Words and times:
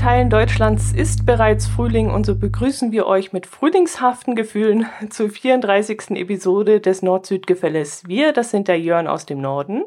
Teilen 0.00 0.30
Deutschlands 0.30 0.94
ist 0.94 1.26
bereits 1.26 1.66
Frühling 1.66 2.08
und 2.08 2.24
so 2.24 2.34
begrüßen 2.34 2.90
wir 2.90 3.04
euch 3.04 3.34
mit 3.34 3.44
frühlingshaften 3.44 4.34
Gefühlen 4.34 4.86
zur 5.10 5.28
34. 5.28 6.12
Episode 6.12 6.80
des 6.80 7.02
Nord-Süd-Gefälles. 7.02 8.04
Wir, 8.06 8.32
das 8.32 8.50
sind 8.50 8.68
der 8.68 8.80
Jörn 8.80 9.06
aus 9.06 9.26
dem 9.26 9.42
Norden. 9.42 9.84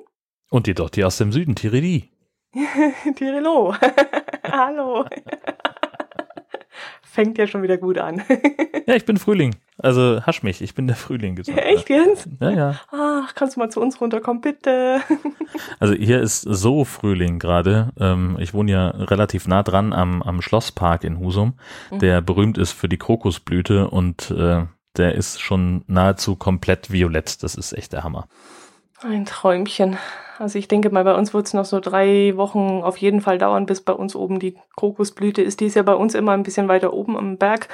Und 0.52 0.68
die 0.68 0.76
Dotti 0.76 1.04
aus 1.04 1.18
dem 1.18 1.32
Süden, 1.32 1.56
Tirili. 1.56 2.12
Tirilo. 3.16 3.74
Hallo. 4.44 5.04
Fängt 7.02 7.38
ja 7.38 7.46
schon 7.46 7.62
wieder 7.62 7.78
gut 7.78 8.00
an. 8.00 8.24
ja, 8.88 8.96
ich 8.96 9.06
bin 9.06 9.18
Frühling. 9.18 9.56
Also 9.78 10.22
hasch 10.26 10.42
mich, 10.42 10.62
ich 10.62 10.74
bin 10.74 10.88
der 10.88 10.96
Frühling 10.96 11.36
gesagt. 11.36 11.58
Ja, 11.58 11.64
echt 11.64 11.90
jetzt? 11.90 12.28
Ja, 12.40 12.50
ja. 12.50 12.80
Ach, 12.92 13.36
kannst 13.36 13.56
du 13.56 13.60
mal 13.60 13.70
zu 13.70 13.82
uns 13.82 14.02
runterkommen, 14.02 14.42
bitte? 14.42 15.02
also 15.80 15.94
hier 15.94 16.22
ist 16.22 16.42
so 16.42 16.86
Frühling 16.86 17.40
gerade. 17.40 17.92
Ähm, 18.00 18.38
ich 18.40 18.54
wohne 18.54 18.72
ja 18.72 18.88
relativ 18.90 19.48
nah 19.48 19.62
dran 19.62 19.94
am, 19.94 20.24
am 20.24 20.42
Schlosspark 20.42 21.04
in 21.04 21.20
Husum, 21.20 21.54
mhm. 21.92 22.00
der 22.00 22.22
berühmt 22.22 22.58
ist 22.58 22.72
für 22.72 22.90
die 22.90 22.98
Krokusblüte 22.98 23.90
und 23.90 24.32
äh, 24.32 24.66
der 24.98 25.16
ist 25.16 25.42
schon 25.42 25.84
nahezu 25.88 26.36
komplett 26.36 26.92
violett. 26.92 27.44
Das 27.44 27.56
ist 27.56 27.74
echt 27.74 27.94
der 27.94 28.04
Hammer. 28.04 28.28
Ein 29.02 29.26
Träumchen. 29.26 29.98
Also 30.40 30.58
ich 30.58 30.68
denke 30.68 30.90
mal, 30.90 31.04
bei 31.04 31.14
uns 31.14 31.34
wird 31.34 31.46
es 31.48 31.54
noch 31.54 31.66
so 31.66 31.80
drei 31.80 32.34
Wochen 32.36 32.82
auf 32.84 32.98
jeden 32.98 33.22
Fall 33.22 33.38
dauern, 33.38 33.66
bis 33.66 33.82
bei 33.82 33.94
uns 33.94 34.16
oben 34.16 34.40
die 34.40 34.56
Krokusblüte 34.76 35.42
ist. 35.42 35.60
Die 35.60 35.68
ist 35.68 35.76
ja 35.76 35.84
bei 35.84 35.94
uns 35.94 36.16
immer 36.16 36.32
ein 36.32 36.44
bisschen 36.44 36.68
weiter 36.68 36.94
oben 36.94 37.18
am 37.18 37.38
Berg 37.38 37.68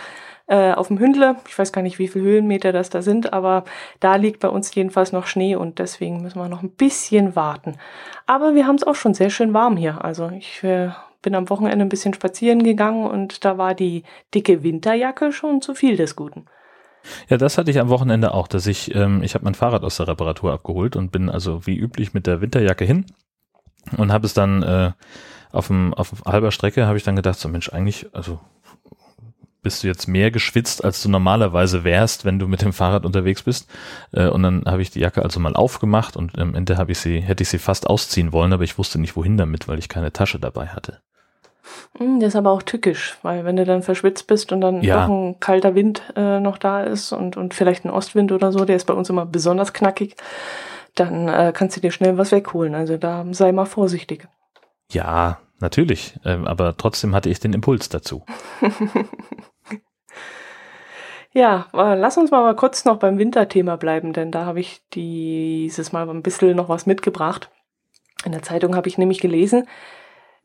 äh, 0.47 0.73
auf 0.73 0.87
dem 0.87 0.99
Hündle. 0.99 1.37
Ich 1.47 1.57
weiß 1.57 1.71
gar 1.71 1.81
nicht, 1.81 1.99
wie 1.99 2.07
viele 2.07 2.25
Höhenmeter 2.25 2.73
das 2.73 2.89
da 2.89 3.01
sind, 3.01 3.33
aber 3.33 3.63
da 3.99 4.15
liegt 4.15 4.39
bei 4.41 4.49
uns 4.49 4.73
jedenfalls 4.75 5.11
noch 5.11 5.25
Schnee 5.25 5.55
und 5.55 5.79
deswegen 5.79 6.21
müssen 6.21 6.39
wir 6.39 6.49
noch 6.49 6.63
ein 6.63 6.71
bisschen 6.71 7.35
warten. 7.35 7.77
Aber 8.25 8.55
wir 8.55 8.67
haben 8.67 8.75
es 8.75 8.83
auch 8.83 8.95
schon 8.95 9.13
sehr 9.13 9.29
schön 9.29 9.53
warm 9.53 9.77
hier. 9.77 10.03
Also 10.03 10.29
ich 10.29 10.63
äh, 10.63 10.89
bin 11.21 11.35
am 11.35 11.49
Wochenende 11.49 11.85
ein 11.85 11.89
bisschen 11.89 12.13
spazieren 12.13 12.63
gegangen 12.63 13.05
und 13.05 13.45
da 13.45 13.57
war 13.57 13.73
die 13.73 14.03
dicke 14.33 14.63
Winterjacke 14.63 15.31
schon 15.31 15.61
zu 15.61 15.73
viel 15.73 15.95
des 15.95 16.15
Guten. 16.15 16.45
Ja, 17.29 17.37
das 17.37 17.57
hatte 17.57 17.71
ich 17.71 17.79
am 17.79 17.89
Wochenende 17.89 18.33
auch, 18.33 18.47
dass 18.47 18.67
ich, 18.67 18.93
ähm, 18.95 19.23
ich 19.23 19.33
habe 19.33 19.45
mein 19.45 19.55
Fahrrad 19.55 19.83
aus 19.83 19.97
der 19.97 20.07
Reparatur 20.07 20.53
abgeholt 20.53 20.95
und 20.95 21.11
bin 21.11 21.29
also 21.29 21.65
wie 21.65 21.77
üblich 21.77 22.13
mit 22.13 22.27
der 22.27 22.41
Winterjacke 22.41 22.85
hin 22.85 23.05
und 23.97 24.11
habe 24.11 24.25
es 24.25 24.33
dann 24.33 24.63
äh, 24.63 24.91
auf, 25.51 25.67
dem, 25.67 25.93
auf 25.93 26.13
halber 26.25 26.51
Strecke 26.51 26.85
habe 26.85 26.97
ich 26.97 27.03
dann 27.03 27.15
gedacht, 27.15 27.39
so 27.39 27.49
Mensch, 27.49 27.69
eigentlich, 27.69 28.07
also 28.13 28.39
bist 29.61 29.83
du 29.83 29.87
jetzt 29.87 30.07
mehr 30.07 30.31
geschwitzt, 30.31 30.83
als 30.83 31.03
du 31.03 31.09
normalerweise 31.09 31.83
wärst, 31.83 32.23
wenn 32.23 32.39
du 32.39 32.47
mit 32.47 32.61
dem 32.61 32.71
Fahrrad 32.71 33.05
unterwegs 33.05 33.43
bist. 33.43 33.69
Äh, 34.11 34.27
und 34.27 34.43
dann 34.43 34.63
habe 34.65 34.81
ich 34.81 34.91
die 34.91 34.99
Jacke 34.99 35.23
also 35.23 35.39
mal 35.39 35.55
aufgemacht 35.55 36.15
und 36.15 36.37
am 36.39 36.55
Ende 36.55 36.77
habe 36.77 36.91
ich 36.91 36.99
sie, 36.99 37.19
hätte 37.19 37.43
ich 37.43 37.49
sie 37.49 37.59
fast 37.59 37.87
ausziehen 37.87 38.31
wollen, 38.31 38.53
aber 38.53 38.63
ich 38.63 38.77
wusste 38.77 38.99
nicht 38.99 39.15
wohin 39.15 39.37
damit, 39.37 39.67
weil 39.67 39.79
ich 39.79 39.89
keine 39.89 40.13
Tasche 40.13 40.39
dabei 40.39 40.67
hatte. 40.67 41.01
Hm, 41.97 42.19
das 42.19 42.29
ist 42.29 42.35
aber 42.35 42.51
auch 42.51 42.63
tückisch, 42.63 43.17
weil 43.21 43.45
wenn 43.45 43.55
du 43.55 43.65
dann 43.65 43.83
verschwitzt 43.83 44.27
bist 44.27 44.51
und 44.51 44.61
dann 44.61 44.81
ja. 44.81 45.07
noch 45.07 45.13
ein 45.13 45.39
kalter 45.39 45.75
Wind 45.75 46.03
äh, 46.15 46.39
noch 46.39 46.57
da 46.57 46.83
ist 46.83 47.11
und, 47.11 47.37
und 47.37 47.53
vielleicht 47.53 47.85
ein 47.85 47.89
Ostwind 47.89 48.31
oder 48.31 48.51
so, 48.51 48.65
der 48.65 48.75
ist 48.75 48.85
bei 48.85 48.93
uns 48.93 49.09
immer 49.09 49.25
besonders 49.25 49.73
knackig, 49.73 50.15
dann 50.95 51.27
äh, 51.27 51.51
kannst 51.55 51.77
du 51.77 51.81
dir 51.81 51.91
schnell 51.91 52.17
was 52.17 52.31
wegholen. 52.31 52.75
Also 52.75 52.97
da 52.97 53.25
sei 53.31 53.51
mal 53.51 53.65
vorsichtig. 53.65 54.27
Ja, 54.91 55.39
natürlich. 55.59 56.19
Ähm, 56.25 56.47
aber 56.47 56.75
trotzdem 56.77 57.15
hatte 57.15 57.29
ich 57.29 57.39
den 57.39 57.53
Impuls 57.53 57.89
dazu. 57.89 58.23
ja, 61.31 61.67
äh, 61.73 61.95
lass 61.95 62.17
uns 62.17 62.31
mal 62.31 62.55
kurz 62.55 62.85
noch 62.85 62.97
beim 62.97 63.17
Winterthema 63.17 63.75
bleiben, 63.75 64.13
denn 64.13 64.31
da 64.31 64.45
habe 64.45 64.59
ich 64.59 64.81
dieses 64.93 65.91
Mal 65.91 66.09
ein 66.09 66.23
bisschen 66.23 66.55
noch 66.55 66.69
was 66.69 66.85
mitgebracht. 66.85 67.49
In 68.25 68.31
der 68.31 68.41
Zeitung 68.41 68.75
habe 68.75 68.89
ich 68.89 68.97
nämlich 68.97 69.21
gelesen, 69.21 69.67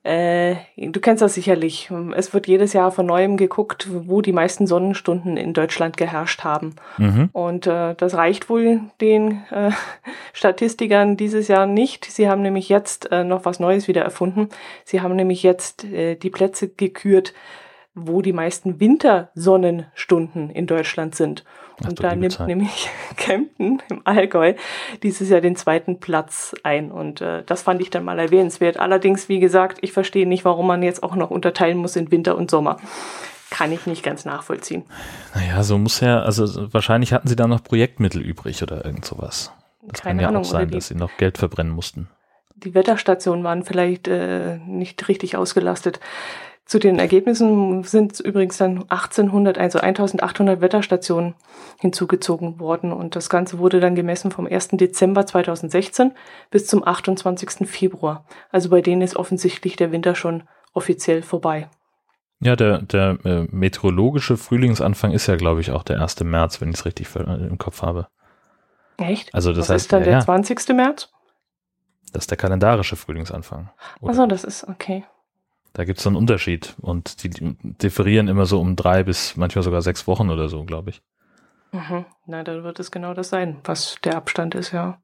äh, 0.05 0.57
du 0.77 1.01
kennst 1.01 1.23
das 1.23 1.33
sicherlich. 1.33 1.91
Es 2.15 2.35
wird 2.35 2.47
jedes 2.47 2.75
Jahr 2.75 2.93
von 2.93 3.07
neuem 3.07 3.39
geguckt, 3.39 3.89
wo 3.91 4.21
die 4.21 4.33
meisten 4.33 4.67
Sonnenstunden 4.67 5.39
in 5.39 5.55
Deutschland 5.55 5.97
geherrscht 5.97 6.45
haben. 6.45 6.77
Mhm. 6.99 7.31
Und 7.33 7.67
äh, 7.67 7.95
das 7.95 8.15
reicht 8.15 8.51
wohl 8.51 8.83
den 9.01 9.43
äh, 9.51 9.71
Statistikern 10.35 11.17
dieses 11.17 11.49
Jahr 11.49 11.67
nicht. 11.67 12.05
Sie 12.05 12.29
haben 12.29 12.43
nämlich 12.43 12.69
jetzt 12.69 13.11
äh, 13.13 13.25
noch 13.25 13.47
was 13.47 13.61
Neues 13.61 13.89
wieder 13.89 14.03
erfunden. 14.03 14.51
Sie 14.85 15.01
haben 15.01 15.17
nämlich 15.17 15.43
jetzt 15.43 15.85
äh, 15.85 16.17
die 16.17 16.31
Plätze 16.31 16.69
gekürt, 16.69 17.33
wo 17.95 18.21
die 18.21 18.35
meisten 18.35 18.81
Wintersonnenstunden 18.81 20.51
in 20.51 20.67
Deutschland 20.67 21.15
sind. 21.15 21.45
Ach, 21.83 21.89
und 21.89 22.03
da 22.03 22.15
nimmt 22.15 22.33
Zeit. 22.33 22.47
nämlich 22.47 22.89
Kempten 23.17 23.83
im 23.89 24.03
Allgäu 24.05 24.55
dieses 25.03 25.29
Jahr 25.29 25.41
den 25.41 25.57
zweiten 25.57 26.01
Platz 26.01 26.55
ein. 26.63 26.91
Und 26.93 27.21
äh, 27.21 27.43
das 27.45 27.63
fand 27.63 27.81
ich 27.81 27.91
dann 27.91 28.05
mal 28.05 28.19
erwähnenswert. 28.19 28.79
Allerdings, 28.79 29.29
wie 29.29 29.41
gesagt, 29.41 29.79
ich 29.83 29.93
verstehe 29.93 30.27
nicht, 30.27 30.45
warum 30.45 30.67
man 30.67 30.83
jetzt 30.83 31.03
auch 31.03 31.17
noch 31.17 31.31
unterteilen 31.31 31.79
muss 31.79 31.97
in 31.97 32.11
Winter 32.11 32.37
und 32.37 32.51
Sommer. 32.51 32.79
Kann 33.51 33.73
ich 33.73 33.87
nicht 33.87 34.03
ganz 34.03 34.25
nachvollziehen. 34.25 34.85
Naja, 35.35 35.63
so 35.63 35.79
muss 35.79 36.01
ja, 36.01 36.21
also 36.23 36.73
wahrscheinlich 36.73 37.13
hatten 37.13 37.29
sie 37.29 37.37
da 37.37 37.47
noch 37.47 37.63
Projektmittel 37.63 38.21
übrig 38.21 38.63
oder 38.63 38.85
irgend 38.85 39.05
sowas. 39.05 39.53
Das 39.83 40.01
Keine 40.03 40.17
kann 40.17 40.23
ja 40.23 40.29
Ahnung, 40.29 40.43
auch 40.43 40.47
sein, 40.47 40.71
dass 40.71 40.89
sie 40.89 40.95
noch 40.95 41.17
Geld 41.19 41.39
verbrennen 41.39 41.73
mussten. 41.73 42.09
Die 42.57 42.75
Wetterstationen 42.75 43.45
waren 43.45 43.65
vielleicht 43.65 44.09
äh, 44.09 44.59
nicht 44.67 45.09
richtig 45.09 45.37
ausgelastet. 45.37 46.01
Zu 46.67 46.79
den 46.79 46.99
Ergebnissen 46.99 47.83
sind 47.85 48.21
übrigens 48.21 48.57
dann 48.57 48.85
1800, 48.89 49.59
also 49.59 49.81
1800 49.81 50.63
Wetterstationen 50.63 51.35
hinzugezogen 51.79 52.59
worden 52.59 52.91
und 52.91 53.17
das 53.17 53.29
Ganze 53.29 53.59
wurde 53.59 53.81
dann 53.81 53.95
gemessen 53.95 54.31
vom 54.31 54.47
1. 54.47 54.69
Dezember 54.73 55.27
2016 55.27 56.13
bis 56.51 56.67
zum 56.67 56.87
28. 56.87 57.69
Februar. 57.69 58.25
Also 58.51 58.71
bei 58.71 58.81
denen 58.81 59.03
ist 59.03 59.17
offensichtlich 59.17 59.77
der 59.77 59.93
Winter 59.93 60.15
schon 60.15 60.45
offiziell 60.73 61.21
vorbei. 61.21 61.69
Ja, 62.41 62.57
der, 62.57 62.81
der 62.83 63.19
äh, 63.25 63.47
meteorologische 63.51 64.39
Frühlingsanfang 64.39 65.13
ist 65.13 65.27
ja, 65.27 65.37
glaube 65.37 65.61
ich, 65.61 65.71
auch 65.71 65.83
der 65.83 66.01
1. 66.01 66.21
März, 66.21 66.61
wenn 66.61 66.71
ich 66.71 66.77
es 66.77 66.87
richtig 66.87 67.09
im 67.15 67.59
Kopf 67.59 67.83
habe. 67.83 68.09
Echt? 68.97 69.35
Also 69.35 69.53
das 69.53 69.69
Was 69.69 69.71
heißt, 69.71 69.85
ist 69.85 69.93
dann 69.93 70.05
ja, 70.05 70.13
der 70.13 70.21
20. 70.21 70.69
März? 70.71 71.11
Das 72.13 72.25
ist 72.25 72.31
der 72.31 72.39
kalendarische 72.39 72.97
Frühlingsanfang. 72.97 73.71
Achso, 74.03 74.27
das 74.27 74.45
ist 74.45 74.67
okay. 74.69 75.05
Da 75.75 75.85
gibt 75.85 75.99
es 75.99 76.05
so 76.05 76.09
einen 76.09 76.17
Unterschied 76.17 76.75
und 76.81 77.25
die 77.25 77.31
differieren 77.31 78.29
immer 78.29 78.47
so 78.47 78.61
um 78.61 78.77
drei 78.77 79.03
bis 79.03 79.37
manchmal 79.37 79.65
sogar 79.65 79.83
sechs 79.83 80.07
Wochen 80.07 80.31
oder 80.31 80.49
so, 80.49 80.65
glaube 80.65 80.91
ich. 80.91 81.03
Mhm. 81.73 82.07
Na, 82.27 82.45
dann 82.45 82.63
wird 82.63 82.79
es 82.79 82.93
genau 82.93 83.13
das 83.13 83.29
sein, 83.29 83.59
was 83.65 83.97
der 84.05 84.17
Abstand 84.17 84.55
ist, 84.55 84.71
ja. 84.71 84.99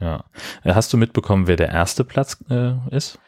Ja. 0.00 0.24
Äh, 0.62 0.74
hast 0.74 0.92
du 0.92 0.98
mitbekommen, 0.98 1.46
wer 1.46 1.56
der 1.56 1.70
erste 1.70 2.04
Platz 2.04 2.36
äh, 2.50 2.74
ist? 2.90 3.18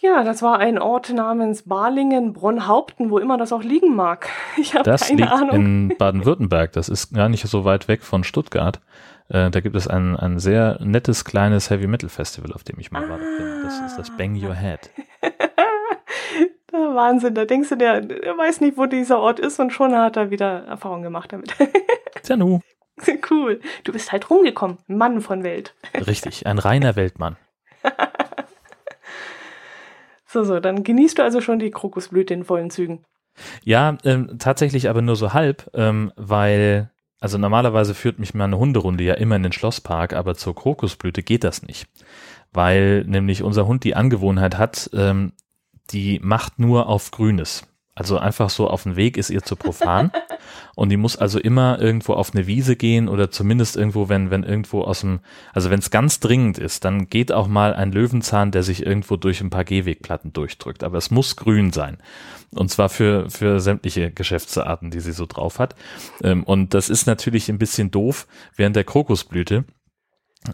Ja, 0.00 0.22
das 0.22 0.42
war 0.42 0.58
ein 0.58 0.78
Ort 0.78 1.10
namens 1.12 1.62
Balingen, 1.62 2.34
Bronn-Haupten, 2.34 3.10
wo 3.10 3.18
immer 3.18 3.38
das 3.38 3.52
auch 3.52 3.62
liegen 3.62 3.96
mag. 3.96 4.28
Ich 4.58 4.74
habe 4.74 4.94
keine 4.94 5.20
liegt 5.22 5.32
Ahnung. 5.32 5.54
in 5.54 5.94
Baden-Württemberg. 5.96 6.72
Das 6.72 6.90
ist 6.90 7.14
gar 7.14 7.30
nicht 7.30 7.46
so 7.46 7.64
weit 7.64 7.88
weg 7.88 8.02
von 8.02 8.22
Stuttgart. 8.22 8.80
Äh, 9.28 9.50
da 9.50 9.60
gibt 9.60 9.76
es 9.76 9.88
ein, 9.88 10.16
ein 10.16 10.38
sehr 10.38 10.78
nettes 10.82 11.24
kleines 11.24 11.70
Heavy 11.70 11.86
Metal 11.86 12.10
Festival, 12.10 12.52
auf 12.52 12.64
dem 12.64 12.78
ich 12.80 12.90
mal 12.90 13.04
ah. 13.04 13.08
war. 13.08 13.18
Das 13.62 13.80
ist 13.80 13.96
das 13.96 14.14
Bang 14.18 14.36
Your 14.36 14.54
Head. 14.54 14.90
Wahnsinn, 16.94 17.34
da 17.34 17.44
denkst 17.44 17.68
du, 17.68 17.76
der, 17.76 18.00
der 18.00 18.36
weiß 18.36 18.60
nicht, 18.60 18.76
wo 18.76 18.86
dieser 18.86 19.18
Ort 19.18 19.38
ist 19.38 19.60
und 19.60 19.72
schon 19.72 19.94
hat 19.94 20.16
er 20.16 20.30
wieder 20.30 20.64
Erfahrung 20.64 21.02
gemacht 21.02 21.32
damit. 21.32 21.54
Tjanu. 22.22 22.60
Cool. 23.30 23.60
Du 23.84 23.92
bist 23.92 24.12
halt 24.12 24.30
rumgekommen. 24.30 24.78
Mann 24.86 25.20
von 25.20 25.44
Welt. 25.44 25.74
Richtig, 26.06 26.46
ein 26.46 26.58
reiner 26.58 26.94
Weltmann. 26.96 27.36
so, 30.26 30.44
so, 30.44 30.60
dann 30.60 30.84
genießt 30.84 31.18
du 31.18 31.22
also 31.22 31.40
schon 31.40 31.58
die 31.58 31.70
Krokusblüte 31.70 32.34
in 32.34 32.44
vollen 32.44 32.70
Zügen. 32.70 33.04
Ja, 33.64 33.96
ähm, 34.04 34.38
tatsächlich 34.38 34.88
aber 34.88 35.02
nur 35.02 35.16
so 35.16 35.32
halb, 35.32 35.70
ähm, 35.74 36.12
weil, 36.16 36.90
also 37.18 37.38
normalerweise 37.38 37.94
führt 37.94 38.18
mich 38.18 38.34
meine 38.34 38.58
Hunderunde 38.58 39.04
ja 39.04 39.14
immer 39.14 39.36
in 39.36 39.42
den 39.42 39.52
Schlosspark, 39.52 40.12
aber 40.12 40.34
zur 40.34 40.54
Krokusblüte 40.54 41.22
geht 41.22 41.44
das 41.44 41.62
nicht. 41.62 41.88
Weil 42.52 43.04
nämlich 43.04 43.42
unser 43.42 43.66
Hund 43.66 43.84
die 43.84 43.96
Angewohnheit 43.96 44.58
hat, 44.58 44.90
ähm, 44.92 45.32
die 45.92 46.20
macht 46.22 46.58
nur 46.58 46.88
auf 46.88 47.10
Grünes. 47.10 47.64
Also 47.94 48.16
einfach 48.16 48.48
so 48.48 48.68
auf 48.70 48.84
den 48.84 48.96
Weg 48.96 49.18
ist 49.18 49.28
ihr 49.28 49.42
zu 49.42 49.54
profan. 49.54 50.10
und 50.74 50.88
die 50.88 50.96
muss 50.96 51.16
also 51.16 51.38
immer 51.38 51.78
irgendwo 51.78 52.14
auf 52.14 52.34
eine 52.34 52.46
Wiese 52.46 52.74
gehen 52.74 53.06
oder 53.06 53.30
zumindest 53.30 53.76
irgendwo, 53.76 54.08
wenn, 54.08 54.30
wenn 54.30 54.44
irgendwo 54.44 54.82
aus 54.82 55.00
dem, 55.00 55.20
also 55.52 55.68
wenn 55.68 55.78
es 55.78 55.90
ganz 55.90 56.18
dringend 56.18 56.56
ist, 56.56 56.86
dann 56.86 57.08
geht 57.08 57.32
auch 57.32 57.48
mal 57.48 57.74
ein 57.74 57.92
Löwenzahn, 57.92 58.50
der 58.50 58.62
sich 58.62 58.86
irgendwo 58.86 59.16
durch 59.16 59.42
ein 59.42 59.50
paar 59.50 59.64
Gehwegplatten 59.64 60.32
durchdrückt. 60.32 60.84
Aber 60.84 60.96
es 60.96 61.10
muss 61.10 61.36
grün 61.36 61.70
sein. 61.70 61.98
Und 62.54 62.70
zwar 62.70 62.88
für, 62.88 63.28
für 63.28 63.60
sämtliche 63.60 64.10
Geschäftsarten, 64.10 64.90
die 64.90 65.00
sie 65.00 65.12
so 65.12 65.26
drauf 65.26 65.58
hat. 65.58 65.74
Ähm, 66.22 66.44
und 66.44 66.72
das 66.72 66.88
ist 66.88 67.06
natürlich 67.06 67.50
ein 67.50 67.58
bisschen 67.58 67.90
doof 67.90 68.26
während 68.56 68.74
der 68.74 68.84
Krokusblüte, 68.84 69.64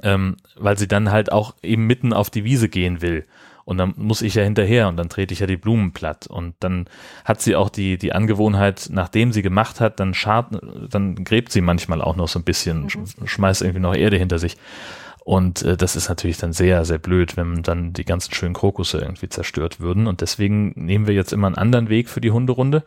ähm, 0.02 0.37
weil 0.56 0.76
sie 0.76 0.88
dann 0.88 1.12
halt 1.12 1.31
auch 1.31 1.55
eben 1.62 1.87
mitten 1.87 2.12
auf 2.12 2.31
die 2.31 2.43
Wiese 2.43 2.69
gehen 2.69 3.00
will. 3.00 3.26
Und 3.69 3.76
dann 3.76 3.93
muss 3.99 4.23
ich 4.23 4.35
ja 4.35 4.43
hinterher 4.43 4.88
und 4.88 4.97
dann 4.97 5.11
trete 5.11 5.35
ich 5.35 5.41
ja 5.41 5.47
die 5.47 5.59
Blumen 5.59 5.93
platt. 5.93 6.26
Und 6.26 6.55
dann 6.61 6.88
hat 7.26 7.43
sie 7.43 7.55
auch 7.55 7.69
die, 7.69 7.99
die 7.99 8.15
Angewohnheit, 8.15 8.88
nachdem 8.91 9.31
sie 9.31 9.43
gemacht 9.43 9.79
hat, 9.79 10.00
dann 10.00 10.15
schart, 10.15 10.59
dann 10.88 11.23
gräbt 11.23 11.53
sie 11.53 11.61
manchmal 11.61 12.00
auch 12.00 12.17
noch 12.17 12.29
so 12.29 12.38
ein 12.38 12.44
bisschen, 12.44 12.85
mhm. 12.85 13.26
schmeißt 13.26 13.61
irgendwie 13.61 13.81
noch 13.81 13.94
Erde 13.94 14.17
hinter 14.17 14.38
sich. 14.38 14.56
Und 15.23 15.65
äh, 15.65 15.76
das 15.76 15.97
ist 15.97 16.09
natürlich 16.09 16.38
dann 16.38 16.55
sehr, 16.55 16.87
sehr 16.87 16.97
blöd, 16.97 17.37
wenn 17.37 17.62
dann 17.62 17.93
die 17.93 18.06
ganzen 18.06 18.32
schönen 18.32 18.55
Krokusse 18.55 19.00
irgendwie 19.00 19.29
zerstört 19.29 19.81
würden. 19.81 20.06
Und 20.06 20.23
deswegen 20.23 20.73
nehmen 20.75 21.06
wir 21.06 21.12
jetzt 21.12 21.35
immer 21.35 21.49
einen 21.49 21.56
anderen 21.56 21.91
Weg 21.91 22.09
für 22.09 22.23
die 22.23 22.31
Hunderunde. 22.31 22.85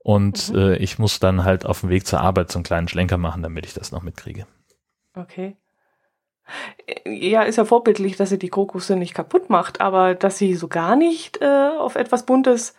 Und 0.00 0.52
mhm. 0.52 0.58
äh, 0.58 0.76
ich 0.78 0.98
muss 0.98 1.20
dann 1.20 1.44
halt 1.44 1.64
auf 1.64 1.82
dem 1.82 1.88
Weg 1.88 2.04
zur 2.04 2.20
Arbeit 2.20 2.50
so 2.50 2.58
einen 2.58 2.64
kleinen 2.64 2.88
Schlenker 2.88 3.16
machen, 3.16 3.44
damit 3.44 3.64
ich 3.64 3.74
das 3.74 3.92
noch 3.92 4.02
mitkriege. 4.02 4.48
Okay. 5.14 5.56
Ja, 7.04 7.42
ist 7.42 7.56
ja 7.56 7.64
vorbildlich, 7.64 8.16
dass 8.16 8.30
sie 8.30 8.38
die 8.38 8.48
Krokusse 8.48 8.96
nicht 8.96 9.14
kaputt 9.14 9.50
macht, 9.50 9.80
aber 9.80 10.14
dass 10.14 10.38
sie 10.38 10.54
so 10.54 10.68
gar 10.68 10.96
nicht 10.96 11.42
äh, 11.42 11.70
auf 11.78 11.96
etwas 11.96 12.24
Buntes 12.26 12.74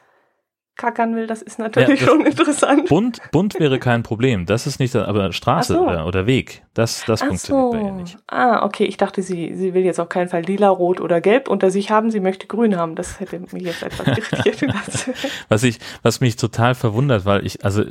kackern 0.78 1.16
will, 1.16 1.28
das 1.28 1.42
ist 1.42 1.60
natürlich 1.60 2.00
ja, 2.02 2.06
das 2.06 2.16
schon 2.16 2.26
interessant. 2.26 2.88
Bunt, 2.88 3.20
bunt 3.32 3.60
wäre 3.60 3.80
kein 3.80 4.04
Problem. 4.04 4.46
Das 4.46 4.68
ist 4.68 4.80
nicht, 4.80 4.96
aber 4.96 5.34
Straße 5.34 5.74
so. 5.74 5.82
oder, 5.82 6.06
oder, 6.06 6.28
Weg, 6.28 6.64
das, 6.74 7.04
das 7.06 7.22
Ach 7.22 7.28
funktioniert 7.28 7.72
so. 7.72 7.72
bei 7.72 7.82
ihr 7.84 7.92
nicht. 7.92 8.18
Ah, 8.28 8.64
okay. 8.64 8.86
Ich 8.86 8.98
dachte, 8.98 9.22
sie, 9.24 9.56
sie 9.56 9.74
will 9.74 9.84
jetzt 9.84 10.00
auf 10.00 10.10
keinen 10.10 10.30
Fall 10.30 10.44
lila, 10.44 10.70
rot 10.70 11.02
oder 11.02 11.20
gelb 11.20 11.50
unter 11.50 11.72
sich 11.72 11.90
haben. 11.90 12.12
Sie 12.12 12.20
möchte 12.20 12.48
grün 12.48 12.78
haben. 12.78 12.96
Das 12.96 13.20
hätte 13.20 13.40
mich 13.40 13.64
jetzt 13.64 13.84
etwas 13.84 14.08
irritiert. 14.08 14.74
was 15.50 15.64
ich, 15.64 15.80
was 16.04 16.22
mich 16.22 16.36
total 16.36 16.76
verwundert, 16.76 17.26
weil 17.26 17.46
ich, 17.46 17.66
also 17.66 17.84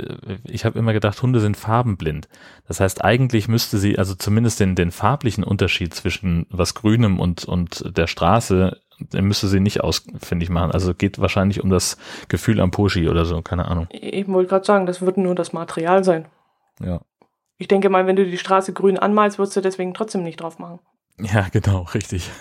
ich 0.44 0.64
habe 0.64 0.78
immer 0.78 0.92
gedacht, 0.92 1.20
Hunde 1.22 1.40
sind 1.40 1.56
farbenblind. 1.56 2.28
Das 2.68 2.80
heißt, 2.80 3.04
eigentlich 3.04 3.48
müsste 3.48 3.78
sie 3.78 3.98
also 3.98 4.14
zumindest 4.14 4.60
den, 4.60 4.74
den 4.76 4.92
farblichen 4.92 5.44
Unterschied 5.44 5.92
zwischen 5.94 6.46
was 6.50 6.74
Grünem 6.74 7.18
und, 7.18 7.44
und 7.44 7.96
der 7.96 8.06
Straße 8.06 8.80
den 8.98 9.26
müsste 9.26 9.48
sie 9.48 9.60
nicht 9.60 9.82
ausfindig 9.82 10.48
machen. 10.48 10.72
Also 10.72 10.94
geht 10.94 11.18
wahrscheinlich 11.18 11.62
um 11.62 11.70
das 11.70 11.96
Gefühl 12.28 12.60
am 12.60 12.70
Puschi 12.70 13.08
oder 13.08 13.24
so, 13.24 13.40
keine 13.42 13.66
Ahnung. 13.66 13.88
Ich 13.90 14.26
wollte 14.28 14.48
gerade 14.48 14.64
sagen, 14.64 14.86
das 14.86 15.02
wird 15.02 15.16
nur 15.16 15.34
das 15.34 15.52
Material 15.52 16.04
sein. 16.04 16.26
Ja. 16.80 17.00
Ich 17.58 17.68
denke 17.68 17.88
mal, 17.88 18.06
wenn 18.06 18.16
du 18.16 18.24
die 18.24 18.38
Straße 18.38 18.72
grün 18.72 18.98
anmalst, 18.98 19.38
wirst 19.38 19.56
du 19.56 19.60
deswegen 19.60 19.94
trotzdem 19.94 20.22
nicht 20.22 20.40
drauf 20.40 20.58
machen. 20.58 20.80
Ja, 21.18 21.46
genau, 21.50 21.82
richtig. 21.94 22.30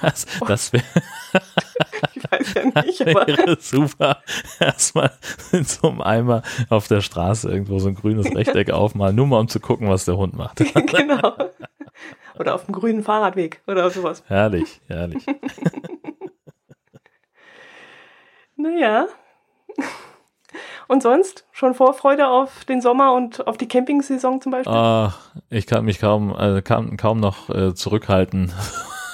Das, 0.00 0.26
das 0.46 0.72
wäre. 0.72 0.84
ich 2.14 2.30
weiß 2.30 2.54
ja 2.54 2.82
nicht, 2.82 3.02
aber. 3.02 3.26
Wäre 3.26 3.56
super. 3.60 4.22
Erstmal 4.60 5.12
in 5.52 5.64
so 5.64 5.88
einem 5.88 6.00
Eimer 6.00 6.42
auf 6.68 6.88
der 6.88 7.00
Straße 7.00 7.50
irgendwo 7.50 7.78
so 7.78 7.88
ein 7.88 7.94
grünes 7.94 8.34
Rechteck 8.34 8.70
aufmalen, 8.70 9.16
nur 9.16 9.26
mal 9.26 9.40
um 9.40 9.48
zu 9.48 9.60
gucken, 9.60 9.88
was 9.88 10.04
der 10.04 10.16
Hund 10.16 10.34
macht. 10.34 10.58
genau. 10.74 11.34
Oder 12.38 12.54
auf 12.54 12.66
dem 12.66 12.74
grünen 12.74 13.02
Fahrradweg 13.02 13.62
oder 13.66 13.88
sowas. 13.90 14.22
Herrlich, 14.26 14.80
herrlich. 14.88 15.24
naja. 18.56 19.06
Und 20.88 21.02
sonst? 21.02 21.44
Schon 21.50 21.74
Vorfreude 21.74 22.28
auf 22.28 22.64
den 22.64 22.80
Sommer 22.80 23.12
und 23.14 23.46
auf 23.46 23.56
die 23.56 23.66
Campingsaison 23.66 24.40
zum 24.40 24.52
Beispiel? 24.52 24.72
Ach, 24.72 25.18
ich 25.50 25.66
kann 25.66 25.84
mich 25.84 25.98
kaum, 25.98 26.34
äh, 26.38 26.62
kann, 26.62 26.96
kaum 26.96 27.18
noch 27.18 27.50
äh, 27.50 27.74
zurückhalten. 27.74 28.52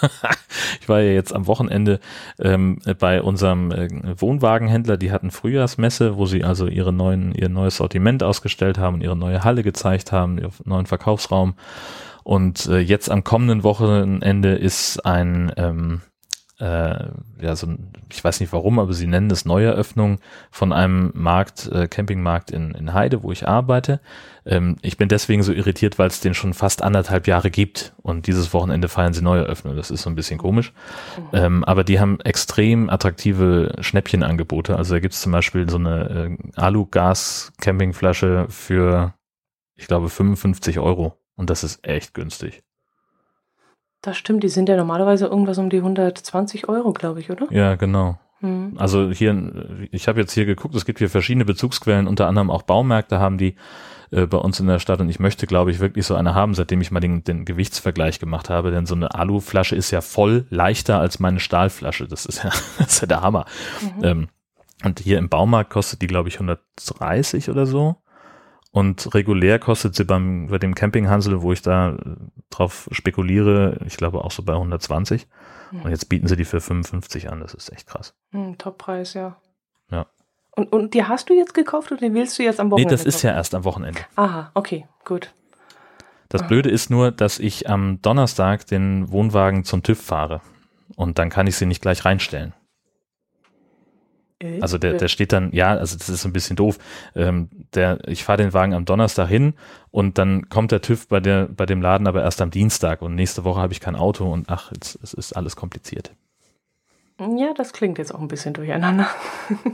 ich 0.81 0.89
war 0.89 1.01
ja 1.01 1.13
jetzt 1.13 1.35
am 1.35 1.47
Wochenende 1.47 2.01
ähm, 2.39 2.79
bei 2.99 3.23
unserem 3.23 3.71
äh, 3.71 3.89
Wohnwagenhändler, 4.21 4.99
die 4.99 5.13
hatten 5.13 5.31
Frühjahrsmesse, 5.31 6.17
wo 6.17 6.27
sie 6.27 6.45
also 6.45 6.67
ihre 6.67 6.93
neuen, 6.93 7.35
ihr 7.35 7.49
neues 7.49 7.77
Sortiment 7.77 8.23
ausgestellt 8.23 8.77
haben, 8.77 9.01
ihre 9.01 9.17
neue 9.17 9.43
Halle 9.43 9.63
gezeigt 9.63 10.13
haben, 10.13 10.39
ihren 10.39 10.53
neuen 10.65 10.87
Verkaufsraum. 10.87 11.55
Und 12.25 12.67
äh, 12.67 12.79
jetzt 12.79 13.11
am 13.11 13.25
kommenden 13.25 13.63
Wochenende 13.63 14.55
ist 14.55 15.05
ein, 15.05 15.53
ähm, 15.57 16.03
äh, 16.63 17.09
ja, 17.41 17.57
so 17.57 17.67
ein, 17.67 17.93
ich 18.09 18.23
weiß 18.23 18.39
nicht 18.39 18.53
warum, 18.53 18.79
aber 18.79 18.93
sie 18.93 19.09
nennen 19.09 19.31
es 19.33 19.45
Neueröffnung 19.45 20.21
von 20.53 20.73
einem 20.73 21.11
Markt, 21.13 21.67
äh, 21.73 21.89
Campingmarkt 21.89 22.53
in, 22.53 22.71
in 22.73 22.95
Heide, 22.95 23.25
wo 23.25 23.33
ich 23.33 23.49
arbeite. 23.49 24.01
Ähm, 24.47 24.77
ich 24.81 24.97
bin 24.97 25.09
deswegen 25.09 25.43
so 25.43 25.53
irritiert, 25.53 25.99
weil 25.99 26.07
es 26.07 26.21
den 26.21 26.35
schon 26.35 26.55
fast 26.55 26.83
anderthalb 26.83 27.27
Jahre 27.27 27.51
gibt 27.51 27.95
und 28.03 28.29
dieses 28.29 28.53
Wochenende 28.55 28.89
feiern 28.89 29.13
sie 29.13 29.23
Neueröffnung. 29.23 29.75
Das 29.75 29.91
ist 29.91 30.03
so 30.03 30.11
ein 30.11 30.15
bisschen 30.15 30.39
komisch. 30.39 30.73
Mhm. 31.17 31.25
Ähm, 31.33 31.65
aber 31.65 31.83
die 31.83 31.99
haben 31.99 32.21
extrem 32.21 32.91
attraktive 32.91 33.75
Schnäppchenangebote. 33.81 34.77
Also 34.77 34.95
da 34.95 35.01
gibt's 35.01 35.21
zum 35.21 35.33
Beispiel 35.33 35.69
so 35.69 35.79
eine 35.79 36.37
äh, 36.55 36.61
Alu-Gas-Campingflasche 36.61 38.47
für, 38.49 39.15
ich 39.75 39.89
glaube, 39.89 40.09
55 40.09 40.79
Euro. 40.79 41.22
Und 41.43 41.50
das 41.50 41.65
ist 41.65 41.85
echt 41.85 42.15
günstig. 42.15 42.62
Das 44.00 44.17
stimmt, 44.17 44.44
die 44.44 44.49
sind 44.49 44.69
ja 44.69 44.77
normalerweise 44.77 45.27
irgendwas 45.27 45.59
um 45.59 45.71
die 45.71 45.79
120 45.79 46.69
Euro, 46.69 46.93
glaube 46.93 47.19
ich, 47.19 47.31
oder? 47.31 47.50
Ja, 47.50 47.75
genau. 47.75 48.17
Mhm. 48.43 48.75
Also 48.77 49.11
hier, 49.11 49.89
ich 49.91 50.06
habe 50.06 50.21
jetzt 50.21 50.35
hier 50.35 50.47
geguckt, 50.47 50.77
es 50.77 50.85
gibt 50.85 51.00
hier 51.00 51.11
verschiedene 51.11 51.44
Bezugsquellen, 51.44 52.06
unter 52.06 52.29
anderem 52.29 52.49
auch 52.49 52.62
Baumärkte 52.62 53.19
haben 53.19 53.39
die 53.39 53.56
äh, 54.12 54.27
bei 54.27 54.39
uns 54.39 54.61
in 54.61 54.69
der 54.69 54.79
Stadt 54.79 55.00
und 55.00 55.09
ich 55.09 55.19
möchte, 55.19 55.49
glaube 55.49 55.73
ich, 55.73 55.81
wirklich 55.81 56.06
so 56.06 56.15
eine 56.15 56.37
haben, 56.37 56.55
seitdem 56.55 56.81
ich 56.81 56.93
mal 56.93 57.00
den, 57.00 57.25
den 57.25 57.45
Gewichtsvergleich 57.45 58.21
gemacht 58.21 58.49
habe, 58.49 58.71
denn 58.71 58.87
so 58.87 58.95
eine 58.95 59.12
Aluflasche 59.12 59.75
ist 59.75 59.91
ja 59.91 60.00
voll 60.00 60.47
leichter 60.49 61.00
als 61.00 61.19
meine 61.19 61.41
Stahlflasche. 61.41 62.06
Das 62.06 62.25
ist 62.25 62.45
ja, 62.45 62.50
das 62.79 62.87
ist 62.87 63.00
ja 63.00 63.09
der 63.09 63.23
Hammer. 63.23 63.47
Mhm. 63.81 64.05
Ähm, 64.05 64.29
und 64.85 65.00
hier 65.00 65.19
im 65.19 65.29
Baumarkt 65.29 65.71
kostet 65.71 66.03
die, 66.03 66.06
glaube 66.06 66.29
ich, 66.29 66.37
130 66.37 67.50
oder 67.50 67.67
so. 67.67 67.97
Und 68.73 69.15
regulär 69.15 69.59
kostet 69.59 69.95
sie 69.95 70.05
beim, 70.05 70.49
bei 70.49 70.59
dem 70.59 70.75
Campinghansel, 70.75 71.43
wo 71.43 71.53
ich 71.53 71.61
da 71.61 71.97
drauf 72.49 72.89
spekuliere, 72.91 73.79
ich 73.87 73.99
glaube 73.99 74.25
auch 74.25 74.31
so 74.31 74.43
bei 74.43 74.55
120. 74.55 75.29
Mhm. 75.71 75.83
Und 75.83 75.91
jetzt 75.91 76.09
bieten 76.09 76.27
sie 76.27 76.37
die 76.37 76.47
für 76.47 76.61
55 76.61 77.31
an. 77.31 77.41
Das 77.41 77.53
ist 77.53 77.71
echt 77.71 77.87
krass. 77.87 78.15
Mhm, 78.31 78.57
Toppreis, 78.57 79.13
ja. 79.13 79.37
Ja. 79.91 80.07
Und, 80.57 80.73
und 80.73 80.95
die 80.95 81.05
hast 81.05 81.29
du 81.29 81.35
jetzt 81.35 81.53
gekauft 81.53 81.93
oder 81.93 82.01
den 82.01 82.15
willst 82.15 82.39
du 82.39 82.43
jetzt 82.43 82.61
am 82.61 82.71
Wochenende? 82.71 82.95
Nee, 82.95 82.97
das 82.97 83.05
ist 83.05 83.23
ja 83.23 83.33
erst 83.33 83.55
am 83.55 83.65
Wochenende. 83.65 84.01
Aha, 84.17 84.51
okay, 84.55 84.87
gut. 85.05 85.35
Das 86.31 86.41
Aha. 86.41 86.49
Blöde 86.49 86.71
ist 86.71 86.89
nur, 86.89 87.11
dass 87.11 87.39
ich 87.39 87.69
am 87.69 88.01
Donnerstag 88.01 88.67
den 88.67 89.11
Wohnwagen 89.11 89.65
zum 89.65 89.83
TÜV 89.83 90.01
fahre. 90.01 90.41
Und 90.97 91.19
dann 91.19 91.29
kann 91.29 91.47
ich 91.47 91.57
sie 91.57 91.67
nicht 91.67 91.83
gleich 91.83 92.07
reinstellen. 92.07 92.55
Also 94.61 94.79
der, 94.79 94.94
der 94.94 95.09
steht 95.09 95.33
dann, 95.33 95.53
ja, 95.53 95.71
also 95.71 95.97
das 95.97 96.09
ist 96.09 96.25
ein 96.25 96.33
bisschen 96.33 96.56
doof. 96.56 96.79
Ähm, 97.15 97.49
der, 97.75 97.99
ich 98.09 98.25
fahre 98.25 98.39
den 98.39 98.53
Wagen 98.53 98.75
am 98.75 98.85
Donnerstag 98.85 99.29
hin 99.29 99.55
und 99.91 100.19
dann 100.19 100.49
kommt 100.49 100.73
der 100.73 100.81
TÜV 100.81 101.09
bei 101.09 101.21
der, 101.21 101.47
bei 101.47 101.67
dem 101.67 101.83
Laden 101.83 102.06
aber 102.06 102.23
erst 102.23 102.41
am 102.41 102.50
Dienstag 102.50 103.03
und 103.03 103.15
nächste 103.15 103.44
Woche 103.44 103.61
habe 103.61 103.73
ich 103.73 103.81
kein 103.81 103.97
Auto 103.97 104.31
und 104.31 104.49
ach, 104.49 104.73
jetzt, 104.73 104.99
es 105.03 105.14
ist 105.14 105.33
alles 105.35 105.57
kompliziert. 105.57 106.12
Ja, 107.19 107.52
das 107.55 107.73
klingt 107.73 107.99
jetzt 107.99 108.14
auch 108.14 108.21
ein 108.21 108.28
bisschen 108.28 108.55
durcheinander. 108.55 109.09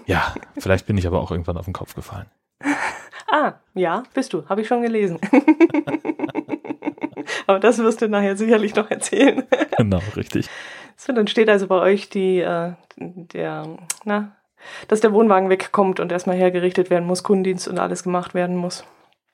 ja, 0.06 0.34
vielleicht 0.58 0.86
bin 0.86 0.98
ich 0.98 1.06
aber 1.06 1.20
auch 1.20 1.30
irgendwann 1.30 1.56
auf 1.56 1.64
den 1.64 1.74
Kopf 1.74 1.94
gefallen. 1.94 2.26
ah, 3.30 3.54
ja, 3.74 4.02
bist 4.14 4.32
du, 4.32 4.48
habe 4.48 4.60
ich 4.60 4.68
schon 4.68 4.82
gelesen. 4.82 5.18
aber 7.46 7.60
das 7.60 7.78
wirst 7.78 8.02
du 8.02 8.08
nachher 8.08 8.36
sicherlich 8.36 8.74
noch 8.74 8.90
erzählen. 8.90 9.44
genau, 9.76 10.00
richtig. 10.16 10.48
So, 10.96 11.12
dann 11.12 11.28
steht 11.28 11.48
also 11.48 11.68
bei 11.68 11.80
euch 11.80 12.10
die, 12.10 12.40
äh, 12.40 12.72
der, 12.96 13.78
na, 14.04 14.32
dass 14.88 15.00
der 15.00 15.12
Wohnwagen 15.12 15.50
wegkommt 15.50 16.00
und 16.00 16.12
erstmal 16.12 16.36
hergerichtet 16.36 16.90
werden 16.90 17.06
muss, 17.06 17.22
Kundendienst 17.22 17.68
und 17.68 17.78
alles 17.78 18.02
gemacht 18.02 18.34
werden 18.34 18.56
muss. 18.56 18.84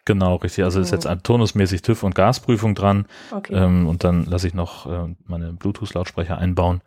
Genau, 0.04 0.36
richtig. 0.36 0.64
Also 0.64 0.80
ist 0.80 0.92
jetzt 0.92 1.08
mhm. 1.08 1.22
turnusmäßig 1.22 1.82
TÜV 1.82 2.02
und 2.02 2.14
Gasprüfung 2.14 2.74
dran. 2.74 3.06
Okay. 3.30 3.54
Ähm, 3.54 3.88
und 3.88 4.04
dann 4.04 4.26
lasse 4.26 4.46
ich 4.46 4.54
noch 4.54 4.86
äh, 4.86 5.14
meine 5.26 5.52
Bluetooth-Lautsprecher 5.52 6.36
einbauen 6.36 6.82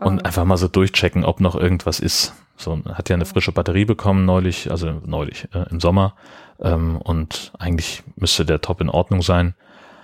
und 0.00 0.20
oh. 0.20 0.24
einfach 0.24 0.44
mal 0.44 0.58
so 0.58 0.68
durchchecken, 0.68 1.24
ob 1.24 1.40
noch 1.40 1.54
irgendwas 1.54 1.98
ist. 1.98 2.34
So, 2.56 2.78
hat 2.92 3.08
ja 3.08 3.14
eine 3.14 3.24
frische 3.24 3.52
Batterie 3.52 3.86
bekommen 3.86 4.24
neulich, 4.24 4.70
also 4.70 5.00
neulich, 5.04 5.48
äh, 5.54 5.64
im 5.70 5.80
Sommer. 5.80 6.14
Ähm, 6.60 6.98
und 6.98 7.52
eigentlich 7.58 8.02
müsste 8.16 8.44
der 8.44 8.60
top 8.60 8.80
in 8.80 8.90
Ordnung 8.90 9.22
sein. 9.22 9.54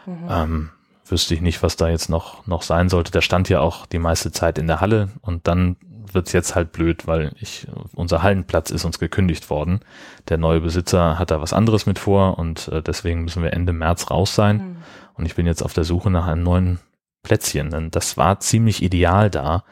Mhm. 0.07 0.29
Ähm, 0.31 0.71
wüsste 1.07 1.35
ich 1.35 1.41
nicht, 1.41 1.63
was 1.63 1.77
da 1.77 1.89
jetzt 1.89 2.09
noch, 2.09 2.47
noch 2.47 2.63
sein 2.63 2.89
sollte. 2.89 3.13
Der 3.13 3.21
stand 3.21 3.49
ja 3.49 3.61
auch 3.61 3.87
die 3.87 3.99
meiste 3.99 4.33
Zeit 4.33 4.59
in 4.59 4.67
der 4.67 4.81
Halle 4.81 5.11
und 5.21 5.47
dann 5.47 5.77
wird's 6.15 6.33
jetzt 6.33 6.55
halt 6.55 6.73
blöd, 6.73 7.07
weil 7.07 7.33
ich, 7.41 7.67
unser 7.95 8.23
Hallenplatz 8.23 8.71
ist 8.71 8.85
uns 8.85 8.99
gekündigt 8.99 9.51
worden. 9.51 9.81
Der 10.29 10.39
neue 10.39 10.61
Besitzer 10.61 11.19
hat 11.19 11.31
da 11.31 11.41
was 11.41 11.53
anderes 11.53 11.87
mit 11.87 11.99
vor 11.99 12.39
und 12.39 12.69
äh, 12.69 12.83
deswegen 12.83 13.25
müssen 13.25 13.43
wir 13.43 13.53
Ende 13.53 13.73
März 13.73 14.11
raus 14.11 14.35
sein. 14.35 14.57
Mhm. 14.57 14.77
Und 15.15 15.27
ich 15.27 15.35
bin 15.35 15.47
jetzt 15.47 15.63
auf 15.63 15.73
der 15.73 15.85
Suche 15.85 16.11
nach 16.11 16.27
einem 16.27 16.43
neuen 16.43 16.79
Plätzchen. 17.23 17.71
Denn 17.71 17.91
das 17.91 18.17
war 18.17 18.41
ziemlich 18.41 18.83
ideal 18.83 19.31
da. 19.31 19.65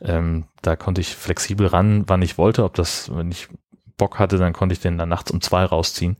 Ähm, 0.00 0.44
da 0.62 0.76
konnte 0.76 1.00
ich 1.00 1.14
flexibel 1.14 1.66
ran, 1.66 2.04
wann 2.06 2.22
ich 2.22 2.38
wollte. 2.38 2.64
Ob 2.64 2.74
das, 2.74 3.14
wenn 3.14 3.30
ich 3.30 3.48
Bock 3.96 4.18
hatte, 4.18 4.38
dann 4.38 4.52
konnte 4.52 4.72
ich 4.72 4.80
den 4.80 4.96
dann 4.96 5.08
nachts 5.08 5.30
um 5.30 5.40
zwei 5.40 5.64
rausziehen. 5.64 6.16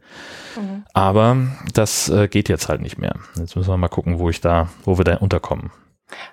Mhm. 0.56 0.84
Aber 0.92 1.36
das 1.74 2.08
äh, 2.08 2.28
geht 2.28 2.48
jetzt 2.48 2.68
halt 2.68 2.80
nicht 2.80 2.98
mehr. 2.98 3.14
Jetzt 3.36 3.56
müssen 3.56 3.70
wir 3.70 3.76
mal 3.76 3.88
gucken, 3.88 4.18
wo 4.18 4.30
ich 4.30 4.40
da, 4.40 4.68
wo 4.84 4.98
wir 4.98 5.04
da 5.04 5.16
unterkommen. 5.16 5.70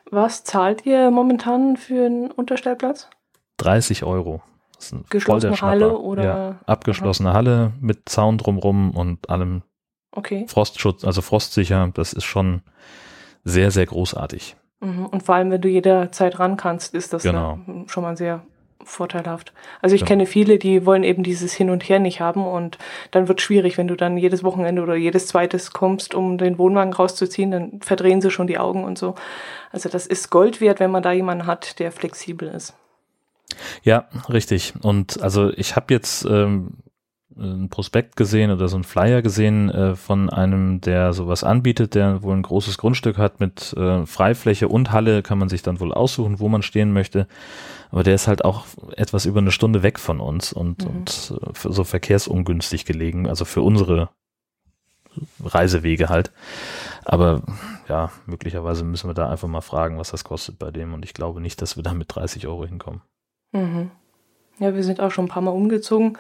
Was 0.10 0.44
zahlt 0.44 0.86
ihr 0.86 1.12
momentan 1.12 1.78
für 1.78 2.06
einen 2.06 2.32
Unterstellplatz? 2.32 3.10
30 3.58 4.04
Euro. 4.04 4.42
Das 4.76 4.86
ist 4.86 4.94
ein 4.94 5.06
Geschlossene 5.10 5.60
Halle 5.62 5.98
oder? 5.98 6.24
Ja, 6.24 6.60
abgeschlossene 6.66 7.30
Aha. 7.30 7.36
Halle 7.38 7.74
mit 7.80 8.10
Zaun 8.10 8.38
drumrum 8.38 8.92
und 8.92 9.30
allem 9.30 9.64
okay. 10.12 10.46
Frostschutz, 10.48 11.06
also 11.06 11.22
frostsicher. 11.22 11.90
Das 11.94 12.14
ist 12.14 12.26
schon 12.26 12.62
sehr, 13.44 13.72
sehr 13.72 13.86
großartig. 13.86 14.56
Mhm. 14.82 15.06
Und 15.06 15.24
vor 15.24 15.36
allem, 15.36 15.52
wenn 15.52 15.62
du 15.62 15.70
jederzeit 15.70 16.40
ran 16.40 16.58
kannst, 16.58 16.94
ist 16.94 17.14
das 17.14 17.24
genau. 17.24 17.60
schon 17.88 18.04
mal 18.04 18.18
sehr 18.18 18.44
vorteilhaft. 18.84 19.54
Also 19.82 19.96
ich 19.96 20.02
Ja. 20.02 20.08
kenne 20.08 20.26
viele, 20.26 20.60
die 20.60 20.86
wollen 20.86 21.04
eben 21.04 21.24
dieses 21.24 21.54
Hin 21.54 21.70
und 21.70 21.88
Her 21.88 22.00
nicht 22.00 22.20
haben 22.20 22.46
und 22.46 22.78
dann 23.12 23.28
wird 23.28 23.42
schwierig, 23.42 23.78
wenn 23.78 23.88
du 23.88 23.96
dann 23.96 24.18
jedes 24.18 24.44
Wochenende 24.44 24.84
oder 24.84 24.96
jedes 24.96 25.28
zweites 25.28 25.72
kommst, 25.72 26.14
um 26.14 26.38
den 26.38 26.58
Wohnwagen 26.58 26.94
rauszuziehen, 26.94 27.52
dann 27.52 27.80
verdrehen 27.82 28.22
sie 28.22 28.30
schon 28.30 28.48
die 28.48 28.60
Augen 28.60 28.84
und 28.84 28.98
so. 28.98 29.16
Also 29.72 29.90
das 29.90 30.06
ist 30.06 30.30
Gold 30.30 30.62
wert, 30.62 30.80
wenn 30.80 30.92
man 30.92 31.02
da 31.02 31.12
jemanden 31.12 31.48
hat, 31.48 31.80
der 31.80 31.92
flexibel 31.92 32.48
ist. 32.50 32.76
Ja, 33.84 34.08
richtig. 34.30 34.74
Und 34.82 35.22
also 35.22 35.52
ich 35.52 35.76
habe 35.76 35.94
jetzt 35.94 36.26
ähm, 36.26 36.78
ein 37.38 37.70
Prospekt 37.70 38.16
gesehen 38.16 38.52
oder 38.52 38.68
so 38.70 38.78
ein 38.78 38.84
Flyer 38.84 39.22
gesehen 39.22 39.70
äh, 39.70 39.96
von 39.96 40.30
einem, 40.30 40.80
der 40.82 41.14
sowas 41.14 41.44
anbietet, 41.44 41.94
der 41.96 42.24
wohl 42.24 42.36
ein 42.36 42.42
großes 42.42 42.78
Grundstück 42.78 43.18
hat 43.18 43.40
mit 43.40 43.74
äh, 43.74 44.06
Freifläche 44.06 44.68
und 44.70 44.92
Halle, 44.92 45.22
kann 45.22 45.38
man 45.38 45.50
sich 45.50 45.62
dann 45.62 45.80
wohl 45.80 45.94
aussuchen, 45.94 46.40
wo 46.40 46.48
man 46.48 46.62
stehen 46.62 46.94
möchte. 46.94 47.28
Aber 47.92 48.04
der 48.04 48.16
ist 48.16 48.28
halt 48.28 48.46
auch 48.46 48.66
etwas 48.96 49.26
über 49.26 49.40
eine 49.40 49.52
Stunde 49.52 49.84
weg 49.84 50.00
von 50.00 50.20
uns 50.20 50.54
und, 50.54 50.84
Mhm. 50.84 50.90
und 50.90 51.34
äh, 51.42 51.70
so 51.70 51.84
verkehrsungünstig 51.84 52.86
gelegen, 52.86 53.28
also 53.28 53.46
für 53.46 53.62
unsere 53.62 54.10
Reisewege 55.44 56.10
halt. 56.10 56.32
Aber 57.04 57.42
ja, 57.88 58.12
möglicherweise 58.26 58.84
müssen 58.84 59.10
wir 59.10 59.14
da 59.14 59.30
einfach 59.30 59.48
mal 59.48 59.62
fragen, 59.62 59.98
was 59.98 60.12
das 60.12 60.24
kostet 60.24 60.60
bei 60.60 60.72
dem. 60.72 60.94
Und 60.94 61.06
ich 61.06 61.14
glaube 61.14 61.42
nicht, 61.42 61.62
dass 61.62 61.76
wir 61.76 61.84
da 61.84 61.94
mit 61.94 62.14
30 62.14 62.48
Euro 62.48 62.66
hinkommen. 62.66 63.02
Mhm. 63.56 63.92
Ja, 64.60 64.76
wir 64.76 64.84
sind 64.84 65.02
auch 65.02 65.12
schon 65.12 65.26
ein 65.26 65.30
paar 65.30 65.42
Mal 65.42 65.52
umgezogen. 65.52 66.18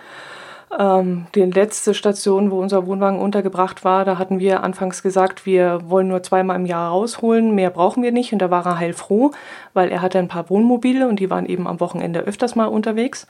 Ähm, 0.77 1.27
die 1.35 1.41
letzte 1.41 1.93
Station, 1.93 2.51
wo 2.51 2.59
unser 2.59 2.85
Wohnwagen 2.85 3.19
untergebracht 3.19 3.83
war, 3.83 4.03
da 4.03 4.17
hatten 4.17 4.39
wir 4.39 4.63
anfangs 4.63 5.03
gesagt, 5.03 5.45
wir 5.45 5.81
wollen 5.89 6.07
nur 6.07 6.23
zweimal 6.23 6.55
im 6.55 6.65
Jahr 6.65 6.89
rausholen, 6.89 7.53
mehr 7.53 7.69
brauchen 7.69 8.03
wir 8.03 8.11
nicht. 8.11 8.33
Und 8.33 8.39
da 8.39 8.49
war 8.49 8.65
er 8.65 8.79
heilfroh, 8.79 9.31
weil 9.73 9.89
er 9.89 10.01
hatte 10.01 10.19
ein 10.19 10.27
paar 10.27 10.49
Wohnmobile 10.49 11.07
und 11.07 11.19
die 11.19 11.29
waren 11.29 11.45
eben 11.45 11.67
am 11.67 11.79
Wochenende 11.79 12.21
öfters 12.21 12.55
mal 12.55 12.65
unterwegs. 12.65 13.27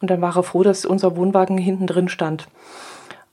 Und 0.00 0.10
dann 0.10 0.20
war 0.20 0.36
er 0.36 0.42
froh, 0.42 0.62
dass 0.62 0.84
unser 0.84 1.16
Wohnwagen 1.16 1.58
hinten 1.58 1.86
drin 1.86 2.08
stand. 2.08 2.48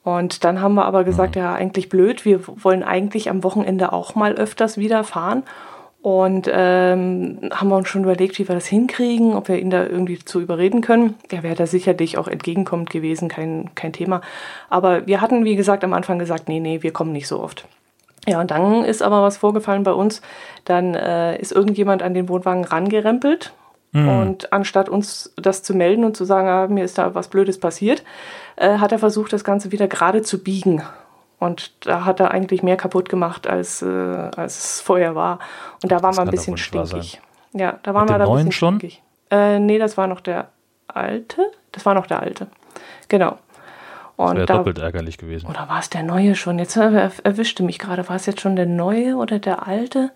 Und 0.04 0.44
dann 0.44 0.62
haben 0.62 0.76
wir 0.76 0.86
aber 0.86 1.04
gesagt, 1.04 1.36
ja, 1.36 1.54
eigentlich 1.54 1.90
blöd, 1.90 2.26
wir 2.26 2.42
wollen 2.48 2.84
eigentlich 2.84 3.30
am 3.30 3.44
Wochenende 3.44 3.92
auch 3.94 4.14
mal 4.14 4.34
öfters 4.34 4.78
wieder 4.78 5.04
fahren. 5.04 5.44
Und 6.06 6.48
ähm, 6.54 7.40
haben 7.52 7.70
wir 7.70 7.78
uns 7.78 7.88
schon 7.88 8.04
überlegt, 8.04 8.38
wie 8.38 8.48
wir 8.48 8.54
das 8.54 8.68
hinkriegen, 8.68 9.34
ob 9.34 9.48
wir 9.48 9.58
ihn 9.58 9.72
da 9.72 9.88
irgendwie 9.88 10.20
zu 10.20 10.40
überreden 10.40 10.82
können. 10.82 11.16
Er 11.32 11.42
wäre 11.42 11.56
da 11.56 11.66
sicherlich 11.66 12.20
auch 12.20 12.28
entgegenkommend 12.28 12.92
gewesen, 12.92 13.28
kein, 13.28 13.72
kein 13.74 13.92
Thema. 13.92 14.22
Aber 14.70 15.08
wir 15.08 15.20
hatten, 15.20 15.46
wie 15.46 15.56
gesagt, 15.56 15.84
am 15.84 15.94
Anfang 15.94 16.20
gesagt, 16.20 16.48
nee, 16.48 16.60
nee, 16.60 16.84
wir 16.84 16.94
kommen 16.94 17.12
nicht 17.12 17.28
so 17.28 17.42
oft. 17.42 17.66
Ja, 18.28 18.40
und 18.40 18.52
dann 18.52 18.86
ist 18.86 19.02
aber 19.02 19.24
was 19.24 19.38
vorgefallen 19.38 19.82
bei 19.82 19.94
uns. 19.94 20.22
Dann 20.64 20.94
äh, 20.94 21.40
ist 21.42 21.52
irgendjemand 21.52 22.04
an 22.04 22.14
den 22.14 22.30
Wohnwagen 22.30 22.66
rangerempelt. 22.66 23.52
Und 23.96 24.54
anstatt 24.54 24.90
uns 24.90 25.34
das 25.38 25.64
zu 25.64 25.74
melden 25.74 26.04
und 26.04 26.16
zu 26.16 26.24
sagen, 26.24 26.48
ah, 26.48 26.68
mir 26.68 26.84
ist 26.84 27.00
da 27.00 27.16
was 27.16 27.30
Blödes 27.30 27.60
passiert, 27.60 28.04
äh, 28.58 28.78
hat 28.78 28.92
er 28.92 29.00
versucht, 29.00 29.34
das 29.34 29.44
Ganze 29.44 29.72
wieder 29.72 29.88
gerade 29.88 30.22
zu 30.22 30.44
biegen. 30.44 30.84
Und 31.46 31.86
da 31.86 32.06
hat 32.06 32.20
er 32.20 32.32
eigentlich 32.32 32.64
mehr 32.64 32.78
kaputt 32.78 33.10
gemacht, 33.10 33.48
als, 33.48 33.82
äh, 33.82 33.86
als 34.36 34.58
es 34.58 34.82
vorher 34.82 35.16
war. 35.16 35.40
Und 35.84 35.92
da 35.92 36.02
waren 36.02 36.12
Das 36.12 36.18
wir 36.18 36.24
ein 36.24 36.32
bisschen 36.32 36.58
stinkig. 36.58 37.22
Ja, 37.54 37.80
da 37.84 37.94
waren 37.94 38.10
wir 38.10 38.18
da 38.18 38.26
ein 38.26 38.32
bisschen 38.32 38.52
schon? 38.52 38.80
stinkig. 38.80 39.02
Äh, 39.32 39.60
nee, 39.60 39.80
das 39.80 39.98
war 39.98 40.08
noch 40.08 40.22
der 40.22 40.50
alte. 40.88 41.42
Das 41.72 41.86
war 41.86 41.94
noch 41.94 42.08
der 42.08 42.20
alte. 42.22 42.48
Genau. 43.08 43.38
Und 44.18 44.36
Wäre 44.38 44.46
da, 44.46 44.58
doppelt 44.58 44.78
ärgerlich 44.80 45.18
gewesen. 45.18 45.48
oder 45.48 45.68
war 45.68 45.80
es 45.80 45.90
der 45.90 46.04
neue 46.04 46.36
schon? 46.36 46.58
Jetzt 46.58 46.78
äh, 46.78 47.10
erwischte 47.24 47.64
mich 47.64 47.80
gerade. 47.80 48.08
War 48.08 48.16
es 48.16 48.26
jetzt 48.26 48.42
schon 48.42 48.56
der 48.56 48.66
neue 48.66 49.16
oder 49.16 49.40
der 49.40 49.68
alte? 49.68 50.12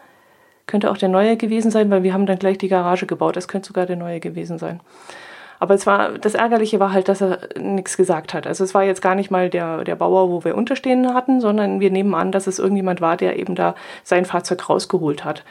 Könnte 0.67 0.89
auch 0.91 0.97
der 0.97 1.09
neue 1.09 1.35
gewesen 1.35 1.71
sein, 1.71 1.89
weil 1.89 2.03
wir 2.03 2.13
haben 2.13 2.25
dann 2.25 2.39
gleich 2.39 2.57
die 2.57 2.67
Garage 2.67 3.07
gebaut. 3.07 3.35
Das 3.35 3.47
könnte 3.47 3.67
sogar 3.67 3.85
der 3.85 3.95
neue 3.97 4.19
gewesen 4.19 4.57
sein. 4.57 4.79
Aber 5.59 5.73
es 5.73 5.85
war, 5.85 6.17
das 6.17 6.35
Ärgerliche 6.35 6.79
war 6.79 6.93
halt, 6.93 7.09
dass 7.09 7.21
er 7.21 7.39
nichts 7.59 7.97
gesagt 7.97 8.33
hat. 8.33 8.47
Also 8.47 8.63
es 8.63 8.73
war 8.73 8.83
jetzt 8.83 9.01
gar 9.01 9.15
nicht 9.15 9.29
mal 9.29 9.49
der, 9.49 9.83
der 9.83 9.95
Bauer, 9.95 10.29
wo 10.29 10.43
wir 10.45 10.55
unterstehen 10.55 11.13
hatten, 11.13 11.41
sondern 11.41 11.81
wir 11.81 11.91
nehmen 11.91 12.15
an, 12.15 12.31
dass 12.31 12.47
es 12.47 12.59
irgendjemand 12.59 13.01
war, 13.01 13.17
der 13.17 13.37
eben 13.37 13.55
da 13.55 13.75
sein 14.03 14.25
Fahrzeug 14.25 14.69
rausgeholt 14.69 15.25
hat. 15.25 15.43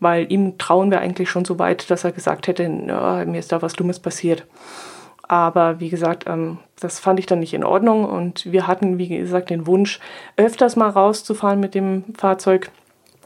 Weil 0.00 0.30
ihm 0.30 0.58
trauen 0.58 0.90
wir 0.90 1.00
eigentlich 1.00 1.30
schon 1.30 1.46
so 1.46 1.58
weit, 1.58 1.90
dass 1.90 2.04
er 2.04 2.12
gesagt 2.12 2.46
hätte, 2.46 2.64
ja, 2.64 3.24
mir 3.24 3.38
ist 3.38 3.52
da 3.52 3.62
was 3.62 3.72
Dummes 3.72 4.00
passiert. 4.00 4.46
Aber 5.26 5.80
wie 5.80 5.88
gesagt, 5.88 6.24
ähm, 6.26 6.58
das 6.80 7.00
fand 7.00 7.18
ich 7.18 7.26
dann 7.26 7.38
nicht 7.38 7.54
in 7.54 7.64
Ordnung 7.64 8.04
und 8.04 8.50
wir 8.52 8.66
hatten, 8.66 8.98
wie 8.98 9.08
gesagt, 9.08 9.48
den 9.48 9.66
Wunsch, 9.66 9.98
öfters 10.36 10.76
mal 10.76 10.90
rauszufahren 10.90 11.60
mit 11.60 11.74
dem 11.74 12.04
Fahrzeug. 12.18 12.70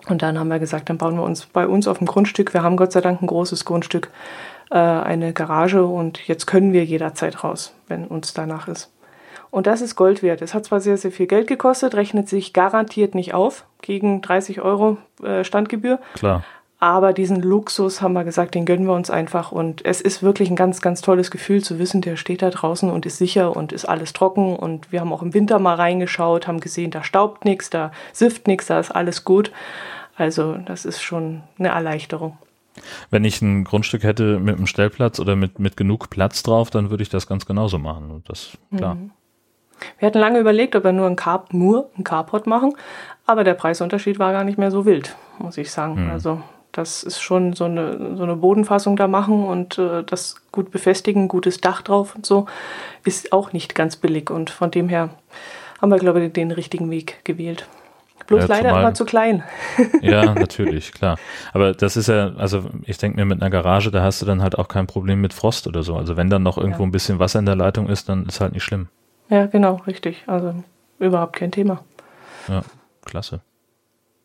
Und 0.09 0.23
dann 0.23 0.39
haben 0.39 0.49
wir 0.49 0.61
gesagt, 0.61 0.89
dann 0.89 0.99
bauen 0.99 1.17
wir 1.17 1.25
uns 1.25 1.47
bei 1.47 1.67
uns 1.67 1.89
auf 1.89 1.99
dem 1.99 2.07
Grundstück, 2.07 2.55
wir 2.55 2.63
haben 2.63 2.77
Gott 2.77 2.93
sei 2.93 3.01
Dank 3.01 3.21
ein 3.21 3.27
großes 3.27 3.65
Grundstück, 3.65 4.11
äh, 4.71 4.77
eine 4.79 5.33
Garage 5.33 5.85
und 5.85 6.27
jetzt 6.27 6.47
können 6.47 6.73
wir 6.73 6.85
jederzeit 6.85 7.45
raus, 7.45 7.75
wenn 7.89 8.07
uns 8.07 8.35
danach 8.35 8.69
ist. 8.69 8.91
Und 9.51 9.67
das 9.67 9.81
ist 9.81 9.97
Gold 9.97 10.23
wert. 10.23 10.43
Es 10.43 10.53
hat 10.53 10.67
zwar 10.67 10.81
sehr, 10.81 10.99
sehr 10.99 11.13
viel 11.13 11.27
Geld 11.27 11.47
gekostet, 11.47 11.95
rechnet 11.95 12.29
sich 12.29 12.53
garantiert 12.53 13.15
nicht 13.15 13.33
auf 13.35 13.65
gegen 13.81 14.21
30 14.21 14.61
Euro 14.61 14.99
äh, 15.23 15.43
Standgebühr, 15.43 16.01
Klar. 16.15 16.45
aber 16.81 17.15
diesen 17.15 17.41
Luxus 17.41 18.03
haben 18.03 18.13
wir 18.13 18.25
gesagt, 18.25 18.55
den 18.55 18.67
gönnen 18.67 18.87
wir 18.87 18.95
uns 18.95 19.09
einfach. 19.09 19.51
Und 19.51 19.85
es 19.87 20.03
ist 20.03 20.23
wirklich 20.23 20.51
ein 20.51 20.57
ganz, 20.57 20.83
ganz 20.83 21.01
tolles 21.01 21.31
Gefühl 21.31 21.63
zu 21.63 21.79
wissen, 21.79 22.03
der 22.03 22.17
steht 22.17 22.43
da 22.43 22.51
draußen 22.51 22.91
und 22.91 23.07
ist 23.07 23.17
sicher 23.17 23.57
und 23.57 23.73
ist 23.73 23.87
alles 23.87 24.13
trocken. 24.13 24.55
Und 24.55 24.93
wir 24.93 25.01
haben 25.01 25.13
auch 25.13 25.23
im 25.23 25.33
Winter 25.33 25.59
mal 25.59 25.77
reingeschaut, 25.77 26.47
haben 26.47 26.61
gesehen, 26.61 26.91
da 26.91 27.03
staubt 27.03 27.47
nichts, 27.47 27.71
da 27.71 27.91
sifft 28.13 28.49
nichts, 28.49 28.67
da 28.67 28.79
ist 28.79 28.91
alles 28.91 29.25
gut. 29.25 29.51
Also 30.17 30.59
das 30.67 30.85
ist 30.85 31.01
schon 31.01 31.43
eine 31.59 31.69
Erleichterung. 31.69 32.37
Wenn 33.11 33.25
ich 33.25 33.41
ein 33.43 33.65
Grundstück 33.65 34.03
hätte 34.03 34.39
mit 34.39 34.57
einem 34.57 34.67
Stellplatz 34.67 35.21
oder 35.21 35.37
mit, 35.37 35.59
mit 35.59 35.77
genug 35.77 36.11
Platz 36.11 36.43
drauf, 36.43 36.71
dann 36.71 36.91
würde 36.91 37.03
ich 37.03 37.09
das 37.09 37.27
ganz 37.27 37.47
genauso 37.47 37.79
machen. 37.79 38.11
Und 38.11 38.29
das, 38.29 38.57
klar. 38.77 38.95
Mhm. 38.95 39.11
Wir 39.99 40.07
hatten 40.07 40.19
lange 40.19 40.41
überlegt, 40.41 40.75
ob 40.75 40.85
wir 40.85 40.93
nur 40.93 41.07
ein, 41.07 41.17
Car 41.17 41.45
nur 41.53 41.91
ein 41.97 42.05
Carport 42.05 42.47
machen, 42.47 42.75
aber 43.27 43.45
der 43.45 43.55
Preisunterschied 43.55 44.19
war 44.19 44.33
gar 44.33 44.45
nicht 44.45 44.59
mehr 44.59 44.73
so 44.73 44.85
wild, 44.85 45.15
muss 45.39 45.57
ich 45.57 45.71
sagen. 45.71 46.11
Also 46.11 46.43
das 46.73 47.03
ist 47.03 47.21
schon 47.21 47.55
so 47.55 47.65
eine, 47.65 48.17
so 48.17 48.23
eine 48.23 48.37
Bodenfassung 48.37 48.97
da 48.97 49.09
machen 49.09 49.45
und 49.45 49.79
äh, 49.79 50.05
das 50.05 50.37
gut 50.53 50.71
befestigen, 50.71 51.29
gutes 51.29 51.61
Dach 51.61 51.83
drauf 51.83 52.15
und 52.15 52.27
so, 52.27 52.47
ist 53.05 53.33
auch 53.33 53.53
nicht 53.53 53.75
ganz 53.75 53.97
billig. 53.97 54.31
Und 54.31 54.51
von 54.51 54.71
dem 54.71 54.89
her 54.89 55.11
haben 55.81 55.91
wir, 55.91 55.99
glaube 55.99 56.25
ich, 56.25 56.33
den 56.33 56.51
richtigen 56.51 56.91
Weg 56.91 57.25
gewählt. 57.25 57.67
Bloß 58.29 58.43
Ja, 58.43 58.47
leider 58.47 58.69
zumal- 58.69 58.83
immer 58.85 58.95
zu 58.95 59.05
klein. 59.05 59.43
Ja, 60.03 60.35
natürlich, 60.35 60.93
klar. 60.93 61.17
Aber 61.53 61.73
das 61.73 61.97
ist 61.97 62.09
ja, 62.09 62.33
also 62.37 62.65
ich 62.85 62.99
denke 62.99 63.17
mir, 63.19 63.25
mit 63.25 63.41
einer 63.43 63.51
Garage, 63.51 63.91
da 63.91 64.03
hast 64.03 64.23
du 64.23 64.27
dann 64.27 64.43
halt 64.43 64.57
auch 64.59 64.69
kein 64.69 64.87
Problem 64.87 65.21
mit 65.21 65.33
Frost 65.35 65.67
oder 65.67 65.83
so. 65.83 65.97
Also 65.97 66.17
wenn 66.17 66.29
dann 66.31 66.43
noch 66.43 66.57
irgendwo 66.59 66.83
Ja. 66.83 66.89
ein 66.89 66.93
bisschen 66.93 67.19
Wasser 67.19 67.39
in 67.41 67.47
der 67.47 67.57
Leitung 67.57 67.89
ist, 67.89 68.09
dann 68.09 68.27
ist 68.27 68.41
halt 68.41 68.53
nicht 68.53 68.63
schlimm. 68.65 68.89
Ja, 69.31 69.47
genau, 69.47 69.77
richtig. 69.87 70.23
Also 70.27 70.55
überhaupt 70.99 71.37
kein 71.37 71.51
Thema. 71.53 71.81
Ja, 72.49 72.63
klasse. 73.05 73.41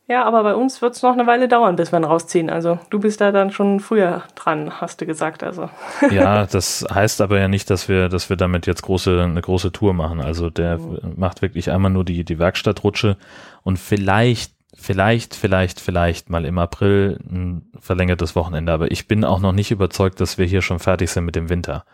Ja, 0.08 0.26
aber 0.26 0.44
bei 0.44 0.54
uns 0.54 0.82
wird 0.82 0.96
es 0.96 1.02
noch 1.02 1.14
eine 1.14 1.28
Weile 1.28 1.48
dauern, 1.48 1.78
bis 1.78 1.94
wir 1.94 2.00
ihn 2.00 2.04
rausziehen. 2.04 2.50
Also 2.50 2.78
du 2.90 3.00
bist 3.00 3.22
da 3.22 3.32
dann 3.32 3.52
schon 3.52 3.80
früher 3.80 4.24
dran, 4.36 4.82
hast 4.82 5.00
du 5.00 5.06
gesagt. 5.06 5.44
Also 5.44 5.70
Ja, 6.12 6.46
das 6.52 6.86
heißt 6.94 7.22
aber 7.22 7.40
ja 7.40 7.48
nicht, 7.48 7.70
dass 7.70 7.88
wir, 7.88 8.10
dass 8.10 8.30
wir 8.30 8.36
damit 8.36 8.68
jetzt 8.68 8.82
große, 8.82 9.22
eine 9.22 9.42
große 9.42 9.72
Tour 9.72 9.94
machen. 9.94 10.20
Also 10.20 10.50
der 10.50 10.78
macht 11.16 11.42
wirklich 11.42 11.72
einmal 11.72 11.92
nur 11.92 12.04
die, 12.04 12.26
die 12.26 12.38
Werkstattrutsche 12.38 13.16
und 13.64 13.80
vielleicht, 13.80 14.54
vielleicht, 14.76 15.36
vielleicht, 15.36 15.80
vielleicht 15.80 16.30
mal 16.30 16.44
im 16.44 16.58
April 16.58 17.18
ein 17.32 17.72
verlängertes 17.80 18.36
Wochenende. 18.36 18.74
Aber 18.74 18.92
ich 18.92 19.08
bin 19.08 19.24
auch 19.24 19.40
noch 19.40 19.54
nicht 19.54 19.72
überzeugt, 19.72 20.20
dass 20.20 20.38
wir 20.38 20.46
hier 20.46 20.62
schon 20.62 20.80
fertig 20.80 21.12
sind 21.12 21.24
mit 21.24 21.38
dem 21.38 21.48
Winter. 21.48 21.86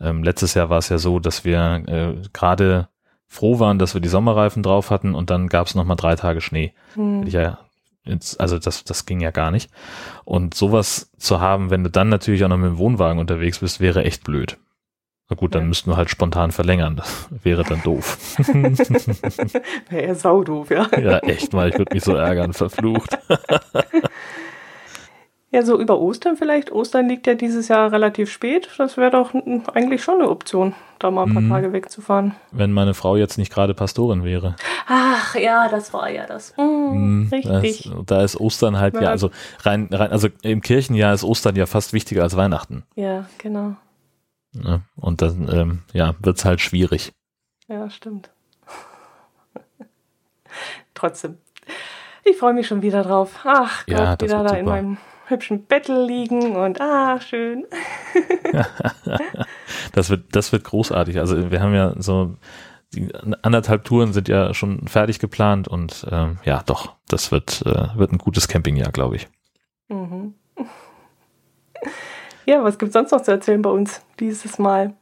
Ähm, 0.00 0.22
letztes 0.22 0.54
Jahr 0.54 0.70
war 0.70 0.78
es 0.78 0.90
ja 0.90 0.98
so, 0.98 1.18
dass 1.18 1.44
wir 1.44 1.82
äh, 1.88 2.28
gerade 2.32 2.88
froh 3.28 3.60
waren, 3.60 3.78
dass 3.78 3.94
wir 3.94 4.00
die 4.00 4.08
Sommerreifen 4.08 4.62
drauf 4.62 4.90
hatten 4.90 5.14
und 5.14 5.30
dann 5.30 5.48
gab 5.48 5.66
es 5.66 5.74
noch 5.74 5.84
mal 5.84 5.94
drei 5.96 6.16
Tage 6.16 6.40
Schnee. 6.40 6.72
Ich 7.24 7.32
ja 7.34 7.58
also 8.38 8.58
das, 8.58 8.84
das 8.84 9.06
ging 9.06 9.20
ja 9.20 9.30
gar 9.30 9.50
nicht. 9.50 9.70
Und 10.24 10.54
sowas 10.54 11.10
zu 11.18 11.40
haben, 11.40 11.70
wenn 11.70 11.84
du 11.84 11.90
dann 11.90 12.08
natürlich 12.08 12.42
auch 12.44 12.48
noch 12.48 12.56
mit 12.56 12.70
dem 12.70 12.78
Wohnwagen 12.78 13.18
unterwegs 13.18 13.58
bist, 13.58 13.80
wäre 13.80 14.04
echt 14.04 14.24
blöd. 14.24 14.56
Na 15.28 15.36
gut, 15.36 15.54
dann 15.54 15.62
Ja. 15.64 15.68
müssten 15.68 15.90
wir 15.90 15.98
halt 15.98 16.08
spontan 16.08 16.52
verlängern. 16.52 16.96
Das 16.96 17.28
wäre 17.42 17.64
dann 17.64 17.82
doof. 17.82 18.16
wäre 19.90 20.06
ja 20.06 20.14
saudoof, 20.14 20.70
ja. 20.70 20.86
ja, 20.98 21.18
echt 21.18 21.52
mal, 21.52 21.68
ich 21.68 21.76
würde 21.76 21.94
mich 21.94 22.02
so 22.02 22.14
ärgern, 22.14 22.52
verflucht. 22.54 23.18
Ja, 25.50 25.62
so 25.62 25.80
über 25.80 25.98
Ostern 25.98 26.36
vielleicht. 26.36 26.70
Ostern 26.72 27.08
liegt 27.08 27.26
ja 27.26 27.32
dieses 27.32 27.68
Jahr 27.68 27.90
relativ 27.90 28.30
spät. 28.30 28.68
Das 28.76 28.98
wäre 28.98 29.10
doch 29.10 29.32
eigentlich 29.72 30.04
schon 30.04 30.16
eine 30.20 30.28
Option, 30.28 30.74
da 30.98 31.10
mal 31.10 31.24
ein 31.26 31.32
paar 31.32 31.42
Mhm. 31.42 31.50
Tage 31.50 31.72
wegzufahren. 31.72 32.34
Wenn 32.52 32.72
meine 32.72 32.94
Frau 32.94 33.16
jetzt 33.16 33.38
nicht 33.38 33.52
gerade 33.52 33.74
Pastorin 33.74 34.24
wäre. 34.24 34.56
Ach 34.86 35.34
ja, 35.34 35.68
das 35.68 35.92
war 35.92 36.10
ja 36.10 36.26
das. 36.26 36.56
Hm, 36.56 37.28
richtig. 37.32 37.90
Das, 37.94 38.04
da 38.06 38.22
ist 38.22 38.40
Ostern 38.40 38.78
halt 38.78 38.94
ja, 38.94 39.02
Ja. 39.02 39.10
also 39.10 39.30
rein, 39.62 39.88
rein, 39.92 40.10
also 40.10 40.28
im 40.42 40.60
Kirchenjahr 40.60 41.14
ist 41.14 41.24
Ostern 41.24 41.56
ja 41.56 41.66
fast 41.66 41.92
wichtiger 41.92 42.22
als 42.22 42.36
Weihnachten. 42.36 42.84
Ja, 42.96 43.26
genau. 43.38 43.76
Ne? 44.52 44.82
Und 44.96 45.22
dann, 45.22 45.48
ähm, 45.52 45.82
ja, 45.92 46.14
wird's 46.20 46.44
halt 46.44 46.60
schwierig. 46.60 47.12
Ja, 47.68 47.88
stimmt. 47.90 48.30
Trotzdem. 50.94 51.38
Ich 52.24 52.36
freue 52.36 52.54
mich 52.54 52.66
schon 52.66 52.82
wieder 52.82 53.02
drauf. 53.02 53.40
Ach 53.44 53.86
Gott, 53.86 53.98
Ja, 53.98 54.12
wieder 54.20 54.38
wird 54.38 54.50
da 54.50 54.54
in 54.56 54.64
super. 54.64 54.70
meinem 54.76 54.96
hübschen 55.28 55.64
Bettel 55.64 56.04
liegen 56.04 56.56
und 56.56 56.80
ah, 56.80 57.20
schön. 57.20 57.66
das 59.92 60.10
wird, 60.10 60.24
das 60.34 60.52
wird 60.52 60.64
großartig. 60.64 61.18
Also 61.18 61.50
wir 61.50 61.60
haben 61.60 61.74
ja 61.74 61.94
so 61.98 62.36
die 62.94 63.12
anderthalb 63.42 63.84
Touren 63.84 64.12
sind 64.12 64.28
ja 64.28 64.54
schon 64.54 64.88
fertig 64.88 65.18
geplant 65.18 65.68
und 65.68 66.06
ähm, 66.10 66.38
ja, 66.44 66.62
doch, 66.64 66.94
das 67.08 67.30
wird, 67.30 67.62
äh, 67.66 67.88
wird 67.96 68.12
ein 68.12 68.18
gutes 68.18 68.48
Campingjahr, 68.48 68.92
glaube 68.92 69.16
ich. 69.16 69.28
Mhm. 69.88 70.34
Ja, 72.46 72.64
was 72.64 72.78
gibt 72.78 72.88
es 72.88 72.92
sonst 72.94 73.12
noch 73.12 73.20
zu 73.20 73.30
erzählen 73.30 73.60
bei 73.60 73.70
uns 73.70 74.00
dieses 74.20 74.58
Mal? 74.58 74.94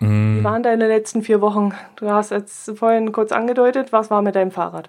Mm. 0.00 0.38
Wie 0.38 0.44
waren 0.44 0.62
deine 0.62 0.88
letzten 0.88 1.22
vier 1.22 1.42
Wochen? 1.42 1.72
Du 1.96 2.10
hast 2.10 2.30
jetzt 2.30 2.78
vorhin 2.78 3.12
kurz 3.12 3.30
angedeutet, 3.30 3.92
was 3.92 4.10
war 4.10 4.22
mit 4.22 4.34
deinem 4.34 4.50
Fahrrad? 4.50 4.88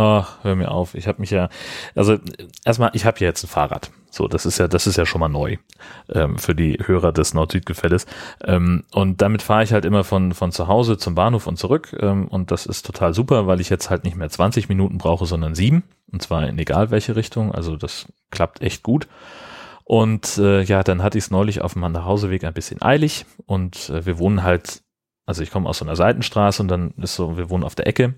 Ach, 0.00 0.38
hör 0.44 0.54
mir 0.54 0.70
auf. 0.70 0.94
Ich 0.94 1.08
habe 1.08 1.20
mich 1.20 1.30
ja, 1.30 1.48
also 1.96 2.18
erstmal, 2.64 2.90
ich 2.92 3.04
habe 3.04 3.18
ja 3.18 3.26
jetzt 3.26 3.42
ein 3.42 3.48
Fahrrad. 3.48 3.90
So, 4.10 4.28
das 4.28 4.46
ist 4.46 4.58
ja, 4.58 4.68
das 4.68 4.86
ist 4.86 4.96
ja 4.96 5.04
schon 5.04 5.18
mal 5.18 5.28
neu 5.28 5.56
ähm, 6.14 6.38
für 6.38 6.54
die 6.54 6.78
Hörer 6.80 7.10
des 7.10 7.34
Nord-Süd-Gefälles. 7.34 8.06
Ähm, 8.44 8.84
und 8.92 9.20
damit 9.22 9.42
fahre 9.42 9.64
ich 9.64 9.72
halt 9.72 9.84
immer 9.84 10.04
von 10.04 10.34
von 10.34 10.52
zu 10.52 10.68
Hause 10.68 10.98
zum 10.98 11.16
Bahnhof 11.16 11.48
und 11.48 11.58
zurück. 11.58 11.96
Ähm, 11.98 12.28
und 12.28 12.52
das 12.52 12.64
ist 12.64 12.86
total 12.86 13.12
super, 13.12 13.48
weil 13.48 13.60
ich 13.60 13.70
jetzt 13.70 13.90
halt 13.90 14.04
nicht 14.04 14.16
mehr 14.16 14.30
20 14.30 14.68
Minuten 14.68 14.98
brauche, 14.98 15.26
sondern 15.26 15.56
sieben. 15.56 15.82
Und 16.12 16.22
zwar 16.22 16.46
in 16.46 16.60
egal 16.60 16.92
welche 16.92 17.16
Richtung. 17.16 17.52
Also 17.52 17.76
das 17.76 18.06
klappt 18.30 18.62
echt 18.62 18.84
gut. 18.84 19.08
Und 19.82 20.38
äh, 20.38 20.62
ja, 20.62 20.84
dann 20.84 21.02
hatte 21.02 21.18
ich 21.18 21.24
es 21.24 21.32
neulich 21.32 21.60
auf 21.60 21.72
dem 21.72 21.82
Nachhauseweg 21.82 22.44
ein 22.44 22.54
bisschen 22.54 22.80
eilig. 22.82 23.26
Und 23.46 23.90
äh, 23.90 24.06
wir 24.06 24.20
wohnen 24.20 24.44
halt, 24.44 24.80
also 25.26 25.42
ich 25.42 25.50
komme 25.50 25.68
aus 25.68 25.78
so 25.78 25.84
einer 25.84 25.96
Seitenstraße 25.96 26.62
und 26.62 26.68
dann 26.68 26.92
ist 26.98 27.16
so, 27.16 27.36
wir 27.36 27.50
wohnen 27.50 27.64
auf 27.64 27.74
der 27.74 27.88
Ecke 27.88 28.14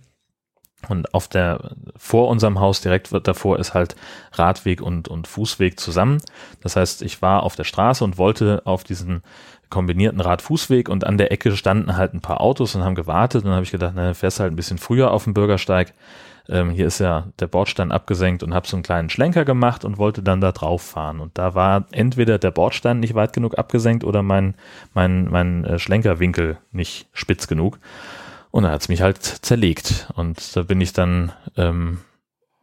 und 0.89 1.15
auf 1.15 1.29
der, 1.29 1.73
vor 1.97 2.29
unserem 2.29 2.61
Haus 2.61 2.81
direkt 2.81 3.11
davor 3.27 3.59
ist 3.59 3.75
halt 3.75 3.97
Radweg 4.33 4.81
und, 4.81 5.09
und 5.09 5.29
Fußweg 5.29 5.79
zusammen. 5.79 6.23
Das 6.63 6.77
heißt, 6.77 7.03
ich 7.03 7.21
war 7.23 7.43
auf 7.43 7.55
der 7.57 7.65
Straße 7.65 8.03
und 8.03 8.19
wollte 8.19 8.63
auf 8.65 8.85
diesen 8.85 9.23
kombinierten 9.69 10.21
Rad-Fußweg 10.21 10.89
und 10.89 11.05
an 11.05 11.17
der 11.17 11.33
Ecke 11.33 11.57
standen 11.57 11.97
halt 11.97 12.13
ein 12.13 12.21
paar 12.21 12.41
Autos 12.41 12.75
und 12.75 12.83
haben 12.83 12.97
gewartet. 12.97 13.43
Und 13.43 13.47
dann 13.47 13.55
habe 13.55 13.65
ich 13.65 13.71
gedacht, 13.71 13.93
na, 13.95 14.15
fährst 14.15 14.41
halt 14.41 14.53
ein 14.53 14.57
bisschen 14.57 14.79
früher 14.79 15.13
auf 15.13 15.25
dem 15.25 15.35
Bürgersteig. 15.35 15.95
Ähm, 16.49 16.71
hier 16.71 16.87
ist 16.87 16.99
ja 16.99 17.29
der 17.39 17.47
Bordstein 17.47 17.93
abgesenkt 17.93 18.43
und 18.43 18.53
habe 18.53 18.67
so 18.67 18.77
einen 18.77 18.83
kleinen 18.83 19.09
Schlenker 19.09 19.45
gemacht 19.45 19.85
und 19.85 19.99
wollte 19.99 20.23
dann 20.23 20.41
da 20.41 20.51
drauf 20.51 20.83
fahren. 20.83 21.21
Und 21.21 21.39
da 21.39 21.55
war 21.55 21.85
entweder 21.93 22.39
der 22.39 22.51
Bordstein 22.51 22.99
nicht 22.99 23.15
weit 23.15 23.33
genug 23.33 23.57
abgesenkt 23.57 24.03
oder 24.03 24.23
mein, 24.23 24.57
mein, 24.93 25.31
mein 25.31 25.65
äh, 25.65 25.79
Schlenkerwinkel 25.79 26.59
nicht 26.73 27.09
spitz 27.13 27.47
genug. 27.47 27.79
Und 28.51 28.65
dann 28.65 28.73
hat's 28.73 28.89
mich 28.89 29.03
halt 29.03 29.23
zerlegt. 29.23 30.09
Und 30.17 30.57
da 30.57 30.63
bin 30.63 30.81
ich 30.81 30.93
dann, 30.93 31.33
ähm, 31.57 31.99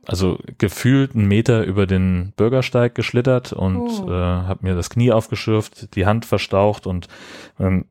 also 0.05 0.39
gefühlt 0.57 1.15
einen 1.15 1.27
Meter 1.27 1.63
über 1.63 1.85
den 1.85 2.33
Bürgersteig 2.35 2.95
geschlittert 2.95 3.53
und 3.53 3.89
oh. 3.89 4.09
äh, 4.09 4.13
habe 4.13 4.65
mir 4.65 4.75
das 4.75 4.89
Knie 4.89 5.11
aufgeschürft, 5.11 5.95
die 5.95 6.05
Hand 6.05 6.25
verstaucht 6.25 6.87
und 6.87 7.07
ähm, 7.59 7.85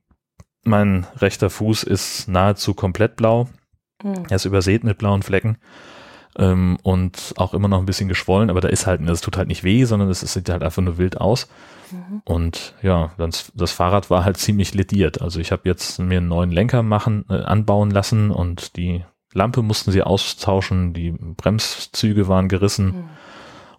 mein 0.62 1.06
rechter 1.16 1.50
Fuß 1.50 1.84
ist 1.84 2.28
nahezu 2.28 2.74
komplett 2.74 3.16
blau. 3.16 3.48
Mhm. 4.02 4.24
Er 4.28 4.36
ist 4.36 4.44
übersät 4.44 4.82
mit 4.82 4.98
blauen 4.98 5.22
Flecken 5.22 5.58
ähm, 6.38 6.78
und 6.82 7.34
auch 7.36 7.54
immer 7.54 7.68
noch 7.68 7.78
ein 7.78 7.86
bisschen 7.86 8.08
geschwollen, 8.08 8.50
aber 8.50 8.60
da 8.60 8.68
ist 8.68 8.86
halt, 8.86 9.06
das 9.08 9.20
tut 9.20 9.36
halt 9.36 9.48
nicht 9.48 9.64
weh, 9.64 9.84
sondern 9.84 10.08
es 10.10 10.20
sieht 10.20 10.48
halt 10.48 10.62
einfach 10.62 10.82
nur 10.82 10.98
wild 10.98 11.20
aus. 11.20 11.48
Mhm. 11.90 12.22
Und 12.24 12.74
ja, 12.82 13.12
das, 13.18 13.52
das, 13.54 13.72
Fahrrad 13.72 14.10
war 14.10 14.24
halt 14.24 14.36
ziemlich 14.36 14.74
lediert. 14.74 15.22
Also 15.22 15.40
ich 15.40 15.52
habe 15.52 15.62
jetzt 15.64 15.98
mir 15.98 16.18
einen 16.18 16.28
neuen 16.28 16.50
Lenker 16.50 16.82
machen, 16.82 17.24
äh, 17.28 17.34
anbauen 17.34 17.90
lassen 17.90 18.30
und 18.30 18.76
die 18.76 19.04
Lampe 19.32 19.62
mussten 19.62 19.92
sie 19.92 20.02
austauschen, 20.02 20.94
die 20.94 21.12
Bremszüge 21.12 22.28
waren 22.28 22.48
gerissen. 22.48 22.86
Mhm 22.86 23.08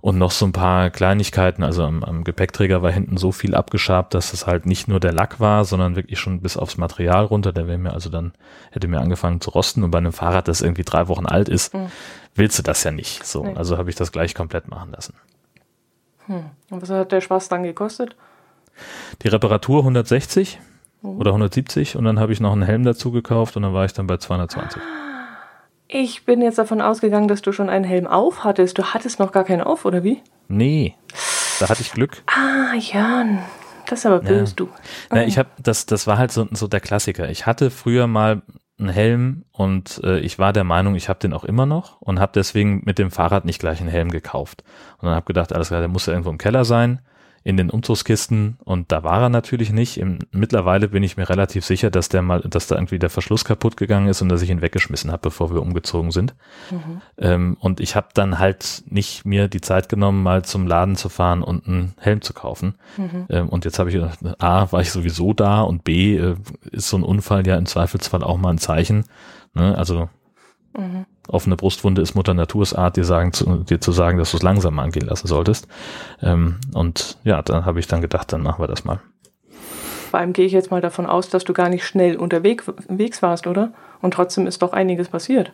und 0.02 0.18
noch 0.18 0.32
so 0.32 0.46
ein 0.46 0.52
paar 0.52 0.90
Kleinigkeiten. 0.90 1.64
Also 1.64 1.84
am, 1.84 2.04
am, 2.04 2.24
Gepäckträger 2.24 2.82
war 2.82 2.92
hinten 2.92 3.18
so 3.18 3.32
viel 3.32 3.56
abgeschabt, 3.56 4.14
dass 4.14 4.34
es 4.34 4.48
halt 4.48 4.66
nicht 4.66 4.88
nur 4.88 5.00
der 5.00 5.12
Lack 5.12 5.40
war, 5.40 5.66
sondern 5.66 5.96
wirklich 5.96 6.20
schon 6.20 6.42
bis 6.42 6.58
aufs 6.58 6.78
Material 6.78 7.26
runter. 7.26 7.52
Der 7.52 7.68
wäre 7.68 7.78
mir 7.78 7.94
also 7.94 8.10
dann, 8.10 8.34
hätte 8.72 8.88
mir 8.88 9.00
angefangen 9.00 9.42
zu 9.42 9.50
rosten. 9.50 9.84
Und 9.84 9.92
bei 9.92 9.98
einem 9.98 10.14
Fahrrad, 10.14 10.48
das 10.48 10.62
irgendwie 10.62 10.84
drei 10.84 11.08
Wochen 11.08 11.26
alt 11.26 11.50
ist, 11.50 11.74
mhm. 11.74 11.88
willst 12.36 12.60
du 12.60 12.64
das 12.64 12.84
ja 12.84 12.92
nicht. 12.92 13.26
So, 13.26 13.44
nee. 13.44 13.56
also 13.56 13.78
habe 13.78 13.90
ich 13.90 13.96
das 13.96 14.12
gleich 14.12 14.36
komplett 14.36 14.68
machen 14.68 14.92
lassen. 14.92 15.14
Hm. 16.28 16.44
Und 16.70 16.82
was 16.82 16.90
hat 16.90 17.12
der 17.12 17.22
Spaß 17.22 17.50
dann 17.50 17.64
gekostet? 17.64 18.16
Die 19.24 19.30
Reparatur 19.30 19.80
160 19.80 20.60
mhm. 21.02 21.20
oder 21.20 21.32
170 21.32 21.96
und 21.96 22.04
dann 22.04 22.20
habe 22.20 22.34
ich 22.34 22.40
noch 22.40 22.52
einen 22.52 22.64
Helm 22.64 22.84
dazu 22.84 23.12
gekauft 23.12 23.56
und 23.56 23.64
dann 23.64 23.74
war 23.74 23.86
ich 23.86 23.94
dann 23.94 24.08
bei 24.08 24.18
220. 24.18 24.82
Ich 25.88 26.26
bin 26.26 26.42
jetzt 26.42 26.58
davon 26.58 26.82
ausgegangen, 26.82 27.28
dass 27.28 27.42
du 27.42 27.54
schon 27.54 27.70
einen 27.70 27.86
Helm 27.86 28.08
auf 28.08 28.44
hattest. 28.44 28.78
Du 28.78 28.84
hattest 28.84 29.20
noch 29.20 29.32
gar 29.32 29.46
keinen 29.46 29.62
auf, 29.62 29.86
oder 29.86 30.04
wie? 30.04 30.22
Nee, 30.50 30.96
da 31.60 31.70
hatte 31.70 31.82
ich 31.82 31.92
Glück. 31.92 32.24
Ah, 32.28 32.76
Jan, 32.76 33.40
das 33.86 34.00
ist 34.00 34.06
aber 34.06 34.20
böse, 34.20 34.52
ja. 34.52 34.56
du. 34.56 34.70
Na, 35.12 35.26
ich 35.26 35.38
habe 35.38 35.50
das, 35.62 35.86
das 35.86 36.06
war 36.06 36.18
halt 36.18 36.32
so, 36.32 36.48
so 36.52 36.68
der 36.68 36.82
Klassiker. 36.82 37.30
Ich 37.30 37.46
hatte 37.46 37.72
früher 37.72 38.08
mal 38.08 38.42
einen 38.80 38.90
Helm 38.90 39.46
und 39.52 40.02
äh, 40.04 40.20
ich 40.20 40.38
war 40.40 40.54
der 40.54 40.66
Meinung, 40.66 40.96
ich 40.96 41.10
habe 41.10 41.20
den 41.20 41.34
auch 41.34 41.46
immer 41.46 41.66
noch 41.66 42.02
und 42.02 42.20
habe 42.20 42.34
deswegen 42.36 42.82
mit 42.86 43.00
dem 43.00 43.10
Fahrrad 43.10 43.46
nicht 43.46 43.60
gleich 43.60 43.80
einen 43.80 43.90
Helm 43.90 44.12
gekauft. 44.12 44.64
Und 45.00 45.08
dann 45.08 45.16
habe 45.16 45.26
gedacht, 45.26 45.54
alles 45.54 45.70
klar, 45.70 45.80
der 45.80 45.90
muss 45.90 46.06
ja 46.06 46.14
irgendwo 46.14 46.30
im 46.30 46.38
Keller 46.38 46.66
sein 46.66 47.02
in 47.48 47.56
den 47.56 47.70
Umzugskisten 47.70 48.58
und 48.66 48.92
da 48.92 49.06
war 49.06 49.22
er 49.22 49.30
natürlich 49.30 49.72
nicht. 49.72 49.98
Im, 49.98 50.20
mittlerweile 50.32 50.90
bin 50.90 51.02
ich 51.02 51.16
mir 51.16 51.30
relativ 51.30 51.64
sicher, 51.64 51.90
dass 51.90 52.10
der 52.10 52.22
mal, 52.22 52.42
dass 52.42 52.68
da 52.68 52.76
irgendwie 52.76 53.00
der 53.00 53.10
Verschluss 53.10 53.46
kaputt 53.46 53.78
gegangen 53.78 54.10
ist 54.10 54.22
und 54.22 54.28
dass 54.28 54.42
ich 54.42 54.50
ihn 54.50 54.62
weggeschmissen 54.62 55.14
habe, 55.14 55.22
bevor 55.22 55.54
wir 55.54 55.62
umgezogen 55.62 56.12
sind. 56.12 56.36
Mhm. 56.72 57.02
Ähm, 57.18 57.58
und 57.62 57.80
ich 57.80 57.96
habe 57.96 58.10
dann 58.14 58.38
halt 58.38 58.84
nicht 58.90 59.24
mir 59.24 59.48
die 59.48 59.62
Zeit 59.62 59.88
genommen, 59.88 60.24
mal 60.24 60.44
zum 60.44 60.68
Laden 60.68 60.98
zu 60.98 61.08
fahren 61.08 61.42
und 61.42 61.66
einen 61.66 61.94
Helm 62.00 62.22
zu 62.22 62.34
kaufen. 62.34 62.76
Mhm. 62.98 63.28
Ähm, 63.30 63.48
und 63.48 63.64
jetzt 63.64 63.80
habe 63.80 63.92
ich 63.92 63.96
gedacht, 63.96 64.20
A, 64.40 64.70
war 64.74 64.82
ich 64.82 64.92
sowieso 64.92 65.32
da 65.32 65.62
und 65.62 65.86
B, 65.86 66.18
äh, 66.18 66.36
ist 66.72 66.90
so 66.90 66.98
ein 66.98 67.04
Unfall 67.04 67.48
ja 67.48 67.56
im 67.56 67.66
Zweifelsfall 67.66 68.24
auch 68.24 68.38
mal 68.38 68.50
ein 68.50 68.58
Zeichen. 68.58 69.06
Ne? 69.54 69.78
Also 69.78 70.10
Mhm. 70.78 71.06
Offene 71.28 71.56
Brustwunde 71.56 72.02
ist 72.02 72.16
Mutter 72.16 72.34
Naturs 72.34 72.74
Art, 72.74 72.98
dir, 72.98 73.04
sagen, 73.04 73.34
zu, 73.34 73.64
dir 73.64 73.82
zu 73.82 73.92
sagen, 73.92 74.18
dass 74.18 74.32
du 74.32 74.38
es 74.38 74.44
langsam 74.44 74.80
angehen 74.80 75.06
lassen 75.06 75.28
solltest. 75.28 75.68
Ähm, 76.22 76.58
und 76.74 77.18
ja, 77.24 77.42
dann 77.42 77.66
habe 77.66 77.80
ich 77.80 77.88
dann 77.88 78.02
gedacht, 78.02 78.32
dann 78.32 78.42
machen 78.42 78.62
wir 78.62 78.68
das 78.68 78.86
mal. 78.86 79.00
Vor 80.10 80.20
allem 80.20 80.34
gehe 80.34 80.46
ich 80.46 80.54
jetzt 80.54 80.72
mal 80.72 80.82
davon 80.82 81.06
aus, 81.06 81.30
dass 81.30 81.44
du 81.44 81.54
gar 81.54 81.70
nicht 81.70 81.86
schnell 81.86 82.16
unterwegs 82.16 83.22
warst, 83.22 83.46
oder? 83.46 83.74
Und 84.02 84.14
trotzdem 84.14 84.48
ist 84.48 84.62
doch 84.62 84.72
einiges 84.72 85.10
passiert. 85.10 85.52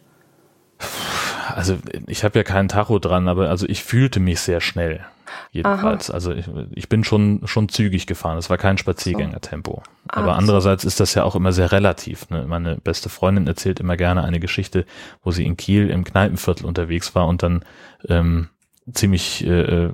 Also 1.53 1.77
ich 2.07 2.23
habe 2.23 2.39
ja 2.39 2.43
keinen 2.43 2.67
Tacho 2.67 2.99
dran, 2.99 3.27
aber 3.27 3.49
also 3.49 3.67
ich 3.67 3.83
fühlte 3.83 4.19
mich 4.19 4.39
sehr 4.39 4.59
schnell 4.59 5.05
jedenfalls. 5.51 6.09
Aha. 6.09 6.15
Also 6.15 6.31
ich, 6.33 6.45
ich, 6.71 6.89
bin 6.89 7.03
schon, 7.03 7.41
schon 7.45 7.69
zügig 7.69 8.07
gefahren. 8.07 8.37
Es 8.37 8.49
war 8.49 8.57
kein 8.57 8.77
Spaziergängertempo. 8.77 9.83
So. 9.85 9.91
Aber 10.07 10.35
andererseits 10.35 10.83
ist 10.83 10.99
das 10.99 11.13
ja 11.13 11.23
auch 11.23 11.35
immer 11.35 11.53
sehr 11.53 11.71
relativ. 11.71 12.29
Ne? 12.29 12.45
Meine 12.47 12.77
beste 12.77 13.09
Freundin 13.09 13.47
erzählt 13.47 13.79
immer 13.79 13.97
gerne 13.97 14.23
eine 14.23 14.39
Geschichte, 14.39 14.85
wo 15.23 15.31
sie 15.31 15.45
in 15.45 15.57
Kiel 15.57 15.89
im 15.89 16.03
Kneipenviertel 16.03 16.65
unterwegs 16.65 17.15
war 17.15 17.27
und 17.27 17.43
dann 17.43 17.63
ähm, 18.07 18.49
ziemlich, 18.91 19.45
äh, 19.45 19.85
äh 19.85 19.93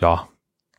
ja, 0.00 0.28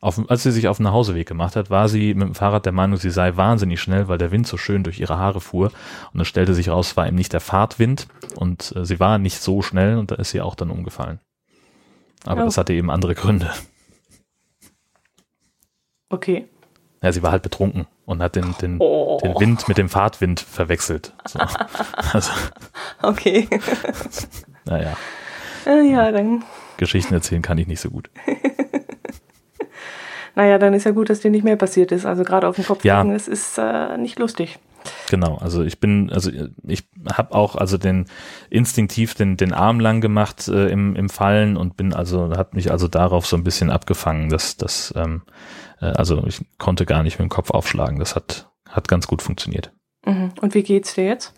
auf, 0.00 0.20
als 0.30 0.44
sie 0.44 0.52
sich 0.52 0.68
auf 0.68 0.76
den 0.76 0.84
Nachhauseweg 0.84 1.26
gemacht 1.26 1.56
hat, 1.56 1.70
war 1.70 1.88
sie 1.88 2.14
mit 2.14 2.28
dem 2.28 2.34
Fahrrad 2.34 2.64
der 2.64 2.72
Meinung, 2.72 2.98
sie 2.98 3.10
sei 3.10 3.36
wahnsinnig 3.36 3.80
schnell, 3.80 4.06
weil 4.06 4.18
der 4.18 4.30
Wind 4.30 4.46
so 4.46 4.56
schön 4.56 4.84
durch 4.84 5.00
ihre 5.00 5.18
Haare 5.18 5.40
fuhr. 5.40 5.72
Und 6.12 6.20
es 6.20 6.28
stellte 6.28 6.54
sich 6.54 6.68
raus, 6.68 6.90
es 6.90 6.96
war 6.96 7.06
eben 7.06 7.16
nicht 7.16 7.32
der 7.32 7.40
Fahrtwind 7.40 8.06
und 8.36 8.74
äh, 8.76 8.84
sie 8.84 9.00
war 9.00 9.18
nicht 9.18 9.40
so 9.40 9.60
schnell 9.60 9.98
und 9.98 10.10
da 10.10 10.14
ist 10.16 10.30
sie 10.30 10.40
auch 10.40 10.54
dann 10.54 10.70
umgefallen. 10.70 11.20
Aber 12.24 12.42
oh. 12.42 12.44
das 12.44 12.58
hatte 12.58 12.72
eben 12.74 12.90
andere 12.90 13.14
Gründe. 13.14 13.52
Okay. 16.10 16.48
Ja, 17.02 17.12
sie 17.12 17.22
war 17.22 17.32
halt 17.32 17.42
betrunken 17.42 17.86
und 18.06 18.22
hat 18.22 18.36
den, 18.36 18.54
den, 18.60 18.76
oh. 18.78 19.18
den 19.22 19.38
Wind 19.38 19.68
mit 19.68 19.78
dem 19.78 19.88
Fahrtwind 19.88 20.40
verwechselt. 20.40 21.12
So. 21.26 21.38
also. 22.12 22.32
Okay. 23.02 23.48
naja. 24.64 24.96
Ja, 25.64 26.12
dann. 26.12 26.44
Geschichten 26.76 27.14
erzählen 27.14 27.42
kann 27.42 27.58
ich 27.58 27.66
nicht 27.66 27.80
so 27.80 27.90
gut. 27.90 28.10
naja, 30.38 30.58
dann 30.58 30.72
ist 30.72 30.84
ja 30.84 30.92
gut, 30.92 31.10
dass 31.10 31.18
dir 31.18 31.32
nicht 31.32 31.42
mehr 31.42 31.56
passiert 31.56 31.90
ist. 31.90 32.06
Also 32.06 32.22
gerade 32.22 32.46
auf 32.46 32.54
dem 32.54 32.64
Kopf 32.64 32.84
ja. 32.84 33.04
es 33.12 33.26
ist 33.26 33.58
äh, 33.58 33.98
nicht 33.98 34.20
lustig. 34.20 34.60
Genau, 35.10 35.36
also 35.38 35.64
ich 35.64 35.80
bin, 35.80 36.12
also 36.12 36.30
ich 36.62 36.88
habe 37.12 37.34
auch 37.34 37.56
also 37.56 37.76
den 37.76 38.06
instinktiv 38.48 39.14
den, 39.14 39.36
den 39.36 39.52
Arm 39.52 39.80
lang 39.80 40.00
gemacht 40.00 40.46
äh, 40.46 40.68
im, 40.68 40.94
im 40.94 41.08
Fallen 41.08 41.56
und 41.56 41.76
bin 41.76 41.92
also, 41.92 42.30
hat 42.36 42.54
mich 42.54 42.70
also 42.70 42.86
darauf 42.86 43.26
so 43.26 43.36
ein 43.36 43.42
bisschen 43.42 43.68
abgefangen, 43.68 44.28
dass 44.28 44.56
das, 44.56 44.94
ähm, 44.96 45.22
äh, 45.80 45.86
also 45.86 46.24
ich 46.24 46.40
konnte 46.58 46.86
gar 46.86 47.02
nicht 47.02 47.18
mit 47.18 47.26
dem 47.26 47.30
Kopf 47.30 47.50
aufschlagen. 47.50 47.98
Das 47.98 48.14
hat, 48.14 48.48
hat 48.68 48.86
ganz 48.86 49.08
gut 49.08 49.22
funktioniert. 49.22 49.72
Mhm. 50.06 50.30
Und 50.40 50.54
wie 50.54 50.62
geht's 50.62 50.94
dir 50.94 51.04
jetzt? 51.04 51.34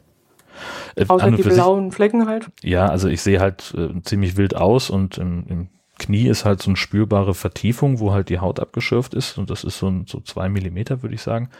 Äh, 0.94 1.06
Außer 1.08 1.30
die 1.30 1.42
blauen 1.42 1.90
Flecken 1.90 2.28
halt? 2.28 2.50
Ja, 2.62 2.88
also 2.88 3.08
ich 3.08 3.22
sehe 3.22 3.40
halt 3.40 3.74
äh, 3.74 4.02
ziemlich 4.02 4.36
wild 4.36 4.54
aus 4.54 4.90
und 4.90 5.16
im, 5.16 5.46
im 5.48 5.68
Knie 6.00 6.26
ist 6.26 6.44
halt 6.44 6.60
so 6.60 6.70
eine 6.70 6.76
spürbare 6.76 7.34
Vertiefung, 7.34 8.00
wo 8.00 8.12
halt 8.12 8.28
die 8.28 8.40
Haut 8.40 8.58
abgeschürft 8.58 9.14
ist 9.14 9.38
und 9.38 9.50
das 9.50 9.62
ist 9.62 9.78
so, 9.78 9.88
ein, 9.88 10.06
so 10.06 10.20
zwei 10.20 10.48
Millimeter, 10.48 11.02
würde 11.02 11.14
ich 11.14 11.22
sagen. 11.22 11.50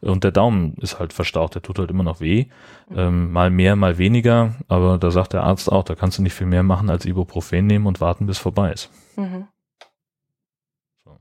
Und 0.00 0.24
der 0.24 0.32
Daumen 0.32 0.74
ist 0.80 0.98
halt 0.98 1.12
verstaucht, 1.12 1.54
der 1.54 1.62
tut 1.62 1.78
halt 1.78 1.90
immer 1.90 2.02
noch 2.02 2.20
weh. 2.20 2.46
Ähm, 2.94 3.30
mal 3.30 3.50
mehr, 3.50 3.76
mal 3.76 3.98
weniger, 3.98 4.54
aber 4.66 4.98
da 4.98 5.10
sagt 5.10 5.34
der 5.34 5.44
Arzt 5.44 5.70
auch, 5.70 5.84
da 5.84 5.94
kannst 5.94 6.18
du 6.18 6.22
nicht 6.22 6.34
viel 6.34 6.46
mehr 6.46 6.62
machen 6.62 6.90
als 6.90 7.04
Ibuprofen 7.04 7.66
nehmen 7.66 7.86
und 7.86 8.00
warten, 8.00 8.26
bis 8.26 8.38
vorbei 8.38 8.72
ist. 8.72 8.90
Mhm. 9.16 9.46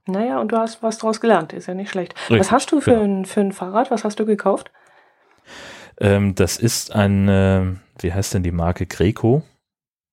Naja, 0.07 0.39
und 0.39 0.51
du 0.51 0.57
hast 0.57 0.81
was 0.81 0.97
draus 0.97 1.21
gelernt, 1.21 1.53
ist 1.53 1.67
ja 1.67 1.73
nicht 1.73 1.91
schlecht. 1.91 2.15
Richtig, 2.15 2.39
was 2.39 2.51
hast 2.51 2.71
du 2.71 2.81
für, 2.81 2.91
genau. 2.91 3.03
ein, 3.03 3.25
für 3.25 3.41
ein 3.41 3.51
Fahrrad? 3.51 3.91
Was 3.91 4.03
hast 4.03 4.19
du 4.19 4.25
gekauft? 4.25 4.71
Ähm, 5.99 6.33
das 6.33 6.57
ist 6.57 6.95
ein, 6.95 7.27
äh, 7.27 7.75
wie 7.99 8.13
heißt 8.13 8.33
denn 8.33 8.43
die 8.43 8.51
Marke? 8.51 8.85
Greco. 8.85 9.43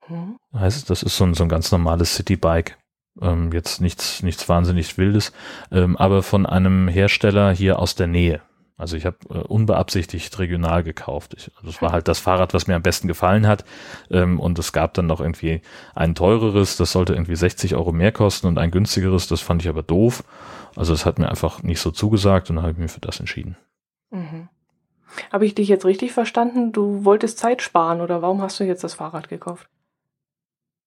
Hm. 0.06 0.36
Heißt, 0.58 0.88
das 0.90 1.02
ist 1.02 1.16
so 1.16 1.24
ein, 1.24 1.34
so 1.34 1.44
ein 1.44 1.48
ganz 1.48 1.70
normales 1.72 2.14
Citybike. 2.14 2.76
Ähm, 3.20 3.52
jetzt 3.52 3.80
nichts, 3.80 4.22
nichts 4.22 4.48
wahnsinnig 4.48 4.98
Wildes, 4.98 5.32
ähm, 5.72 5.96
aber 5.96 6.22
von 6.22 6.44
einem 6.44 6.88
Hersteller 6.88 7.52
hier 7.52 7.78
aus 7.78 7.94
der 7.94 8.06
Nähe. 8.06 8.42
Also 8.78 8.96
ich 8.96 9.06
habe 9.06 9.16
äh, 9.30 9.38
unbeabsichtigt 9.38 10.38
regional 10.38 10.82
gekauft. 10.82 11.34
Ich, 11.36 11.50
also 11.56 11.66
das 11.70 11.80
war 11.80 11.92
halt 11.92 12.08
das 12.08 12.18
Fahrrad, 12.18 12.52
was 12.52 12.66
mir 12.66 12.74
am 12.74 12.82
besten 12.82 13.08
gefallen 13.08 13.46
hat. 13.46 13.64
Ähm, 14.10 14.38
und 14.38 14.58
es 14.58 14.72
gab 14.72 14.92
dann 14.94 15.06
noch 15.06 15.20
irgendwie 15.20 15.62
ein 15.94 16.14
teureres, 16.14 16.76
das 16.76 16.92
sollte 16.92 17.14
irgendwie 17.14 17.36
60 17.36 17.74
Euro 17.74 17.92
mehr 17.92 18.12
kosten 18.12 18.46
und 18.46 18.58
ein 18.58 18.70
günstigeres, 18.70 19.28
das 19.28 19.40
fand 19.40 19.62
ich 19.62 19.68
aber 19.68 19.82
doof. 19.82 20.24
Also 20.74 20.92
es 20.92 21.06
hat 21.06 21.18
mir 21.18 21.30
einfach 21.30 21.62
nicht 21.62 21.80
so 21.80 21.90
zugesagt 21.90 22.50
und 22.50 22.56
dann 22.56 22.64
habe 22.64 22.72
ich 22.72 22.78
mich 22.78 22.92
für 22.92 23.00
das 23.00 23.18
entschieden. 23.18 23.56
Mhm. 24.10 24.48
Habe 25.32 25.46
ich 25.46 25.54
dich 25.54 25.68
jetzt 25.68 25.86
richtig 25.86 26.12
verstanden? 26.12 26.72
Du 26.72 27.06
wolltest 27.06 27.38
Zeit 27.38 27.62
sparen 27.62 28.02
oder 28.02 28.20
warum 28.20 28.42
hast 28.42 28.60
du 28.60 28.64
jetzt 28.64 28.84
das 28.84 28.92
Fahrrad 28.92 29.30
gekauft? 29.30 29.70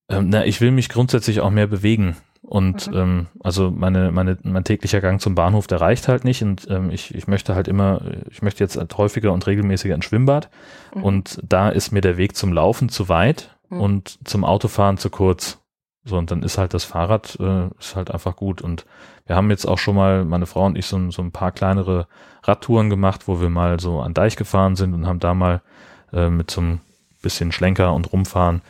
Ähm, 0.09 0.29
na, 0.29 0.45
ich 0.45 0.59
will 0.61 0.71
mich 0.71 0.89
grundsätzlich 0.89 1.39
auch 1.41 1.51
mehr 1.51 1.67
bewegen. 1.67 2.17
Und 2.41 2.87
mhm. 2.87 2.97
ähm, 2.97 3.27
also 3.41 3.69
meine, 3.69 4.11
meine, 4.11 4.37
mein 4.43 4.63
täglicher 4.63 5.01
Gang 5.01 5.21
zum 5.21 5.35
Bahnhof, 5.35 5.67
der 5.67 5.81
reicht 5.81 6.07
halt 6.07 6.23
nicht. 6.23 6.41
Und 6.41 6.67
ähm, 6.69 6.89
ich, 6.89 7.13
ich 7.13 7.27
möchte 7.27 7.53
halt 7.53 7.67
immer, 7.67 8.01
ich 8.29 8.41
möchte 8.41 8.63
jetzt 8.63 8.77
halt 8.77 8.97
häufiger 8.97 9.31
und 9.33 9.45
regelmäßiger 9.45 9.93
ins 9.93 10.05
Schwimmbad. 10.05 10.49
Mhm. 10.95 11.03
Und 11.03 11.39
da 11.47 11.69
ist 11.69 11.91
mir 11.91 12.01
der 12.01 12.17
Weg 12.17 12.35
zum 12.35 12.51
Laufen 12.51 12.89
zu 12.89 13.07
weit 13.07 13.55
mhm. 13.69 13.81
und 13.81 14.27
zum 14.27 14.43
Autofahren 14.43 14.97
zu 14.97 15.09
kurz. 15.09 15.59
So, 16.05 16.17
und 16.17 16.31
dann 16.31 16.41
ist 16.41 16.57
halt 16.57 16.73
das 16.73 16.85
Fahrrad, 16.85 17.37
äh, 17.39 17.67
ist 17.77 17.95
halt 17.95 18.09
einfach 18.09 18.35
gut. 18.35 18.61
Und 18.61 18.85
wir 19.27 19.35
haben 19.35 19.51
jetzt 19.51 19.65
auch 19.65 19.77
schon 19.77 19.95
mal, 19.95 20.25
meine 20.25 20.47
Frau 20.47 20.65
und 20.65 20.77
ich, 20.77 20.87
so, 20.87 21.11
so 21.11 21.21
ein 21.21 21.31
paar 21.31 21.51
kleinere 21.51 22.07
Radtouren 22.43 22.89
gemacht, 22.89 23.27
wo 23.27 23.41
wir 23.41 23.49
mal 23.49 23.79
so 23.79 23.99
an 23.99 24.15
Deich 24.15 24.37
gefahren 24.37 24.75
sind 24.75 24.95
und 24.95 25.05
haben 25.05 25.19
da 25.19 25.35
mal 25.35 25.61
äh, 26.13 26.29
mit 26.29 26.49
so 26.49 26.61
ein 26.61 26.81
bisschen 27.21 27.51
Schlenker 27.51 27.93
und 27.93 28.11
Rumfahren 28.11 28.61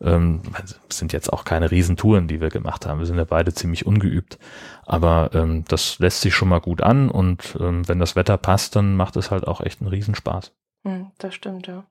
ähm, 0.00 0.42
sind 0.88 1.12
jetzt 1.12 1.32
auch 1.32 1.44
keine 1.44 1.70
Riesentouren, 1.70 2.28
die 2.28 2.40
wir 2.40 2.48
gemacht 2.48 2.86
haben. 2.86 2.98
Wir 2.98 3.06
sind 3.06 3.18
ja 3.18 3.24
beide 3.24 3.54
ziemlich 3.54 3.86
ungeübt. 3.86 4.38
Aber 4.84 5.30
ähm, 5.34 5.64
das 5.68 5.98
lässt 5.98 6.20
sich 6.20 6.34
schon 6.34 6.48
mal 6.48 6.60
gut 6.60 6.82
an 6.82 7.10
und 7.10 7.56
ähm, 7.60 7.88
wenn 7.88 7.98
das 7.98 8.16
Wetter 8.16 8.36
passt, 8.36 8.76
dann 8.76 8.96
macht 8.96 9.16
es 9.16 9.30
halt 9.30 9.46
auch 9.46 9.60
echt 9.60 9.80
einen 9.80 9.90
Riesenspaß. 9.90 10.52
Hm, 10.84 11.10
das 11.18 11.34
stimmt, 11.34 11.66
ja. 11.66 11.84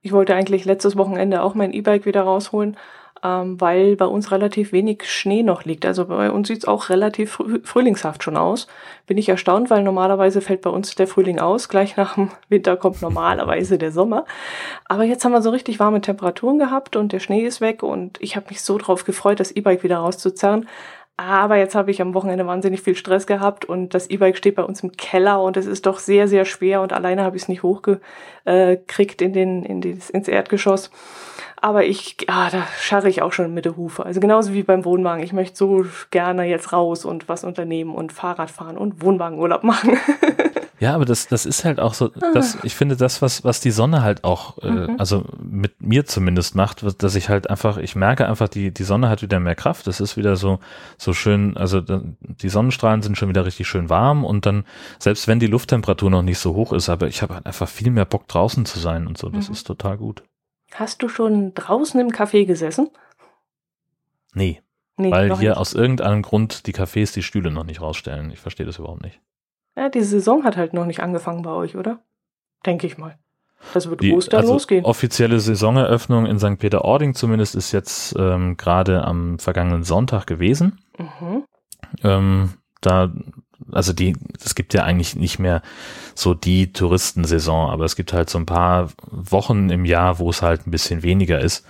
Ich 0.00 0.12
wollte 0.12 0.34
eigentlich 0.34 0.64
letztes 0.64 0.96
Wochenende 0.96 1.42
auch 1.42 1.54
mein 1.54 1.72
E-Bike 1.72 2.06
wieder 2.06 2.22
rausholen, 2.22 2.76
ähm, 3.22 3.60
weil 3.60 3.96
bei 3.96 4.04
uns 4.06 4.30
relativ 4.30 4.72
wenig 4.72 5.10
Schnee 5.10 5.42
noch 5.42 5.64
liegt. 5.64 5.84
Also 5.86 6.06
bei 6.06 6.30
uns 6.30 6.48
sieht 6.48 6.58
es 6.58 6.64
auch 6.68 6.88
relativ 6.88 7.32
früh, 7.32 7.60
frühlingshaft 7.62 8.22
schon 8.22 8.36
aus. 8.36 8.66
Bin 9.06 9.18
ich 9.18 9.28
erstaunt, 9.28 9.70
weil 9.70 9.82
normalerweise 9.82 10.40
fällt 10.40 10.62
bei 10.62 10.70
uns 10.70 10.94
der 10.94 11.06
Frühling 11.06 11.38
aus. 11.38 11.68
Gleich 11.68 11.96
nach 11.96 12.14
dem 12.14 12.30
Winter 12.48 12.76
kommt 12.76 13.02
normalerweise 13.02 13.78
der 13.78 13.92
Sommer. 13.92 14.24
Aber 14.86 15.04
jetzt 15.04 15.24
haben 15.24 15.32
wir 15.32 15.42
so 15.42 15.50
richtig 15.50 15.80
warme 15.80 16.00
Temperaturen 16.00 16.58
gehabt 16.58 16.96
und 16.96 17.12
der 17.12 17.20
Schnee 17.20 17.44
ist 17.44 17.60
weg 17.60 17.82
und 17.82 18.18
ich 18.20 18.36
habe 18.36 18.46
mich 18.48 18.60
so 18.60 18.78
drauf 18.78 19.04
gefreut, 19.04 19.40
das 19.40 19.52
E-Bike 19.52 19.82
wieder 19.82 19.98
rauszuzerren. 19.98 20.66
Aber 21.20 21.56
jetzt 21.56 21.74
habe 21.74 21.90
ich 21.90 22.00
am 22.00 22.14
Wochenende 22.14 22.46
wahnsinnig 22.46 22.80
viel 22.80 22.94
Stress 22.94 23.26
gehabt 23.26 23.64
und 23.64 23.92
das 23.92 24.08
E-Bike 24.08 24.36
steht 24.36 24.54
bei 24.54 24.62
uns 24.62 24.84
im 24.84 24.92
Keller 24.92 25.42
und 25.42 25.56
es 25.56 25.66
ist 25.66 25.84
doch 25.86 25.98
sehr, 25.98 26.28
sehr 26.28 26.44
schwer 26.44 26.80
und 26.80 26.92
alleine 26.92 27.24
habe 27.24 27.36
ich 27.36 27.42
es 27.42 27.48
nicht 27.48 27.64
hochgekriegt 27.64 29.20
in 29.20 29.32
den, 29.32 29.64
in 29.64 29.80
das, 29.80 30.10
ins 30.10 30.28
Erdgeschoss. 30.28 30.92
Aber 31.60 31.84
ich, 31.84 32.16
ah, 32.28 32.50
da 32.50 32.66
scharre 32.80 33.08
ich 33.08 33.22
auch 33.22 33.32
schon 33.32 33.52
mit 33.52 33.64
der 33.64 33.76
Hufe. 33.76 34.04
Also 34.04 34.20
genauso 34.20 34.52
wie 34.52 34.62
beim 34.62 34.84
Wohnwagen. 34.84 35.22
Ich 35.22 35.32
möchte 35.32 35.56
so 35.56 35.84
gerne 36.10 36.44
jetzt 36.44 36.72
raus 36.72 37.04
und 37.04 37.28
was 37.28 37.44
unternehmen 37.44 37.94
und 37.94 38.12
Fahrrad 38.12 38.50
fahren 38.50 38.76
und 38.76 39.02
Wohnwagenurlaub 39.02 39.64
machen. 39.64 39.96
ja, 40.80 40.94
aber 40.94 41.04
das, 41.04 41.26
das 41.26 41.46
ist 41.46 41.64
halt 41.64 41.80
auch 41.80 41.94
so, 41.94 42.10
das, 42.34 42.58
ich 42.62 42.74
finde 42.74 42.96
das, 42.96 43.22
was, 43.22 43.44
was 43.44 43.60
die 43.60 43.70
Sonne 43.70 44.02
halt 44.02 44.24
auch, 44.24 44.58
äh, 44.58 44.70
mhm. 44.70 44.96
also 44.98 45.24
mit 45.42 45.82
mir 45.82 46.06
zumindest 46.06 46.54
macht, 46.54 46.84
dass 47.02 47.14
ich 47.14 47.28
halt 47.28 47.50
einfach, 47.50 47.78
ich 47.78 47.96
merke 47.96 48.28
einfach, 48.28 48.48
die, 48.48 48.72
die 48.72 48.84
Sonne 48.84 49.08
hat 49.08 49.22
wieder 49.22 49.40
mehr 49.40 49.56
Kraft. 49.56 49.86
Das 49.86 50.00
ist 50.00 50.16
wieder 50.16 50.36
so, 50.36 50.60
so 50.96 51.12
schön, 51.12 51.56
also 51.56 51.80
die 51.80 52.48
Sonnenstrahlen 52.48 53.02
sind 53.02 53.18
schon 53.18 53.28
wieder 53.28 53.44
richtig 53.44 53.66
schön 53.66 53.88
warm 53.88 54.24
und 54.24 54.46
dann, 54.46 54.64
selbst 54.98 55.26
wenn 55.26 55.40
die 55.40 55.46
Lufttemperatur 55.46 56.10
noch 56.10 56.22
nicht 56.22 56.38
so 56.38 56.54
hoch 56.54 56.72
ist, 56.72 56.88
aber 56.88 57.08
ich 57.08 57.22
habe 57.22 57.34
halt 57.34 57.46
einfach 57.46 57.68
viel 57.68 57.90
mehr 57.90 58.04
Bock 58.04 58.28
draußen 58.28 58.64
zu 58.64 58.78
sein 58.78 59.06
und 59.06 59.18
so. 59.18 59.28
Das 59.28 59.48
mhm. 59.48 59.54
ist 59.54 59.66
total 59.66 59.96
gut. 59.96 60.22
Hast 60.74 61.02
du 61.02 61.08
schon 61.08 61.54
draußen 61.54 61.98
im 62.00 62.08
Café 62.08 62.44
gesessen? 62.44 62.90
Nee. 64.34 64.62
nee 64.96 65.10
weil 65.10 65.36
hier 65.36 65.50
nicht. 65.50 65.58
aus 65.58 65.74
irgendeinem 65.74 66.22
Grund 66.22 66.66
die 66.66 66.74
Cafés 66.74 67.12
die 67.14 67.22
Stühle 67.22 67.50
noch 67.50 67.64
nicht 67.64 67.80
rausstellen. 67.80 68.30
Ich 68.30 68.38
verstehe 68.38 68.66
das 68.66 68.78
überhaupt 68.78 69.02
nicht. 69.02 69.20
Ja, 69.76 69.88
die 69.88 70.02
Saison 70.02 70.44
hat 70.44 70.56
halt 70.56 70.74
noch 70.74 70.84
nicht 70.84 71.00
angefangen 71.00 71.42
bei 71.42 71.52
euch, 71.52 71.76
oder? 71.76 72.00
Denke 72.66 72.86
ich 72.86 72.98
mal. 72.98 73.18
Das 73.74 73.88
wird 73.90 74.02
die, 74.02 74.12
Ostern 74.12 74.40
also 74.40 74.52
losgehen. 74.54 74.84
Offizielle 74.84 75.40
Saisoneröffnung 75.40 76.26
in 76.26 76.38
St. 76.38 76.58
Peter-Ording 76.58 77.14
zumindest 77.14 77.54
ist 77.54 77.72
jetzt 77.72 78.14
ähm, 78.16 78.56
gerade 78.56 79.04
am 79.04 79.38
vergangenen 79.38 79.82
Sonntag 79.82 80.26
gewesen. 80.26 80.78
Mhm. 80.96 81.44
Ähm, 82.02 82.50
da 82.80 83.12
also 83.72 83.92
die, 83.92 84.16
es 84.44 84.54
gibt 84.54 84.74
ja 84.74 84.84
eigentlich 84.84 85.16
nicht 85.16 85.38
mehr 85.38 85.62
so 86.14 86.34
die 86.34 86.72
Touristensaison, 86.72 87.70
aber 87.70 87.84
es 87.84 87.96
gibt 87.96 88.12
halt 88.12 88.30
so 88.30 88.38
ein 88.38 88.46
paar 88.46 88.90
Wochen 89.10 89.70
im 89.70 89.84
Jahr, 89.84 90.18
wo 90.18 90.30
es 90.30 90.42
halt 90.42 90.66
ein 90.66 90.70
bisschen 90.70 91.02
weniger 91.02 91.40
ist. 91.40 91.66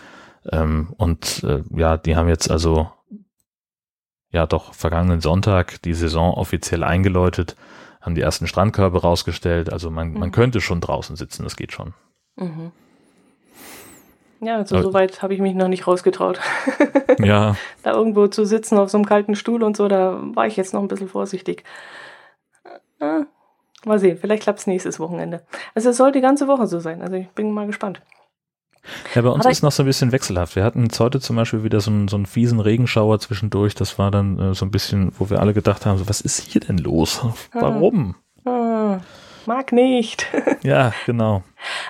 Ähm, 0.50 0.94
und 0.96 1.42
äh, 1.44 1.62
ja, 1.76 1.96
die 1.96 2.16
haben 2.16 2.28
jetzt 2.28 2.50
also 2.50 2.90
ja 4.30 4.46
doch 4.46 4.74
vergangenen 4.74 5.20
Sonntag 5.20 5.82
die 5.82 5.94
Saison 5.94 6.34
offiziell 6.34 6.84
eingeläutet, 6.84 7.56
haben 8.00 8.14
die 8.14 8.20
ersten 8.20 8.46
Strandkörbe 8.46 9.00
rausgestellt. 9.00 9.72
Also 9.72 9.90
man, 9.90 10.12
mhm. 10.12 10.18
man 10.18 10.32
könnte 10.32 10.60
schon 10.60 10.80
draußen 10.80 11.16
sitzen, 11.16 11.44
das 11.44 11.56
geht 11.56 11.72
schon. 11.72 11.94
Mhm. 12.36 12.72
Ja, 14.40 14.56
also 14.56 14.80
so 14.80 14.94
weit 14.94 15.22
habe 15.22 15.34
ich 15.34 15.40
mich 15.40 15.54
noch 15.54 15.68
nicht 15.68 15.86
rausgetraut. 15.86 16.40
ja. 17.18 17.56
Da 17.82 17.92
irgendwo 17.92 18.28
zu 18.28 18.44
sitzen 18.44 18.78
auf 18.78 18.90
so 18.90 18.98
einem 18.98 19.06
kalten 19.06 19.34
Stuhl 19.34 19.62
und 19.62 19.76
so, 19.76 19.88
da 19.88 20.20
war 20.34 20.46
ich 20.46 20.56
jetzt 20.56 20.74
noch 20.74 20.80
ein 20.80 20.88
bisschen 20.88 21.08
vorsichtig. 21.08 21.64
Äh, 23.00 23.22
mal 23.84 23.98
sehen, 23.98 24.18
vielleicht 24.18 24.44
klappt 24.44 24.60
es 24.60 24.66
nächstes 24.66 25.00
Wochenende. 25.00 25.42
Also 25.74 25.90
es 25.90 25.96
soll 25.96 26.12
die 26.12 26.20
ganze 26.20 26.46
Woche 26.46 26.66
so 26.66 26.78
sein. 26.78 27.02
Also 27.02 27.16
ich 27.16 27.28
bin 27.30 27.52
mal 27.52 27.66
gespannt. 27.66 28.00
Ja, 29.14 29.22
bei 29.22 29.28
uns 29.28 29.44
Aber 29.44 29.50
ist 29.50 29.62
noch 29.62 29.72
so 29.72 29.82
ein 29.82 29.86
bisschen 29.86 30.12
wechselhaft. 30.12 30.56
Wir 30.56 30.64
hatten 30.64 30.84
jetzt 30.84 31.00
heute 31.00 31.20
zum 31.20 31.36
Beispiel 31.36 31.64
wieder 31.64 31.80
so 31.80 31.90
einen, 31.90 32.08
so 32.08 32.16
einen 32.16 32.26
fiesen 32.26 32.60
Regenschauer 32.60 33.18
zwischendurch. 33.18 33.74
Das 33.74 33.98
war 33.98 34.10
dann 34.10 34.38
äh, 34.38 34.54
so 34.54 34.64
ein 34.64 34.70
bisschen, 34.70 35.12
wo 35.18 35.28
wir 35.30 35.40
alle 35.40 35.52
gedacht 35.52 35.84
haben, 35.84 35.98
so, 35.98 36.08
was 36.08 36.20
ist 36.20 36.40
hier 36.40 36.60
denn 36.60 36.78
los? 36.78 37.20
Warum? 37.52 38.14
Ah. 38.44 38.50
Ah 38.50 39.00
mag 39.48 39.72
nicht. 39.72 40.26
Ja, 40.62 40.92
genau. 41.06 41.42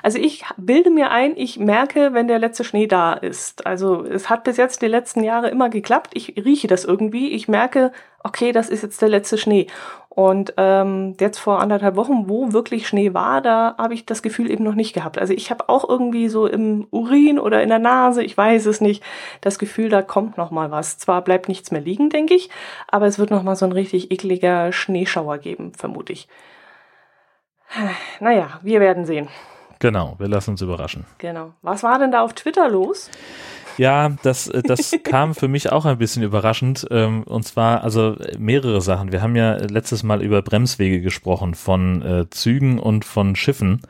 Also 0.02 0.18
ich 0.18 0.44
bilde 0.58 0.90
mir 0.90 1.10
ein, 1.10 1.32
ich 1.36 1.58
merke, 1.58 2.12
wenn 2.12 2.28
der 2.28 2.38
letzte 2.38 2.64
Schnee 2.64 2.86
da 2.86 3.14
ist. 3.14 3.66
Also 3.66 4.04
es 4.04 4.28
hat 4.28 4.44
bis 4.44 4.58
jetzt 4.58 4.82
die 4.82 4.88
letzten 4.88 5.24
Jahre 5.24 5.48
immer 5.48 5.70
geklappt. 5.70 6.10
Ich 6.12 6.34
rieche 6.36 6.68
das 6.68 6.84
irgendwie. 6.84 7.30
Ich 7.30 7.48
merke, 7.48 7.92
okay, 8.22 8.52
das 8.52 8.68
ist 8.68 8.82
jetzt 8.82 9.00
der 9.00 9.08
letzte 9.08 9.38
Schnee. 9.38 9.66
Und 10.10 10.52
ähm, 10.58 11.14
jetzt 11.18 11.38
vor 11.38 11.60
anderthalb 11.60 11.96
Wochen, 11.96 12.28
wo 12.28 12.52
wirklich 12.52 12.86
Schnee 12.86 13.14
war, 13.14 13.40
da 13.40 13.74
habe 13.78 13.94
ich 13.94 14.04
das 14.04 14.22
Gefühl 14.22 14.50
eben 14.50 14.64
noch 14.64 14.74
nicht 14.74 14.92
gehabt. 14.92 15.18
Also 15.18 15.32
ich 15.32 15.50
habe 15.50 15.68
auch 15.68 15.88
irgendwie 15.88 16.28
so 16.28 16.46
im 16.46 16.86
Urin 16.90 17.38
oder 17.38 17.62
in 17.62 17.70
der 17.70 17.78
Nase, 17.78 18.22
ich 18.22 18.36
weiß 18.36 18.66
es 18.66 18.80
nicht, 18.80 19.02
das 19.40 19.58
Gefühl, 19.58 19.88
da 19.88 20.02
kommt 20.02 20.36
noch 20.36 20.50
mal 20.50 20.70
was. 20.70 20.98
Zwar 20.98 21.22
bleibt 21.22 21.48
nichts 21.48 21.70
mehr 21.70 21.80
liegen, 21.80 22.10
denke 22.10 22.34
ich, 22.34 22.50
aber 22.88 23.06
es 23.06 23.18
wird 23.18 23.30
noch 23.30 23.42
mal 23.42 23.56
so 23.56 23.64
ein 23.64 23.72
richtig 23.72 24.10
ekliger 24.10 24.72
Schneeschauer 24.72 25.38
geben, 25.38 25.72
vermute 25.74 26.12
ich. 26.12 26.28
Naja, 28.20 28.60
wir 28.62 28.80
werden 28.80 29.04
sehen. 29.04 29.28
Genau, 29.78 30.16
wir 30.18 30.28
lassen 30.28 30.50
uns 30.50 30.62
überraschen. 30.62 31.04
Genau. 31.18 31.52
Was 31.62 31.82
war 31.82 31.98
denn 31.98 32.10
da 32.10 32.22
auf 32.22 32.32
Twitter 32.32 32.68
los? 32.68 33.10
Ja, 33.76 34.10
das, 34.22 34.48
äh, 34.48 34.62
das 34.62 34.92
kam 35.04 35.34
für 35.34 35.48
mich 35.48 35.70
auch 35.70 35.84
ein 35.84 35.98
bisschen 35.98 36.22
überraschend. 36.22 36.86
Ähm, 36.90 37.22
und 37.22 37.44
zwar 37.44 37.84
also 37.84 38.16
mehrere 38.38 38.80
Sachen. 38.80 39.12
Wir 39.12 39.22
haben 39.22 39.36
ja 39.36 39.54
letztes 39.54 40.02
Mal 40.02 40.22
über 40.22 40.42
Bremswege 40.42 41.00
gesprochen 41.00 41.54
von 41.54 42.02
äh, 42.02 42.30
Zügen 42.30 42.78
und 42.80 43.04
von 43.04 43.36
Schiffen 43.36 43.82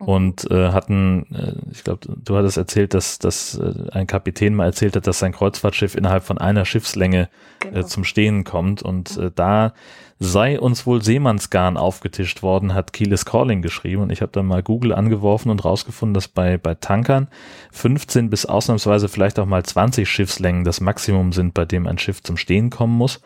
und 0.00 0.50
äh, 0.50 0.72
hatten, 0.72 1.26
äh, 1.34 1.52
ich 1.70 1.84
glaube, 1.84 2.00
du 2.24 2.36
hattest 2.36 2.56
erzählt, 2.56 2.94
dass, 2.94 3.18
dass 3.18 3.58
äh, 3.58 3.90
ein 3.92 4.06
Kapitän 4.06 4.54
mal 4.54 4.64
erzählt 4.64 4.96
hat, 4.96 5.06
dass 5.06 5.18
sein 5.18 5.32
Kreuzfahrtschiff 5.32 5.94
innerhalb 5.94 6.24
von 6.24 6.38
einer 6.38 6.64
Schiffslänge 6.64 7.28
äh, 7.60 7.66
genau. 7.66 7.80
äh, 7.80 7.86
zum 7.86 8.04
Stehen 8.04 8.44
kommt. 8.44 8.80
Und 8.80 9.18
äh, 9.18 9.30
da 9.34 9.74
sei 10.18 10.58
uns 10.58 10.86
wohl 10.86 11.02
Seemannsgarn 11.02 11.76
aufgetischt 11.76 12.42
worden, 12.42 12.72
hat 12.72 12.94
Keyless 12.94 13.26
Calling 13.26 13.60
geschrieben. 13.60 14.02
Und 14.02 14.10
ich 14.10 14.22
habe 14.22 14.32
dann 14.32 14.46
mal 14.46 14.62
Google 14.62 14.94
angeworfen 14.94 15.50
und 15.50 15.66
rausgefunden, 15.66 16.14
dass 16.14 16.28
bei, 16.28 16.56
bei 16.56 16.74
Tankern 16.74 17.28
15 17.72 18.30
bis 18.30 18.46
ausnahmsweise 18.46 19.10
vielleicht 19.10 19.38
auch 19.38 19.46
mal 19.46 19.62
20 19.62 20.08
Schiffslängen 20.08 20.64
das 20.64 20.80
Maximum 20.80 21.32
sind, 21.32 21.52
bei 21.52 21.66
dem 21.66 21.86
ein 21.86 21.98
Schiff 21.98 22.22
zum 22.22 22.38
Stehen 22.38 22.70
kommen 22.70 22.96
muss 22.96 23.20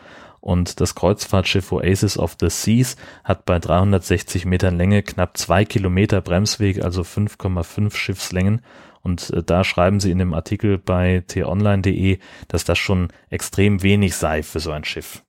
und 0.44 0.83
das 0.83 0.94
Kreuzfahrtschiff 0.94 1.72
Oasis 1.72 2.18
of 2.18 2.37
the 2.38 2.50
Seas 2.50 2.96
hat 3.24 3.46
bei 3.46 3.59
360 3.59 4.44
Metern 4.44 4.76
Länge 4.76 5.02
knapp 5.02 5.38
zwei 5.38 5.64
Kilometer 5.64 6.20
Bremsweg, 6.20 6.85
also 6.85 7.00
5,5 7.00 7.96
Schiffslängen. 7.96 8.61
Und 9.00 9.30
äh, 9.30 9.42
da 9.42 9.64
schreiben 9.64 10.00
sie 10.00 10.11
in 10.11 10.18
dem 10.18 10.35
Artikel 10.35 10.76
bei 10.76 11.24
t-online.de, 11.26 12.18
dass 12.48 12.64
das 12.64 12.76
schon 12.76 13.09
extrem 13.30 13.83
wenig 13.83 14.16
sei 14.16 14.42
für 14.42 14.61
so 14.61 14.70
ein 14.70 14.85
Schiff. 14.85 15.22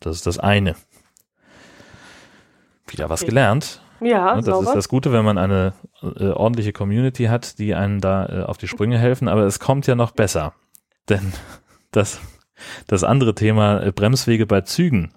Das 0.00 0.16
ist 0.16 0.26
das 0.26 0.38
eine. 0.38 0.74
Wieder 2.88 3.10
was 3.10 3.26
gelernt. 3.26 3.82
Ja, 4.00 4.36
das 4.36 4.46
sauber. 4.46 4.68
ist 4.68 4.74
das 4.74 4.88
Gute, 4.88 5.12
wenn 5.12 5.26
man 5.26 5.36
eine 5.36 5.74
äh, 6.02 6.28
ordentliche 6.28 6.72
Community 6.72 7.24
hat, 7.24 7.58
die 7.58 7.74
einen 7.74 8.00
da 8.00 8.24
äh, 8.24 8.42
auf 8.44 8.56
die 8.56 8.68
Sprünge 8.68 8.98
helfen. 8.98 9.28
Aber 9.28 9.42
es 9.42 9.60
kommt 9.60 9.86
ja 9.86 9.96
noch 9.96 10.12
besser. 10.12 10.54
Denn 11.10 11.34
das, 11.90 12.22
das 12.86 13.04
andere 13.04 13.34
Thema 13.34 13.82
äh, 13.82 13.92
Bremswege 13.92 14.46
bei 14.46 14.62
Zügen 14.62 15.12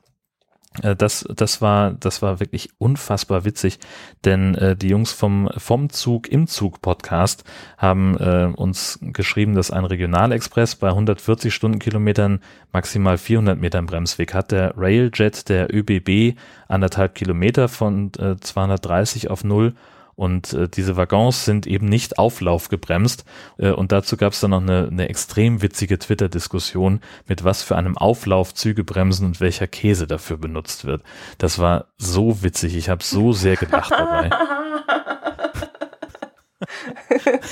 äh, 0.81 0.95
das, 0.95 1.25
das 1.36 1.62
war, 1.62 1.91
das 1.91 2.21
war 2.21 2.39
wirklich 2.39 2.69
unfassbar 2.77 3.45
witzig, 3.45 3.79
denn 4.23 4.55
äh, 4.55 4.75
die 4.75 4.89
Jungs 4.89 5.12
vom 5.12 5.49
vom 5.58 5.89
Zug 5.89 6.27
im 6.27 6.47
Zug 6.47 6.81
Podcast 6.81 7.43
haben 7.77 8.17
äh, 8.17 8.51
uns 8.55 8.99
geschrieben, 9.01 9.55
dass 9.55 9.71
ein 9.71 9.86
Regionalexpress 9.86 10.75
bei 10.75 10.89
140 10.89 11.53
Stundenkilometern 11.53 12.39
maximal 12.71 13.17
400 13.17 13.60
Metern 13.60 13.86
Bremsweg 13.86 14.34
hat. 14.34 14.51
Der 14.51 14.73
Railjet 14.77 15.49
der 15.49 15.73
ÖBB 15.73 16.38
anderthalb 16.67 17.15
Kilometer 17.15 17.67
von 17.67 18.12
äh, 18.19 18.36
230 18.38 19.29
auf 19.29 19.43
null 19.43 19.73
und 20.15 20.54
äh, 20.54 20.67
diese 20.69 20.97
Waggons 20.97 21.45
sind 21.45 21.67
eben 21.67 21.88
nicht 21.88 22.17
auflaufgebremst. 22.17 23.25
Äh, 23.58 23.71
und 23.71 23.91
dazu 23.91 24.17
gab 24.17 24.34
es 24.34 24.39
dann 24.39 24.51
noch 24.51 24.62
eine, 24.62 24.88
eine 24.89 25.10
extrem 25.10 25.62
witzige 25.62 25.99
Twitter-Diskussion, 25.99 27.01
mit 27.28 27.43
was 27.43 27.63
für 27.63 27.75
einem 27.75 27.97
Auflauf 27.97 28.54
Züge 28.54 28.84
bremsen 28.84 29.25
und 29.25 29.41
welcher 29.41 29.67
Käse 29.67 30.08
dafür 30.08 30.38
benutzt 30.38 30.86
wird. 30.86 31.04
Das 31.38 31.60
war 31.60 31.88
so 31.97 32.43
witzig. 32.43 32.75
Ich 32.75 32.89
habe 32.89 33.04
so 33.04 33.34
sehr 33.34 33.58
gedacht 33.58 33.91
dabei. 33.91 34.30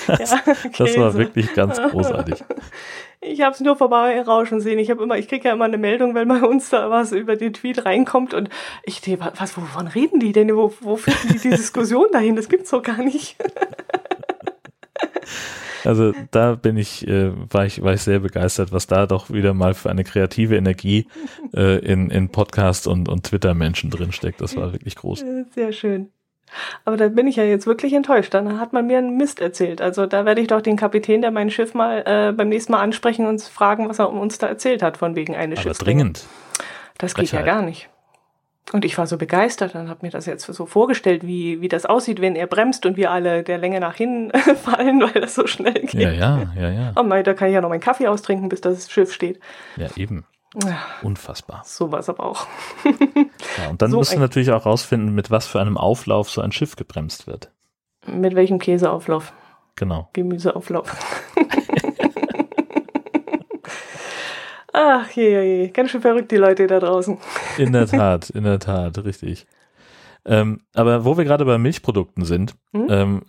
das, 0.08 0.32
ja, 0.32 0.42
das 0.78 0.98
war 0.98 1.14
wirklich 1.16 1.54
ganz 1.54 1.78
großartig. 1.78 2.44
Ich 3.26 3.42
habe 3.42 3.54
es 3.54 3.62
nur 3.62 3.76
vorbei 3.76 4.22
rauschen 4.22 4.60
sehen. 4.60 4.80
Ich 4.80 4.90
habe 4.90 5.04
immer, 5.04 5.18
ich 5.18 5.28
kriege 5.28 5.48
ja 5.48 5.54
immer 5.54 5.66
eine 5.66 5.78
Meldung, 5.78 6.16
wenn 6.16 6.28
bei 6.28 6.42
uns 6.42 6.70
da 6.70 6.90
was 6.90 7.12
über 7.12 7.36
den 7.36 7.54
Tweet 7.54 7.86
reinkommt 7.86 8.34
und 8.34 8.50
ich 8.84 9.02
denke, 9.02 9.32
was, 9.38 9.58
wovon 9.58 9.88
reden 9.88 10.20
die 10.20 10.32
denn? 10.32 10.56
Wo, 10.56 10.74
wo 10.82 10.98
finden 10.98 11.34
die 11.34 11.40
die 11.40 11.50
Diskussion 11.58 12.08
dahin? 12.12 12.36
Das 12.36 12.50
gibt's 12.50 12.72
doch 12.72 12.84
gar 12.84 12.98
nicht. 12.98 13.36
Also 15.86 16.14
da 16.32 16.56
bin 16.56 16.78
ich, 16.78 17.06
äh, 17.08 17.32
war 17.52 17.66
ich, 17.66 17.82
war 17.82 17.94
ich 17.94 18.02
sehr 18.02 18.20
begeistert, 18.20 18.72
was 18.72 18.88
da 18.88 19.06
doch 19.06 19.30
wieder 19.30 19.54
mal 19.54 19.74
für 19.74 19.90
eine 19.90 20.06
kreative 20.06 20.56
Energie 20.56 21.08
äh, 21.54 21.80
in, 21.80 22.10
in 22.10 22.30
Podcast 22.30 22.88
und, 22.88 23.10
und 23.10 23.26
Twitter-Menschen 23.26 23.90
drinsteckt. 23.90 24.40
Das 24.40 24.56
war 24.56 24.72
wirklich 24.72 24.96
groß. 24.96 25.26
Sehr 25.54 25.74
schön. 25.74 26.14
Aber 26.86 26.98
da 26.98 27.08
bin 27.10 27.28
ich 27.28 27.36
ja 27.36 27.44
jetzt 27.44 27.68
wirklich 27.68 27.94
enttäuscht. 27.94 28.34
Dann 28.34 28.60
hat 28.60 28.74
man 28.74 28.88
mir 28.88 28.98
einen 28.98 29.18
Mist 29.18 29.40
erzählt. 29.40 29.82
Also 29.82 30.06
da 30.06 30.26
werde 30.26 30.42
ich 30.42 30.48
doch 30.48 30.62
den 30.62 30.78
Kapitän, 30.78 31.22
der 31.22 31.32
mein 31.32 31.50
Schiff 31.50 31.74
mal 31.74 32.04
äh, 32.06 32.32
beim 32.32 32.50
nächsten 32.50 32.72
Mal 32.72 32.82
ansprechen 32.82 33.26
und 33.26 33.42
fragen, 33.42 33.90
was 33.90 34.00
er 34.00 34.12
uns 34.12 34.38
da 34.38 34.48
erzählt 34.48 34.82
hat, 34.82 34.98
von 34.98 35.16
wegen 35.16 35.36
eines 35.36 35.62
Schiffs. 35.62 35.80
Dringend. 35.80 36.26
Das 36.98 37.16
geht 37.16 37.32
ja 37.32 37.42
gar 37.42 37.62
nicht. 37.62 37.90
Und 38.72 38.86
ich 38.86 38.98
war 38.98 39.08
so 39.08 39.18
begeistert 39.18 39.76
und 39.76 39.90
habe 39.90 40.06
mir 40.06 40.10
das 40.10 40.26
jetzt 40.26 40.46
so 40.46 40.66
vorgestellt, 40.66 41.28
wie, 41.28 41.60
wie 41.60 41.68
das 41.68 41.86
aussieht, 41.86 42.22
wenn 42.22 42.36
er 42.36 42.48
bremst 42.48 42.86
und 42.86 42.96
wir 42.96 43.12
alle 43.12 43.44
der 43.44 43.58
Länge 43.58 43.80
nach 43.80 43.96
hinten 43.96 44.32
fallen, 44.56 45.02
weil 45.02 45.22
das 45.22 45.36
so 45.36 45.46
schnell 45.48 45.74
geht. 45.74 45.94
Ja, 45.94 46.12
ja, 46.12 46.54
ja, 46.56 46.70
ja. 46.70 46.94
Oh 46.96 47.04
mein, 47.04 47.24
da 47.24 47.34
kann 47.34 47.50
ich 47.50 47.54
ja 47.54 47.62
noch 47.62 47.70
meinen 47.70 47.82
Kaffee 47.82 48.08
austrinken, 48.08 48.48
bis 48.50 48.62
das 48.62 48.90
Schiff 48.90 49.12
steht. 49.14 49.40
Ja, 49.76 49.90
eben. 49.98 50.26
Unfassbar. 51.02 51.64
So 51.66 51.92
war 51.92 52.00
es 52.00 52.10
aber 52.10 52.26
auch. 52.26 52.48
ja, 53.58 53.70
und 53.70 53.82
dann 53.82 53.92
so 53.92 53.98
musst 53.98 54.14
du 54.14 54.20
natürlich 54.20 54.52
auch 54.52 54.66
rausfinden, 54.66 55.16
mit 55.16 55.32
was 55.32 55.48
für 55.48 55.60
einem 55.60 55.78
Auflauf 55.78 56.30
so 56.30 56.42
ein 56.42 56.52
Schiff 56.52 56.76
gebremst 56.76 57.26
wird. 57.28 57.52
Mit 58.06 58.36
welchem 58.36 58.60
Käseauflauf? 58.60 59.34
Genau. 59.76 60.10
Gemüseauflauf. 60.14 60.92
Ach 64.74 65.10
je, 65.12 65.30
je, 65.30 65.62
je, 65.62 65.70
ganz 65.70 65.92
schön 65.92 66.02
verrückt 66.02 66.32
die 66.32 66.38
Leute 66.38 66.66
da 66.68 66.80
draußen. 66.80 67.18
In 67.58 67.74
der 67.74 67.86
Tat, 67.92 68.32
in 68.32 68.44
der 68.44 68.60
Tat, 68.60 68.98
richtig. 69.04 69.46
Ähm, 70.26 70.62
aber 70.74 71.06
wo 71.06 71.16
wir 71.18 71.26
gerade 71.26 71.46
bei 71.46 71.58
Milchprodukten 71.58 72.26
sind, 72.26 72.56
hm? 72.74 72.88
ähm, 72.90 73.22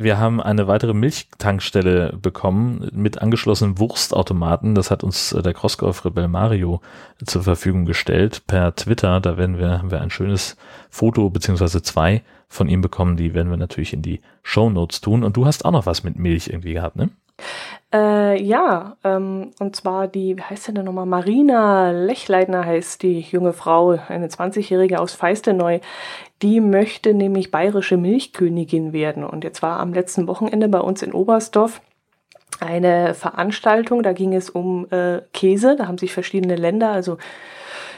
wir 0.00 0.18
haben 0.18 0.40
eine 0.40 0.66
weitere 0.66 0.94
Milchtankstelle 0.94 2.16
bekommen 2.20 2.88
mit 2.92 3.20
angeschlossenen 3.20 3.78
Wurstautomaten. 3.78 4.74
Das 4.74 4.90
hat 4.90 5.04
uns 5.04 5.32
äh, 5.32 5.42
der 5.42 5.52
Crossgolf-Rebell 5.52 6.28
Mario 6.28 6.80
zur 7.24 7.42
Verfügung 7.42 7.84
gestellt 7.84 8.42
per 8.46 8.74
Twitter. 8.74 9.20
Da 9.20 9.36
werden 9.36 9.58
wir, 9.58 9.82
wir 9.84 10.00
ein 10.00 10.10
schönes 10.10 10.56
Foto 10.88 11.28
beziehungsweise 11.28 11.82
zwei 11.82 12.22
von 12.48 12.68
ihm 12.68 12.80
bekommen. 12.80 13.16
Die 13.16 13.34
werden 13.34 13.50
wir 13.50 13.58
natürlich 13.58 13.92
in 13.92 14.02
die 14.02 14.20
Show 14.42 14.70
Notes 14.70 15.02
tun. 15.02 15.22
Und 15.22 15.36
du 15.36 15.44
hast 15.44 15.64
auch 15.64 15.70
noch 15.70 15.86
was 15.86 16.02
mit 16.02 16.16
Milch 16.16 16.48
irgendwie 16.48 16.72
gehabt, 16.72 16.96
ne? 16.96 17.10
Äh, 17.92 18.40
ja, 18.40 18.96
ähm, 19.02 19.50
und 19.58 19.74
zwar 19.74 20.06
die, 20.06 20.36
wie 20.36 20.42
heißt 20.42 20.68
denn 20.68 20.84
nochmal? 20.84 21.06
Marina 21.06 21.90
Lechleitner 21.90 22.64
heißt 22.64 23.02
die 23.02 23.20
junge 23.20 23.52
Frau, 23.52 23.98
eine 24.08 24.28
20-Jährige 24.28 25.00
aus 25.00 25.14
Feisteneu. 25.14 25.80
Die 26.42 26.60
möchte 26.60 27.14
nämlich 27.14 27.50
bayerische 27.50 27.96
Milchkönigin 27.96 28.92
werden. 28.92 29.24
Und 29.24 29.44
jetzt 29.44 29.62
war 29.62 29.78
am 29.80 29.92
letzten 29.92 30.26
Wochenende 30.26 30.68
bei 30.68 30.80
uns 30.80 31.02
in 31.02 31.12
Oberstdorf 31.12 31.80
eine 32.60 33.14
Veranstaltung, 33.14 34.02
da 34.02 34.12
ging 34.12 34.34
es 34.34 34.50
um 34.50 34.86
äh, 34.90 35.22
Käse, 35.32 35.76
da 35.76 35.86
haben 35.86 35.98
sich 35.98 36.12
verschiedene 36.12 36.56
Länder, 36.56 36.90
also 36.90 37.16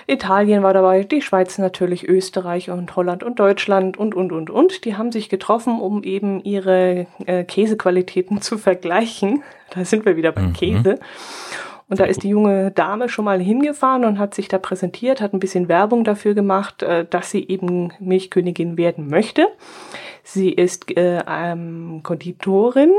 Italien 0.06 0.62
war 0.62 0.74
dabei, 0.74 1.04
die 1.04 1.22
Schweiz 1.22 1.58
natürlich, 1.58 2.08
Österreich 2.08 2.70
und 2.70 2.94
Holland 2.96 3.22
und 3.22 3.38
Deutschland 3.38 3.96
und, 3.96 4.14
und, 4.14 4.32
und, 4.32 4.50
und. 4.50 4.84
Die 4.84 4.96
haben 4.96 5.12
sich 5.12 5.28
getroffen, 5.28 5.80
um 5.80 6.02
eben 6.02 6.42
ihre 6.42 7.06
äh, 7.26 7.44
Käsequalitäten 7.44 8.40
zu 8.40 8.58
vergleichen. 8.58 9.42
Da 9.70 9.84
sind 9.84 10.04
wir 10.04 10.16
wieder 10.16 10.32
beim 10.32 10.48
mhm. 10.48 10.52
Käse. 10.54 10.98
Und 11.92 12.00
da 12.00 12.04
ist 12.04 12.22
die 12.22 12.30
junge 12.30 12.70
Dame 12.70 13.10
schon 13.10 13.26
mal 13.26 13.38
hingefahren 13.38 14.06
und 14.06 14.18
hat 14.18 14.34
sich 14.34 14.48
da 14.48 14.56
präsentiert, 14.56 15.20
hat 15.20 15.34
ein 15.34 15.40
bisschen 15.40 15.68
Werbung 15.68 16.04
dafür 16.04 16.32
gemacht, 16.32 16.82
äh, 16.82 17.04
dass 17.04 17.30
sie 17.30 17.46
eben 17.46 17.92
Milchkönigin 18.00 18.78
werden 18.78 19.10
möchte. 19.10 19.46
Sie 20.22 20.48
ist 20.48 20.90
äh, 20.96 21.22
ähm, 21.28 22.00
Konditorin 22.02 22.92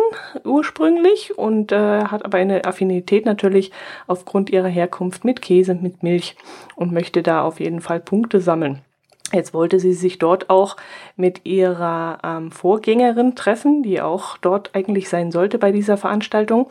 ursprünglich 0.43 1.35
und 1.35 1.71
äh, 1.71 2.03
hat 2.03 2.23
aber 2.23 2.37
eine 2.37 2.65
Affinität 2.65 3.25
natürlich 3.25 3.71
aufgrund 4.05 4.51
ihrer 4.51 4.67
Herkunft 4.67 5.25
mit 5.25 5.41
Käse, 5.41 5.73
mit 5.73 6.03
Milch 6.03 6.35
und 6.75 6.91
möchte 6.91 7.23
da 7.23 7.41
auf 7.41 7.59
jeden 7.59 7.81
Fall 7.81 7.99
Punkte 7.99 8.41
sammeln. 8.41 8.81
Jetzt 9.31 9.53
wollte 9.53 9.79
sie 9.79 9.93
sich 9.93 10.19
dort 10.19 10.49
auch 10.49 10.77
mit 11.15 11.45
ihrer 11.45 12.19
ähm, 12.23 12.51
Vorgängerin 12.51 13.35
treffen, 13.35 13.81
die 13.81 14.01
auch 14.01 14.37
dort 14.37 14.71
eigentlich 14.75 15.09
sein 15.09 15.31
sollte 15.31 15.57
bei 15.57 15.71
dieser 15.71 15.97
Veranstaltung. 15.97 16.67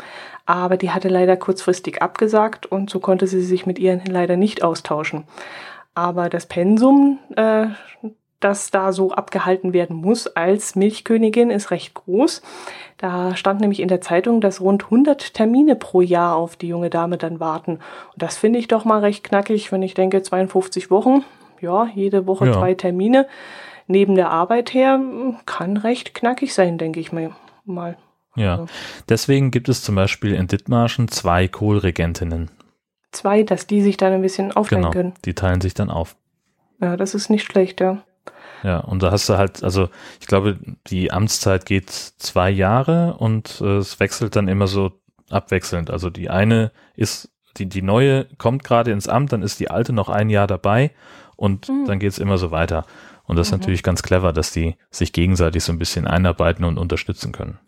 Aber 0.47 0.77
die 0.77 0.91
hatte 0.91 1.09
leider 1.09 1.37
kurzfristig 1.37 2.03
abgesagt 2.03 2.67
und 2.67 2.91
so 2.91 3.01
konnte 3.01 3.27
sie 3.27 3.43
sich 3.43 3.67
mit 3.67 3.79
ihr 3.79 4.01
leider 4.07 4.37
nicht 4.37 4.62
austauschen. 4.62 5.25
Aber 5.95 6.29
das 6.29 6.47
Pensum, 6.47 7.19
äh, 7.37 7.67
das 8.38 8.71
da 8.71 8.93
so 8.93 9.12
abgehalten 9.12 9.73
werden 9.73 9.97
muss 9.97 10.27
als 10.27 10.77
Milchkönigin, 10.77 11.51
ist 11.51 11.71
recht 11.71 11.95
groß. 11.95 12.43
Da 12.99 13.35
stand 13.37 13.61
nämlich 13.61 13.81
in 13.81 13.88
der 13.88 14.01
Zeitung, 14.01 14.41
dass 14.41 14.61
rund 14.61 14.85
100 14.85 15.35
Termine 15.35 15.77
pro 15.77 16.01
Jahr 16.01 16.37
auf 16.37 16.57
die 16.57 16.69
junge 16.69 16.91
Dame 16.91 17.19
dann 17.19 17.41
warten. 17.41 17.73
Und 18.12 18.23
das 18.23 18.37
finde 18.37 18.59
ich 18.59 18.69
doch 18.69 18.85
mal 18.85 19.01
recht 19.01 19.25
knackig, 19.25 19.73
wenn 19.73 19.83
ich 19.83 19.95
denke 19.95 20.23
52 20.23 20.91
Wochen. 20.91 21.25
Ja, 21.62 21.88
jede 21.94 22.27
Woche 22.27 22.46
ja. 22.46 22.53
zwei 22.53 22.75
Termine 22.75 23.27
neben 23.87 24.14
der 24.14 24.31
Arbeit 24.31 24.75
her 24.75 25.01
kann 25.46 25.77
recht 25.77 26.14
knackig 26.14 26.55
sein, 26.55 26.79
denke 26.79 27.01
ich 27.01 27.12
mir 27.12 27.35
mal. 27.64 27.96
Ja, 28.35 28.53
also. 28.53 28.66
deswegen 29.09 29.51
gibt 29.51 29.68
es 29.68 29.83
zum 29.83 29.94
Beispiel 29.94 30.35
in 30.35 30.46
Dithmarschen 30.46 31.09
zwei 31.09 31.48
Kohlregentinnen. 31.48 32.51
Zwei, 33.12 33.42
dass 33.42 33.66
die 33.66 33.83
sich 33.83 33.96
dann 33.96 34.12
ein 34.12 34.22
bisschen 34.22 34.53
aufteilen 34.53 34.83
genau, 34.83 34.92
können. 34.92 35.14
Die 35.25 35.35
teilen 35.35 35.61
sich 35.61 35.75
dann 35.75 35.90
auf. 35.90 36.16
Ja, 36.81 36.96
das 36.96 37.14
ist 37.14 37.29
nicht 37.29 37.44
schlecht, 37.44 37.81
ja. 37.81 38.03
Ja, 38.62 38.79
und 38.79 39.03
da 39.03 39.11
hast 39.11 39.29
du 39.29 39.37
halt, 39.37 39.62
also 39.62 39.88
ich 40.20 40.27
glaube, 40.27 40.59
die 40.87 41.12
Amtszeit 41.12 41.66
geht 41.66 41.90
zwei 41.90 42.51
Jahre 42.51 43.16
und 43.18 43.61
äh, 43.61 43.77
es 43.77 44.01
wechselt 44.01 44.37
dann 44.37 44.48
immer 44.48 44.66
so 44.66 44.92
abwechselnd. 45.31 45.90
Also 45.90 46.11
die 46.11 46.31
eine 46.31 46.70
ist, 46.94 47.31
die, 47.57 47.68
die 47.68 47.83
neue 47.83 48.27
kommt 48.38 48.64
gerade 48.64 48.92
ins 48.92 49.09
Amt, 49.09 49.33
dann 49.33 49.42
ist 49.42 49.61
die 49.61 49.70
alte 49.70 49.92
noch 49.92 50.09
ein 50.09 50.31
Jahr 50.31 50.46
dabei 50.46 50.92
und 51.43 51.69
mhm. 51.69 51.87
dann 51.87 51.99
geht's 51.99 52.19
immer 52.19 52.39
so 52.39 52.53
weiter. 52.53 52.87
Und 53.25 53.35
das 53.35 53.49
ist 53.49 53.53
mhm. 53.53 53.59
natürlich 53.59 53.83
ganz 53.83 54.05
clever, 54.05 54.33
dass 54.33 54.53
die 54.53 54.77
sich 54.93 55.13
gegenseitig 55.13 55.65
so 55.65 55.73
ein 55.73 55.79
bisschen 55.79 56.07
einarbeiten 56.07 56.65
und 56.65 56.79
unterstützen 56.79 57.33
können. 57.33 57.59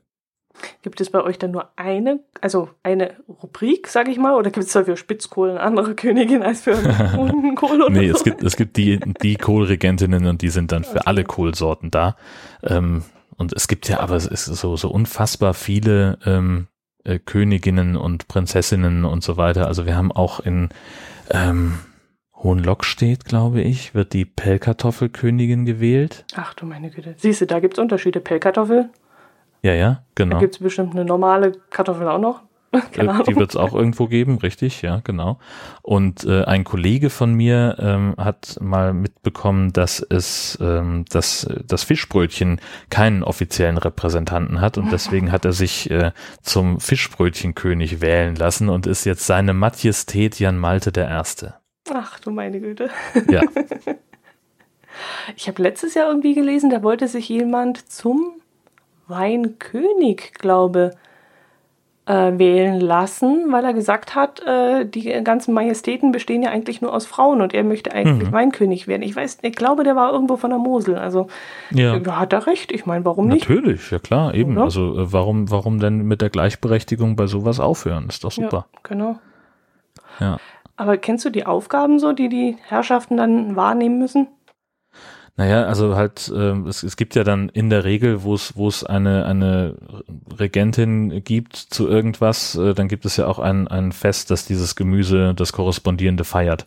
Gibt 0.82 1.00
es 1.00 1.10
bei 1.10 1.20
euch 1.20 1.40
dann 1.40 1.50
nur 1.50 1.70
eine, 1.74 2.20
also 2.40 2.70
eine 2.84 3.16
Rubrik, 3.26 3.88
sage 3.88 4.12
ich 4.12 4.16
mal, 4.16 4.36
oder 4.36 4.52
gibt 4.52 4.64
es 4.64 4.72
da 4.72 4.84
für 4.84 4.96
Spitzkohl 4.96 5.50
eine 5.50 5.60
andere 5.60 5.96
Königin 5.96 6.44
als 6.44 6.60
für 6.60 6.74
Kohl 7.56 7.82
oder 7.82 7.90
Nee, 7.90 8.10
so? 8.10 8.16
es 8.16 8.22
gibt, 8.22 8.44
es 8.44 8.56
gibt 8.56 8.76
die, 8.76 9.00
die 9.22 9.34
Kohlregentinnen 9.34 10.26
und 10.26 10.42
die 10.42 10.50
sind 10.50 10.70
dann 10.70 10.84
für 10.84 11.08
alle 11.08 11.24
Kohlsorten 11.24 11.90
da. 11.90 12.16
Ähm, 12.62 13.02
und 13.36 13.52
es 13.54 13.66
gibt 13.66 13.88
ja 13.88 13.98
aber 13.98 14.14
es 14.14 14.28
ist 14.28 14.44
so, 14.44 14.76
so 14.76 14.88
unfassbar 14.88 15.52
viele 15.52 16.20
ähm, 16.24 16.68
äh, 17.02 17.18
Königinnen 17.18 17.96
und 17.96 18.28
Prinzessinnen 18.28 19.04
und 19.04 19.24
so 19.24 19.36
weiter. 19.36 19.66
Also 19.66 19.84
wir 19.84 19.96
haben 19.96 20.12
auch 20.12 20.38
in 20.38 20.68
ähm, 21.30 21.80
Hohenlockstedt, 22.44 23.24
glaube 23.24 23.62
ich, 23.62 23.94
wird 23.94 24.12
die 24.12 24.24
Pellkartoffelkönigin 24.24 25.64
gewählt. 25.64 26.24
Ach 26.36 26.54
du 26.54 26.66
meine 26.66 26.90
Güte. 26.90 27.14
Siehst 27.16 27.40
du, 27.40 27.46
da 27.46 27.58
gibt 27.58 27.74
es 27.74 27.78
Unterschiede. 27.80 28.20
Pellkartoffel 28.20 28.90
ja, 29.64 29.72
ja, 29.72 30.02
genau. 30.14 30.34
Da 30.34 30.40
gibt 30.40 30.56
es 30.56 30.60
bestimmt 30.60 30.92
eine 30.92 31.06
normale 31.06 31.52
Kartoffel 31.70 32.06
auch 32.06 32.18
noch. 32.18 32.42
Keine 32.92 33.22
die 33.26 33.34
wird 33.34 33.50
es 33.50 33.56
auch 33.56 33.72
irgendwo 33.72 34.08
geben, 34.08 34.36
richtig, 34.38 34.82
ja, 34.82 35.00
genau. 35.04 35.38
Und 35.80 36.24
äh, 36.24 36.44
ein 36.44 36.64
Kollege 36.64 37.08
von 37.08 37.32
mir 37.32 37.76
ähm, 37.78 38.14
hat 38.18 38.58
mal 38.60 38.92
mitbekommen, 38.92 39.72
dass 39.72 40.00
es 40.00 40.58
ähm, 40.60 41.06
dass 41.08 41.48
das 41.64 41.82
Fischbrötchen 41.82 42.60
keinen 42.90 43.22
offiziellen 43.22 43.78
Repräsentanten 43.78 44.60
hat 44.60 44.76
und 44.76 44.92
deswegen 44.92 45.32
hat 45.32 45.46
er 45.46 45.52
sich 45.52 45.90
äh, 45.90 46.10
zum 46.42 46.78
Fischbrötchenkönig 46.78 48.02
wählen 48.02 48.34
lassen 48.34 48.68
und 48.68 48.86
ist 48.86 49.06
jetzt 49.06 49.24
seine 49.24 49.54
Majestät 49.54 50.38
Jan 50.38 50.58
Malte 50.58 50.92
der 50.92 51.08
Erste. 51.08 51.54
Ach 51.92 52.18
du 52.20 52.30
meine 52.30 52.60
Güte. 52.60 52.90
Ja. 53.30 53.42
Ich 55.36 55.48
habe 55.48 55.62
letztes 55.62 55.94
Jahr 55.94 56.08
irgendwie 56.08 56.34
gelesen, 56.34 56.70
da 56.70 56.82
wollte 56.82 57.08
sich 57.08 57.28
jemand 57.28 57.90
zum 57.90 58.34
Weinkönig, 59.08 60.34
glaube 60.34 60.92
äh, 62.06 62.38
wählen 62.38 62.80
lassen, 62.80 63.50
weil 63.50 63.64
er 63.64 63.72
gesagt 63.72 64.14
hat, 64.14 64.40
äh, 64.46 64.84
die 64.84 65.10
ganzen 65.24 65.54
Majestäten 65.54 66.12
bestehen 66.12 66.42
ja 66.42 66.50
eigentlich 66.50 66.82
nur 66.82 66.92
aus 66.92 67.06
Frauen 67.06 67.40
und 67.40 67.54
er 67.54 67.64
möchte 67.64 67.92
eigentlich 67.92 68.28
mhm. 68.28 68.32
Weinkönig 68.32 68.86
werden. 68.86 69.02
Ich 69.02 69.16
weiß, 69.16 69.38
ich 69.42 69.54
glaube, 69.54 69.84
der 69.84 69.96
war 69.96 70.12
irgendwo 70.12 70.36
von 70.36 70.50
der 70.50 70.58
Mosel. 70.58 70.96
Also 70.96 71.28
ja. 71.70 71.98
da 71.98 72.18
hat 72.18 72.32
er 72.32 72.46
recht. 72.46 72.72
Ich 72.72 72.84
meine, 72.84 73.04
warum 73.04 73.28
nicht? 73.28 73.48
Natürlich, 73.48 73.90
ja 73.90 73.98
klar, 73.98 74.34
eben. 74.34 74.52
Oder? 74.52 74.64
Also 74.64 74.98
äh, 74.98 75.12
warum, 75.12 75.50
warum 75.50 75.80
denn 75.80 76.02
mit 76.02 76.20
der 76.20 76.30
Gleichberechtigung 76.30 77.16
bei 77.16 77.26
sowas 77.26 77.58
aufhören? 77.58 78.08
Ist 78.08 78.24
doch 78.24 78.32
super. 78.32 78.66
Ja, 78.72 78.80
genau. 78.82 79.18
Ja. 80.20 80.38
Aber 80.76 80.96
kennst 80.96 81.24
du 81.24 81.30
die 81.30 81.46
Aufgaben 81.46 81.98
so, 81.98 82.12
die 82.12 82.28
die 82.28 82.56
Herrschaften 82.66 83.16
dann 83.16 83.56
wahrnehmen 83.56 83.98
müssen? 83.98 84.28
Naja, 85.36 85.64
also 85.64 85.96
halt, 85.96 86.30
äh, 86.32 86.52
es, 86.68 86.84
es 86.84 86.96
gibt 86.96 87.16
ja 87.16 87.24
dann 87.24 87.48
in 87.48 87.68
der 87.68 87.82
Regel, 87.82 88.22
wo 88.22 88.34
es, 88.34 88.56
wo 88.56 88.68
es 88.68 88.84
eine, 88.84 89.26
eine 89.26 89.74
Regentin 90.38 91.24
gibt 91.24 91.56
zu 91.56 91.88
irgendwas, 91.88 92.54
äh, 92.54 92.72
dann 92.72 92.86
gibt 92.86 93.04
es 93.04 93.16
ja 93.16 93.26
auch 93.26 93.40
ein, 93.40 93.66
ein 93.66 93.90
Fest, 93.90 94.30
das 94.30 94.46
dieses 94.46 94.76
Gemüse, 94.76 95.34
das 95.34 95.52
korrespondierende 95.52 96.22
feiert. 96.22 96.66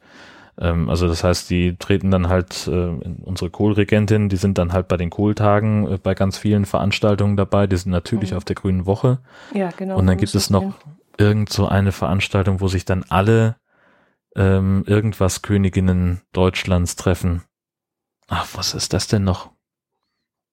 Ähm, 0.60 0.90
also 0.90 1.08
das 1.08 1.24
heißt, 1.24 1.50
die 1.50 1.78
treten 1.78 2.12
dann 2.12 2.28
halt, 2.28 2.68
äh, 2.68 2.90
unsere 3.24 3.50
Kohlregentin, 3.50 4.28
die 4.28 4.36
sind 4.36 4.58
dann 4.58 4.74
halt 4.74 4.90
bei 4.90 4.98
den 4.98 5.12
Kohltagen 5.12 5.90
äh, 5.90 5.98
bei 5.98 6.14
ganz 6.14 6.38
vielen 6.38 6.66
Veranstaltungen 6.66 7.38
dabei, 7.38 7.68
die 7.68 7.78
sind 7.78 7.94
natürlich 7.94 8.32
mhm. 8.32 8.38
auf 8.38 8.44
der 8.44 8.58
Grünen 8.58 8.86
Woche. 8.86 9.20
Ja, 9.54 9.70
genau. 9.78 9.98
Und 9.98 10.08
dann 10.08 10.18
gibt 10.18 10.36
es 10.36 10.50
noch 10.50 10.74
irgend 11.18 11.50
so 11.50 11.68
eine 11.68 11.94
Veranstaltung, 11.94 12.60
wo 12.60 12.68
sich 12.68 12.84
dann 12.84 13.06
alle 13.08 13.56
ähm, 14.38 14.84
irgendwas 14.88 15.42
Königinnen 15.42 16.22
Deutschlands 16.32 16.96
treffen 16.96 17.44
ach, 18.28 18.48
was 18.54 18.74
ist 18.74 18.94
das 18.94 19.08
denn 19.08 19.24
noch? 19.24 19.52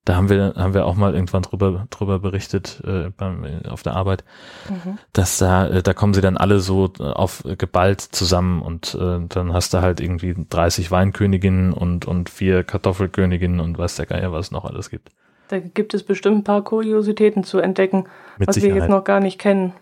Da 0.06 0.16
haben 0.16 0.28
wir, 0.28 0.52
haben 0.56 0.74
wir 0.74 0.84
auch 0.84 0.96
mal 0.96 1.14
irgendwann 1.14 1.42
drüber, 1.42 1.86
drüber 1.88 2.18
berichtet 2.18 2.82
äh, 2.84 3.08
beim, 3.08 3.62
auf 3.66 3.82
der 3.82 3.96
Arbeit, 3.96 4.22
mhm. 4.68 4.98
dass 5.14 5.38
da, 5.38 5.66
äh, 5.66 5.82
da 5.82 5.94
kommen 5.94 6.12
sie 6.12 6.20
dann 6.20 6.36
alle 6.36 6.60
so 6.60 6.92
äh, 7.00 7.04
auf 7.04 7.42
äh, 7.46 7.56
geballt 7.56 8.02
zusammen 8.02 8.60
und 8.60 8.94
äh, 9.00 9.20
dann 9.26 9.54
hast 9.54 9.72
du 9.72 9.80
halt 9.80 10.00
irgendwie 10.00 10.34
30 10.36 10.90
Weinköniginnen 10.90 11.72
und, 11.72 12.04
und 12.04 12.28
vier 12.28 12.64
Kartoffelköniginnen 12.64 13.60
und 13.60 13.78
weiß 13.78 13.96
der 13.96 14.04
Geier, 14.04 14.30
was 14.30 14.46
es 14.46 14.52
noch 14.52 14.66
alles 14.66 14.90
gibt. 14.90 15.08
Da 15.48 15.58
gibt 15.58 15.94
es 15.94 16.02
bestimmt 16.02 16.36
ein 16.38 16.44
paar 16.44 16.62
Kuriositäten 16.62 17.42
zu 17.42 17.58
entdecken, 17.58 18.04
Mit 18.36 18.48
was 18.48 18.56
Sicherheit. 18.56 18.74
wir 18.74 18.82
jetzt 18.82 18.90
noch 18.90 19.04
gar 19.04 19.20
nicht 19.20 19.38
kennen. 19.38 19.72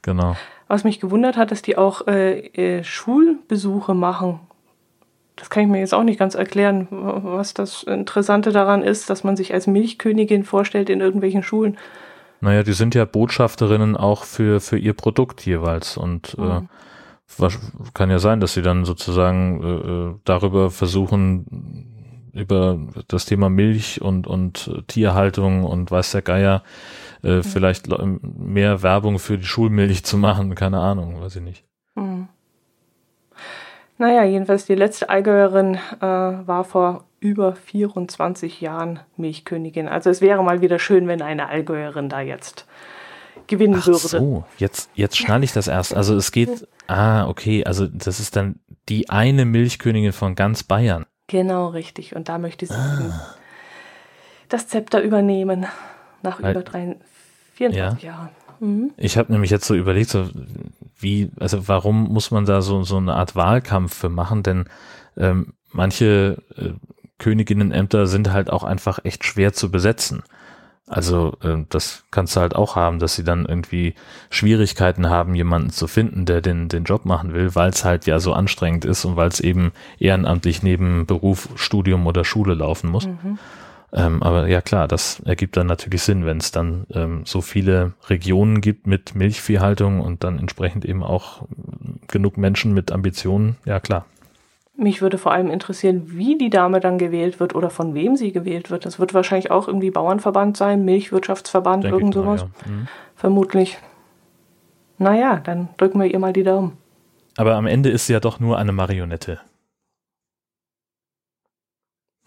Genau. 0.00 0.36
Was 0.68 0.84
mich 0.84 1.00
gewundert 1.00 1.36
hat, 1.36 1.50
dass 1.50 1.62
die 1.62 1.78
auch 1.78 2.06
äh, 2.06 2.38
äh, 2.38 2.84
Schulbesuche 2.84 3.94
machen 3.94 4.40
das 5.36 5.50
kann 5.50 5.64
ich 5.64 5.68
mir 5.68 5.78
jetzt 5.78 5.94
auch 5.94 6.02
nicht 6.02 6.18
ganz 6.18 6.34
erklären, 6.34 6.88
was 6.90 7.52
das 7.52 7.82
Interessante 7.82 8.52
daran 8.52 8.82
ist, 8.82 9.10
dass 9.10 9.22
man 9.22 9.36
sich 9.36 9.52
als 9.52 9.66
Milchkönigin 9.66 10.44
vorstellt 10.44 10.88
in 10.88 11.00
irgendwelchen 11.00 11.42
Schulen. 11.42 11.76
Naja, 12.40 12.62
die 12.62 12.72
sind 12.72 12.94
ja 12.94 13.04
Botschafterinnen 13.04 13.96
auch 13.96 14.24
für, 14.24 14.60
für 14.60 14.78
ihr 14.78 14.94
Produkt 14.94 15.44
jeweils 15.44 15.96
und 15.96 16.36
mhm. 16.38 16.44
äh, 16.44 16.60
was, 17.38 17.58
kann 17.92 18.08
ja 18.08 18.18
sein, 18.18 18.40
dass 18.40 18.54
sie 18.54 18.62
dann 18.62 18.84
sozusagen 18.84 19.62
äh, 19.62 19.66
äh 19.66 20.14
darüber 20.24 20.70
versuchen, 20.70 22.30
über 22.32 22.78
das 23.08 23.26
Thema 23.26 23.50
Milch 23.50 24.00
und, 24.00 24.26
und 24.26 24.70
Tierhaltung 24.86 25.64
und 25.64 25.90
weiß 25.90 26.12
der 26.12 26.22
Geier 26.22 26.62
äh, 27.22 27.36
mhm. 27.36 27.42
vielleicht 27.42 27.88
mehr 27.88 28.82
Werbung 28.82 29.18
für 29.18 29.38
die 29.38 29.46
Schulmilch 29.46 30.04
zu 30.04 30.16
machen, 30.16 30.54
keine 30.54 30.80
Ahnung, 30.80 31.20
weiß 31.20 31.36
ich 31.36 31.42
nicht. 31.42 31.64
Mhm. 31.94 32.28
Naja, 33.98 34.24
jedenfalls 34.24 34.66
die 34.66 34.74
letzte 34.74 35.08
Allgäuerin 35.08 35.76
äh, 36.00 36.06
war 36.06 36.64
vor 36.64 37.04
über 37.20 37.54
24 37.56 38.60
Jahren 38.60 39.00
Milchkönigin. 39.16 39.88
Also 39.88 40.10
es 40.10 40.20
wäre 40.20 40.42
mal 40.44 40.60
wieder 40.60 40.78
schön, 40.78 41.08
wenn 41.08 41.22
eine 41.22 41.48
Allgäuerin 41.48 42.08
da 42.08 42.20
jetzt 42.20 42.66
gewinnen 43.46 43.78
Ach 43.80 43.86
würde. 43.86 43.98
So, 43.98 44.44
jetzt, 44.58 44.90
jetzt 44.94 45.16
schnalle 45.16 45.44
ich 45.44 45.52
das 45.52 45.68
erst. 45.68 45.94
Also 45.94 46.14
es 46.14 46.30
geht, 46.30 46.68
ah, 46.88 47.26
okay, 47.26 47.64
also 47.64 47.86
das 47.86 48.20
ist 48.20 48.36
dann 48.36 48.60
die 48.88 49.08
eine 49.08 49.44
Milchkönigin 49.44 50.12
von 50.12 50.34
ganz 50.34 50.62
Bayern. 50.62 51.06
Genau, 51.26 51.68
richtig. 51.68 52.14
Und 52.14 52.28
da 52.28 52.38
möchte 52.38 52.66
sie 52.66 52.74
ah. 52.74 53.34
das 54.48 54.68
Zepter 54.68 55.00
übernehmen 55.00 55.66
nach 56.26 56.42
Weil, 56.42 56.52
über 56.52 56.62
drei, 56.62 56.96
24 57.54 58.02
ja. 58.02 58.10
Jahren. 58.10 58.28
Mhm. 58.60 58.90
Ich 58.96 59.16
habe 59.16 59.32
nämlich 59.32 59.50
jetzt 59.50 59.66
so 59.66 59.74
überlegt, 59.74 60.10
so 60.10 60.28
wie, 60.98 61.30
also 61.38 61.68
warum 61.68 62.04
muss 62.04 62.30
man 62.30 62.44
da 62.44 62.62
so, 62.62 62.82
so 62.82 62.96
eine 62.96 63.14
Art 63.14 63.36
Wahlkampf 63.36 63.94
für 63.94 64.08
machen? 64.08 64.42
Denn 64.42 64.66
ähm, 65.16 65.54
manche 65.72 66.42
äh, 66.56 66.70
Königinnenämter 67.18 68.06
sind 68.06 68.32
halt 68.32 68.50
auch 68.50 68.64
einfach 68.64 68.98
echt 69.04 69.24
schwer 69.24 69.52
zu 69.52 69.70
besetzen. 69.70 70.22
Also 70.88 71.36
äh, 71.42 71.64
das 71.68 72.04
kannst 72.10 72.36
du 72.36 72.40
halt 72.40 72.54
auch 72.54 72.76
haben, 72.76 73.00
dass 73.00 73.16
sie 73.16 73.24
dann 73.24 73.44
irgendwie 73.44 73.94
Schwierigkeiten 74.30 75.08
haben, 75.08 75.34
jemanden 75.34 75.70
zu 75.70 75.88
finden, 75.88 76.26
der 76.26 76.40
den, 76.40 76.68
den 76.68 76.84
Job 76.84 77.04
machen 77.04 77.34
will, 77.34 77.54
weil 77.54 77.70
es 77.70 77.84
halt 77.84 78.06
ja 78.06 78.20
so 78.20 78.32
anstrengend 78.32 78.84
ist 78.84 79.04
und 79.04 79.16
weil 79.16 79.28
es 79.28 79.40
eben 79.40 79.72
ehrenamtlich 79.98 80.62
neben 80.62 81.04
Beruf, 81.04 81.48
Studium 81.56 82.06
oder 82.06 82.24
Schule 82.24 82.54
laufen 82.54 82.90
muss. 82.90 83.06
Mhm. 83.06 83.38
Ähm, 83.92 84.22
aber 84.22 84.48
ja 84.48 84.60
klar, 84.60 84.88
das 84.88 85.20
ergibt 85.20 85.56
dann 85.56 85.66
natürlich 85.66 86.02
Sinn, 86.02 86.26
wenn 86.26 86.38
es 86.38 86.50
dann 86.50 86.86
ähm, 86.92 87.22
so 87.24 87.40
viele 87.40 87.92
Regionen 88.08 88.60
gibt 88.60 88.86
mit 88.86 89.14
Milchviehhaltung 89.14 90.00
und 90.00 90.24
dann 90.24 90.38
entsprechend 90.38 90.84
eben 90.84 91.02
auch 91.02 91.46
genug 92.08 92.36
Menschen 92.36 92.74
mit 92.74 92.92
Ambitionen. 92.92 93.56
Ja 93.64 93.80
klar. 93.80 94.06
Mich 94.78 95.00
würde 95.00 95.16
vor 95.16 95.32
allem 95.32 95.50
interessieren, 95.50 96.02
wie 96.06 96.36
die 96.36 96.50
Dame 96.50 96.80
dann 96.80 96.98
gewählt 96.98 97.40
wird 97.40 97.54
oder 97.54 97.70
von 97.70 97.94
wem 97.94 98.16
sie 98.16 98.32
gewählt 98.32 98.70
wird. 98.70 98.84
Das 98.84 98.98
wird 98.98 99.14
wahrscheinlich 99.14 99.50
auch 99.50 99.68
irgendwie 99.68 99.90
Bauernverband 99.90 100.56
sein, 100.56 100.84
Milchwirtschaftsverband, 100.84 101.84
Denk 101.84 101.94
irgend 101.94 102.14
sowas. 102.14 102.42
Mal, 102.42 102.50
ja. 102.66 102.72
mhm. 102.72 102.88
Vermutlich. 103.14 103.78
Naja, 104.98 105.40
dann 105.42 105.68
drücken 105.78 105.98
wir 106.00 106.06
ihr 106.06 106.18
mal 106.18 106.34
die 106.34 106.42
Daumen. 106.42 106.72
Aber 107.38 107.54
am 107.54 107.66
Ende 107.66 107.88
ist 107.88 108.06
sie 108.06 108.12
ja 108.12 108.20
doch 108.20 108.38
nur 108.38 108.58
eine 108.58 108.72
Marionette. 108.72 109.40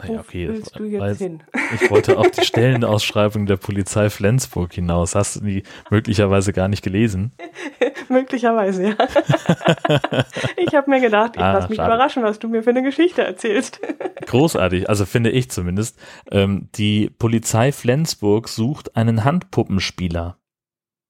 Naja, 0.02 0.22
okay. 0.22 0.48
Willst 0.48 0.80
du 0.80 0.86
jetzt 0.86 1.02
weiß, 1.02 1.18
hin? 1.18 1.44
Ich 1.76 1.92
wollte 1.92 2.18
auf 2.18 2.32
die 2.32 2.46
Stellenausschreibung 2.46 3.46
der 3.46 3.58
Polizei 3.58 4.10
Flensburg 4.10 4.74
hinaus. 4.74 5.14
Hast 5.14 5.38
du 5.38 5.40
die 5.42 5.64
möglicherweise 5.90 6.54
gar 6.54 6.70
nicht 6.70 6.84
gelesen? 6.84 7.34
möglicherweise, 8.10 8.90
ja. 8.90 8.96
ich 10.58 10.74
habe 10.74 10.90
mir 10.90 11.02
gedacht, 11.02 11.36
ich 11.36 11.42
ah, 11.42 11.52
lass 11.52 11.68
mich 11.70 11.78
schade. 11.78 11.94
überraschen, 11.94 12.24
was 12.24 12.40
du 12.40 12.48
mir 12.48 12.64
für 12.64 12.70
eine 12.70 12.82
Geschichte 12.82 13.24
erzählst. 13.24 13.82
Großartig, 14.26 14.88
also 14.90 15.06
finde 15.06 15.32
ich 15.32 15.52
zumindest. 15.52 16.00
Ähm, 16.32 16.70
die 16.76 17.10
Polizei 17.10 17.74
Flensburg 17.74 18.48
sucht 18.48 18.96
einen 18.96 19.26
Handpuppenspieler. 19.26 20.38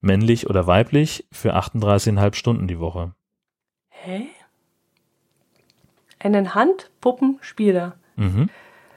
Männlich 0.01 0.49
oder 0.49 0.65
weiblich 0.65 1.27
für 1.31 1.55
38,5 1.55 2.33
Stunden 2.33 2.67
die 2.67 2.79
Woche. 2.79 3.13
Hä? 3.89 4.29
Einen 6.17 6.55
Handpuppenspieler? 6.55 7.97
Mhm. 8.15 8.49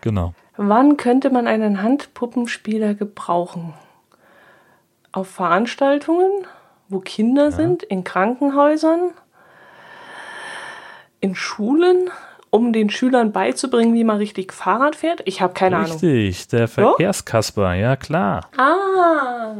Genau. 0.02 0.34
Wann 0.58 0.98
könnte 0.98 1.30
man 1.30 1.46
einen 1.46 1.82
Handpuppenspieler 1.82 2.92
gebrauchen? 2.94 3.72
Auf 5.12 5.28
Veranstaltungen, 5.28 6.46
wo 6.88 7.00
Kinder 7.00 7.44
ja. 7.44 7.50
sind, 7.52 7.82
in 7.82 8.04
Krankenhäusern, 8.04 9.12
in 11.20 11.34
Schulen, 11.34 12.10
um 12.50 12.74
den 12.74 12.90
Schülern 12.90 13.32
beizubringen, 13.32 13.94
wie 13.94 14.04
man 14.04 14.18
richtig 14.18 14.52
Fahrrad 14.52 14.94
fährt? 14.94 15.22
Ich 15.24 15.40
habe 15.40 15.54
keine 15.54 15.78
richtig, 15.78 16.02
Ahnung. 16.02 16.14
Richtig, 16.16 16.48
der 16.48 16.68
Verkehrskasper, 16.68 17.74
ja 17.74 17.96
klar. 17.96 18.50
Ah. 18.58 19.54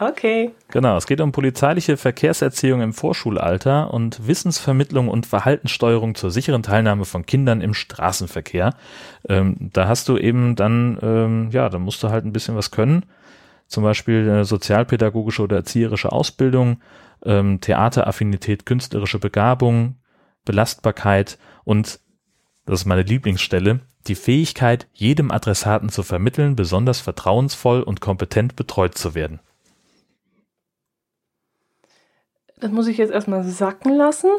Okay. 0.00 0.52
Genau, 0.68 0.96
es 0.96 1.06
geht 1.06 1.20
um 1.20 1.30
polizeiliche 1.30 1.98
Verkehrserziehung 1.98 2.80
im 2.80 2.94
Vorschulalter 2.94 3.92
und 3.92 4.26
Wissensvermittlung 4.26 5.08
und 5.08 5.26
Verhaltenssteuerung 5.26 6.14
zur 6.14 6.30
sicheren 6.30 6.62
Teilnahme 6.62 7.04
von 7.04 7.26
Kindern 7.26 7.60
im 7.60 7.74
Straßenverkehr. 7.74 8.74
Ähm, 9.28 9.56
da 9.74 9.88
hast 9.88 10.08
du 10.08 10.16
eben 10.16 10.56
dann, 10.56 10.98
ähm, 11.02 11.50
ja, 11.52 11.68
da 11.68 11.78
musst 11.78 12.02
du 12.02 12.08
halt 12.08 12.24
ein 12.24 12.32
bisschen 12.32 12.56
was 12.56 12.70
können. 12.70 13.04
Zum 13.66 13.84
Beispiel 13.84 14.22
eine 14.22 14.46
sozialpädagogische 14.46 15.42
oder 15.42 15.56
erzieherische 15.56 16.12
Ausbildung, 16.12 16.80
ähm, 17.22 17.60
Theateraffinität, 17.60 18.64
künstlerische 18.64 19.18
Begabung, 19.18 19.96
Belastbarkeit 20.46 21.36
und, 21.64 22.00
das 22.64 22.80
ist 22.80 22.86
meine 22.86 23.02
Lieblingsstelle, 23.02 23.80
die 24.06 24.14
Fähigkeit, 24.14 24.88
jedem 24.94 25.30
Adressaten 25.30 25.90
zu 25.90 26.02
vermitteln, 26.02 26.56
besonders 26.56 27.00
vertrauensvoll 27.00 27.82
und 27.82 28.00
kompetent 28.00 28.56
betreut 28.56 28.96
zu 28.96 29.14
werden. 29.14 29.40
Das 32.60 32.70
muss 32.70 32.86
ich 32.86 32.98
jetzt 32.98 33.12
erstmal 33.12 33.44
sacken 33.44 33.96
lassen. 33.96 34.30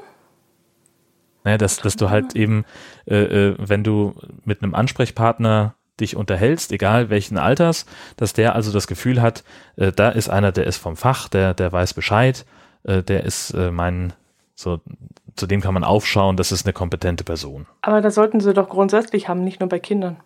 Naja, 1.44 1.58
dass, 1.58 1.78
dass 1.78 1.96
du 1.96 2.10
halt 2.10 2.36
eben, 2.36 2.66
äh, 3.08 3.16
äh, 3.16 3.56
wenn 3.58 3.84
du 3.84 4.14
mit 4.46 4.62
einem 4.62 4.76
Ansprechpartner 4.76 5.76
dich 6.00 6.16
unterhältst, 6.16 6.72
egal 6.72 7.10
welchen 7.10 7.38
Alters, 7.38 7.86
dass 8.18 8.34
der 8.34 8.56
also 8.56 8.72
das 8.72 8.88
Gefühl 8.88 9.22
hat, 9.22 9.44
äh, 9.76 9.92
da 9.92 10.10
ist 10.10 10.30
einer, 10.30 10.52
der 10.52 10.68
ist 10.68 10.78
vom 10.78 10.96
Fach, 10.96 11.30
der, 11.30 11.54
der 11.54 11.72
weiß 11.72 11.94
Bescheid, 11.94 12.46
äh, 12.84 13.02
der 13.02 13.24
ist 13.24 13.52
äh, 13.52 13.72
mein, 13.72 14.14
so, 14.56 14.80
zu 15.36 15.48
dem 15.48 15.62
kann 15.62 15.74
man 15.74 15.84
aufschauen, 15.84 16.38
das 16.38 16.52
ist 16.52 16.66
eine 16.66 16.74
kompetente 16.74 17.24
Person. 17.24 17.66
Aber 17.82 18.02
das 18.02 18.16
sollten 18.16 18.40
sie 18.40 18.54
doch 18.54 18.70
grundsätzlich 18.70 19.28
haben, 19.28 19.44
nicht 19.44 19.60
nur 19.60 19.70
bei 19.70 19.80
Kindern. 19.80 20.18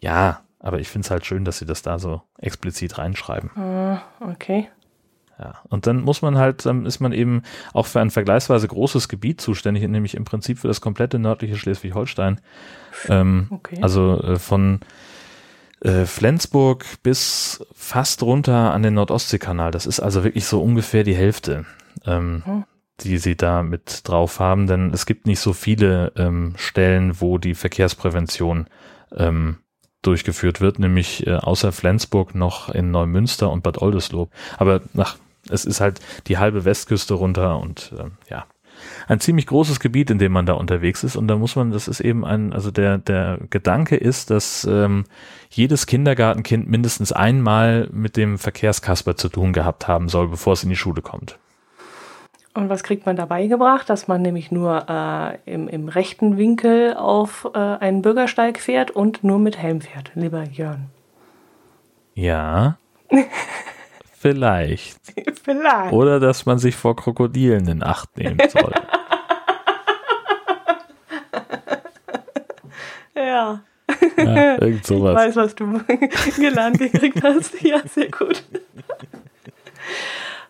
Ja, 0.00 0.42
aber 0.60 0.78
ich 0.80 0.88
finde 0.88 1.06
es 1.06 1.10
halt 1.10 1.26
schön, 1.26 1.44
dass 1.44 1.58
sie 1.58 1.66
das 1.66 1.82
da 1.82 1.98
so 1.98 2.22
explizit 2.38 2.98
reinschreiben. 2.98 3.50
Ah, 3.56 4.02
okay. 4.20 4.68
Ja, 5.38 5.60
und 5.68 5.86
dann 5.86 6.00
muss 6.00 6.22
man 6.22 6.38
halt, 6.38 6.64
dann 6.64 6.86
ist 6.86 7.00
man 7.00 7.12
eben 7.12 7.42
auch 7.74 7.86
für 7.86 8.00
ein 8.00 8.10
vergleichsweise 8.10 8.68
großes 8.68 9.08
Gebiet 9.08 9.40
zuständig, 9.40 9.86
nämlich 9.86 10.14
im 10.14 10.24
Prinzip 10.24 10.58
für 10.58 10.68
das 10.68 10.80
komplette 10.80 11.18
nördliche 11.18 11.56
Schleswig-Holstein. 11.56 12.40
Ähm, 13.08 13.48
okay. 13.50 13.78
Also 13.82 14.18
äh, 14.22 14.38
von 14.38 14.80
äh, 15.80 16.06
Flensburg 16.06 16.86
bis 17.02 17.64
fast 17.74 18.22
runter 18.22 18.72
an 18.72 18.82
den 18.82 18.94
Nordostseekanal. 18.94 19.70
Das 19.72 19.84
ist 19.84 20.00
also 20.00 20.24
wirklich 20.24 20.46
so 20.46 20.62
ungefähr 20.62 21.04
die 21.04 21.14
Hälfte, 21.14 21.66
ähm, 22.06 22.42
hm. 22.46 22.64
die 23.00 23.18
sie 23.18 23.36
da 23.36 23.62
mit 23.62 24.08
drauf 24.08 24.40
haben, 24.40 24.66
denn 24.66 24.90
es 24.94 25.04
gibt 25.04 25.26
nicht 25.26 25.40
so 25.40 25.52
viele 25.52 26.12
ähm, 26.16 26.54
Stellen, 26.56 27.20
wo 27.20 27.36
die 27.36 27.54
Verkehrsprävention 27.54 28.68
ähm, 29.14 29.58
durchgeführt 30.00 30.62
wird, 30.62 30.78
nämlich 30.78 31.26
äh, 31.26 31.34
außer 31.34 31.72
Flensburg 31.72 32.34
noch 32.34 32.70
in 32.70 32.90
Neumünster 32.90 33.50
und 33.50 33.62
Bad 33.62 33.82
Oldesloe. 33.82 34.28
Aber 34.56 34.80
nach 34.94 35.18
es 35.50 35.64
ist 35.64 35.80
halt 35.80 36.00
die 36.26 36.38
halbe 36.38 36.64
Westküste 36.64 37.14
runter 37.14 37.58
und 37.58 37.92
äh, 37.98 38.30
ja, 38.30 38.46
ein 39.08 39.20
ziemlich 39.20 39.46
großes 39.46 39.80
Gebiet, 39.80 40.10
in 40.10 40.18
dem 40.18 40.32
man 40.32 40.46
da 40.46 40.54
unterwegs 40.54 41.04
ist. 41.04 41.16
Und 41.16 41.28
da 41.28 41.36
muss 41.36 41.56
man, 41.56 41.70
das 41.70 41.88
ist 41.88 42.00
eben 42.00 42.24
ein, 42.24 42.52
also 42.52 42.70
der, 42.70 42.98
der 42.98 43.38
Gedanke 43.50 43.96
ist, 43.96 44.30
dass 44.30 44.64
ähm, 44.64 45.04
jedes 45.50 45.86
Kindergartenkind 45.86 46.68
mindestens 46.68 47.12
einmal 47.12 47.88
mit 47.92 48.16
dem 48.16 48.38
Verkehrskasper 48.38 49.16
zu 49.16 49.28
tun 49.28 49.52
gehabt 49.52 49.88
haben 49.88 50.08
soll, 50.08 50.28
bevor 50.28 50.54
es 50.54 50.62
in 50.62 50.70
die 50.70 50.76
Schule 50.76 51.02
kommt. 51.02 51.38
Und 52.54 52.70
was 52.70 52.82
kriegt 52.82 53.04
man 53.04 53.16
dabei 53.16 53.46
gebracht? 53.48 53.90
Dass 53.90 54.08
man 54.08 54.22
nämlich 54.22 54.50
nur 54.50 54.86
äh, 54.88 55.36
im, 55.44 55.68
im 55.68 55.88
rechten 55.88 56.38
Winkel 56.38 56.94
auf 56.94 57.46
äh, 57.54 57.58
einen 57.58 58.00
Bürgersteig 58.00 58.58
fährt 58.58 58.90
und 58.90 59.22
nur 59.22 59.38
mit 59.38 59.58
Helm 59.58 59.82
fährt, 59.82 60.12
lieber 60.14 60.42
Jörn. 60.42 60.86
Ja. 62.14 62.78
Vielleicht. 64.26 64.98
Vielleicht. 65.44 65.92
Oder 65.92 66.18
dass 66.18 66.46
man 66.46 66.58
sich 66.58 66.74
vor 66.74 66.96
Krokodilen 66.96 67.68
in 67.68 67.82
Acht 67.82 68.16
nehmen 68.16 68.38
soll. 68.48 68.72
ja. 73.14 73.60
ja. 74.16 74.58
Irgend 74.60 74.84
sowas. 74.84 75.12
Ich 75.12 75.28
weiß, 75.28 75.36
was 75.36 75.54
du 75.54 75.80
gelernt 76.40 76.78
gekriegt 76.78 77.22
hast. 77.22 77.62
Ja, 77.62 77.80
sehr 77.86 78.10
gut. 78.10 78.42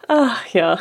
Ach 0.09 0.47
ja. 0.55 0.79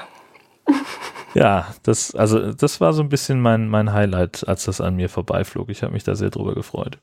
Ja, 1.34 1.68
das, 1.84 2.16
also 2.16 2.54
das 2.54 2.80
war 2.80 2.93
so 2.93 3.02
ein 3.02 3.10
bisschen 3.10 3.41
mein, 3.41 3.68
mein 3.68 3.91
Highlight, 3.91 4.48
als 4.48 4.66
das 4.66 4.80
an 4.80 4.96
mir 4.96 5.10
vorbeiflog. 5.10 5.68
Ich 5.70 5.84
habe 5.84 5.91
mich 5.91 6.06
da 6.06 6.16
sehr 6.16 6.30
drüber 6.30 6.56
gefreut. 6.56 7.00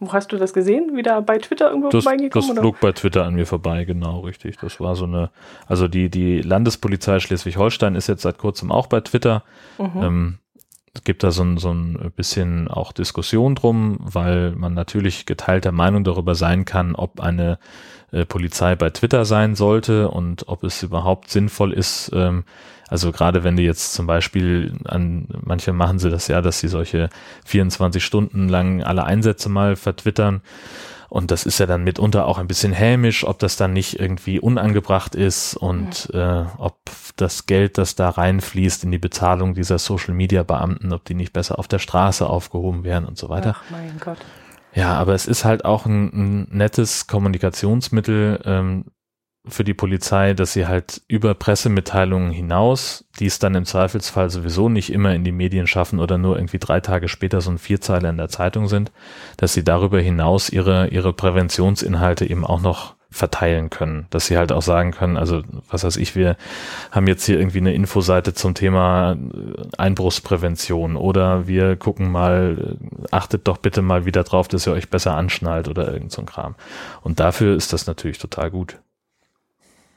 Wo 0.00 0.12
hast 0.12 0.32
du 0.32 0.38
das 0.38 0.54
gesehen? 0.54 0.96
Wieder 0.96 1.20
bei 1.20 1.38
Twitter 1.38 1.68
irgendwo 1.68 1.90
das, 1.90 2.04
vorbeigekommen? 2.04 2.48
Das 2.48 2.50
oder? 2.50 2.62
flog 2.62 2.80
bei 2.80 2.92
Twitter 2.92 3.24
an 3.24 3.34
mir 3.34 3.46
vorbei, 3.46 3.84
genau, 3.84 4.20
richtig. 4.20 4.56
Das 4.60 4.80
war 4.80 4.96
so 4.96 5.04
eine, 5.04 5.30
also 5.66 5.88
die, 5.88 6.08
die 6.08 6.40
Landespolizei 6.40 7.20
Schleswig-Holstein 7.20 7.94
ist 7.94 8.08
jetzt 8.08 8.22
seit 8.22 8.38
kurzem 8.38 8.72
auch 8.72 8.86
bei 8.86 9.00
Twitter. 9.00 9.44
Mhm. 9.78 10.02
Ähm, 10.02 10.38
es 10.94 11.04
gibt 11.04 11.22
da 11.22 11.30
so 11.30 11.42
ein, 11.42 11.58
so 11.58 11.70
ein 11.70 12.12
bisschen 12.16 12.66
auch 12.66 12.92
Diskussion 12.92 13.54
drum, 13.54 13.98
weil 14.00 14.52
man 14.52 14.74
natürlich 14.74 15.24
geteilter 15.26 15.70
Meinung 15.70 16.02
darüber 16.02 16.34
sein 16.34 16.64
kann, 16.64 16.96
ob 16.96 17.20
eine 17.20 17.58
äh, 18.10 18.24
Polizei 18.24 18.74
bei 18.74 18.90
Twitter 18.90 19.24
sein 19.24 19.54
sollte 19.54 20.08
und 20.08 20.48
ob 20.48 20.64
es 20.64 20.82
überhaupt 20.82 21.30
sinnvoll 21.30 21.72
ist, 21.72 22.10
ähm, 22.12 22.44
also 22.90 23.12
gerade 23.12 23.44
wenn 23.44 23.56
die 23.56 23.62
jetzt 23.62 23.94
zum 23.94 24.08
Beispiel 24.08 24.74
an, 24.84 25.28
manche 25.44 25.72
machen 25.72 26.00
sie 26.00 26.10
das 26.10 26.26
ja, 26.26 26.42
dass 26.42 26.58
sie 26.58 26.66
solche 26.66 27.08
24 27.44 28.04
Stunden 28.04 28.48
lang 28.48 28.82
alle 28.82 29.04
Einsätze 29.04 29.48
mal 29.48 29.76
vertwittern. 29.76 30.42
Und 31.08 31.30
das 31.30 31.44
ist 31.44 31.58
ja 31.58 31.66
dann 31.66 31.84
mitunter 31.84 32.26
auch 32.26 32.38
ein 32.38 32.48
bisschen 32.48 32.72
hämisch, 32.72 33.24
ob 33.24 33.38
das 33.38 33.56
dann 33.56 33.72
nicht 33.72 33.98
irgendwie 33.98 34.40
unangebracht 34.40 35.14
ist 35.14 35.56
und 35.56 36.10
äh, 36.12 36.44
ob 36.58 36.78
das 37.16 37.46
Geld, 37.46 37.78
das 37.78 37.94
da 37.94 38.10
reinfließt 38.10 38.84
in 38.84 38.90
die 38.90 38.98
Bezahlung 38.98 39.54
dieser 39.54 39.78
Social 39.78 40.14
Media 40.14 40.42
Beamten, 40.42 40.92
ob 40.92 41.04
die 41.04 41.14
nicht 41.14 41.32
besser 41.32 41.58
auf 41.60 41.68
der 41.68 41.78
Straße 41.78 42.28
aufgehoben 42.28 42.82
werden 42.82 43.06
und 43.06 43.18
so 43.18 43.28
weiter. 43.28 43.56
Ach 43.56 43.70
mein 43.70 43.98
Gott. 44.00 44.18
Ja, 44.74 44.94
aber 44.94 45.14
es 45.14 45.26
ist 45.26 45.44
halt 45.44 45.64
auch 45.64 45.86
ein, 45.86 46.10
ein 46.12 46.48
nettes 46.50 47.06
Kommunikationsmittel, 47.06 48.40
ähm, 48.44 48.84
für 49.46 49.64
die 49.64 49.74
Polizei, 49.74 50.34
dass 50.34 50.52
sie 50.52 50.66
halt 50.66 51.00
über 51.08 51.34
Pressemitteilungen 51.34 52.30
hinaus, 52.30 53.04
die 53.18 53.26
es 53.26 53.38
dann 53.38 53.54
im 53.54 53.64
Zweifelsfall 53.64 54.28
sowieso 54.28 54.68
nicht 54.68 54.92
immer 54.92 55.14
in 55.14 55.24
die 55.24 55.32
Medien 55.32 55.66
schaffen 55.66 55.98
oder 55.98 56.18
nur 56.18 56.36
irgendwie 56.36 56.58
drei 56.58 56.80
Tage 56.80 57.08
später 57.08 57.40
so 57.40 57.50
ein 57.50 57.58
Vierzeiler 57.58 58.10
in 58.10 58.18
der 58.18 58.28
Zeitung 58.28 58.68
sind, 58.68 58.92
dass 59.38 59.54
sie 59.54 59.64
darüber 59.64 60.00
hinaus 60.00 60.50
ihre, 60.50 60.88
ihre 60.88 61.12
Präventionsinhalte 61.12 62.28
eben 62.28 62.44
auch 62.44 62.60
noch 62.60 62.96
verteilen 63.12 63.70
können, 63.70 64.06
dass 64.10 64.26
sie 64.26 64.38
halt 64.38 64.52
auch 64.52 64.62
sagen 64.62 64.92
können, 64.92 65.16
also 65.16 65.42
was 65.68 65.82
weiß 65.82 65.96
ich, 65.96 66.14
wir 66.14 66.36
haben 66.92 67.08
jetzt 67.08 67.24
hier 67.24 67.40
irgendwie 67.40 67.58
eine 67.58 67.74
Infoseite 67.74 68.34
zum 68.34 68.54
Thema 68.54 69.16
Einbruchsprävention 69.76 70.94
oder 70.94 71.48
wir 71.48 71.74
gucken 71.74 72.12
mal, 72.12 72.76
achtet 73.10 73.48
doch 73.48 73.56
bitte 73.56 73.82
mal 73.82 74.04
wieder 74.04 74.22
drauf, 74.22 74.46
dass 74.46 74.66
ihr 74.66 74.72
euch 74.72 74.90
besser 74.90 75.16
anschnallt 75.16 75.66
oder 75.66 75.92
irgend 75.92 76.12
so 76.12 76.22
ein 76.22 76.26
Kram. 76.26 76.54
Und 77.02 77.18
dafür 77.18 77.56
ist 77.56 77.72
das 77.72 77.88
natürlich 77.88 78.18
total 78.18 78.50
gut. 78.50 78.78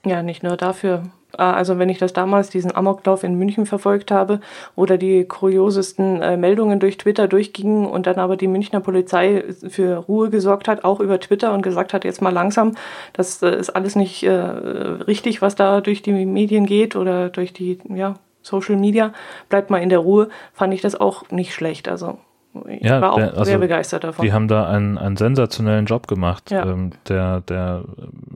Ja, 0.06 0.22
nicht 0.22 0.44
nur 0.44 0.58
dafür. 0.58 1.04
Ah, 1.36 1.54
also 1.54 1.80
wenn 1.80 1.90
ich 1.90 1.98
das 1.98 2.14
damals, 2.14 2.50
diesen 2.50 2.76
Amoklauf 2.76 3.24
in 3.24 3.36
München 3.36 3.66
verfolgt 3.66 4.12
habe 4.12 4.40
oder 4.76 4.98
die 4.98 5.26
kuriosesten 5.26 6.22
äh, 6.22 6.38
Meldungen 6.38 6.80
durch 6.80 6.98
Twitter 6.98 7.28
durchgingen 7.28 7.88
und 7.88 8.06
dann 8.06 8.18
aber 8.20 8.38
die 8.38 8.48
Münchner 8.48 8.82
Polizei 8.82 9.44
für 9.68 9.98
Ruhe 9.98 10.30
gesorgt 10.30 10.68
hat, 10.68 10.84
auch 10.84 11.00
über 11.00 11.20
Twitter 11.20 11.54
und 11.54 11.64
gesagt 11.64 11.94
hat, 11.94 12.06
jetzt 12.06 12.22
mal 12.22 12.34
langsam, 12.34 12.76
das 13.14 13.42
äh, 13.42 13.56
ist 13.58 13.72
alles 13.72 13.96
nicht 13.96 14.24
äh, 14.24 14.32
richtig, 14.32 15.42
was 15.42 15.56
da 15.56 15.82
durch 15.82 16.04
die 16.04 16.12
Medien 16.12 16.68
geht 16.68 16.96
oder 16.96 17.30
durch 17.30 17.52
die 17.52 17.80
ja, 17.90 18.16
Social 18.44 18.76
Media, 18.76 19.12
bleibt 19.50 19.72
mal 19.72 19.82
in 19.82 19.90
der 19.90 20.00
Ruhe, 20.00 20.30
fand 20.54 20.74
ich 20.74 20.82
das 20.82 21.00
auch 21.00 21.32
nicht 21.32 21.54
schlecht. 21.54 21.90
Also 21.90 22.20
ich 22.68 22.84
ja, 22.84 23.02
war 23.02 23.14
auch 23.14 23.18
der, 23.18 23.32
also 23.32 23.44
sehr 23.46 23.58
begeistert 23.58 24.04
davon. 24.04 24.26
Die 24.26 24.32
haben 24.32 24.48
da 24.48 24.68
einen, 24.68 24.98
einen 24.98 25.18
sensationellen 25.18 25.86
Job 25.86 26.08
gemacht. 26.08 26.52
Ja. 26.52 26.66
Ähm, 26.66 26.92
der, 27.08 27.42
der, 27.42 27.84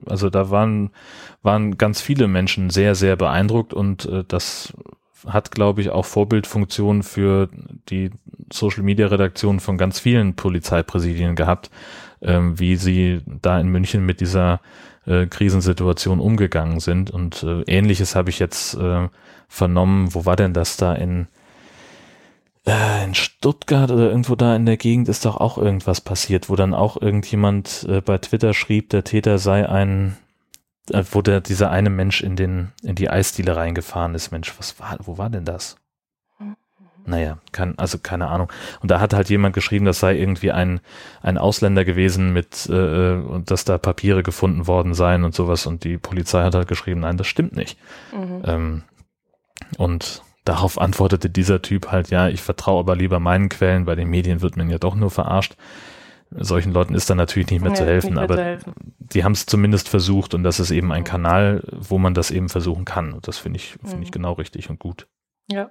also 0.06 0.30
da 0.30 0.50
waren, 0.50 0.90
waren 1.42 1.78
ganz 1.78 2.00
viele 2.00 2.28
Menschen 2.28 2.70
sehr, 2.70 2.94
sehr 2.94 3.16
beeindruckt 3.16 3.72
und 3.72 4.06
äh, 4.06 4.24
das 4.26 4.72
hat, 5.26 5.50
glaube 5.50 5.80
ich, 5.80 5.90
auch 5.90 6.04
Vorbildfunktion 6.04 7.02
für 7.02 7.48
die 7.88 8.10
Social 8.52 8.82
Media 8.82 9.06
Redaktion 9.08 9.60
von 9.60 9.76
ganz 9.76 10.00
vielen 10.00 10.34
Polizeipräsidien 10.34 11.34
gehabt, 11.34 11.70
ähm, 12.22 12.58
wie 12.58 12.76
sie 12.76 13.20
da 13.42 13.60
in 13.60 13.68
München 13.68 14.06
mit 14.06 14.20
dieser 14.20 14.60
äh, 15.06 15.26
Krisensituation 15.26 16.20
umgegangen 16.20 16.80
sind. 16.80 17.10
Und 17.10 17.42
äh, 17.42 17.62
ähnliches 17.62 18.14
habe 18.14 18.30
ich 18.30 18.38
jetzt 18.38 18.74
äh, 18.74 19.08
vernommen. 19.48 20.14
Wo 20.14 20.24
war 20.24 20.36
denn 20.36 20.52
das 20.52 20.76
da 20.76 20.94
in 20.94 21.26
äh, 22.68 23.04
in 23.04 23.14
Stuttgart 23.14 23.90
oder 23.90 24.08
irgendwo 24.08 24.36
da 24.36 24.54
in 24.54 24.66
der 24.66 24.76
Gegend 24.76 25.08
ist 25.08 25.24
doch 25.24 25.36
auch 25.36 25.58
irgendwas 25.58 26.00
passiert, 26.00 26.48
wo 26.48 26.56
dann 26.56 26.74
auch 26.74 27.00
irgendjemand 27.00 27.86
äh, 27.88 28.00
bei 28.00 28.18
Twitter 28.18 28.54
schrieb, 28.54 28.90
der 28.90 29.04
Täter 29.04 29.38
sei 29.38 29.68
ein, 29.68 30.16
äh, 30.90 31.02
wo 31.10 31.22
der, 31.22 31.40
dieser 31.40 31.70
eine 31.70 31.90
Mensch 31.90 32.20
in 32.22 32.36
den, 32.36 32.72
in 32.82 32.94
die 32.94 33.10
Eisdiele 33.10 33.56
reingefahren 33.56 34.14
ist. 34.14 34.30
Mensch, 34.30 34.52
was 34.58 34.78
war, 34.78 34.98
wo 35.00 35.18
war 35.18 35.30
denn 35.30 35.44
das? 35.44 35.76
Naja, 37.08 37.38
kann, 37.52 37.72
also 37.78 37.96
keine 37.96 38.28
Ahnung. 38.28 38.52
Und 38.80 38.90
da 38.90 39.00
hat 39.00 39.14
halt 39.14 39.30
jemand 39.30 39.54
geschrieben, 39.54 39.86
das 39.86 39.98
sei 39.98 40.18
irgendwie 40.18 40.52
ein, 40.52 40.80
ein 41.22 41.38
Ausländer 41.38 41.86
gewesen 41.86 42.34
mit, 42.34 42.68
äh, 42.68 43.14
und 43.14 43.50
dass 43.50 43.64
da 43.64 43.78
Papiere 43.78 44.22
gefunden 44.22 44.66
worden 44.66 44.92
seien 44.92 45.24
und 45.24 45.34
sowas. 45.34 45.64
Und 45.64 45.84
die 45.84 45.96
Polizei 45.96 46.42
hat 46.42 46.54
halt 46.54 46.68
geschrieben, 46.68 47.00
nein, 47.00 47.16
das 47.16 47.26
stimmt 47.26 47.56
nicht. 47.56 47.78
Mhm. 48.12 48.42
Ähm, 48.44 48.82
und 49.78 50.22
Darauf 50.48 50.80
antwortete 50.80 51.28
dieser 51.28 51.60
Typ 51.60 51.92
halt, 51.92 52.08
ja, 52.08 52.28
ich 52.28 52.40
vertraue 52.40 52.80
aber 52.80 52.96
lieber 52.96 53.20
meinen 53.20 53.50
Quellen, 53.50 53.84
bei 53.84 53.94
den 53.94 54.08
Medien 54.08 54.40
wird 54.40 54.56
man 54.56 54.70
ja 54.70 54.78
doch 54.78 54.94
nur 54.94 55.10
verarscht. 55.10 55.56
Solchen 56.30 56.72
Leuten 56.72 56.94
ist 56.94 57.10
dann 57.10 57.18
natürlich 57.18 57.50
nicht 57.50 57.60
mehr 57.60 57.72
ja, 57.72 57.76
zu 57.76 57.84
helfen, 57.84 58.14
mehr 58.14 58.22
aber 58.22 58.36
zu 58.36 58.44
helfen. 58.44 58.72
die 58.98 59.24
haben 59.24 59.32
es 59.32 59.44
zumindest 59.44 59.90
versucht 59.90 60.32
und 60.32 60.44
das 60.44 60.58
ist 60.58 60.70
eben 60.70 60.90
ein 60.90 61.04
Kanal, 61.04 61.62
wo 61.70 61.98
man 61.98 62.14
das 62.14 62.30
eben 62.30 62.48
versuchen 62.48 62.86
kann. 62.86 63.12
Und 63.12 63.28
das 63.28 63.36
finde 63.36 63.58
ich, 63.58 63.72
finde 63.84 64.04
ich 64.04 64.08
mhm. 64.08 64.12
genau 64.12 64.32
richtig 64.32 64.70
und 64.70 64.78
gut. 64.78 65.06
Ja. 65.50 65.70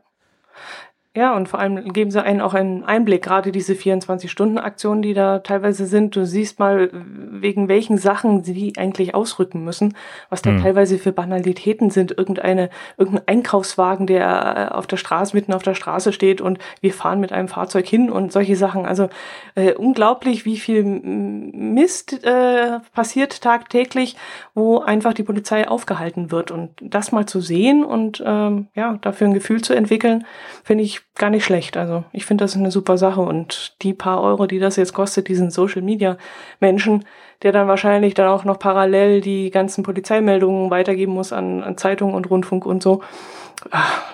Ja, 1.17 1.35
und 1.35 1.49
vor 1.49 1.59
allem 1.59 1.93
geben 1.93 2.11
sie 2.11 2.23
einen 2.23 2.41
auch 2.41 2.53
einen 2.53 2.83
Einblick, 2.83 3.23
gerade 3.23 3.51
diese 3.51 3.73
24-Stunden-Aktionen, 3.73 5.01
die 5.01 5.15
da 5.15 5.39
teilweise 5.39 5.87
sind. 5.87 6.15
Du 6.15 6.27
siehst 6.27 6.59
mal, 6.59 6.91
wegen 6.93 7.67
welchen 7.69 7.97
Sachen 7.97 8.43
sie 8.43 8.73
eigentlich 8.77 9.15
ausrücken 9.15 9.63
müssen, 9.63 9.95
was 10.29 10.43
da 10.43 10.51
hm. 10.51 10.61
teilweise 10.61 10.99
für 10.99 11.11
Banalitäten 11.11 11.89
sind. 11.89 12.15
Irgendeine, 12.15 12.69
irgendein 12.99 13.27
Einkaufswagen, 13.27 14.05
der 14.05 14.77
auf 14.77 14.85
der 14.85 14.97
Straße, 14.97 15.35
mitten 15.35 15.53
auf 15.53 15.63
der 15.63 15.73
Straße 15.73 16.13
steht 16.13 16.39
und 16.39 16.59
wir 16.81 16.93
fahren 16.93 17.19
mit 17.19 17.31
einem 17.31 17.47
Fahrzeug 17.47 17.87
hin 17.87 18.11
und 18.11 18.31
solche 18.31 18.55
Sachen. 18.55 18.85
Also 18.85 19.09
äh, 19.55 19.73
unglaublich, 19.73 20.45
wie 20.45 20.59
viel 20.59 20.83
Mist 20.83 22.23
äh, 22.25 22.79
passiert 22.93 23.41
tagtäglich, 23.41 24.17
wo 24.53 24.81
einfach 24.81 25.15
die 25.15 25.23
Polizei 25.23 25.67
aufgehalten 25.67 26.29
wird. 26.29 26.51
Und 26.51 26.75
das 26.79 27.11
mal 27.11 27.25
zu 27.25 27.41
sehen 27.41 27.83
und 27.83 28.21
ähm, 28.23 28.67
ja, 28.75 28.99
dafür 29.01 29.25
ein 29.25 29.33
Gefühl 29.33 29.63
zu 29.63 29.73
entwickeln, 29.73 30.23
finde 30.63 30.83
ich 30.83 31.06
gar 31.17 31.29
nicht 31.29 31.45
schlecht. 31.45 31.77
Also 31.77 32.03
ich 32.11 32.25
finde 32.25 32.43
das 32.43 32.55
eine 32.55 32.71
super 32.71 32.97
Sache 32.97 33.21
und 33.21 33.75
die 33.81 33.93
paar 33.93 34.21
Euro, 34.21 34.47
die 34.47 34.59
das 34.59 34.75
jetzt 34.75 34.93
kostet, 34.93 35.27
diesen 35.27 35.51
Social 35.51 35.81
Media 35.81 36.17
Menschen, 36.59 37.05
der 37.41 37.51
dann 37.51 37.67
wahrscheinlich 37.67 38.13
dann 38.13 38.27
auch 38.27 38.43
noch 38.43 38.59
parallel 38.59 39.21
die 39.21 39.51
ganzen 39.51 39.83
Polizeimeldungen 39.83 40.71
weitergeben 40.71 41.13
muss 41.13 41.33
an, 41.33 41.63
an 41.63 41.77
Zeitungen 41.77 42.15
und 42.15 42.29
Rundfunk 42.29 42.65
und 42.65 42.81
so. 42.81 43.03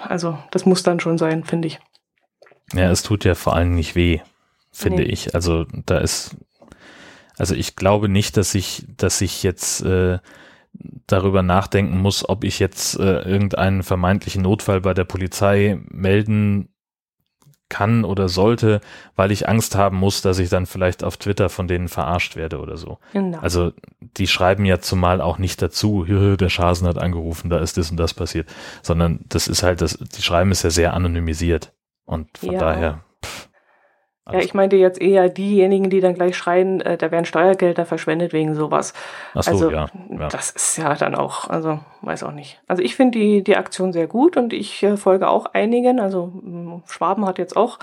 Also 0.02 0.38
das 0.52 0.66
muss 0.66 0.84
dann 0.84 1.00
schon 1.00 1.18
sein, 1.18 1.44
finde 1.44 1.68
ich. 1.68 1.80
Ja, 2.74 2.92
es 2.92 3.04
tut 3.04 3.26
ja 3.26 3.36
vor 3.36 3.56
allem 3.56 3.76
nicht 3.76 3.96
weh, 3.96 4.20
finde 4.72 5.04
nee. 5.04 5.10
ich. 5.10 5.36
Also 5.36 5.66
da 5.86 6.00
ist, 6.00 6.36
also 7.38 7.56
ich 7.56 7.76
glaube 7.76 8.10
nicht, 8.10 8.38
dass 8.38 8.56
ich, 8.56 8.86
dass 8.98 9.22
ich 9.22 9.44
jetzt 9.44 9.82
äh, 9.82 10.20
darüber 11.08 11.44
nachdenken 11.44 12.00
muss, 12.00 12.28
ob 12.28 12.44
ich 12.44 12.60
jetzt 12.60 13.00
äh, 13.00 13.22
irgendeinen 13.22 13.84
vermeintlichen 13.84 14.42
Notfall 14.42 14.82
bei 14.82 14.94
der 14.94 15.04
Polizei 15.04 15.80
melden 15.90 16.73
kann 17.70 18.06
oder 18.06 18.30
sollte, 18.30 18.82
weil 19.16 19.32
ich 19.32 19.50
Angst 19.50 19.76
haben 19.76 19.98
muss, 19.98 20.22
dass 20.22 20.40
ich 20.40 20.50
dann 20.50 20.66
vielleicht 20.66 21.04
auf 21.04 21.18
Twitter 21.18 21.50
von 21.50 21.68
denen 21.68 21.88
verarscht 21.88 22.36
werde 22.36 22.60
oder 22.60 22.78
so. 22.78 23.00
Genau. 23.14 23.40
Also 23.40 23.72
die 24.18 24.28
schreiben 24.28 24.66
ja 24.66 24.80
zumal 24.80 25.22
auch 25.22 25.38
nicht 25.38 25.62
dazu, 25.62 26.06
der 26.06 26.50
Schasen 26.50 26.88
hat 26.88 26.98
angerufen, 26.98 27.50
da 27.50 27.58
ist 27.58 27.78
das 27.78 27.90
und 27.90 27.98
das 27.98 28.14
passiert, 28.14 28.48
sondern 28.82 29.22
das 29.28 29.48
ist 29.48 29.64
halt, 29.64 29.82
das, 29.82 29.98
die 29.98 30.22
schreiben 30.22 30.52
es 30.52 30.64
ja 30.64 30.70
sehr 30.70 30.94
anonymisiert. 30.94 31.74
Und 32.06 32.38
von 32.38 32.54
ja. 32.54 32.60
daher, 32.60 33.00
ja, 34.32 34.40
ich 34.40 34.54
meinte 34.54 34.78
jetzt 34.78 35.02
eher 35.02 35.28
diejenigen, 35.28 35.90
die 35.90 36.00
dann 36.00 36.14
gleich 36.14 36.38
schreien, 36.38 36.80
äh, 36.80 36.98
da 36.98 37.12
werden 37.12 37.26
Steuergelder 37.26 37.86
verschwendet 37.86 38.32
wegen 38.32 38.56
sowas. 38.56 38.94
Ach 39.34 39.44
so, 39.44 39.52
also 39.52 39.72
ja, 39.72 39.88
ja. 40.10 40.28
das 40.30 40.52
ist 40.52 40.78
ja 40.78 40.96
dann 40.96 41.14
auch, 41.14 41.50
also 41.50 41.80
weiß 42.02 42.24
auch 42.24 42.32
nicht. 42.32 42.62
Also 42.68 42.82
ich 42.82 42.96
finde 42.96 43.20
die, 43.20 43.44
die 43.44 43.58
Aktion 43.58 43.92
sehr 43.92 44.08
gut 44.08 44.38
und 44.38 44.54
ich 44.54 44.82
äh, 44.82 44.96
folge 44.96 45.28
auch 45.28 45.48
einigen. 45.48 46.00
Also 46.00 46.32
Schwaben 46.88 47.26
hat 47.26 47.38
jetzt 47.38 47.58
auch 47.58 47.80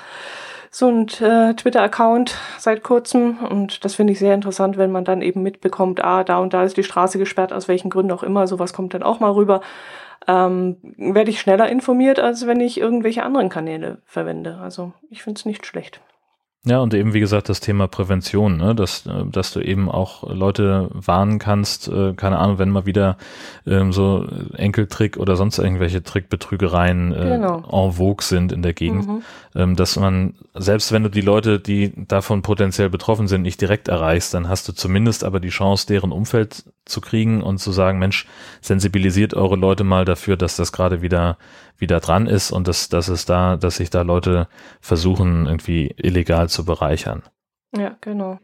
so 0.71 0.89
ein 0.89 1.09
äh, 1.21 1.55
Twitter-Account 1.55 2.39
seit 2.59 2.83
kurzem 2.85 3.39
und 3.39 3.85
das 3.85 3.97
finde 3.97 4.15
ich 4.15 4.19
sehr 4.19 4.35
interessant, 4.35 4.79
wenn 4.79 4.93
man 4.93 5.05
dann 5.05 5.21
eben 5.21 5.43
mitbekommt, 5.43 6.03
ah, 6.03 6.25
da 6.25 6.39
und 6.39 6.55
da 6.55 6.65
ist 6.65 6.77
die 6.77 6.85
Straße 6.85 7.19
gesperrt, 7.19 7.53
aus 7.53 7.69
welchen 7.69 7.91
Gründen 7.91 8.13
auch 8.13 8.23
immer, 8.23 8.47
sowas 8.47 8.73
kommt 8.73 8.95
dann 8.95 9.03
auch 9.03 9.21
mal 9.21 9.33
rüber. 9.33 9.61
Ähm, 10.27 10.77
werde 10.97 11.31
ich 11.31 11.41
schneller 11.41 11.69
informiert, 11.69 12.19
als 12.19 12.47
wenn 12.47 12.61
ich 12.61 12.79
irgendwelche 12.79 13.25
anderen 13.25 13.49
Kanäle 13.49 13.99
verwende. 14.07 14.59
Also 14.63 14.93
ich 15.11 15.23
finde 15.23 15.39
es 15.39 15.45
nicht 15.45 15.67
schlecht. 15.67 16.01
Ja, 16.67 16.81
und 16.81 16.93
eben 16.93 17.15
wie 17.15 17.21
gesagt 17.21 17.49
das 17.49 17.61
Thema 17.61 17.89
Prävention, 17.89 18.59
ne? 18.59 18.75
dass, 18.75 19.07
äh, 19.07 19.25
dass 19.25 19.53
du 19.53 19.61
eben 19.61 19.91
auch 19.91 20.29
Leute 20.31 20.91
warnen 20.93 21.39
kannst, 21.39 21.89
äh, 21.89 22.13
keine 22.13 22.39
Ahnung, 22.39 22.59
wenn 22.59 22.69
mal 22.69 22.85
wieder 22.85 23.17
ähm, 23.67 23.95
so 23.95 24.27
Enkeltrick 24.55 25.17
oder 25.17 25.37
sonst 25.37 25.59
irgendwelche 25.59 26.03
Trickbetrügereien 26.03 27.13
äh, 27.15 27.17
genau. 27.17 27.63
en 27.87 27.93
vogue 27.93 28.23
sind 28.23 28.53
in 28.53 28.61
der 28.61 28.75
Gegend, 28.75 29.09
mhm. 29.09 29.23
ähm, 29.55 29.75
dass 29.75 29.97
man, 29.97 30.35
selbst 30.55 30.93
wenn 30.93 31.03
du 31.03 31.09
die 31.09 31.23
Leute, 31.23 31.61
die 31.61 31.95
davon 32.07 32.43
potenziell 32.43 32.91
betroffen 32.91 33.27
sind, 33.27 33.41
nicht 33.41 33.63
direkt 33.63 33.89
erreichst, 33.89 34.35
dann 34.35 34.51
hast 34.51 34.69
du 34.69 34.73
zumindest 34.73 35.25
aber 35.25 35.41
die 35.41 35.49
Chance, 35.49 35.87
deren 35.87 36.13
Umfeld 36.13 36.65
zu 36.91 37.01
kriegen 37.01 37.43
und 37.43 37.59
zu 37.59 37.73
sagen, 37.73 37.99
Mensch, 37.99 38.27
sensibilisiert 38.61 39.35
eure 39.35 39.57
Leute 39.57 39.85
mal 39.85 40.05
dafür, 40.05 40.37
dass 40.37 40.57
das 40.57 40.73
gerade 40.73 41.03
wieder 41.03 41.39
wieder 41.81 42.01
dran 42.01 42.27
ist 42.27 42.51
und 42.51 42.69
dass, 42.69 42.89
dass 42.89 43.09
es 43.09 43.25
da, 43.25 43.57
dass 43.57 43.77
sich 43.77 43.91
da 43.91 44.03
Leute 44.03 44.49
versuchen, 44.81 45.47
irgendwie 45.47 45.95
illegal 45.97 46.49
zu 46.49 46.65
bereichern. 46.65 47.23
Ja, 47.77 47.97
genau. 48.01 48.39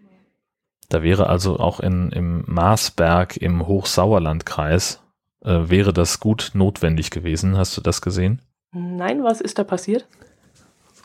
Da 0.89 1.03
wäre 1.03 1.29
also 1.29 1.59
auch 1.59 1.81
in, 1.81 2.11
im 2.13 2.45
Marsberg 2.47 3.37
im 3.37 3.67
Hochsauerlandkreis 3.67 5.03
äh, 5.45 5.69
wäre 5.69 5.93
das 5.93 6.21
gut 6.21 6.53
notwendig 6.55 7.11
gewesen. 7.11 7.57
Hast 7.57 7.77
du 7.77 7.81
das 7.81 8.01
gesehen? 8.01 8.41
Nein, 8.73 9.25
was 9.25 9.41
ist 9.41 9.59
da 9.59 9.65
passiert? 9.65 10.07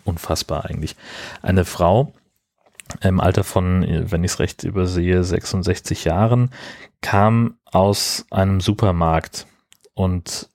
Unfassbar 0.03 0.65
eigentlich. 0.65 0.95
Eine 1.41 1.65
Frau 1.65 2.13
im 3.01 3.19
Alter 3.19 3.43
von, 3.43 3.85
wenn 4.11 4.23
ich 4.23 4.31
es 4.31 4.39
recht 4.39 4.63
übersehe, 4.63 5.23
66 5.23 6.05
Jahren, 6.05 6.51
kam 7.01 7.57
aus 7.65 8.25
einem 8.31 8.61
Supermarkt 8.61 9.47
und 9.93 10.49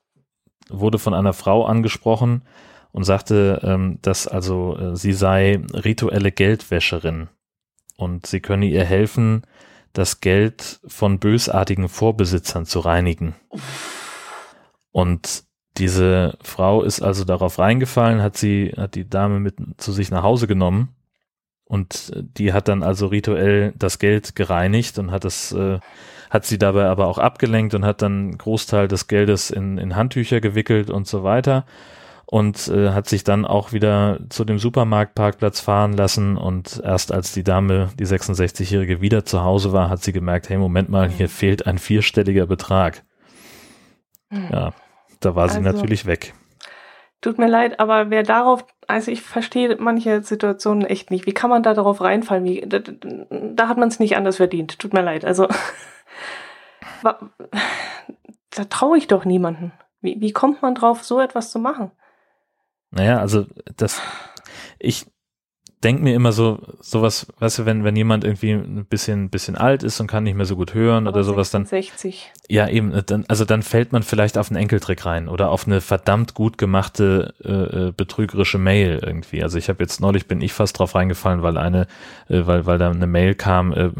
wurde 0.69 0.99
von 0.99 1.15
einer 1.15 1.33
Frau 1.33 1.65
angesprochen 1.65 2.43
und 2.93 3.05
sagte, 3.05 3.61
ähm, 3.63 3.99
dass 4.03 4.27
also 4.27 4.77
äh, 4.79 4.97
sie 4.97 5.13
sei 5.13 5.61
rituelle 5.73 6.33
Geldwäscherin 6.33 7.29
und 7.97 8.27
sie 8.27 8.41
könne 8.41 8.67
ihr 8.67 8.85
helfen, 8.85 9.43
das 9.93 10.21
Geld 10.21 10.81
von 10.87 11.19
bösartigen 11.19 11.89
Vorbesitzern 11.89 12.67
zu 12.67 12.81
reinigen. 12.81 13.35
Und 14.93 15.45
diese 15.79 16.39
Frau 16.43 16.83
ist 16.83 17.01
also 17.03 17.25
darauf 17.25 17.59
reingefallen, 17.59 18.23
hat 18.23 18.37
sie, 18.37 18.73
hat 18.77 18.95
die 18.95 19.09
Dame 19.09 19.41
mit 19.41 19.57
zu 19.77 19.93
sich 19.93 20.11
nach 20.11 20.23
Hause 20.23 20.47
genommen 20.47 20.96
und 21.67 22.13
die 22.39 22.53
hat 22.53 22.69
dann 22.69 22.83
also 22.83 23.09
rituell 23.09 23.73
das 23.77 23.99
Geld 23.99 24.37
gereinigt 24.37 24.99
und 24.99 25.11
hat 25.11 25.25
es 25.25 25.53
äh, 25.53 25.79
hat 26.31 26.45
sie 26.45 26.59
dabei 26.59 26.87
aber 26.87 27.07
auch 27.07 27.19
abgelenkt 27.19 27.75
und 27.75 27.85
hat 27.85 28.03
dann 28.03 28.13
einen 28.13 28.39
Großteil 28.39 28.89
des 28.89 29.07
Geldes 29.07 29.51
in, 29.51 29.79
in 29.79 29.95
Handtücher 29.95 30.41
gewickelt 30.41 30.91
und 30.91 31.07
so 31.07 31.23
weiter 31.23 31.65
und 32.27 32.67
äh, 32.69 32.91
hat 32.91 33.09
sich 33.09 33.23
dann 33.23 33.45
auch 33.45 33.73
wieder 33.73 34.19
zu 34.29 34.45
dem 34.45 34.59
Supermarktparkplatz 34.59 35.61
fahren 35.61 35.93
lassen 35.93 36.37
und 36.37 36.83
erst 36.85 37.13
als 37.13 37.33
die 37.33 37.45
Dame, 37.45 37.91
die 37.99 38.07
66-Jährige, 38.07 39.01
wieder 39.01 39.25
zu 39.25 39.43
Hause 39.43 39.73
war, 39.73 39.89
hat 39.89 40.03
sie 40.03 40.13
gemerkt, 40.13 40.49
hey, 40.49 40.59
Moment 40.59 40.89
mal, 40.89 41.09
hier 41.09 41.29
fehlt 41.29 41.67
ein 41.67 41.79
vierstelliger 41.79 42.47
Betrag. 42.47 43.05
Hm. 44.31 44.49
Ja, 44.51 44.73
da 45.21 45.37
war 45.37 45.49
sie 45.49 45.59
also, 45.59 45.71
natürlich 45.71 46.05
weg. 46.07 46.35
Tut 47.21 47.39
mir 47.39 47.49
leid, 47.49 47.81
aber 47.81 48.11
wer 48.11 48.23
darauf, 48.23 48.67
also 48.87 49.11
ich 49.11 49.23
verstehe 49.23 49.77
manche 49.79 50.23
Situationen 50.23 50.85
echt 50.85 51.11
nicht. 51.11 51.27
Wie 51.27 51.33
kann 51.33 51.51
man 51.51 51.63
da 51.63 51.75
darauf 51.75 52.01
reinfallen? 52.01 52.45
Wie, 52.45 52.61
da, 52.61 52.79
da 52.79 53.69
hat 53.69 53.79
man 53.79 53.89
es 53.89 53.99
nicht 53.99 54.17
anders 54.17 54.37
verdient. 54.37 54.79
Tut 54.79 54.93
mir 54.93 55.03
leid. 55.03 55.25
Also 55.25 55.49
da 57.03 58.65
traue 58.69 58.99
ich 58.99 59.09
doch 59.09 59.25
niemanden. 59.25 59.73
Wie, 60.01 60.21
wie 60.21 60.33
kommt 60.33 60.63
man 60.63 60.75
drauf, 60.75 61.05
so 61.05 61.21
etwas 61.21 61.51
zu 61.51 61.59
machen? 61.59 61.91
Naja, 62.91 63.19
also 63.19 63.47
das, 63.77 64.01
ich, 64.79 65.07
denke 65.87 66.03
mir 66.03 66.17
immer 66.17 66.33
so, 66.33 66.59
sowas, 66.81 67.29
weißt 67.39 67.61
du, 67.61 67.65
wenn, 67.65 67.85
wenn 67.85 67.95
jemand 67.95 68.25
irgendwie 68.25 68.51
ein 68.51 68.87
bisschen, 68.87 69.31
bisschen 69.31 69.55
alt 69.55 69.85
ist 69.85 70.01
und 70.01 70.09
kann 70.09 70.25
nicht 70.25 70.35
mehr 70.35 70.45
so 70.45 70.57
gut 70.57 70.75
hören 70.75 71.07
Aber 71.07 71.15
oder 71.15 71.25
sowas, 71.25 71.53
dann. 71.53 71.65
60. 71.65 72.33
Ja, 72.49 72.69
eben, 72.69 72.93
dann, 73.07 73.25
also 73.29 73.45
dann 73.45 73.63
fällt 73.63 73.93
man 73.93 74.03
vielleicht 74.03 74.37
auf 74.37 74.51
einen 74.51 74.61
Enkeltrick 74.61 75.07
rein 75.07 75.29
oder 75.29 75.49
auf 75.49 75.65
eine 75.65 75.81
verdammt 75.81 76.35
gut 76.35 76.59
gemachte 76.59 77.35
äh, 77.45 77.87
äh 77.89 77.93
betrügerische 77.97 78.59
Mail 78.59 79.01
irgendwie. 79.01 79.45
Also 79.45 79.59
ich 79.59 79.69
habe 79.69 79.81
jetzt 79.81 80.01
neulich 80.01 80.27
bin 80.27 80.41
ich 80.41 80.53
fast 80.53 80.77
drauf 80.77 80.97
reingefallen, 80.97 81.43
weil 81.43 81.57
eine, 81.57 81.83
äh, 82.29 82.45
weil, 82.47 82.67
weil 82.67 82.79
da 82.79 82.91
eine 82.91 83.07
Mail 83.07 83.37
kam 83.37 83.73
äh, 83.73 83.91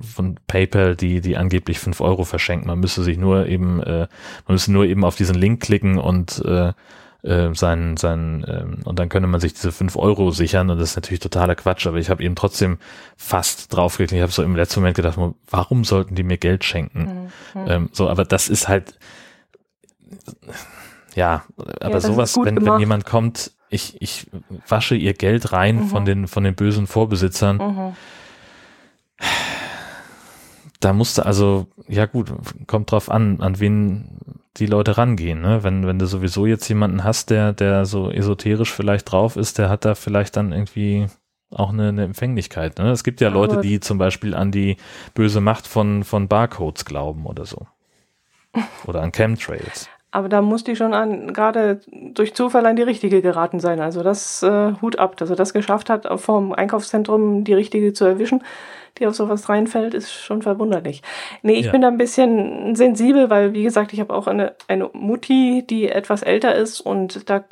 von 0.00 0.36
PayPal, 0.46 0.94
die, 0.94 1.20
die 1.20 1.36
angeblich 1.36 1.80
fünf 1.80 2.00
Euro 2.00 2.22
verschenkt. 2.22 2.66
Man 2.66 2.78
müsste 2.78 3.02
sich 3.02 3.18
nur 3.18 3.48
eben, 3.48 3.82
äh, 3.82 4.06
man 4.46 4.54
müsste 4.54 4.70
nur 4.70 4.84
eben 4.84 5.04
auf 5.04 5.16
diesen 5.16 5.34
Link 5.34 5.60
klicken 5.60 5.98
und 5.98 6.40
äh, 6.44 6.72
äh, 7.22 7.54
sein, 7.54 7.96
sein, 7.96 8.44
ähm, 8.48 8.80
und 8.84 8.98
dann 8.98 9.08
könnte 9.08 9.28
man 9.28 9.40
sich 9.40 9.54
diese 9.54 9.72
fünf 9.72 9.96
Euro 9.96 10.30
sichern 10.30 10.70
und 10.70 10.78
das 10.78 10.90
ist 10.90 10.96
natürlich 10.96 11.20
totaler 11.20 11.54
Quatsch, 11.54 11.86
aber 11.86 11.98
ich 11.98 12.10
habe 12.10 12.22
eben 12.22 12.34
trotzdem 12.34 12.78
fast 13.16 13.74
draufgeklickt. 13.74 14.12
Ich 14.12 14.22
habe 14.22 14.32
so 14.32 14.42
im 14.42 14.56
letzten 14.56 14.80
Moment 14.80 14.96
gedacht, 14.96 15.18
warum 15.50 15.84
sollten 15.84 16.14
die 16.14 16.24
mir 16.24 16.38
Geld 16.38 16.64
schenken? 16.64 17.30
Mhm. 17.54 17.64
Ähm, 17.66 17.88
so, 17.92 18.08
aber 18.08 18.24
das 18.24 18.48
ist 18.48 18.68
halt, 18.68 18.98
ja, 21.14 21.44
aber 21.80 21.94
ja, 21.94 22.00
sowas, 22.00 22.36
wenn, 22.42 22.64
wenn 22.64 22.78
jemand 22.78 23.04
kommt, 23.04 23.52
ich, 23.68 24.00
ich 24.02 24.26
wasche 24.68 24.94
ihr 24.94 25.14
Geld 25.14 25.52
rein 25.52 25.76
mhm. 25.76 25.88
von 25.88 26.04
den, 26.04 26.28
von 26.28 26.44
den 26.44 26.54
bösen 26.54 26.86
Vorbesitzern. 26.86 27.56
Mhm. 27.56 27.96
Da 30.82 30.92
musste 30.92 31.24
also, 31.24 31.68
ja 31.86 32.06
gut, 32.06 32.32
kommt 32.66 32.90
drauf 32.90 33.08
an, 33.08 33.40
an 33.40 33.60
wen 33.60 34.18
die 34.56 34.66
Leute 34.66 34.98
rangehen. 34.98 35.40
Ne? 35.40 35.62
Wenn, 35.62 35.86
wenn 35.86 36.00
du 36.00 36.06
sowieso 36.06 36.44
jetzt 36.44 36.68
jemanden 36.68 37.04
hast, 37.04 37.30
der, 37.30 37.52
der 37.52 37.86
so 37.86 38.10
esoterisch 38.10 38.72
vielleicht 38.72 39.10
drauf 39.10 39.36
ist, 39.36 39.58
der 39.58 39.68
hat 39.68 39.84
da 39.84 39.94
vielleicht 39.94 40.36
dann 40.36 40.52
irgendwie 40.52 41.06
auch 41.54 41.70
eine, 41.70 41.88
eine 41.88 42.02
Empfänglichkeit. 42.02 42.78
Ne? 42.78 42.90
Es 42.90 43.04
gibt 43.04 43.20
ja 43.20 43.28
Leute, 43.28 43.60
die 43.60 43.78
zum 43.78 43.98
Beispiel 43.98 44.34
an 44.34 44.50
die 44.50 44.76
böse 45.14 45.40
Macht 45.40 45.68
von, 45.68 46.02
von 46.02 46.26
Barcodes 46.26 46.84
glauben 46.84 47.26
oder 47.26 47.46
so. 47.46 47.66
Oder 48.86 49.00
an 49.00 49.12
Chemtrails. 49.12 49.88
Aber 50.10 50.28
da 50.28 50.42
muss 50.42 50.62
die 50.62 50.76
schon 50.76 50.92
an, 50.92 51.32
gerade 51.32 51.80
durch 52.12 52.34
Zufall 52.34 52.66
an 52.66 52.76
die 52.76 52.82
richtige 52.82 53.22
geraten 53.22 53.60
sein. 53.60 53.80
Also 53.80 54.02
das 54.02 54.42
äh, 54.42 54.74
Hut 54.82 54.98
ab, 54.98 55.16
dass 55.16 55.30
er 55.30 55.36
das 55.36 55.54
geschafft 55.54 55.88
hat, 55.88 56.06
vom 56.20 56.52
Einkaufszentrum 56.52 57.44
die 57.44 57.54
richtige 57.54 57.94
zu 57.94 58.04
erwischen, 58.04 58.42
die 58.98 59.06
auf 59.06 59.14
sowas 59.14 59.48
reinfällt, 59.48 59.94
ist 59.94 60.12
schon 60.12 60.42
verwunderlich. 60.42 61.02
Nee, 61.42 61.54
ich 61.54 61.66
ja. 61.66 61.72
bin 61.72 61.82
da 61.82 61.88
ein 61.88 61.98
bisschen 61.98 62.74
sensibel, 62.74 63.30
weil, 63.30 63.52
wie 63.52 63.62
gesagt, 63.62 63.92
ich 63.92 64.00
habe 64.00 64.14
auch 64.14 64.26
eine, 64.26 64.54
eine 64.68 64.90
Mutti, 64.92 65.64
die 65.68 65.88
etwas 65.88 66.22
älter 66.22 66.54
ist 66.54 66.80
und 66.80 67.28
da 67.30 67.44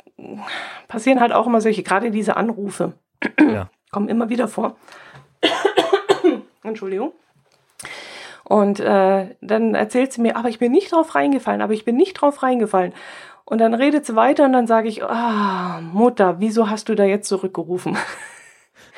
passieren 0.87 1.19
halt 1.19 1.31
auch 1.31 1.47
immer 1.47 1.61
solche, 1.61 1.83
gerade 1.83 2.11
diese 2.11 2.37
Anrufe. 2.37 2.93
Ja. 3.39 3.69
Kommen 3.91 4.07
immer 4.07 4.29
wieder 4.29 4.47
vor. 4.47 4.77
Entschuldigung. 6.63 7.11
Und 8.43 8.79
äh, 8.79 9.35
dann 9.41 9.75
erzählt 9.75 10.13
sie 10.13 10.21
mir, 10.21 10.35
aber 10.35 10.49
ich 10.49 10.59
bin 10.59 10.71
nicht 10.71 10.91
drauf 10.91 11.15
reingefallen, 11.15 11.61
aber 11.61 11.73
ich 11.73 11.85
bin 11.85 11.95
nicht 11.95 12.13
drauf 12.15 12.43
reingefallen. 12.43 12.93
Und 13.45 13.57
dann 13.57 13.73
redet 13.73 14.05
sie 14.05 14.15
weiter 14.15 14.45
und 14.45 14.53
dann 14.53 14.67
sage 14.67 14.87
ich, 14.87 15.03
ah, 15.03 15.81
Mutter, 15.81 16.39
wieso 16.39 16.69
hast 16.69 16.89
du 16.89 16.95
da 16.95 17.03
jetzt 17.03 17.27
zurückgerufen? 17.27 17.97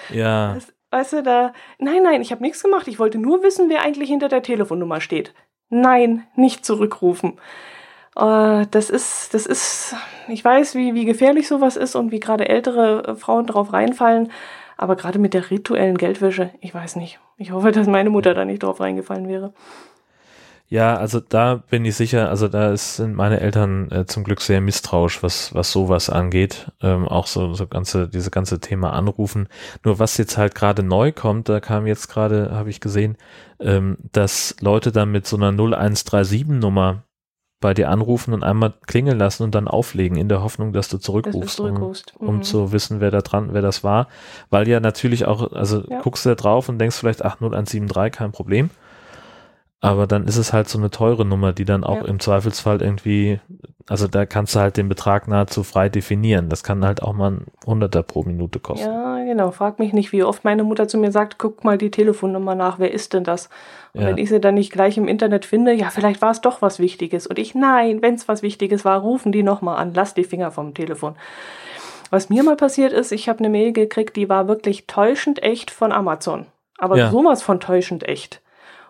Ja. 0.10 0.54
Das, 0.56 0.73
weißt 0.94 1.14
du, 1.14 1.24
da, 1.24 1.54
nein, 1.80 2.04
nein, 2.04 2.22
ich 2.22 2.32
habe 2.32 2.44
nichts 2.44 2.64
gemacht. 2.64 2.88
Ich 2.88 3.00
wollte 3.00 3.18
nur 3.18 3.44
wissen, 3.44 3.70
wer 3.70 3.82
eigentlich 3.82 4.10
hinter 4.10 4.30
der 4.30 4.44
Telefonnummer 4.44 5.02
steht. 5.02 5.34
Nein, 5.70 6.26
nicht 6.36 6.66
zurückrufen. 6.66 7.40
Äh, 8.16 8.68
das 8.72 8.90
ist, 8.90 9.34
das 9.34 9.46
ist, 9.46 9.96
ich 10.28 10.46
weiß, 10.46 10.76
wie, 10.76 10.94
wie 10.94 11.06
gefährlich 11.06 11.48
sowas 11.48 11.76
ist 11.76 11.96
und 11.96 12.12
wie 12.12 12.20
gerade 12.20 12.48
ältere 12.48 13.16
Frauen 13.18 13.48
drauf 13.48 13.74
reinfallen. 13.74 14.32
Aber 14.78 14.96
gerade 14.96 15.20
mit 15.20 15.34
der 15.34 15.50
rituellen 15.50 15.98
Geldwäsche, 15.98 16.52
ich 16.62 16.74
weiß 16.74 16.96
nicht. 16.96 17.20
Ich 17.38 17.52
hoffe, 17.52 17.72
dass 17.72 17.88
meine 17.88 18.10
Mutter 18.10 18.34
da 18.34 18.46
nicht 18.46 18.64
drauf 18.64 18.80
reingefallen 18.80 19.28
wäre. 19.28 19.54
Ja, 20.74 20.96
also 20.96 21.20
da 21.20 21.58
bin 21.70 21.86
ich 21.86 21.96
sicher, 21.96 22.30
also 22.30 22.48
da 22.48 22.76
sind 22.76 23.14
meine 23.14 23.42
Eltern 23.42 23.92
äh, 23.92 24.08
zum 24.08 24.24
Glück 24.24 24.42
sehr 24.42 24.60
misstrauisch, 24.60 25.22
was, 25.22 25.54
was 25.54 25.72
sowas 25.72 26.10
angeht. 26.10 26.72
Ähm, 26.82 27.08
auch 27.08 27.28
so, 27.28 27.54
so 27.54 27.68
ganze, 27.68 28.08
diese 28.10 28.32
ganze 28.32 28.60
Thema 28.60 28.94
Anrufen. 28.94 29.50
Nur 29.84 30.00
was 30.00 30.18
jetzt 30.18 30.36
halt 30.36 30.56
gerade 30.56 30.82
neu 30.82 31.12
kommt, 31.12 31.48
da 31.48 31.60
kam 31.60 31.86
jetzt 31.86 32.08
gerade, 32.08 32.50
habe 32.56 32.72
ich 32.72 32.80
gesehen, 32.80 33.18
ähm, 33.60 33.98
dass 34.14 34.56
Leute 34.62 34.92
dann 34.92 35.12
mit 35.12 35.28
so 35.28 35.38
einer 35.38 35.52
0137-Nummer 35.52 37.04
bei 37.62 37.76
dir 37.76 37.92
anrufen 37.92 38.34
und 38.34 38.44
einmal 38.44 38.74
klingeln 38.88 39.20
lassen 39.20 39.44
und 39.44 39.54
dann 39.54 39.68
auflegen 39.68 40.18
in 40.18 40.28
der 40.28 40.42
Hoffnung, 40.42 40.74
dass 40.74 40.90
du 40.90 40.98
zurückrufst, 40.98 41.60
um, 41.60 41.72
mhm. 41.72 42.04
um 42.20 42.42
zu 42.42 42.72
wissen, 42.72 43.00
wer 43.00 43.12
da 43.12 43.22
dran, 43.22 43.54
wer 43.54 43.62
das 43.62 43.84
war. 43.84 44.08
Weil 44.50 44.68
ja 44.68 44.80
natürlich 44.80 45.26
auch, 45.28 45.52
also 45.52 45.84
ja. 45.88 46.02
guckst 46.02 46.26
du 46.26 46.30
da 46.30 46.36
drauf 46.36 46.68
und 46.68 46.80
denkst 46.80 46.98
vielleicht, 46.98 47.24
ach, 47.24 47.36
0173, 47.36 48.12
kein 48.12 48.32
Problem. 48.32 48.72
Aber 49.84 50.08
dann 50.08 50.28
ist 50.28 50.38
es 50.38 50.54
halt 50.54 50.70
so 50.70 50.78
eine 50.78 50.92
teure 50.92 51.26
Nummer, 51.26 51.52
die 51.52 51.66
dann 51.66 51.84
auch 51.84 51.98
ja. 51.98 52.06
im 52.06 52.22
Zweifelsfall 52.22 52.82
irgendwie, 52.82 53.42
also 53.90 54.08
da 54.08 54.26
kannst 54.26 54.56
du 54.56 54.62
halt 54.62 54.78
den 54.78 54.88
Betrag 54.88 55.28
nahezu 55.28 55.64
frei 55.64 55.90
definieren. 55.90 56.48
Das 56.48 56.64
kann 56.64 56.86
halt 56.86 57.04
auch 57.04 57.12
mal 57.12 57.32
ein 57.32 57.46
Hunderter 57.66 58.02
pro 58.02 58.24
Minute 58.24 58.62
kosten. 58.62 58.88
Ja, 58.88 59.22
genau. 59.26 59.52
Frag 59.52 59.80
mich 59.80 59.92
nicht, 59.92 60.14
wie 60.14 60.24
oft 60.24 60.46
meine 60.46 60.64
Mutter 60.64 60.88
zu 60.88 60.98
mir 60.98 61.12
sagt, 61.12 61.38
guck 61.38 61.66
mal 61.66 61.78
die 61.78 61.92
Telefonnummer 61.92 62.56
nach, 62.56 62.80
wer 62.80 62.94
ist 62.94 63.12
denn 63.12 63.26
das? 63.26 63.50
Und 63.92 64.04
ja. 64.04 64.08
wenn 64.08 64.18
ich 64.18 64.30
sie 64.30 64.40
dann 64.40 64.54
nicht 64.54 64.72
gleich 64.72 64.98
im 64.98 65.10
Internet 65.10 65.44
finde, 65.44 65.74
ja, 65.74 65.90
vielleicht 65.90 66.22
war 66.22 66.32
es 66.32 66.40
doch 66.40 66.62
was 66.62 66.80
Wichtiges. 66.80 67.28
Und 67.28 67.38
ich, 67.38 67.54
nein, 67.54 68.02
wenn 68.02 68.16
es 68.16 68.30
was 68.30 68.42
Wichtiges 68.42 68.86
war, 68.86 69.02
rufen 69.02 69.34
die 69.34 69.44
nochmal 69.44 69.76
an, 69.76 69.94
lass 69.94 70.14
die 70.14 70.24
Finger 70.24 70.52
vom 70.52 70.74
Telefon. 70.74 71.18
Was 72.10 72.30
mir 72.30 72.44
mal 72.44 72.56
passiert 72.56 72.94
ist, 72.94 73.12
ich 73.12 73.28
habe 73.28 73.40
eine 73.40 73.50
Mail 73.50 73.74
gekriegt, 73.74 74.16
die 74.16 74.30
war 74.30 74.48
wirklich 74.48 74.88
täuschend 74.88 75.44
echt 75.44 75.72
von 75.72 75.92
Amazon. 75.92 76.46
Aber 76.78 76.98
ja. 76.98 77.12
sowas 77.12 77.44
von 77.44 77.60
täuschend 77.60 78.08
echt. 78.08 78.42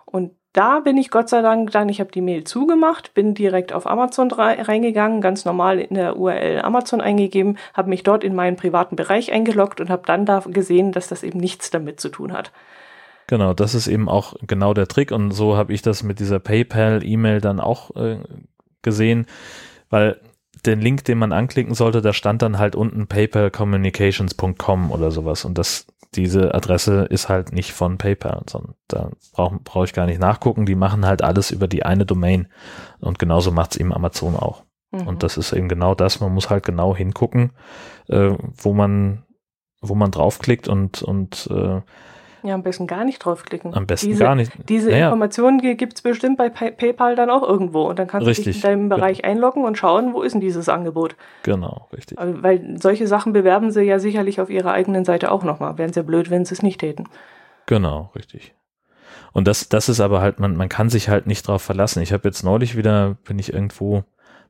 Und 0.04 0.30
da 0.54 0.78
bin 0.80 0.96
ich 0.96 1.10
Gott 1.10 1.28
sei 1.28 1.42
Dank 1.42 1.72
dann, 1.72 1.88
ich 1.88 1.98
habe 2.00 2.12
die 2.12 2.20
Mail 2.20 2.44
zugemacht, 2.44 3.12
bin 3.12 3.34
direkt 3.34 3.72
auf 3.72 3.88
Amazon 3.88 4.30
reingegangen, 4.30 5.20
ganz 5.20 5.44
normal 5.44 5.80
in 5.80 5.96
der 5.96 6.16
URL 6.16 6.62
Amazon 6.62 7.00
eingegeben, 7.00 7.58
habe 7.74 7.90
mich 7.90 8.04
dort 8.04 8.22
in 8.22 8.36
meinen 8.36 8.56
privaten 8.56 8.94
Bereich 8.94 9.32
eingeloggt 9.32 9.80
und 9.80 9.90
habe 9.90 10.04
dann 10.06 10.24
da 10.24 10.38
gesehen, 10.46 10.92
dass 10.92 11.08
das 11.08 11.24
eben 11.24 11.40
nichts 11.40 11.70
damit 11.70 12.00
zu 12.00 12.08
tun 12.08 12.32
hat. 12.32 12.52
Genau, 13.26 13.52
das 13.52 13.74
ist 13.74 13.88
eben 13.88 14.08
auch 14.08 14.34
genau 14.46 14.74
der 14.74 14.86
Trick 14.86 15.10
und 15.10 15.32
so 15.32 15.56
habe 15.56 15.72
ich 15.72 15.82
das 15.82 16.04
mit 16.04 16.20
dieser 16.20 16.38
PayPal-E-Mail 16.38 17.40
dann 17.40 17.58
auch 17.58 17.94
äh, 17.96 18.18
gesehen, 18.82 19.26
weil 19.90 20.20
den 20.66 20.80
Link, 20.80 21.04
den 21.04 21.18
man 21.18 21.32
anklicken 21.32 21.74
sollte, 21.74 22.00
da 22.00 22.12
stand 22.12 22.42
dann 22.42 22.58
halt 22.58 22.76
unten 22.76 23.08
paypalcommunications.com 23.08 24.92
oder 24.92 25.10
sowas 25.10 25.44
und 25.44 25.58
das 25.58 25.86
diese 26.16 26.54
Adresse 26.54 27.06
ist 27.10 27.28
halt 27.28 27.52
nicht 27.52 27.72
von 27.72 27.98
PayPal, 27.98 28.42
sondern 28.48 28.74
da 28.88 29.10
brauche 29.32 29.58
brauch 29.62 29.84
ich 29.84 29.92
gar 29.92 30.06
nicht 30.06 30.20
nachgucken. 30.20 30.66
Die 30.66 30.74
machen 30.74 31.06
halt 31.06 31.22
alles 31.22 31.50
über 31.50 31.68
die 31.68 31.84
eine 31.84 32.06
Domain. 32.06 32.48
Und 33.00 33.18
genauso 33.18 33.50
macht 33.50 33.72
es 33.72 33.80
eben 33.80 33.92
Amazon 33.92 34.36
auch. 34.36 34.64
Mhm. 34.90 35.06
Und 35.06 35.22
das 35.22 35.36
ist 35.36 35.52
eben 35.52 35.68
genau 35.68 35.94
das. 35.94 36.20
Man 36.20 36.32
muss 36.32 36.50
halt 36.50 36.64
genau 36.64 36.94
hingucken, 36.94 37.52
äh, 38.08 38.30
wo 38.56 38.72
man, 38.72 39.24
wo 39.80 39.94
man 39.94 40.10
draufklickt 40.10 40.68
und, 40.68 41.02
und 41.02 41.48
äh, 41.50 41.80
ja, 42.44 42.54
am 42.54 42.62
besten 42.62 42.86
gar 42.86 43.04
nicht 43.04 43.18
draufklicken. 43.18 43.74
Am 43.74 43.86
besten 43.86 44.08
diese, 44.08 44.24
gar 44.24 44.34
nicht. 44.34 44.52
Diese 44.68 44.90
naja. 44.90 45.06
Informationen 45.06 45.60
gibt 45.76 45.94
es 45.94 46.02
bestimmt 46.02 46.36
bei 46.36 46.50
Pay 46.50 46.72
PayPal 46.72 47.16
dann 47.16 47.30
auch 47.30 47.42
irgendwo. 47.42 47.82
Und 47.88 47.98
dann 47.98 48.06
kannst 48.06 48.26
richtig. 48.26 48.44
du 48.44 48.50
dich 48.50 48.64
in 48.64 48.70
deinem 48.70 48.88
Bereich 48.88 49.18
ja. 49.18 49.24
einloggen 49.24 49.64
und 49.64 49.78
schauen, 49.78 50.14
wo 50.14 50.22
ist 50.22 50.32
denn 50.32 50.40
dieses 50.40 50.68
Angebot. 50.68 51.16
Genau, 51.42 51.88
richtig. 51.92 52.18
Weil 52.20 52.76
solche 52.80 53.06
Sachen 53.06 53.32
bewerben 53.32 53.70
sie 53.70 53.82
ja 53.82 53.98
sicherlich 53.98 54.40
auf 54.40 54.50
ihrer 54.50 54.72
eigenen 54.72 55.04
Seite 55.04 55.32
auch 55.32 55.42
nochmal. 55.42 55.78
Wären 55.78 55.92
sie 55.92 56.00
ja 56.00 56.04
blöd, 56.04 56.30
wenn 56.30 56.44
sie 56.44 56.54
es 56.54 56.62
nicht 56.62 56.80
täten. 56.80 57.08
Genau, 57.66 58.10
richtig. 58.14 58.54
Und 59.32 59.48
das, 59.48 59.68
das 59.68 59.88
ist 59.88 60.00
aber 60.00 60.20
halt, 60.20 60.38
man, 60.38 60.56
man 60.56 60.68
kann 60.68 60.90
sich 60.90 61.08
halt 61.08 61.26
nicht 61.26 61.48
drauf 61.48 61.62
verlassen. 61.62 62.02
Ich 62.02 62.12
habe 62.12 62.28
jetzt 62.28 62.44
neulich 62.44 62.76
wieder, 62.76 63.16
bin 63.24 63.38
ich 63.38 63.52
irgendwo 63.52 64.04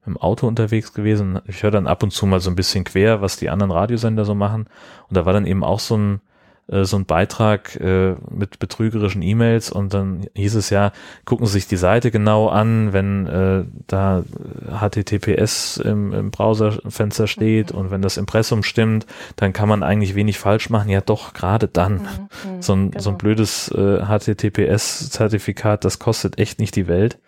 im 0.07 0.17
Auto 0.17 0.47
unterwegs 0.47 0.93
gewesen. 0.93 1.41
Ich 1.47 1.63
höre 1.63 1.71
dann 1.71 1.87
ab 1.87 2.03
und 2.03 2.11
zu 2.11 2.27
mal 2.27 2.41
so 2.41 2.51
ein 2.51 2.57
bisschen 2.57 2.85
quer, 2.85 3.21
was 3.21 3.37
die 3.37 3.49
anderen 3.49 3.73
Radiosender 3.73 4.25
so 4.25 4.35
machen. 4.35 4.69
Und 5.09 5.17
da 5.17 5.25
war 5.25 5.33
dann 5.33 5.47
eben 5.47 5.65
auch 5.65 5.81
so 5.81 5.97
ein, 5.97 6.21
äh, 6.69 6.85
so 6.85 6.97
ein 6.97 7.05
Beitrag 7.05 7.77
äh, 7.77 8.15
mit 8.31 8.59
betrügerischen 8.59 9.23
E-Mails 9.23 9.71
und 9.71 9.93
dann 9.93 10.27
hieß 10.35 10.55
es 10.55 10.71
ja, 10.71 10.93
gucken 11.25 11.47
Sie 11.47 11.55
sich 11.55 11.69
die 11.69 11.77
Seite 11.77 12.11
genau 12.11 12.49
an, 12.49 12.93
wenn 12.93 13.27
äh, 13.27 13.65
da 13.87 14.23
HTTPS 14.71 15.77
im, 15.79 16.13
im 16.13 16.31
Browserfenster 16.31 17.27
steht 17.27 17.73
mhm. 17.73 17.79
und 17.79 17.91
wenn 17.91 18.03
das 18.03 18.17
Impressum 18.17 18.63
stimmt, 18.63 19.07
dann 19.37 19.53
kann 19.53 19.69
man 19.69 19.83
eigentlich 19.83 20.15
wenig 20.15 20.39
falsch 20.39 20.71
machen. 20.71 20.89
Ja 20.89 21.01
doch, 21.01 21.35
gerade 21.35 21.69
dann. 21.69 21.95
Mhm. 21.95 21.99
mhm 21.99 22.63
so, 22.63 22.73
ein, 22.75 22.91
genau. 22.91 23.03
so 23.03 23.11
ein 23.11 23.19
blödes 23.19 23.69
äh, 23.69 24.01
HTTPS-Zertifikat, 24.07 25.85
das 25.85 25.99
kostet 25.99 26.39
echt 26.39 26.59
nicht 26.59 26.77
die 26.77 26.89
Welt. 26.89 27.19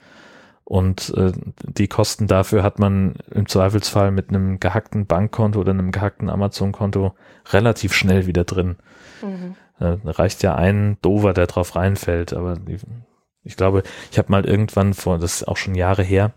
Und 0.65 1.15
äh, 1.17 1.31
die 1.63 1.87
Kosten 1.87 2.27
dafür 2.27 2.65
hat 2.65 2.81
man 2.81 3.15
im 3.31 3.47
Zweifelsfall 3.47 4.11
mit 4.11 4.31
einem 4.31 4.59
gehackten 4.59 5.07
Bankkonto 5.07 5.61
oder 5.61 5.71
einem 5.71 5.93
gehackten 5.93 6.29
Amazon-Konto 6.29 7.15
relativ 7.53 7.93
schnell 7.93 8.27
wieder 8.27 8.43
drin. 8.43 8.75
Mhm. 9.23 9.57
Äh, 9.79 9.97
reicht 10.05 10.43
ja 10.43 10.55
ein 10.55 10.97
Dover, 11.03 11.33
der 11.33 11.47
drauf 11.47 11.77
reinfällt. 11.77 12.33
Aber 12.33 12.57
ich 13.43 13.57
glaube, 13.57 13.83
ich 14.11 14.19
habe 14.19 14.31
mal 14.31 14.45
irgendwann 14.45 14.95
vor, 14.95 15.19
das 15.19 15.37
ist 15.37 15.49
auch 15.49 15.57
schon 15.57 15.75
Jahre 15.75 16.03
her, 16.03 16.33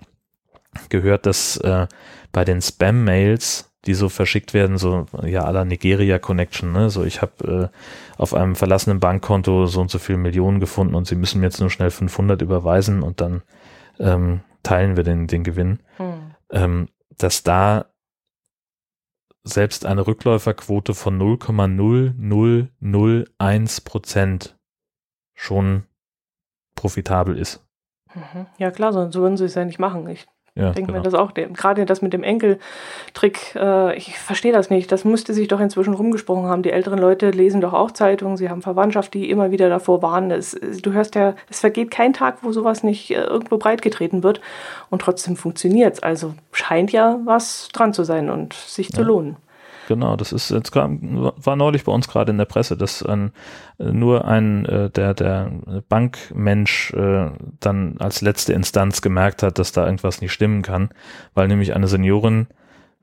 gehört, 0.89 1.25
dass 1.25 1.57
äh, 1.57 1.87
bei 2.31 2.45
den 2.45 2.61
Spam-Mails, 2.61 3.71
die 3.85 3.93
so 3.93 4.09
verschickt 4.09 4.53
werden, 4.53 4.77
so 4.77 5.05
ja 5.23 5.45
aller 5.45 5.65
Nigeria 5.65 6.19
Connection, 6.19 6.71
ne? 6.71 6.89
So 6.89 7.03
ich 7.03 7.21
habe 7.21 7.71
äh, 7.71 8.21
auf 8.21 8.33
einem 8.33 8.55
verlassenen 8.55 8.99
Bankkonto 8.99 9.67
so 9.67 9.81
und 9.81 9.89
so 9.89 9.99
viele 9.99 10.17
Millionen 10.17 10.59
gefunden 10.59 10.95
und 10.95 11.07
sie 11.07 11.15
müssen 11.15 11.39
mir 11.39 11.47
jetzt 11.47 11.61
nur 11.61 11.69
schnell 11.69 11.89
500 11.89 12.41
überweisen 12.41 13.01
und 13.01 13.21
dann 13.21 13.41
ähm, 13.99 14.41
teilen 14.63 14.97
wir 14.97 15.03
den, 15.03 15.27
den 15.27 15.43
Gewinn, 15.43 15.79
hm. 15.97 16.35
ähm, 16.51 16.89
dass 17.17 17.43
da 17.43 17.85
selbst 19.43 19.85
eine 19.85 20.05
Rückläuferquote 20.05 20.93
von 20.93 21.19
0,0001 21.19 23.83
Prozent 23.83 24.55
schon 25.33 25.87
profitabel 26.75 27.35
ist. 27.37 27.65
Mhm. 28.13 28.45
Ja 28.57 28.69
klar, 28.71 28.93
sonst 28.93 29.15
würden 29.15 29.37
sie 29.37 29.45
es 29.45 29.55
ja 29.55 29.65
nicht 29.65 29.79
machen. 29.79 30.07
Ich 30.09 30.27
ja, 30.55 30.71
denke 30.71 30.91
genau. 30.91 30.99
mir 30.99 31.03
das 31.03 31.13
auch. 31.13 31.33
Gerade 31.33 31.85
das 31.85 32.01
mit 32.01 32.13
dem 32.13 32.23
Enkeltrick, 32.23 33.55
äh, 33.55 33.95
ich 33.95 34.17
verstehe 34.17 34.51
das 34.51 34.69
nicht. 34.69 34.91
Das 34.91 35.05
müsste 35.05 35.33
sich 35.33 35.47
doch 35.47 35.59
inzwischen 35.59 35.93
rumgesprochen 35.93 36.45
haben. 36.45 36.63
Die 36.63 36.71
älteren 36.71 36.99
Leute 36.99 37.31
lesen 37.31 37.61
doch 37.61 37.73
auch 37.73 37.91
Zeitungen, 37.91 38.37
sie 38.37 38.49
haben 38.49 38.61
Verwandtschaft, 38.61 39.13
die 39.13 39.29
immer 39.29 39.51
wieder 39.51 39.69
davor 39.69 40.01
warnen. 40.01 40.31
Es, 40.31 40.51
du 40.51 40.91
hörst 40.91 41.15
ja, 41.15 41.35
es 41.49 41.59
vergeht 41.59 41.91
kein 41.91 42.13
Tag, 42.13 42.39
wo 42.41 42.51
sowas 42.51 42.83
nicht 42.83 43.11
äh, 43.11 43.21
irgendwo 43.21 43.57
breitgetreten 43.57 44.23
wird. 44.23 44.41
Und 44.89 45.01
trotzdem 45.01 45.35
funktioniert 45.35 45.95
es. 45.95 46.03
Also 46.03 46.33
scheint 46.51 46.91
ja 46.91 47.19
was 47.23 47.69
dran 47.73 47.93
zu 47.93 48.03
sein 48.03 48.29
und 48.29 48.53
sich 48.53 48.91
zu 48.91 49.03
lohnen. 49.03 49.37
Genau, 49.89 50.15
das 50.15 50.33
ist 50.33 50.51
jetzt 50.51 50.75
war 50.75 51.55
neulich 51.55 51.83
bei 51.83 51.91
uns 51.91 52.07
gerade 52.07 52.29
in 52.29 52.37
der 52.37 52.45
Presse, 52.45 52.77
dass 52.77 53.01
ein, 53.01 53.31
nur 53.79 54.25
ein 54.25 54.63
äh, 54.67 54.91
der 54.91 55.15
der 55.15 55.51
Bankmensch 55.89 56.93
äh, 56.93 57.31
dann 57.59 57.95
als 57.97 58.21
letzte 58.21 58.53
Instanz 58.53 59.01
gemerkt 59.01 59.41
hat, 59.41 59.57
dass 59.57 59.71
da 59.71 59.87
irgendwas 59.87 60.21
nicht 60.21 60.31
stimmen 60.31 60.61
kann, 60.61 60.89
weil 61.33 61.47
nämlich 61.47 61.73
eine 61.73 61.87
Seniorin 61.87 62.45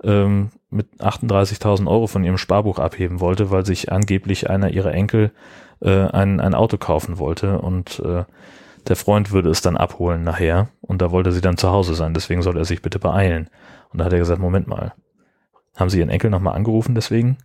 ähm, 0.05 0.51
mit 0.71 0.87
38.000 1.01 1.89
Euro 1.89 2.07
von 2.07 2.23
ihrem 2.23 2.39
Sparbuch 2.39 2.79
abheben 2.79 3.19
wollte, 3.19 3.51
weil 3.51 3.67
sich 3.67 3.91
angeblich 3.91 4.49
einer 4.49 4.71
ihrer 4.71 4.95
Enkel 4.95 5.33
äh, 5.81 6.07
ein, 6.07 6.39
ein 6.39 6.55
Auto 6.55 6.77
kaufen 6.77 7.19
wollte 7.19 7.59
und 7.59 7.99
äh, 7.99 8.23
der 8.87 8.95
Freund 8.95 9.33
würde 9.33 9.51
es 9.51 9.61
dann 9.61 9.77
abholen 9.77 10.23
nachher 10.23 10.69
und 10.83 11.03
da 11.03 11.11
wollte 11.11 11.33
sie 11.33 11.41
dann 11.41 11.57
zu 11.57 11.69
Hause 11.69 11.97
sein, 11.97 12.15
deswegen 12.15 12.43
soll 12.43 12.57
er 12.57 12.65
sich 12.65 12.81
bitte 12.81 13.01
beeilen. 13.01 13.51
Und 13.93 13.99
da 13.99 14.05
hat 14.05 14.13
er 14.13 14.21
gesagt, 14.21 14.41
Moment 14.41 14.69
mal, 14.69 14.93
haben 15.77 15.91
Sie 15.91 15.99
Ihren 15.99 16.11
Enkel 16.11 16.31
nochmal 16.31 16.55
angerufen 16.55 16.95
deswegen? 16.95 17.39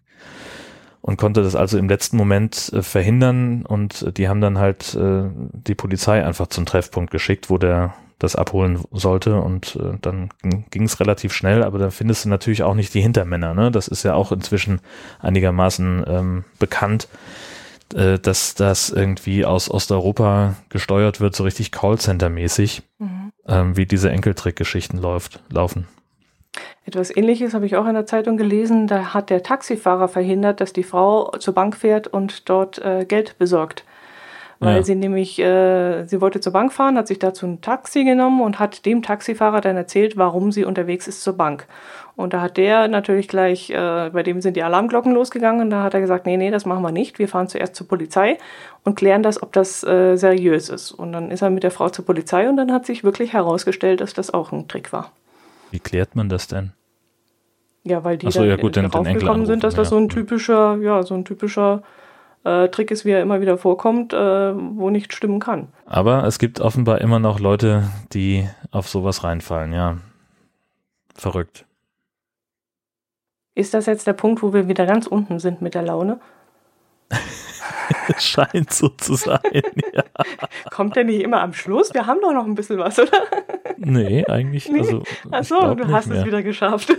Und 1.02 1.18
konnte 1.18 1.42
das 1.42 1.56
also 1.56 1.78
im 1.78 1.90
letzten 1.90 2.16
Moment 2.16 2.72
äh, 2.74 2.84
verhindern 2.84 3.66
und 3.66 4.04
äh, 4.04 4.12
die 4.12 4.30
haben 4.30 4.42
dann 4.42 4.60
halt 4.60 4.94
äh, 4.96 5.24
die 5.52 5.76
Polizei 5.76 6.24
einfach 6.24 6.48
zum 6.48 6.66
Treffpunkt 6.66 7.12
geschickt, 7.12 7.50
wo 7.50 7.58
der 7.58 7.96
das 8.22 8.36
abholen 8.36 8.80
sollte 8.92 9.42
und 9.42 9.78
äh, 9.78 9.98
dann 10.00 10.30
ging 10.70 10.84
es 10.84 11.00
relativ 11.00 11.34
schnell, 11.34 11.64
aber 11.64 11.80
da 11.80 11.90
findest 11.90 12.26
du 12.26 12.30
natürlich 12.30 12.62
auch 12.62 12.76
nicht 12.76 12.94
die 12.94 13.02
Hintermänner, 13.02 13.56
ne? 13.56 13.72
Das 13.72 13.88
ist 13.88 14.04
ja 14.04 14.14
auch 14.14 14.32
inzwischen 14.32 14.80
einigermaßen 15.20 16.06
ähm, 16.08 16.44
bekannt, 16.60 17.08
äh, 17.96 18.20
dass 18.20 18.54
das 18.54 18.92
irgendwie 18.92 19.44
aus 19.44 19.72
Osteuropa 19.72 20.56
gesteuert 20.70 21.20
wird, 21.20 21.36
so 21.36 21.44
richtig 21.44 21.72
Callcenter-mäßig, 21.72 22.84
mhm. 23.00 23.32
ähm, 23.48 23.76
wie 23.76 23.88
diese 23.88 24.12
Enkeltrick-Geschichten 24.12 25.00
läuft, 25.00 25.42
laufen. 25.50 25.88
Etwas 26.92 27.16
ähnliches 27.16 27.54
habe 27.54 27.66
ich 27.66 27.78
auch 27.78 27.88
in 27.88 27.94
der 27.94 28.06
Zeitung 28.06 28.36
gelesen. 28.36 28.86
Da 28.86 29.14
hat 29.14 29.30
der 29.30 29.44
Taxifahrer 29.44 30.10
verhindert, 30.10 30.60
dass 30.60 30.74
die 30.74 30.84
Frau 30.84 31.32
zur 31.40 31.54
Bank 31.54 31.78
fährt 31.78 32.08
und 32.08 32.50
dort 32.50 32.80
äh, 32.80 33.06
Geld 33.06 33.38
besorgt. 33.38 33.86
Weil 34.60 34.76
ja. 34.76 34.84
sie 34.84 34.96
nämlich, 34.96 35.40
äh, 35.40 36.04
sie 36.06 36.20
wollte 36.20 36.42
zur 36.42 36.52
Bank 36.52 36.74
fahren, 36.74 36.98
hat 36.98 37.08
sich 37.08 37.18
dazu 37.18 37.46
ein 37.46 37.62
Taxi 37.62 38.04
genommen 38.04 38.42
und 38.42 38.60
hat 38.60 38.86
dem 38.86 39.04
Taxifahrer 39.04 39.62
dann 39.62 39.78
erzählt, 39.78 40.18
warum 40.18 40.52
sie 40.52 40.66
unterwegs 40.66 41.08
ist 41.08 41.24
zur 41.24 41.38
Bank. 41.38 41.66
Und 42.18 42.34
da 42.34 42.42
hat 42.42 42.58
der 42.58 42.90
natürlich 42.90 43.30
gleich, 43.30 43.70
äh, 43.70 44.10
bei 44.12 44.22
dem 44.22 44.42
sind 44.42 44.58
die 44.58 44.64
Alarmglocken 44.64 45.14
losgegangen 45.14 45.62
und 45.62 45.70
da 45.70 45.84
hat 45.84 45.94
er 45.94 46.02
gesagt, 46.02 46.26
nee, 46.26 46.36
nee, 46.36 46.52
das 46.52 46.66
machen 46.66 46.84
wir 46.84 46.92
nicht. 46.92 47.20
Wir 47.20 47.30
fahren 47.30 47.48
zuerst 47.48 47.74
zur 47.74 47.88
Polizei 47.88 48.38
und 48.84 48.96
klären 48.96 49.24
das, 49.24 49.42
ob 49.42 49.54
das 49.54 49.82
äh, 49.86 50.18
seriös 50.18 50.68
ist. 50.68 50.92
Und 50.92 51.14
dann 51.14 51.32
ist 51.32 51.42
er 51.42 51.52
mit 51.52 51.64
der 51.64 51.72
Frau 51.72 51.88
zur 51.88 52.04
Polizei 52.04 52.50
und 52.50 52.58
dann 52.58 52.74
hat 52.74 52.86
sich 52.86 53.06
wirklich 53.06 53.32
herausgestellt, 53.32 54.02
dass 54.02 54.14
das 54.14 54.34
auch 54.34 54.52
ein 54.52 54.68
Trick 54.68 54.92
war. 54.92 55.14
Wie 55.72 55.80
klärt 55.80 56.18
man 56.18 56.28
das 56.28 56.48
denn? 56.48 56.74
Ja, 57.84 58.04
weil 58.04 58.18
die 58.18 58.30
so, 58.30 58.42
dann 58.42 58.50
ja, 58.50 58.56
gut, 58.58 58.78
darauf 58.78 59.08
gekommen 59.08 59.46
sind, 59.46 59.64
dass 59.64 59.76
das 59.76 59.90
so 59.90 59.98
ein 59.98 60.08
typischer, 60.08 60.78
ja, 60.78 61.02
so 61.02 61.16
ein 61.16 61.26
typischer 61.26 61.82
äh, 62.44 62.68
Trick 62.70 62.92
ist, 62.92 63.06
wie 63.06 63.12
er 63.12 63.22
immer 63.22 63.42
wieder 63.42 63.58
vorkommt, 63.58 64.14
äh, 64.14 64.18
wo 64.18 64.90
nicht 64.90 65.14
stimmen 65.14 65.40
kann. 65.40 65.70
Aber 65.86 66.26
es 66.26 66.38
gibt 66.38 66.60
offenbar 66.60 67.02
immer 67.02 67.20
noch 67.20 67.40
Leute, 67.40 67.84
die 68.14 68.48
auf 68.70 68.88
sowas 68.88 69.24
reinfallen, 69.24 69.74
ja. 69.74 69.98
Verrückt. 71.16 71.66
Ist 73.56 73.74
das 73.74 73.86
jetzt 73.86 74.08
der 74.08 74.14
Punkt, 74.14 74.42
wo 74.44 74.54
wir 74.54 74.68
wieder 74.68 74.86
ganz 74.86 75.08
unten 75.08 75.40
sind 75.40 75.62
mit 75.62 75.74
der 75.74 75.82
Laune? 75.82 76.20
Scheint 78.18 78.72
so 78.72 78.90
zu 78.90 79.16
sein, 79.16 79.40
ja. 79.94 80.04
Kommt 80.70 80.96
der 80.96 81.04
nicht 81.04 81.22
immer 81.22 81.42
am 81.42 81.54
Schluss? 81.54 81.94
Wir 81.94 82.08
haben 82.08 82.22
doch 82.22 82.34
noch 82.34 82.46
ein 82.46 82.56
bisschen 82.56 82.78
was, 82.78 82.98
oder? 83.00 83.24
Nee, 83.78 84.26
eigentlich. 84.26 84.70
Nee. 84.70 84.80
Also, 84.80 85.04
Achso, 85.32 85.76
du 85.76 85.88
hast 85.90 86.08
mehr. 86.08 86.20
es 86.20 86.26
wieder 86.26 86.44
geschafft. 86.44 86.90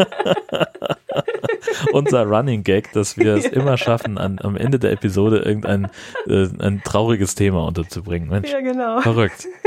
Unser 1.92 2.24
Running 2.24 2.62
Gag, 2.62 2.92
dass 2.92 3.16
wir 3.16 3.34
es 3.34 3.44
ja. 3.44 3.52
immer 3.52 3.76
schaffen, 3.76 4.18
an, 4.18 4.38
am 4.42 4.56
Ende 4.56 4.78
der 4.78 4.92
Episode 4.92 5.38
irgendein 5.38 5.90
äh, 6.26 6.48
ein 6.58 6.82
trauriges 6.84 7.34
Thema 7.34 7.66
unterzubringen. 7.66 8.28
Mensch, 8.28 8.50
ja, 8.50 8.60
genau. 8.60 9.00
Verrückt. 9.00 9.46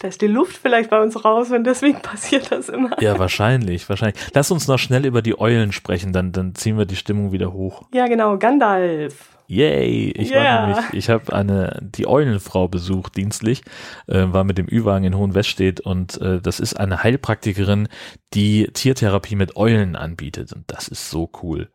Da 0.00 0.08
ist 0.08 0.20
die 0.20 0.26
Luft 0.26 0.58
vielleicht 0.58 0.90
bei 0.90 1.00
uns 1.00 1.24
raus 1.24 1.50
und 1.50 1.64
deswegen 1.64 2.02
passiert 2.02 2.52
das 2.52 2.68
immer. 2.68 2.90
Ja, 3.00 3.18
wahrscheinlich, 3.18 3.88
wahrscheinlich. 3.88 4.22
Lass 4.34 4.50
uns 4.50 4.68
noch 4.68 4.78
schnell 4.78 5.06
über 5.06 5.22
die 5.22 5.40
Eulen 5.40 5.72
sprechen, 5.72 6.12
dann, 6.12 6.30
dann 6.30 6.54
ziehen 6.54 6.76
wir 6.76 6.84
die 6.84 6.96
Stimmung 6.96 7.32
wieder 7.32 7.54
hoch. 7.54 7.84
Ja, 7.90 8.06
genau, 8.06 8.36
Gandalf. 8.36 9.33
Yay! 9.46 10.10
Ich 10.10 10.30
yeah. 10.30 10.44
war 10.44 10.66
nämlich, 10.66 10.84
ich 10.94 11.10
habe 11.10 11.32
eine 11.32 11.78
die 11.82 12.06
Eulenfrau 12.06 12.68
besucht 12.68 13.16
dienstlich, 13.16 13.62
äh, 14.06 14.24
war 14.26 14.44
mit 14.44 14.58
dem 14.58 14.66
Ü-Wagen 14.70 15.04
in 15.04 15.16
Hohenweststedt 15.16 15.80
und 15.80 16.20
äh, 16.20 16.40
das 16.40 16.60
ist 16.60 16.78
eine 16.78 17.02
Heilpraktikerin, 17.02 17.88
die 18.32 18.70
Tiertherapie 18.72 19.36
mit 19.36 19.56
Eulen 19.56 19.96
anbietet 19.96 20.52
und 20.52 20.64
das 20.68 20.88
ist 20.88 21.10
so 21.10 21.30
cool. 21.42 21.68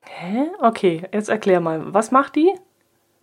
Hä? 0.00 0.46
Okay, 0.60 1.04
jetzt 1.12 1.28
erklär 1.28 1.60
mal, 1.60 1.94
was 1.94 2.10
macht 2.10 2.36
die? 2.36 2.52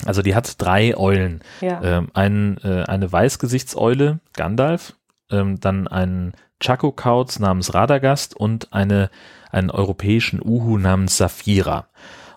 Also 0.06 0.22
die 0.22 0.36
hat 0.36 0.62
drei 0.62 0.98
Eulen. 0.98 1.42
Ja. 1.62 1.82
Ähm, 1.84 2.10
ein, 2.14 2.58
äh, 2.64 2.84
eine 2.84 3.12
Weißgesichtseule, 3.12 4.20
Gandalf, 4.34 4.96
ähm, 5.30 5.60
dann 5.60 5.88
einen 5.88 6.34
Chaco-Kauz 6.60 7.40
namens 7.40 7.74
Radagast 7.74 8.36
und 8.36 8.74
eine, 8.74 9.10
einen 9.52 9.70
europäischen 9.70 10.42
Uhu 10.44 10.78
namens 10.78 11.18
Saphira. 11.18 11.88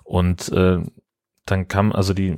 Und 0.02 0.50
äh, 0.52 0.80
dann 1.46 1.68
kam, 1.68 1.92
also 1.92 2.14
die 2.14 2.36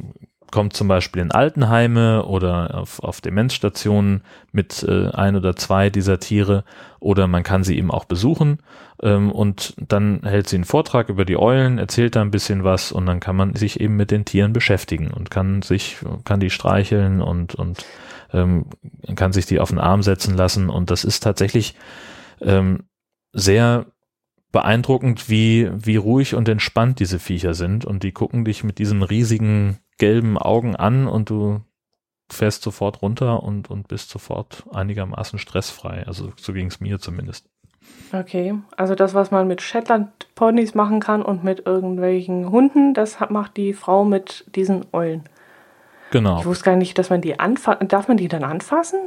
kommt 0.50 0.74
zum 0.74 0.88
Beispiel 0.88 1.22
in 1.22 1.32
Altenheime 1.32 2.24
oder 2.24 2.78
auf, 2.78 3.02
auf 3.02 3.20
Demenzstationen 3.20 4.22
mit 4.52 4.84
äh, 4.84 5.08
ein 5.10 5.36
oder 5.36 5.56
zwei 5.56 5.90
dieser 5.90 6.20
Tiere 6.20 6.64
oder 7.00 7.26
man 7.26 7.42
kann 7.42 7.64
sie 7.64 7.76
eben 7.76 7.90
auch 7.90 8.04
besuchen 8.04 8.58
ähm, 9.02 9.32
und 9.32 9.74
dann 9.76 10.20
hält 10.22 10.48
sie 10.48 10.56
einen 10.56 10.64
Vortrag 10.64 11.08
über 11.08 11.24
die 11.24 11.36
Eulen, 11.36 11.78
erzählt 11.78 12.14
da 12.14 12.22
ein 12.22 12.30
bisschen 12.30 12.62
was 12.64 12.92
und 12.92 13.06
dann 13.06 13.20
kann 13.20 13.36
man 13.36 13.54
sich 13.56 13.80
eben 13.80 13.96
mit 13.96 14.10
den 14.10 14.24
Tieren 14.24 14.52
beschäftigen 14.52 15.10
und 15.10 15.30
kann 15.30 15.62
sich, 15.62 15.96
kann 16.24 16.40
die 16.40 16.50
streicheln 16.50 17.22
und, 17.22 17.54
und 17.56 17.84
ähm, 18.32 18.66
kann 19.14 19.32
sich 19.32 19.46
die 19.46 19.60
auf 19.60 19.70
den 19.70 19.78
Arm 19.78 20.02
setzen 20.02 20.36
lassen. 20.36 20.68
Und 20.70 20.90
das 20.90 21.04
ist 21.04 21.20
tatsächlich 21.20 21.74
ähm, 22.40 22.84
sehr 23.32 23.86
beeindruckend, 24.56 25.28
wie, 25.28 25.70
wie 25.74 25.96
ruhig 25.96 26.34
und 26.34 26.48
entspannt 26.48 26.98
diese 26.98 27.18
Viecher 27.18 27.52
sind 27.52 27.84
und 27.84 28.02
die 28.02 28.12
gucken 28.12 28.46
dich 28.46 28.64
mit 28.64 28.78
diesen 28.78 29.02
riesigen 29.02 29.80
gelben 29.98 30.38
Augen 30.38 30.74
an 30.74 31.08
und 31.08 31.28
du 31.28 31.60
fährst 32.32 32.62
sofort 32.62 33.02
runter 33.02 33.42
und, 33.42 33.70
und 33.70 33.86
bist 33.86 34.08
sofort 34.08 34.64
einigermaßen 34.72 35.38
stressfrei. 35.38 36.04
Also 36.06 36.32
so 36.38 36.54
ging 36.54 36.68
es 36.68 36.80
mir 36.80 36.98
zumindest. 36.98 37.50
Okay, 38.14 38.54
also 38.78 38.94
das, 38.94 39.12
was 39.12 39.30
man 39.30 39.46
mit 39.46 39.60
Shetland-Ponys 39.60 40.74
machen 40.74 41.00
kann 41.00 41.20
und 41.20 41.44
mit 41.44 41.66
irgendwelchen 41.66 42.50
Hunden, 42.50 42.94
das 42.94 43.18
macht 43.28 43.58
die 43.58 43.74
Frau 43.74 44.06
mit 44.06 44.46
diesen 44.56 44.86
Eulen. 44.94 45.24
Genau. 46.12 46.40
Ich 46.40 46.46
wusste 46.46 46.64
gar 46.64 46.76
nicht, 46.76 46.96
dass 46.96 47.10
man 47.10 47.20
die 47.20 47.38
anfassen. 47.38 47.88
Darf 47.88 48.08
man 48.08 48.16
die 48.16 48.28
dann 48.28 48.42
anfassen? 48.42 49.00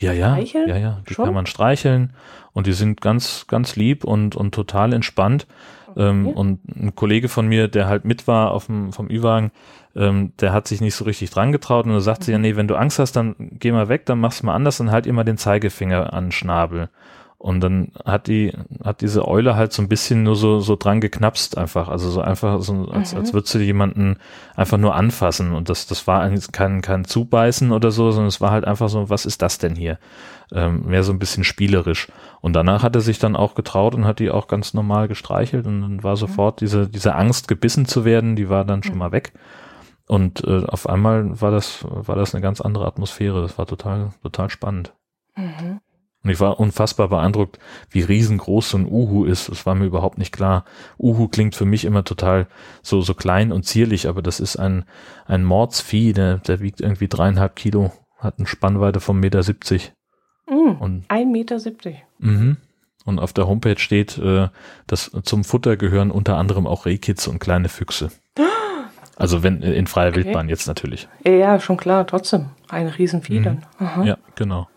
Ja, 0.00 0.12
ja. 0.12 0.34
Streicheln? 0.34 0.68
Ja, 0.68 0.76
ja. 0.76 1.02
Die 1.08 1.14
Schon? 1.14 1.24
kann 1.24 1.34
man 1.34 1.46
streicheln 1.46 2.12
und 2.52 2.66
die 2.66 2.72
sind 2.72 3.00
ganz, 3.00 3.46
ganz 3.48 3.76
lieb 3.76 4.04
und, 4.04 4.36
und 4.36 4.54
total 4.54 4.92
entspannt. 4.92 5.46
Okay. 5.88 6.08
Ähm, 6.08 6.28
und 6.28 6.60
ein 6.76 6.94
Kollege 6.94 7.28
von 7.28 7.46
mir, 7.46 7.68
der 7.68 7.88
halt 7.88 8.04
mit 8.04 8.26
war 8.26 8.52
auf 8.52 8.66
dem, 8.66 8.92
vom 8.92 9.10
Ü-Wagen, 9.10 9.50
ähm, 9.96 10.32
der 10.40 10.52
hat 10.52 10.68
sich 10.68 10.80
nicht 10.80 10.94
so 10.94 11.04
richtig 11.04 11.30
dran 11.30 11.50
getraut 11.50 11.86
und 11.86 11.92
er 11.92 12.00
sagt 12.00 12.26
mhm. 12.26 12.32
ja, 12.32 12.38
nee, 12.38 12.56
wenn 12.56 12.68
du 12.68 12.76
Angst 12.76 12.98
hast, 12.98 13.12
dann 13.12 13.34
geh 13.38 13.72
mal 13.72 13.88
weg, 13.88 14.06
dann 14.06 14.20
mach's 14.20 14.42
mal 14.42 14.54
anders 14.54 14.80
und 14.80 14.90
halt 14.90 15.06
immer 15.06 15.24
den 15.24 15.38
Zeigefinger 15.38 16.12
an 16.12 16.26
den 16.26 16.32
Schnabel. 16.32 16.88
Und 17.40 17.60
dann 17.60 17.92
hat 18.04 18.26
die, 18.26 18.52
hat 18.82 19.00
diese 19.00 19.26
Eule 19.26 19.54
halt 19.54 19.72
so 19.72 19.80
ein 19.80 19.88
bisschen 19.88 20.24
nur 20.24 20.34
so, 20.34 20.58
so 20.58 20.74
dran 20.74 21.00
geknapst 21.00 21.56
einfach. 21.56 21.88
Also 21.88 22.10
so 22.10 22.20
einfach, 22.20 22.60
so, 22.62 22.88
als, 22.90 23.12
mhm. 23.12 23.20
als 23.20 23.32
würdest 23.32 23.54
du 23.54 23.60
jemanden 23.60 24.16
einfach 24.56 24.76
nur 24.76 24.96
anfassen. 24.96 25.52
Und 25.52 25.68
das, 25.68 25.86
das 25.86 26.08
war 26.08 26.20
eigentlich 26.20 26.50
kein, 26.50 26.80
kein 26.82 27.04
Zubeißen 27.04 27.70
oder 27.70 27.92
so, 27.92 28.10
sondern 28.10 28.26
es 28.26 28.40
war 28.40 28.50
halt 28.50 28.64
einfach 28.64 28.88
so, 28.88 29.08
was 29.08 29.24
ist 29.24 29.40
das 29.40 29.58
denn 29.58 29.76
hier? 29.76 30.00
Ähm, 30.52 30.86
mehr 30.86 31.04
so 31.04 31.12
ein 31.12 31.20
bisschen 31.20 31.44
spielerisch. 31.44 32.08
Und 32.40 32.54
danach 32.54 32.82
hat 32.82 32.96
er 32.96 33.02
sich 33.02 33.20
dann 33.20 33.36
auch 33.36 33.54
getraut 33.54 33.94
und 33.94 34.04
hat 34.04 34.18
die 34.18 34.30
auch 34.30 34.48
ganz 34.48 34.74
normal 34.74 35.06
gestreichelt 35.06 35.66
und 35.66 35.82
dann 35.82 36.02
war 36.02 36.12
mhm. 36.12 36.20
sofort 36.20 36.60
diese, 36.60 36.88
diese 36.88 37.14
Angst, 37.14 37.46
gebissen 37.46 37.86
zu 37.86 38.04
werden, 38.04 38.34
die 38.34 38.48
war 38.48 38.64
dann 38.64 38.82
schon 38.82 38.94
mhm. 38.94 38.98
mal 38.98 39.12
weg. 39.12 39.32
Und 40.08 40.42
äh, 40.42 40.64
auf 40.66 40.88
einmal 40.88 41.40
war 41.40 41.52
das, 41.52 41.84
war 41.88 42.16
das 42.16 42.34
eine 42.34 42.42
ganz 42.42 42.60
andere 42.60 42.86
Atmosphäre. 42.86 43.42
Das 43.42 43.58
war 43.58 43.66
total, 43.66 44.10
total 44.22 44.50
spannend. 44.50 44.92
Mhm. 45.36 45.67
Und 46.28 46.32
ich 46.32 46.40
war 46.40 46.60
unfassbar 46.60 47.08
beeindruckt, 47.08 47.58
wie 47.88 48.02
riesengroß 48.02 48.68
so 48.68 48.76
ein 48.76 48.84
Uhu 48.84 49.24
ist. 49.24 49.48
Das 49.48 49.64
war 49.64 49.74
mir 49.74 49.86
überhaupt 49.86 50.18
nicht 50.18 50.30
klar. 50.30 50.66
Uhu 50.98 51.26
klingt 51.28 51.54
für 51.54 51.64
mich 51.64 51.86
immer 51.86 52.04
total 52.04 52.48
so, 52.82 53.00
so 53.00 53.14
klein 53.14 53.50
und 53.50 53.62
zierlich, 53.62 54.06
aber 54.06 54.20
das 54.20 54.38
ist 54.38 54.56
ein, 54.56 54.84
ein 55.24 55.42
Mordsvieh, 55.42 56.12
der, 56.12 56.36
der 56.36 56.60
wiegt 56.60 56.82
irgendwie 56.82 57.08
dreieinhalb 57.08 57.56
Kilo, 57.56 57.92
hat 58.18 58.34
eine 58.36 58.46
Spannweite 58.46 59.00
von 59.00 59.18
Meter 59.18 59.42
siebzig. 59.42 59.94
Mm, 60.46 60.72
und, 60.78 61.04
ein 61.08 61.32
Meter 61.32 61.60
siebzig. 61.60 62.04
Mhm. 62.18 62.58
Und 63.06 63.18
auf 63.18 63.32
der 63.32 63.46
Homepage 63.46 63.78
steht, 63.78 64.18
äh, 64.18 64.48
dass 64.86 65.10
zum 65.22 65.44
Futter 65.44 65.78
gehören 65.78 66.10
unter 66.10 66.36
anderem 66.36 66.66
auch 66.66 66.84
Rehkitze 66.84 67.30
und 67.30 67.38
kleine 67.38 67.70
Füchse. 67.70 68.10
Also 69.16 69.42
wenn 69.42 69.62
in 69.62 69.88
freier 69.88 70.10
okay. 70.10 70.26
Wildbahn 70.26 70.48
jetzt 70.48 70.68
natürlich. 70.68 71.08
Ja, 71.26 71.58
schon 71.58 71.76
klar, 71.76 72.06
trotzdem. 72.06 72.50
Ein 72.68 72.86
Riesenvieh 72.86 73.40
mhm. 73.40 73.42
dann. 73.42 73.66
Aha. 73.80 74.04
Ja, 74.04 74.18
genau. 74.36 74.68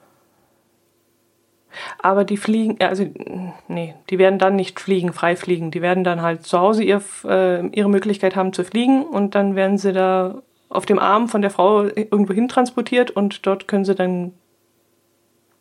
Aber 1.99 2.23
die 2.23 2.37
fliegen, 2.37 2.77
also 2.81 3.05
nee, 3.67 3.95
die 4.09 4.17
werden 4.17 4.39
dann 4.39 4.55
nicht 4.55 4.79
fliegen, 4.79 5.13
frei 5.13 5.35
fliegen. 5.35 5.71
Die 5.71 5.81
werden 5.81 6.03
dann 6.03 6.21
halt 6.21 6.43
zu 6.45 6.59
Hause 6.59 6.83
ihr, 6.83 7.01
äh, 7.25 7.67
ihre 7.67 7.89
Möglichkeit 7.89 8.35
haben 8.35 8.53
zu 8.53 8.63
fliegen 8.63 9.03
und 9.03 9.35
dann 9.35 9.55
werden 9.55 9.77
sie 9.77 9.93
da 9.93 10.41
auf 10.69 10.85
dem 10.85 10.99
Arm 10.99 11.27
von 11.27 11.41
der 11.41 11.51
Frau 11.51 11.83
irgendwo 11.83 12.33
hin 12.33 12.47
transportiert 12.47 13.11
und 13.11 13.45
dort 13.45 13.67
können 13.67 13.85
sie 13.85 13.95
dann 13.95 14.33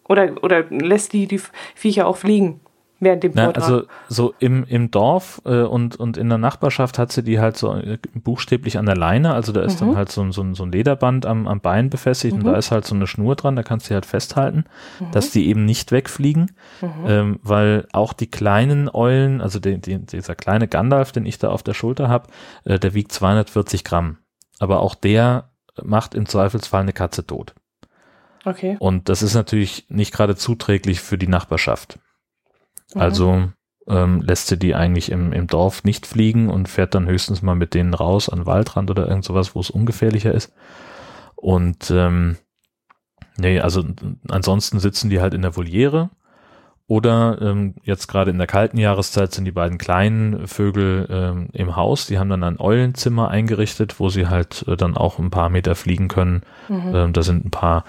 oder, 0.08 0.42
oder 0.42 0.64
lässt 0.70 1.12
die 1.12 1.26
die 1.26 1.40
Viecher 1.74 2.06
auch 2.06 2.16
fliegen. 2.16 2.60
Während 3.00 3.24
dem 3.24 3.32
Vortrag. 3.32 3.56
Na, 3.56 3.62
also 3.62 3.82
so 4.08 4.34
im, 4.38 4.64
im 4.64 4.90
Dorf 4.90 5.40
äh, 5.44 5.62
und, 5.62 5.96
und 5.96 6.16
in 6.16 6.28
der 6.28 6.38
Nachbarschaft 6.38 6.98
hat 6.98 7.10
sie 7.10 7.22
die 7.22 7.40
halt 7.40 7.56
so 7.56 7.74
äh, 7.74 7.98
buchstäblich 8.14 8.78
an 8.78 8.86
der 8.86 8.96
Leine, 8.96 9.34
also 9.34 9.52
da 9.52 9.62
ist 9.62 9.80
mhm. 9.80 9.88
dann 9.88 9.96
halt 9.96 10.12
so, 10.12 10.30
so, 10.30 10.54
so 10.54 10.62
ein 10.62 10.72
Lederband 10.72 11.26
am, 11.26 11.48
am 11.48 11.60
Bein 11.60 11.90
befestigt 11.90 12.34
mhm. 12.36 12.40
und 12.40 12.52
da 12.52 12.56
ist 12.56 12.70
halt 12.70 12.86
so 12.86 12.94
eine 12.94 13.06
Schnur 13.06 13.34
dran, 13.34 13.56
da 13.56 13.62
kannst 13.62 13.90
du 13.90 13.94
halt 13.94 14.06
festhalten, 14.06 14.64
mhm. 15.00 15.10
dass 15.12 15.30
die 15.30 15.48
eben 15.48 15.64
nicht 15.64 15.92
wegfliegen, 15.92 16.52
mhm. 16.80 16.88
ähm, 17.06 17.40
weil 17.42 17.86
auch 17.92 18.12
die 18.12 18.30
kleinen 18.30 18.88
Eulen, 18.92 19.40
also 19.40 19.58
die, 19.58 19.80
die, 19.80 19.98
dieser 19.98 20.34
kleine 20.34 20.68
Gandalf, 20.68 21.12
den 21.12 21.26
ich 21.26 21.38
da 21.38 21.48
auf 21.48 21.62
der 21.62 21.74
Schulter 21.74 22.08
habe, 22.08 22.28
äh, 22.64 22.78
der 22.78 22.94
wiegt 22.94 23.12
240 23.12 23.82
Gramm, 23.84 24.18
aber 24.58 24.80
auch 24.80 24.94
der 24.94 25.50
macht 25.82 26.14
im 26.14 26.26
Zweifelsfall 26.26 26.82
eine 26.82 26.92
Katze 26.92 27.26
tot. 27.26 27.54
Okay. 28.44 28.76
Und 28.78 29.08
das 29.08 29.22
ist 29.22 29.34
natürlich 29.34 29.86
nicht 29.88 30.12
gerade 30.12 30.36
zuträglich 30.36 31.00
für 31.00 31.18
die 31.18 31.28
Nachbarschaft. 31.28 31.98
Mhm. 32.94 33.00
Also 33.00 33.48
ähm, 33.88 34.22
lässt 34.22 34.46
sie 34.46 34.58
die 34.58 34.74
eigentlich 34.74 35.10
im, 35.10 35.32
im 35.32 35.46
Dorf 35.46 35.84
nicht 35.84 36.06
fliegen 36.06 36.48
und 36.48 36.68
fährt 36.68 36.94
dann 36.94 37.08
höchstens 37.08 37.42
mal 37.42 37.54
mit 37.54 37.74
denen 37.74 37.94
raus 37.94 38.28
an 38.28 38.46
Waldrand 38.46 38.90
oder 38.90 39.08
irgend 39.08 39.24
sowas, 39.24 39.54
wo 39.54 39.60
es 39.60 39.70
ungefährlicher 39.70 40.32
ist. 40.32 40.52
Und 41.34 41.90
ähm, 41.90 42.36
nee, 43.36 43.60
also 43.60 43.84
ansonsten 44.28 44.78
sitzen 44.78 45.10
die 45.10 45.20
halt 45.20 45.34
in 45.34 45.42
der 45.42 45.56
Voliere. 45.56 46.10
Oder 46.90 47.38
ähm, 47.40 47.74
jetzt 47.84 48.08
gerade 48.08 48.32
in 48.32 48.38
der 48.38 48.48
kalten 48.48 48.76
Jahreszeit 48.76 49.32
sind 49.32 49.44
die 49.44 49.52
beiden 49.52 49.78
kleinen 49.78 50.48
Vögel 50.48 51.06
ähm, 51.08 51.46
im 51.52 51.76
Haus. 51.76 52.06
Die 52.06 52.18
haben 52.18 52.30
dann 52.30 52.42
ein 52.42 52.58
Eulenzimmer 52.58 53.28
eingerichtet, 53.28 54.00
wo 54.00 54.08
sie 54.08 54.26
halt 54.26 54.64
äh, 54.66 54.76
dann 54.76 54.96
auch 54.96 55.20
ein 55.20 55.30
paar 55.30 55.50
Meter 55.50 55.76
fliegen 55.76 56.08
können. 56.08 56.42
Mhm. 56.68 56.92
Ähm, 56.92 57.12
da 57.12 57.22
sind 57.22 57.44
ein 57.44 57.52
paar 57.52 57.84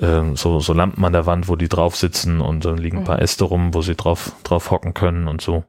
ähm, 0.00 0.36
so, 0.36 0.60
so 0.60 0.72
Lampen 0.72 1.04
an 1.04 1.12
der 1.12 1.26
Wand, 1.26 1.48
wo 1.48 1.56
die 1.56 1.68
drauf 1.68 1.96
sitzen 1.96 2.40
und 2.40 2.64
dann 2.64 2.78
liegen 2.78 2.98
ein 2.98 3.04
paar 3.04 3.16
mhm. 3.16 3.24
Äste 3.24 3.42
rum, 3.42 3.74
wo 3.74 3.82
sie 3.82 3.96
drauf, 3.96 4.30
drauf 4.44 4.70
hocken 4.70 4.94
können 4.94 5.26
und 5.26 5.40
so. 5.40 5.64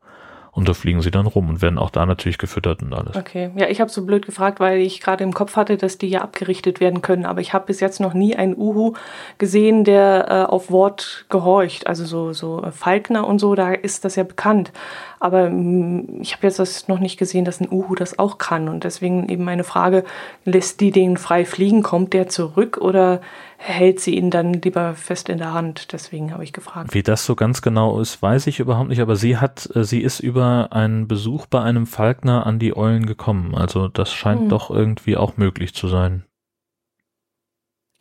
Und 0.60 0.68
da 0.68 0.74
fliegen 0.74 1.01
sie 1.01 1.10
dann 1.10 1.26
rum 1.26 1.47
und 1.47 1.62
werden 1.62 1.80
auch 1.80 1.89
da 1.89 2.05
natürlich 2.05 2.38
gefüttert 2.38 2.82
und 2.82 2.93
alles. 2.93 3.16
Okay, 3.16 3.49
ja, 3.55 3.70
ich 3.70 3.80
habe 3.80 3.89
so 3.89 4.05
blöd 4.05 4.26
gefragt, 4.26 4.60
weil 4.60 4.80
ich 4.80 4.99
gerade 4.99 5.24
im 5.24 5.34
Kopf 5.34 5.55
hatte, 5.55 5.78
dass 5.78 5.97
die 5.97 6.10
ja 6.10 6.20
abgerichtet 6.20 6.82
werden 6.82 7.01
können. 7.01 7.26
Aber 7.26 7.39
ich 7.39 7.53
habe 7.53 7.68
bis 7.68 7.80
jetzt 7.80 8.01
noch 8.01 8.14
nie 8.14 8.36
einen 8.36 8.57
Uhu 8.57 8.91
gesehen, 9.38 9.86
der 9.86 10.26
äh, 10.28 10.51
auf 10.51 10.70
Wort 10.70 11.24
gehorcht. 11.30 11.88
Also 11.88 12.03
so, 12.03 12.34
so 12.34 12.62
Falkner 12.74 13.26
und 13.26 13.39
so, 13.39 13.55
da 13.55 13.72
ist 13.72 14.03
das 14.03 14.18
ja 14.18 14.24
bekannt. 14.24 14.74
Aber 15.20 15.49
mm, 15.49 16.22
ich 16.22 16.34
habe 16.34 16.47
jetzt 16.47 16.59
das 16.59 16.88
noch 16.88 16.99
nicht 16.99 17.17
gesehen, 17.17 17.45
dass 17.45 17.59
ein 17.59 17.72
Uhu 17.72 17.95
das 17.95 18.20
auch 18.20 18.38
kann. 18.38 18.70
Und 18.70 18.84
deswegen 18.84 19.28
eben 19.30 19.43
meine 19.43 19.63
Frage, 19.63 20.03
lässt 20.45 20.80
die 20.82 20.91
den 20.91 21.17
frei 21.17 21.45
fliegen? 21.45 21.84
Kommt 21.84 22.13
der 22.13 22.30
zurück 22.30 22.78
oder 22.78 23.22
hält 23.57 23.99
sie 23.99 24.15
ihn 24.15 24.32
dann 24.32 24.53
lieber 24.53 24.95
fest 24.95 25.28
in 25.28 25.38
der 25.38 25.53
Hand. 25.53 25.91
Deswegen 25.91 26.34
habe 26.34 26.43
ich 26.43 26.53
gefragt. 26.53 26.93
Wie 26.93 27.03
das 27.03 27.26
so 27.26 27.36
ganz 27.36 27.61
genau 27.61 27.99
ist, 27.99 28.22
weiß 28.22 28.47
ich 28.47 28.59
überhaupt 28.59 28.89
nicht, 28.89 29.01
aber 29.01 29.17
sie 29.17 29.38
hat, 29.38 29.70
äh, 29.76 29.84
sie 29.84 30.01
ist 30.01 30.22
über 30.22 30.70
einen 30.72 31.07
Besuch 31.07 31.45
bei 31.45 31.61
einem 31.61 31.86
Falkner 31.86 32.45
an 32.45 32.59
die 32.59 32.76
Eulen 32.76 33.05
gekommen. 33.05 33.55
Also 33.55 33.89
das 33.89 34.13
scheint 34.13 34.41
hm. 34.41 34.49
doch 34.49 34.70
irgendwie 34.70 35.17
auch 35.17 35.36
möglich 35.38 35.74
zu 35.74 35.89
sein. 35.89 36.24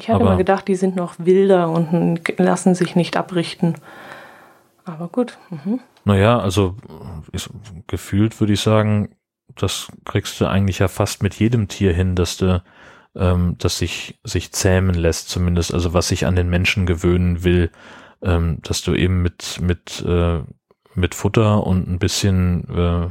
Ich 0.01 0.09
hatte 0.09 0.21
aber, 0.21 0.31
mal 0.31 0.37
gedacht, 0.37 0.69
die 0.69 0.77
sind 0.77 0.95
noch 0.95 1.15
wilder 1.19 1.71
und 1.71 2.21
lassen 2.39 2.77
sich 2.77 2.95
nicht 2.95 3.17
abrichten. 3.17 3.75
Aber 4.89 5.09
gut. 5.09 5.39
Mhm. 5.51 5.81
Naja, 6.05 6.39
also 6.39 6.77
ist, 7.33 7.51
gefühlt 7.87 8.39
würde 8.41 8.55
ich 8.55 8.61
sagen, 8.61 9.15
das 9.55 9.89
kriegst 10.05 10.41
du 10.41 10.47
eigentlich 10.47 10.79
ja 10.79 10.89
fast 10.89 11.23
mit 11.23 11.35
jedem 11.35 11.69
Tier 11.69 11.93
hin, 11.93 12.15
dass 12.15 12.37
du 12.37 12.63
ähm, 13.15 13.57
das 13.59 13.79
sich, 13.79 14.19
sich 14.25 14.53
zähmen 14.53 14.95
lässt, 14.95 15.29
zumindest, 15.29 15.75
also 15.75 15.93
was 15.93 16.09
sich 16.09 16.27
an 16.27 16.37
den 16.37 16.49
Menschen 16.49 16.87
gewöhnen 16.87 17.45
will, 17.45 17.71
ähm, 18.23 18.59
dass 18.63 18.83
du 18.83 18.95
eben 18.95 19.23
mit, 19.23 19.61
mit, 19.61 20.05
äh, 20.07 20.41
mit 20.95 21.15
Futter 21.15 21.67
und 21.67 21.89
ein 21.89 21.99
bisschen 21.99 22.69
äh, 22.69 23.09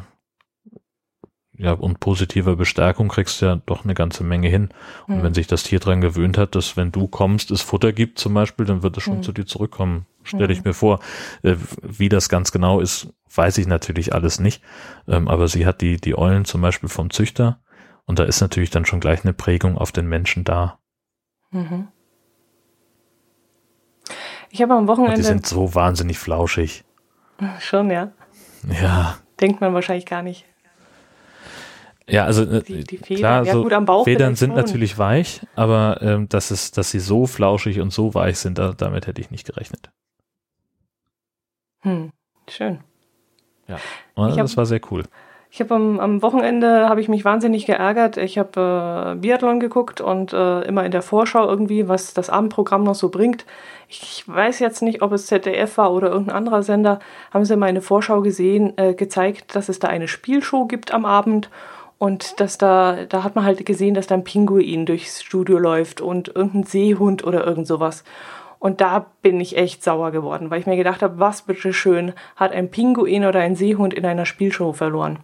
ja, 1.60 1.72
und 1.74 2.00
positiver 2.00 2.56
Bestärkung 2.56 3.08
kriegst 3.08 3.42
du 3.42 3.48
ja 3.48 3.56
doch 3.66 3.84
eine 3.84 3.96
ganze 3.96 4.24
Menge 4.24 4.48
hin. 4.48 4.70
Und 5.08 5.18
mhm. 5.18 5.24
wenn 5.24 5.34
sich 5.34 5.48
das 5.48 5.64
Tier 5.64 5.80
dran 5.80 6.02
gewöhnt 6.02 6.38
hat, 6.38 6.56
dass 6.56 6.78
wenn 6.78 6.92
du 6.92 7.08
kommst, 7.08 7.50
es 7.50 7.62
Futter 7.62 7.94
gibt 7.94 8.20
zum 8.20 8.36
Beispiel, 8.36 8.66
dann 8.66 8.84
wird 8.84 8.96
es 8.96 9.04
schon 9.04 9.18
mhm. 9.18 9.24
zu 9.24 9.32
dir 9.32 9.48
zurückkommen. 9.48 10.06
Stelle 10.28 10.52
ich 10.52 10.60
hm. 10.60 10.68
mir 10.68 10.74
vor. 10.74 11.00
Äh, 11.44 11.56
wie 11.82 12.10
das 12.10 12.30
ganz 12.30 12.52
genau 12.52 12.80
ist, 12.80 13.14
weiß 13.34 13.58
ich 13.58 13.68
natürlich 13.68 14.14
alles 14.14 14.40
nicht. 14.40 14.64
Ähm, 15.08 15.28
aber 15.28 15.48
sie 15.48 15.66
hat 15.66 15.82
die, 15.82 15.98
die 15.98 16.18
Eulen 16.18 16.46
zum 16.46 16.62
Beispiel 16.62 16.90
vom 16.90 17.10
Züchter 17.10 17.60
und 18.06 18.20
da 18.20 18.24
ist 18.24 18.42
natürlich 18.42 18.70
dann 18.70 18.86
schon 18.86 19.00
gleich 19.00 19.24
eine 19.24 19.34
Prägung 19.34 19.78
auf 19.78 19.92
den 19.92 20.08
Menschen 20.08 20.44
da. 20.44 20.80
Mhm. 21.52 21.90
Ich 24.50 24.62
habe 24.62 24.74
am 24.74 24.88
Wochenende. 24.88 25.12
Und 25.12 25.18
die 25.18 25.24
sind 25.24 25.46
so 25.46 25.76
wahnsinnig 25.76 26.18
flauschig. 26.18 26.86
Schon, 27.60 27.92
ja. 27.92 28.12
Ja. 28.82 29.18
Denkt 29.40 29.62
man 29.62 29.74
wahrscheinlich 29.74 30.06
gar 30.06 30.24
nicht. 30.24 30.46
Ja, 32.10 32.24
also 32.24 32.44
äh, 32.44 32.64
die, 32.64 32.86
die 32.86 32.98
Federn, 32.98 33.20
klar, 33.20 33.46
ja, 33.46 33.54
so 33.54 33.64
gut, 33.64 33.74
am 33.74 33.86
Bauch 33.86 34.06
Federn 34.06 34.36
sind 34.36 34.52
schon. 34.52 34.58
natürlich 34.58 34.98
weich, 34.98 35.42
aber 35.56 36.02
ähm, 36.02 36.30
dass 36.30 36.52
es, 36.52 36.72
dass 36.72 36.90
sie 36.90 37.00
so 37.00 37.28
flauschig 37.28 37.82
und 37.82 37.92
so 37.92 38.14
weich 38.14 38.40
sind, 38.40 38.58
da, 38.58 38.72
damit 38.72 39.08
hätte 39.08 39.20
ich 39.20 39.30
nicht 39.30 39.46
gerechnet. 39.46 39.92
Hm, 41.88 42.12
schön. 42.50 42.80
Ja, 43.68 43.78
das 44.16 44.52
hab, 44.52 44.58
war 44.58 44.66
sehr 44.66 44.82
cool. 44.92 45.04
Ich 45.50 45.62
habe 45.62 45.74
am, 45.76 46.00
am, 46.02 46.22
Wochenende 46.22 46.90
habe 46.90 47.00
ich 47.00 47.08
mich 47.08 47.24
wahnsinnig 47.24 47.66
geärgert. 47.66 48.18
Ich 48.18 48.38
habe 48.38 49.14
äh, 49.16 49.20
Biathlon 49.20 49.62
geguckt 49.62 50.02
und 50.02 50.34
äh, 50.34 50.62
immer 50.64 50.84
in 50.84 50.92
der 50.92 51.02
Vorschau 51.02 51.48
irgendwie, 51.48 51.88
was 51.88 52.14
das 52.14 52.30
Abendprogramm 52.30 52.84
noch 52.84 52.96
so 52.96 53.08
bringt. 53.08 53.46
Ich, 53.88 54.02
ich, 54.02 54.28
weiß 54.28 54.60
jetzt 54.60 54.82
nicht, 54.82 55.02
ob 55.02 55.14
es 55.14 55.28
ZDF 55.28 55.78
war 55.78 55.94
oder 55.94 56.10
irgendein 56.10 56.36
anderer 56.36 56.62
Sender. 56.62 57.00
Haben 57.34 57.46
sie 57.46 57.56
mal 57.56 57.70
in 57.70 57.76
der 57.76 57.82
Vorschau 57.82 58.22
gesehen, 58.22 58.74
äh, 58.78 58.94
gezeigt, 58.94 59.56
dass 59.56 59.70
es 59.70 59.80
da 59.80 59.88
eine 59.88 60.10
Spielshow 60.10 60.66
gibt 60.66 60.94
am 60.94 61.06
Abend 61.06 61.50
und 61.98 62.42
dass 62.42 62.58
da, 62.58 63.06
da 63.08 63.24
hat 63.24 63.36
man 63.36 63.46
halt 63.46 63.66
gesehen, 63.66 63.94
dass 63.94 64.08
da 64.08 64.16
ein 64.16 64.26
Pinguin 64.26 64.86
durchs 64.86 65.24
Studio 65.24 65.58
läuft 65.58 66.02
und 66.02 66.28
irgendein 66.36 66.64
Seehund 66.64 67.24
oder 67.26 67.48
irgend 67.48 67.68
sowas. 67.68 68.04
Und 68.60 68.82
da 68.82 69.06
bin 69.22 69.40
ich 69.40 69.58
echt 69.58 69.84
sauer 69.84 70.12
geworden, 70.12 70.50
weil 70.50 70.60
ich 70.60 70.68
mir 70.68 70.78
gedacht 70.78 71.02
habe, 71.02 71.20
was 71.20 71.44
bitteschön 71.44 72.14
hat 72.36 72.52
ein 72.52 72.72
Pinguin 72.72 73.26
oder 73.26 73.40
ein 73.40 73.56
Seehund 73.56 73.94
in 73.94 74.06
einer 74.06 74.26
Spielshow 74.26 74.74
verloren? 74.74 75.20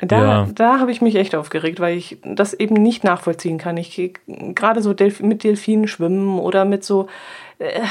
Da, 0.00 0.24
ja. 0.24 0.48
da 0.52 0.80
habe 0.80 0.90
ich 0.90 1.00
mich 1.00 1.14
echt 1.14 1.34
aufgeregt, 1.34 1.78
weil 1.78 1.96
ich 1.96 2.18
das 2.24 2.54
eben 2.54 2.74
nicht 2.74 3.04
nachvollziehen 3.04 3.58
kann. 3.58 3.76
Ich 3.76 4.14
gerade 4.26 4.82
so 4.82 4.94
Delf 4.94 5.20
mit 5.20 5.44
Delfinen 5.44 5.86
schwimmen 5.86 6.40
oder 6.40 6.64
mit 6.64 6.82
so 6.82 7.06
äh, 7.58 7.82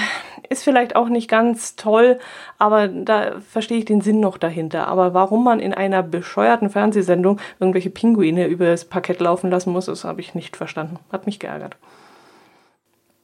ist 0.49 0.63
vielleicht 0.63 0.97
auch 0.97 1.07
nicht 1.07 1.29
ganz 1.29 1.77
toll, 1.77 2.19
aber 2.57 2.89
da 2.89 3.39
verstehe 3.39 3.77
ich 3.77 3.85
den 3.85 4.01
Sinn 4.01 4.19
noch 4.19 4.37
dahinter. 4.37 4.87
Aber 4.87 5.13
warum 5.13 5.45
man 5.45 5.61
in 5.61 5.73
einer 5.73 6.03
bescheuerten 6.03 6.69
Fernsehsendung 6.69 7.39
irgendwelche 7.61 7.89
Pinguine 7.89 8.47
über 8.47 8.65
das 8.65 8.83
Parkett 8.83 9.21
laufen 9.21 9.49
lassen 9.49 9.71
muss, 9.71 9.85
das 9.85 10.03
habe 10.03 10.19
ich 10.19 10.35
nicht 10.35 10.57
verstanden. 10.57 10.99
Hat 11.13 11.25
mich 11.25 11.39
geärgert. 11.39 11.77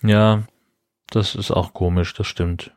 Ja, 0.01 0.43
das 1.12 1.36
ist 1.36 1.51
auch 1.51 1.74
komisch, 1.74 2.14
das 2.14 2.28
stimmt 2.28 2.72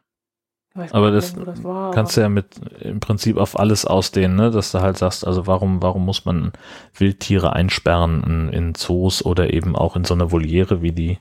aber 0.92 1.10
das, 1.10 1.34
nicht, 1.34 1.46
das 1.46 1.64
war, 1.64 1.90
kannst 1.90 2.16
du 2.16 2.20
ja 2.20 2.28
mit 2.28 2.46
im 2.80 3.00
Prinzip 3.00 3.36
auf 3.36 3.58
alles 3.58 3.84
ausdehnen, 3.84 4.36
ne? 4.36 4.50
dass 4.50 4.70
du 4.72 4.80
halt 4.80 4.98
sagst, 4.98 5.26
also 5.26 5.46
warum, 5.46 5.82
warum 5.82 6.04
muss 6.04 6.24
man 6.24 6.52
Wildtiere 6.94 7.52
einsperren 7.54 8.22
in, 8.22 8.48
in 8.50 8.74
Zoos 8.74 9.24
oder 9.24 9.52
eben 9.52 9.74
auch 9.74 9.96
in 9.96 10.04
so 10.04 10.14
einer 10.14 10.30
Voliere, 10.30 10.80
wie 10.80 10.92
die 10.92 11.18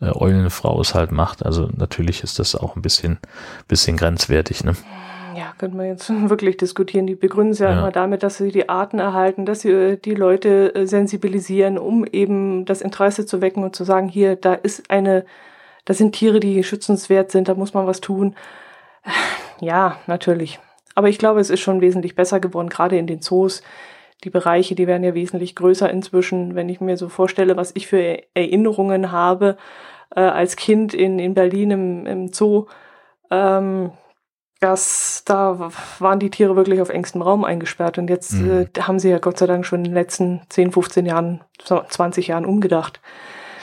äh, 0.00 0.10
Eulenfrau 0.14 0.80
es 0.80 0.94
halt 0.94 1.12
macht. 1.12 1.44
Also 1.44 1.68
natürlich 1.76 2.22
ist 2.22 2.38
das 2.38 2.54
auch 2.54 2.74
ein 2.74 2.82
bisschen, 2.82 3.18
bisschen 3.68 3.98
grenzwertig. 3.98 4.64
Ne? 4.64 4.72
Ja, 5.36 5.52
könnte 5.58 5.76
man 5.76 5.86
jetzt 5.86 6.08
wirklich 6.30 6.56
diskutieren. 6.56 7.06
Die 7.06 7.16
begründen 7.16 7.52
es 7.52 7.58
ja, 7.58 7.72
ja, 7.72 7.78
immer 7.78 7.92
damit, 7.92 8.22
dass 8.22 8.38
sie 8.38 8.50
die 8.50 8.70
Arten 8.70 8.98
erhalten, 8.98 9.44
dass 9.44 9.60
sie 9.60 9.70
äh, 9.70 9.96
die 9.98 10.14
Leute 10.14 10.74
äh, 10.74 10.86
sensibilisieren, 10.86 11.76
um 11.76 12.06
eben 12.06 12.64
das 12.64 12.80
Interesse 12.80 13.26
zu 13.26 13.42
wecken 13.42 13.62
und 13.62 13.76
zu 13.76 13.84
sagen, 13.84 14.08
hier, 14.08 14.36
da 14.36 14.54
ist 14.54 14.90
eine, 14.90 15.26
da 15.86 15.94
sind 15.94 16.12
Tiere, 16.12 16.40
die 16.40 16.62
schützenswert 16.62 17.30
sind, 17.30 17.48
da 17.48 17.54
muss 17.54 17.72
man 17.72 17.86
was 17.86 18.02
tun. 18.02 18.36
Ja, 19.60 19.98
natürlich. 20.06 20.58
Aber 20.94 21.08
ich 21.08 21.18
glaube, 21.18 21.40
es 21.40 21.48
ist 21.48 21.60
schon 21.60 21.80
wesentlich 21.80 22.14
besser 22.14 22.40
geworden, 22.40 22.68
gerade 22.68 22.98
in 22.98 23.06
den 23.06 23.22
Zoos. 23.22 23.62
Die 24.24 24.30
Bereiche, 24.30 24.74
die 24.74 24.86
werden 24.86 25.04
ja 25.04 25.14
wesentlich 25.14 25.54
größer 25.54 25.88
inzwischen. 25.88 26.54
Wenn 26.54 26.68
ich 26.68 26.80
mir 26.80 26.96
so 26.96 27.08
vorstelle, 27.08 27.56
was 27.56 27.70
ich 27.74 27.86
für 27.86 28.22
Erinnerungen 28.34 29.12
habe 29.12 29.56
äh, 30.14 30.20
als 30.20 30.56
Kind 30.56 30.92
in, 30.92 31.18
in 31.18 31.34
Berlin 31.34 31.70
im, 31.70 32.06
im 32.06 32.32
Zoo, 32.32 32.66
ähm, 33.30 33.92
das, 34.60 35.22
da 35.26 35.70
waren 35.98 36.18
die 36.18 36.30
Tiere 36.30 36.56
wirklich 36.56 36.80
auf 36.80 36.88
engstem 36.88 37.22
Raum 37.22 37.44
eingesperrt. 37.44 37.98
Und 37.98 38.08
jetzt 38.08 38.32
mhm. 38.32 38.66
äh, 38.74 38.80
haben 38.80 38.98
sie 38.98 39.10
ja 39.10 39.18
Gott 39.18 39.38
sei 39.38 39.46
Dank 39.46 39.66
schon 39.66 39.80
in 39.80 39.84
den 39.84 39.94
letzten 39.94 40.40
10, 40.48 40.72
15 40.72 41.06
Jahren, 41.06 41.42
20 41.62 42.28
Jahren 42.28 42.46
umgedacht. 42.46 43.00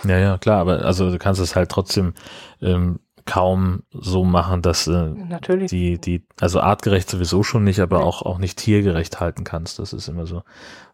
Ja, 0.06 0.18
ja, 0.18 0.38
klar, 0.38 0.60
aber 0.60 0.84
also 0.86 1.12
du 1.12 1.18
kannst 1.18 1.42
es 1.42 1.56
halt 1.56 1.70
trotzdem 1.70 2.14
ähm, 2.62 3.00
kaum 3.26 3.84
so 3.92 4.24
machen, 4.26 4.62
dass 4.62 4.88
äh, 4.88 5.10
Natürlich. 5.10 5.70
die, 5.70 6.00
die, 6.00 6.26
also 6.40 6.60
artgerecht 6.60 7.10
sowieso 7.10 7.44
schon 7.44 7.64
nicht, 7.64 7.80
aber 7.80 8.04
auch, 8.04 8.22
auch 8.22 8.38
nicht 8.38 8.58
tiergerecht 8.58 9.20
halten 9.20 9.44
kannst. 9.44 9.80
Das 9.80 9.94
ist 9.94 10.08
immer 10.08 10.26
so. 10.26 10.44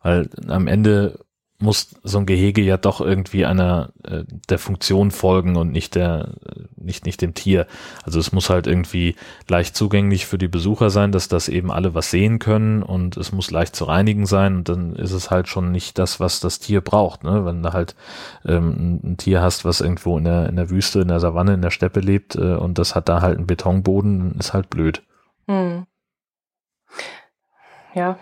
Weil 0.02 0.30
am 0.48 0.68
Ende 0.68 1.20
muss 1.62 1.96
so 2.04 2.20
ein 2.20 2.26
Gehege 2.26 2.62
ja 2.62 2.78
doch 2.78 3.02
irgendwie 3.02 3.46
einer 3.46 3.92
äh, 4.04 4.24
der 4.50 4.60
Funktion 4.60 5.12
folgen 5.12 5.58
und 5.58 5.72
nicht 5.72 5.94
der 5.96 6.36
äh, 6.46 6.62
nicht 6.78 7.06
nicht 7.06 7.22
dem 7.22 7.34
Tier. 7.34 7.68
Also 8.04 8.20
es 8.20 8.32
muss 8.32 8.50
halt 8.50 8.66
irgendwie 8.66 9.16
leicht 9.48 9.76
zugänglich 9.76 10.26
für 10.26 10.38
die 10.38 10.48
Besucher 10.48 10.90
sein, 10.90 11.12
dass 11.12 11.28
das 11.28 11.50
eben 11.50 11.70
alle 11.70 11.94
was 11.94 12.12
sehen 12.12 12.40
können 12.40 12.82
und 12.82 13.18
es 13.18 13.34
muss 13.34 13.52
leicht 13.52 13.76
zu 13.76 13.84
reinigen 13.84 14.26
sein 14.26 14.58
und 14.58 14.70
dann 14.70 14.96
ist 14.96 15.12
es 15.12 15.32
halt 15.32 15.50
schon 15.50 15.72
nicht 15.72 16.00
das, 16.00 16.22
was 16.22 16.40
das 16.40 16.60
Tier 16.60 16.80
braucht. 16.80 17.26
Ne? 17.26 17.46
Wenn 17.46 17.62
du 17.62 17.74
halt 17.74 17.96
ähm, 18.46 19.02
ein, 19.04 19.18
Tier 19.18 19.42
hast, 19.42 19.66
was 19.66 19.82
irgendwo 19.82 20.18
in 20.18 20.24
der 20.24 20.48
in 20.48 20.56
der 20.56 20.70
Wüste, 20.70 21.02
in 21.02 21.10
der 21.10 21.20
Savanne, 21.20 21.56
in 21.56 21.62
der 21.62 21.72
Steppe 21.72 22.00
lebt 22.00 22.36
äh, 22.36 22.56
und 22.56 22.78
das 22.78 22.96
hat 22.96 23.10
da 23.10 23.22
halt 23.22 23.38
einen 23.38 23.48
Betonboden, 23.48 24.36
ist 24.40 24.54
halt 24.54 24.70
blöd. 24.70 25.04
Hm. 25.48 25.86
Ja, 27.94 28.18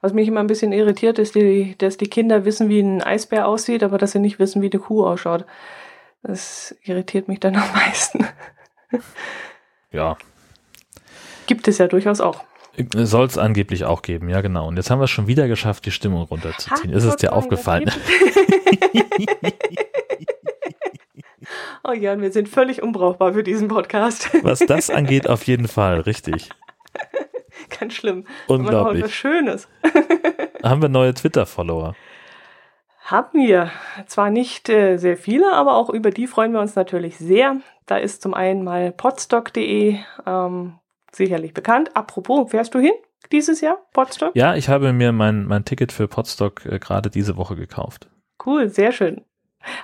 was 0.00 0.12
mich 0.12 0.28
immer 0.28 0.40
ein 0.40 0.46
bisschen 0.46 0.72
irritiert, 0.72 1.18
ist, 1.18 1.34
die, 1.34 1.74
dass 1.78 1.96
die 1.96 2.08
Kinder 2.08 2.44
wissen, 2.44 2.68
wie 2.68 2.80
ein 2.80 3.02
Eisbär 3.02 3.48
aussieht, 3.48 3.82
aber 3.82 3.98
dass 3.98 4.12
sie 4.12 4.20
nicht 4.20 4.38
wissen, 4.38 4.62
wie 4.62 4.70
eine 4.70 4.80
Kuh 4.80 5.04
ausschaut. 5.04 5.44
Das 6.22 6.76
irritiert 6.82 7.28
mich 7.28 7.40
dann 7.40 7.56
am 7.60 7.72
meisten. 7.72 8.26
Ja. 9.90 10.16
Gibt 11.46 11.66
es 11.68 11.78
ja 11.78 11.86
durchaus 11.88 12.20
auch. 12.20 12.44
Soll 12.94 13.26
es 13.26 13.38
angeblich 13.38 13.84
auch 13.84 14.02
geben, 14.02 14.28
ja 14.28 14.40
genau. 14.40 14.68
Und 14.68 14.76
jetzt 14.76 14.88
haben 14.90 15.00
wir 15.00 15.04
es 15.04 15.10
schon 15.10 15.26
wieder 15.26 15.48
geschafft, 15.48 15.84
die 15.86 15.90
Stimmung 15.90 16.22
runterzuziehen. 16.22 16.92
Ha, 16.92 16.96
ist 16.96 17.04
es 17.04 17.16
dir 17.16 17.32
aufgefallen? 17.32 17.90
oh 21.82 21.92
Jan, 21.92 22.20
wir 22.20 22.30
sind 22.30 22.48
völlig 22.48 22.80
unbrauchbar 22.80 23.32
für 23.32 23.42
diesen 23.42 23.66
Podcast. 23.66 24.30
Was 24.44 24.60
das 24.60 24.90
angeht, 24.90 25.28
auf 25.28 25.42
jeden 25.44 25.66
Fall, 25.66 26.00
richtig. 26.00 26.50
Ganz 27.80 27.94
schlimm. 27.94 28.24
Unglaublich. 28.46 29.04
was 29.04 29.12
Schönes. 29.12 29.68
Haben 30.62 30.82
wir 30.82 30.88
neue 30.88 31.14
Twitter-Follower? 31.14 31.94
Haben 33.04 33.40
wir. 33.40 33.70
Zwar 34.06 34.30
nicht 34.30 34.68
äh, 34.68 34.98
sehr 34.98 35.16
viele, 35.16 35.52
aber 35.52 35.76
auch 35.76 35.88
über 35.88 36.10
die 36.10 36.26
freuen 36.26 36.52
wir 36.52 36.60
uns 36.60 36.74
natürlich 36.76 37.16
sehr. 37.16 37.56
Da 37.86 37.96
ist 37.96 38.22
zum 38.22 38.34
einen 38.34 38.64
mal 38.64 38.92
podstock.de 38.92 39.98
ähm, 40.26 40.78
sicherlich 41.12 41.54
bekannt. 41.54 41.96
Apropos, 41.96 42.50
fährst 42.50 42.74
du 42.74 42.80
hin 42.80 42.92
dieses 43.32 43.60
Jahr, 43.60 43.78
Podstock? 43.92 44.34
Ja, 44.34 44.54
ich 44.54 44.68
habe 44.68 44.92
mir 44.92 45.12
mein, 45.12 45.44
mein 45.44 45.64
Ticket 45.64 45.92
für 45.92 46.08
Podstock 46.08 46.66
äh, 46.66 46.78
gerade 46.78 47.10
diese 47.10 47.36
Woche 47.36 47.56
gekauft. 47.56 48.08
Cool, 48.44 48.68
sehr 48.68 48.92
schön. 48.92 49.24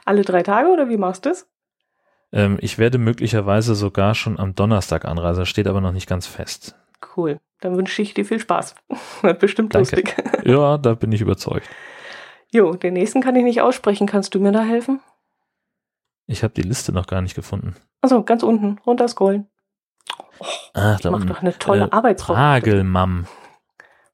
Alle 0.05 0.22
drei 0.22 0.43
Tage 0.43 0.68
oder 0.68 0.89
wie 0.89 0.97
machst 0.97 1.26
du 1.26 1.30
es? 1.30 1.49
Ähm, 2.32 2.59
ich 2.61 2.78
werde 2.78 2.99
möglicherweise 2.99 3.74
sogar 3.74 4.14
schon 4.14 4.39
am 4.39 4.55
Donnerstag 4.55 5.05
anreisen, 5.05 5.47
steht 5.47 5.66
aber 5.66 5.80
noch 5.80 5.93
nicht 5.93 6.09
ganz 6.09 6.26
fest. 6.26 6.76
Cool. 7.16 7.41
Dann 7.65 7.79
wünsche 7.79 8.03
ich 8.03 8.12
dir 8.12 8.27
viel 8.27 8.39
Spaß. 8.39 8.75
Wird 9.23 9.39
bestimmt 9.39 9.75
Danke. 9.75 9.97
lustig. 9.97 10.15
Ja, 10.45 10.77
da 10.77 10.93
bin 10.93 11.11
ich 11.11 11.23
überzeugt. 11.23 11.67
Jo, 12.53 12.75
den 12.75 12.93
nächsten 12.93 13.23
kann 13.23 13.35
ich 13.35 13.43
nicht 13.43 13.62
aussprechen. 13.62 14.07
Kannst 14.07 14.35
du 14.35 14.41
mir 14.41 14.53
da 14.53 14.62
helfen? 14.62 15.01
Ich 16.27 16.43
habe 16.43 16.53
die 16.53 16.61
Liste 16.61 16.93
noch 16.93 17.07
gar 17.07 17.23
nicht 17.23 17.35
gefunden. 17.35 17.75
Also 18.03 18.23
ganz 18.23 18.43
unten, 18.43 18.79
runterscrollen. 18.87 19.47
Oh, 20.39 20.45
Ach, 20.75 21.01
da 21.01 21.11
macht 21.11 21.31
doch 21.31 21.41
eine 21.41 21.57
tolle 21.57 21.87
äh, 21.87 21.91
Arbeitswoche. 21.91 22.35
Pragelmam. 22.35 23.27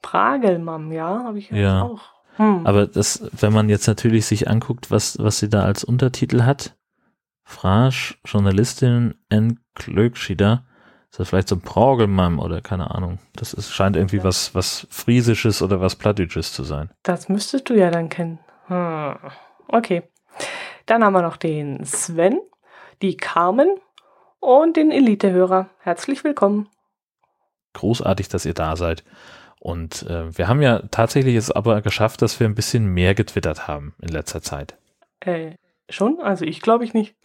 Pragelmam, 0.01 0.93
ja, 0.93 1.25
habe 1.25 1.39
ich 1.39 1.51
ja 1.51 1.83
auch. 1.83 2.03
Hm. 2.37 2.65
Aber 2.65 2.87
das, 2.87 3.29
wenn 3.33 3.53
man 3.53 3.69
jetzt 3.69 3.89
natürlich 3.89 4.27
sich 4.27 4.49
anguckt, 4.49 4.93
was, 4.93 5.19
was 5.19 5.41
sie 5.41 5.49
da 5.49 5.65
als 5.65 5.83
Untertitel 5.83 6.43
hat, 6.43 6.77
Frasch, 7.43 8.21
Journalistin 8.25 9.17
N. 9.29 9.59
Ist 11.11 11.19
das 11.19 11.29
vielleicht 11.29 11.49
so 11.49 11.57
ein 11.57 11.61
Progelmann 11.61 12.39
oder 12.39 12.61
keine 12.61 12.93
Ahnung. 12.93 13.19
Das 13.35 13.53
ist, 13.53 13.73
scheint 13.73 13.97
irgendwie 13.97 14.23
was, 14.23 14.55
was 14.55 14.87
Friesisches 14.91 15.61
oder 15.61 15.81
was 15.81 15.97
Plattdeutsches 15.97 16.53
zu 16.53 16.63
sein. 16.63 16.91
Das 17.03 17.29
müsstest 17.29 17.69
du 17.69 17.75
ja 17.75 17.91
dann 17.91 18.09
kennen. 18.09 18.39
Hm. 18.67 19.17
Okay. 19.67 20.05
Dann 20.87 21.05
haben 21.05 21.13
wir 21.13 21.23
noch 21.23 21.37
den 21.37 21.85
Sven, 21.85 22.41
die 23.03 23.17
Carmen 23.17 23.77
und 24.39 24.77
den 24.77 24.93
Elite-Hörer. 24.93 25.69
Herzlich 25.81 26.23
willkommen. 26.23 26.69
Großartig, 27.73 28.29
dass 28.29 28.47
ihr 28.47 28.55
da 28.55 28.77
seid. 28.77 29.03
Und 29.59 30.05
äh, 30.05 30.37
wir 30.37 30.47
haben 30.47 30.63
ja 30.63 30.81
tatsächlich 30.91 31.35
es 31.35 31.51
aber 31.51 31.83
geschafft, 31.83 32.23
dass 32.23 32.39
wir 32.39 32.49
ein 32.49 32.55
bisschen 32.55 32.87
mehr 32.87 33.15
getwittert 33.15 33.67
haben 33.67 33.95
in 34.01 34.09
letzter 34.09 34.43
Zeit. 34.43 34.77
Äh, 35.21 35.57
Schon? 35.91 36.21
Also 36.21 36.45
ich 36.45 36.61
glaube 36.61 36.85
ich 36.85 36.95
nicht. 36.95 37.15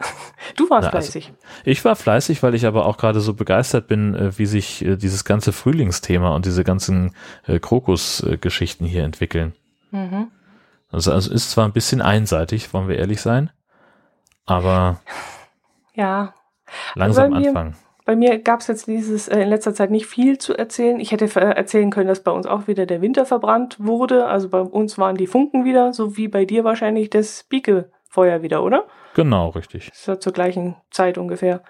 Du 0.54 0.70
warst 0.70 0.88
Na, 0.90 0.96
also 0.96 1.10
fleißig. 1.10 1.26
Also 1.26 1.40
ich 1.64 1.84
war 1.84 1.96
fleißig, 1.96 2.42
weil 2.42 2.54
ich 2.54 2.66
aber 2.66 2.86
auch 2.86 2.96
gerade 2.96 3.20
so 3.20 3.34
begeistert 3.34 3.88
bin, 3.88 4.14
äh, 4.14 4.38
wie 4.38 4.46
sich 4.46 4.84
äh, 4.84 4.96
dieses 4.96 5.24
ganze 5.24 5.52
Frühlingsthema 5.52 6.34
und 6.34 6.46
diese 6.46 6.64
ganzen 6.64 7.14
äh, 7.46 7.58
Krokus-Geschichten 7.58 8.86
hier 8.86 9.04
entwickeln. 9.04 9.54
Mhm. 9.90 10.28
Also, 10.90 11.12
also 11.12 11.32
ist 11.32 11.50
zwar 11.50 11.66
ein 11.66 11.72
bisschen 11.72 12.00
einseitig, 12.00 12.72
wollen 12.72 12.88
wir 12.88 12.96
ehrlich 12.96 13.20
sein, 13.20 13.50
aber 14.46 15.00
ja. 15.94 16.32
langsam 16.94 17.32
mir, 17.32 17.48
anfangen. 17.48 17.76
Bei 18.06 18.14
mir 18.14 18.38
gab 18.38 18.60
es 18.60 18.68
jetzt 18.68 18.86
dieses 18.86 19.26
in 19.26 19.48
letzter 19.48 19.74
Zeit 19.74 19.90
nicht 19.90 20.06
viel 20.06 20.38
zu 20.38 20.56
erzählen. 20.56 21.00
Ich 21.00 21.10
hätte 21.10 21.28
erzählen 21.40 21.90
können, 21.90 22.06
dass 22.06 22.22
bei 22.22 22.30
uns 22.30 22.46
auch 22.46 22.68
wieder 22.68 22.86
der 22.86 23.02
Winter 23.02 23.26
verbrannt 23.26 23.76
wurde. 23.80 24.26
Also 24.26 24.48
bei 24.48 24.60
uns 24.60 24.96
waren 24.96 25.16
die 25.16 25.26
Funken 25.26 25.64
wieder, 25.64 25.92
so 25.92 26.16
wie 26.16 26.28
bei 26.28 26.44
dir 26.44 26.62
wahrscheinlich 26.62 27.10
das 27.10 27.44
Bieke 27.48 27.90
vorher 28.08 28.42
wieder, 28.42 28.62
oder? 28.62 28.84
Genau, 29.14 29.48
richtig. 29.50 29.90
Das 29.90 30.08
war 30.08 30.20
zur 30.20 30.32
gleichen 30.32 30.76
Zeit 30.90 31.18
ungefähr. 31.18 31.62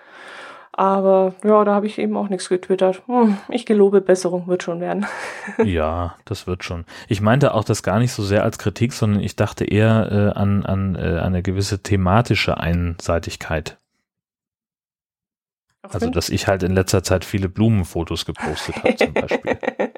Aber 0.72 1.34
ja, 1.43 1.64
da 1.64 1.74
habe 1.74 1.87
ich 1.87 1.99
eben 1.99 2.18
auch 2.18 2.28
nichts 2.28 2.51
getwittert. 2.51 3.03
Hm, 3.07 3.39
ich 3.49 3.64
gelobe 3.64 4.03
Besserung, 4.03 4.47
wird 4.47 4.62
schon 4.62 4.80
werden. 4.80 5.07
ja, 5.64 6.16
das 6.26 6.47
wird 6.47 6.64
schon. 6.64 6.84
Ich 7.09 7.22
meinte 7.22 7.55
auch 7.55 7.64
das 7.64 7.82
gar 7.82 7.99
nicht 7.99 8.12
so 8.12 8.22
sehr 8.22 8.43
als 8.43 8.59
Kritik, 8.59 8.93
sondern 8.93 9.22
ich 9.22 9.37
dachte 9.37 9.64
eher 9.64 10.09
äh, 10.12 10.39
an, 10.39 10.66
an 10.66 10.95
äh, 10.95 11.20
eine 11.20 11.43
gewisse 11.43 11.82
thematische 11.82 12.59
Einseitigkeit. 12.59 13.78
Also, 15.82 16.11
dass 16.11 16.28
ich 16.28 16.47
halt 16.47 16.62
in 16.62 16.72
letzter 16.72 17.03
Zeit 17.03 17.24
viele 17.24 17.49
Blumenfotos 17.49 18.26
gepostet 18.26 18.76
habe, 18.82 18.97
zum 18.97 19.14
Beispiel. 19.14 19.59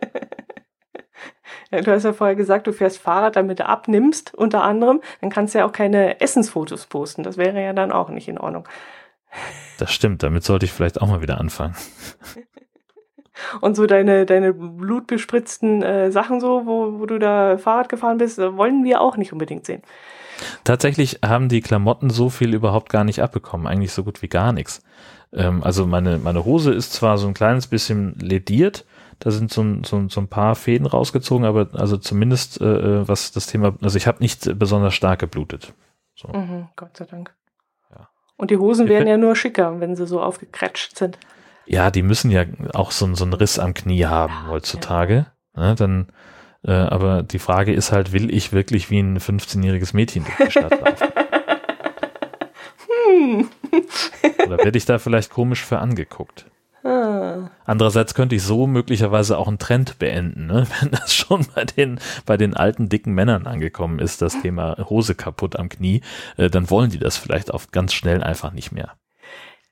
Ja, 1.70 1.82
du 1.82 1.92
hast 1.92 2.04
ja 2.04 2.12
vorher 2.12 2.36
gesagt, 2.36 2.66
du 2.66 2.72
fährst 2.72 2.98
Fahrrad, 2.98 3.36
damit 3.36 3.58
du 3.58 3.66
abnimmst, 3.66 4.34
unter 4.34 4.62
anderem. 4.62 5.00
Dann 5.20 5.30
kannst 5.30 5.54
du 5.54 5.58
ja 5.58 5.66
auch 5.66 5.72
keine 5.72 6.20
Essensfotos 6.20 6.86
posten. 6.86 7.22
Das 7.22 7.36
wäre 7.36 7.62
ja 7.62 7.72
dann 7.72 7.92
auch 7.92 8.08
nicht 8.08 8.28
in 8.28 8.38
Ordnung. 8.38 8.66
Das 9.78 9.92
stimmt, 9.92 10.22
damit 10.22 10.44
sollte 10.44 10.64
ich 10.64 10.72
vielleicht 10.72 11.00
auch 11.00 11.08
mal 11.08 11.20
wieder 11.20 11.38
anfangen. 11.38 11.74
Und 13.60 13.76
so 13.76 13.86
deine, 13.86 14.26
deine 14.26 14.52
blutbespritzten 14.52 15.82
äh, 15.82 16.10
Sachen 16.10 16.40
so, 16.40 16.66
wo, 16.66 16.98
wo 16.98 17.06
du 17.06 17.18
da 17.18 17.56
Fahrrad 17.56 17.88
gefahren 17.88 18.18
bist, 18.18 18.38
wollen 18.38 18.82
wir 18.82 19.00
auch 19.00 19.16
nicht 19.16 19.32
unbedingt 19.32 19.64
sehen. 19.64 19.82
Tatsächlich 20.64 21.20
haben 21.24 21.48
die 21.48 21.60
Klamotten 21.60 22.10
so 22.10 22.30
viel 22.30 22.54
überhaupt 22.54 22.90
gar 22.90 23.04
nicht 23.04 23.22
abbekommen, 23.22 23.66
eigentlich 23.66 23.92
so 23.92 24.04
gut 24.04 24.22
wie 24.22 24.28
gar 24.28 24.52
nichts. 24.52 24.82
Ähm, 25.32 25.62
also 25.62 25.86
meine, 25.86 26.18
meine 26.18 26.44
Hose 26.44 26.72
ist 26.72 26.92
zwar 26.92 27.18
so 27.18 27.28
ein 27.28 27.34
kleines 27.34 27.66
bisschen 27.66 28.14
lediert, 28.18 28.84
da 29.18 29.30
sind 29.30 29.52
so 29.52 29.62
ein, 29.62 29.84
so, 29.84 30.08
so 30.08 30.20
ein 30.20 30.28
paar 30.28 30.54
Fäden 30.54 30.86
rausgezogen, 30.86 31.44
aber 31.44 31.68
also 31.72 31.96
zumindest 31.96 32.60
äh, 32.60 32.64
äh, 32.64 33.08
was 33.08 33.32
das 33.32 33.46
Thema, 33.46 33.74
also 33.82 33.96
ich 33.96 34.06
habe 34.06 34.18
nicht 34.20 34.58
besonders 34.58 34.94
stark 34.94 35.18
geblutet. 35.18 35.74
So. 36.14 36.28
Mhm, 36.28 36.68
Gott 36.76 36.96
sei 36.96 37.04
Dank. 37.04 37.34
Ja. 37.90 38.08
Und 38.36 38.50
die 38.50 38.58
Hosen 38.58 38.86
ich 38.86 38.90
werden 38.90 39.08
ja 39.08 39.16
nur 39.16 39.34
schicker, 39.36 39.80
wenn 39.80 39.96
sie 39.96 40.06
so 40.06 40.22
aufgekretscht 40.22 40.96
sind. 40.96 41.18
Ja, 41.66 41.90
die 41.90 42.02
müssen 42.02 42.30
ja 42.30 42.44
auch 42.74 42.92
so, 42.92 43.12
so 43.14 43.24
einen 43.24 43.34
Riss 43.34 43.58
am 43.58 43.74
Knie 43.74 44.06
haben 44.06 44.32
ja, 44.32 44.48
heutzutage. 44.48 45.26
Ja. 45.54 45.60
Ne, 45.60 45.74
dann, 45.74 46.06
äh, 46.64 46.72
aber 46.72 47.22
die 47.22 47.38
Frage 47.38 47.72
ist 47.72 47.92
halt, 47.92 48.12
will 48.12 48.32
ich 48.32 48.52
wirklich 48.52 48.90
wie 48.90 49.00
ein 49.00 49.18
15-jähriges 49.18 49.94
Mädchen 49.94 50.24
durch 50.24 50.36
die 50.36 50.50
Stadt 50.50 50.80
laufen? 50.80 51.08
hm. 52.86 53.48
Oder 54.46 54.58
werde 54.58 54.78
ich 54.78 54.86
da 54.86 54.98
vielleicht 54.98 55.30
komisch 55.30 55.64
für 55.64 55.78
angeguckt? 55.78 56.46
Andererseits 57.68 58.14
könnte 58.14 58.34
ich 58.34 58.42
so 58.42 58.66
möglicherweise 58.66 59.36
auch 59.36 59.46
einen 59.46 59.58
Trend 59.58 59.98
beenden, 59.98 60.46
ne? 60.46 60.66
wenn 60.80 60.90
das 60.90 61.14
schon 61.14 61.46
bei 61.54 61.66
den, 61.66 62.00
bei 62.24 62.38
den 62.38 62.56
alten, 62.56 62.88
dicken 62.88 63.12
Männern 63.12 63.46
angekommen 63.46 63.98
ist, 63.98 64.22
das 64.22 64.40
Thema 64.40 64.76
Hose 64.88 65.14
kaputt 65.14 65.56
am 65.56 65.68
Knie, 65.68 66.00
äh, 66.38 66.48
dann 66.48 66.70
wollen 66.70 66.88
die 66.88 66.98
das 66.98 67.18
vielleicht 67.18 67.52
auch 67.52 67.62
ganz 67.70 67.92
schnell 67.92 68.22
einfach 68.22 68.52
nicht 68.52 68.72
mehr. 68.72 68.94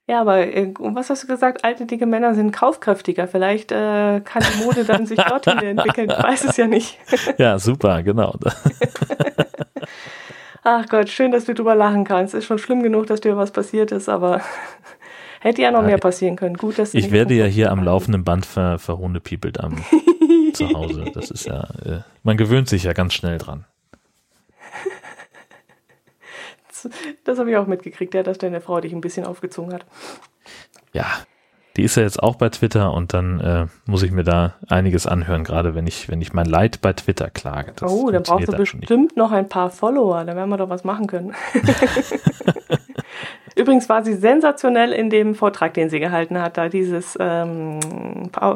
Ja, 0.06 0.20
aber 0.20 0.40
äh, 0.40 0.74
was 0.78 1.08
hast 1.08 1.22
du 1.22 1.26
gesagt? 1.26 1.64
Alte, 1.64 1.86
dicke 1.86 2.04
Männer 2.04 2.34
sind 2.34 2.52
kaufkräftiger. 2.52 3.26
Vielleicht 3.26 3.72
äh, 3.72 4.20
kann 4.20 4.42
die 4.42 4.62
Mode 4.62 4.84
dann 4.84 5.06
sich 5.06 5.18
dorthin 5.18 5.58
entwickeln. 5.62 6.10
Ich 6.10 6.22
weiß 6.22 6.44
es 6.44 6.56
ja 6.58 6.66
nicht. 6.66 6.98
ja, 7.38 7.58
super, 7.58 8.02
genau. 8.02 8.34
Ach 10.62 10.86
Gott, 10.90 11.08
schön, 11.08 11.32
dass 11.32 11.46
du 11.46 11.54
drüber 11.54 11.74
lachen 11.74 12.04
kannst. 12.04 12.34
Ist 12.34 12.44
schon 12.44 12.58
schlimm 12.58 12.82
genug, 12.82 13.06
dass 13.06 13.22
dir 13.22 13.38
was 13.38 13.52
passiert 13.52 13.90
ist, 13.90 14.10
aber 14.10 14.42
Hätte 15.40 15.62
ja 15.62 15.70
noch 15.70 15.82
mehr 15.82 15.98
passieren 15.98 16.36
können. 16.36 16.56
Gut, 16.56 16.78
dass 16.78 16.94
ich 16.94 17.10
werde 17.10 17.34
ja 17.34 17.44
hier 17.44 17.70
am 17.70 17.82
laufenden 17.82 18.24
Band 18.24 18.46
ver, 18.46 18.78
verhundepiepelt 18.78 19.60
am 19.60 19.76
zu 20.52 20.68
Hause. 20.68 21.10
Das 21.14 21.30
ist 21.30 21.46
ja, 21.46 21.68
äh, 21.84 22.00
man 22.22 22.36
gewöhnt 22.36 22.68
sich 22.68 22.84
ja 22.84 22.92
ganz 22.92 23.14
schnell 23.14 23.38
dran. 23.38 23.64
Das 27.24 27.38
habe 27.38 27.50
ich 27.50 27.56
auch 27.56 27.66
mitgekriegt, 27.66 28.14
ja, 28.14 28.22
dass 28.22 28.38
deine 28.38 28.60
Frau 28.60 28.80
dich 28.80 28.92
ein 28.92 29.00
bisschen 29.00 29.26
aufgezogen 29.26 29.72
hat. 29.72 29.84
Ja, 30.92 31.06
die 31.76 31.82
ist 31.82 31.96
ja 31.96 32.02
jetzt 32.02 32.22
auch 32.22 32.36
bei 32.36 32.48
Twitter 32.48 32.92
und 32.94 33.12
dann 33.12 33.40
äh, 33.40 33.66
muss 33.86 34.02
ich 34.02 34.10
mir 34.10 34.24
da 34.24 34.54
einiges 34.68 35.06
anhören, 35.06 35.44
gerade 35.44 35.74
wenn 35.74 35.86
ich, 35.86 36.08
wenn 36.08 36.22
ich 36.22 36.32
mein 36.32 36.46
Leid 36.46 36.80
bei 36.80 36.92
Twitter 36.92 37.28
klage. 37.28 37.72
Das 37.76 37.90
oh, 37.90 38.10
dann 38.10 38.22
brauchst 38.22 38.48
du 38.48 38.56
bestimmt 38.56 39.16
noch 39.16 39.32
ein 39.32 39.48
paar 39.48 39.70
Follower, 39.70 40.24
da 40.24 40.34
werden 40.34 40.48
wir 40.48 40.56
doch 40.56 40.70
was 40.70 40.84
machen 40.84 41.06
können. 41.06 41.34
Übrigens 43.56 43.88
war 43.88 44.04
sie 44.04 44.12
sensationell 44.12 44.92
in 44.92 45.08
dem 45.08 45.34
Vortrag, 45.34 45.72
den 45.72 45.88
sie 45.88 45.98
gehalten 45.98 46.40
hat, 46.40 46.58
da 46.58 46.68
dieses, 46.68 47.16
ähm, 47.18 47.80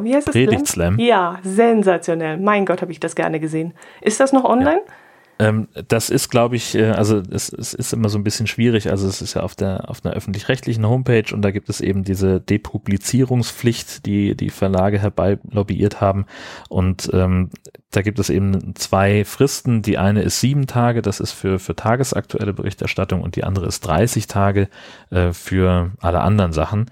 wie 0.03 0.14
heißt 0.14 0.28
das? 0.28 0.34
Predigt-Slam. 0.34 0.98
Ja, 0.98 1.38
sensationell. 1.42 2.36
Mein 2.36 2.66
Gott, 2.66 2.82
habe 2.82 2.92
ich 2.92 3.01
das 3.01 3.14
gerne 3.14 3.40
gesehen. 3.40 3.72
Ist 4.03 4.20
das 4.20 4.32
noch 4.32 4.44
online? 4.44 4.82
Ja. 4.86 4.92
Ähm, 5.41 5.68
das 5.88 6.11
ist, 6.11 6.28
glaube 6.28 6.57
ich, 6.57 6.74
äh, 6.74 6.91
also 6.91 7.22
es, 7.30 7.49
es, 7.49 7.72
ist 7.72 7.95
immer 7.95 8.11
so 8.11 8.18
ein 8.18 8.24
bisschen 8.24 8.47
schwierig. 8.47 8.91
Also 8.91 9.09
es 9.09 9.22
ist 9.22 9.34
ja 9.34 9.43
auf 9.43 9.55
der 9.55 9.88
auf 9.88 10.05
einer 10.05 10.14
öffentlich-rechtlichen 10.14 10.86
Homepage 10.86 11.34
und 11.34 11.41
da 11.41 11.51
gibt 11.51 11.70
es 11.70 11.80
eben 11.80 12.05
diese 12.05 12.41
Depublizierungspflicht, 12.43 14.05
die 14.05 14.36
die 14.36 14.51
Verlage 14.51 14.99
herbei 14.99 15.38
lobbyiert 15.51 16.03
haben. 16.03 16.26
Und 16.68 17.09
ähm, 17.14 17.49
da 17.91 18.03
gibt 18.03 18.18
es 18.18 18.28
eben 18.28 18.74
zwei 18.74 19.24
Fristen. 19.24 19.80
Die 19.80 19.97
eine 19.97 20.20
ist 20.20 20.41
sieben 20.41 20.66
Tage, 20.66 21.01
das 21.01 21.20
ist 21.20 21.32
für 21.32 21.59
für 21.59 21.74
tagesaktuelle 21.74 22.53
Berichterstattung 22.53 23.22
und 23.22 23.34
die 23.34 23.45
andere 23.45 23.66
ist 23.66 23.80
30 23.80 24.26
Tage 24.26 24.68
äh, 25.09 25.32
für 25.32 25.93
alle 26.01 26.20
anderen 26.20 26.53
Sachen. 26.53 26.91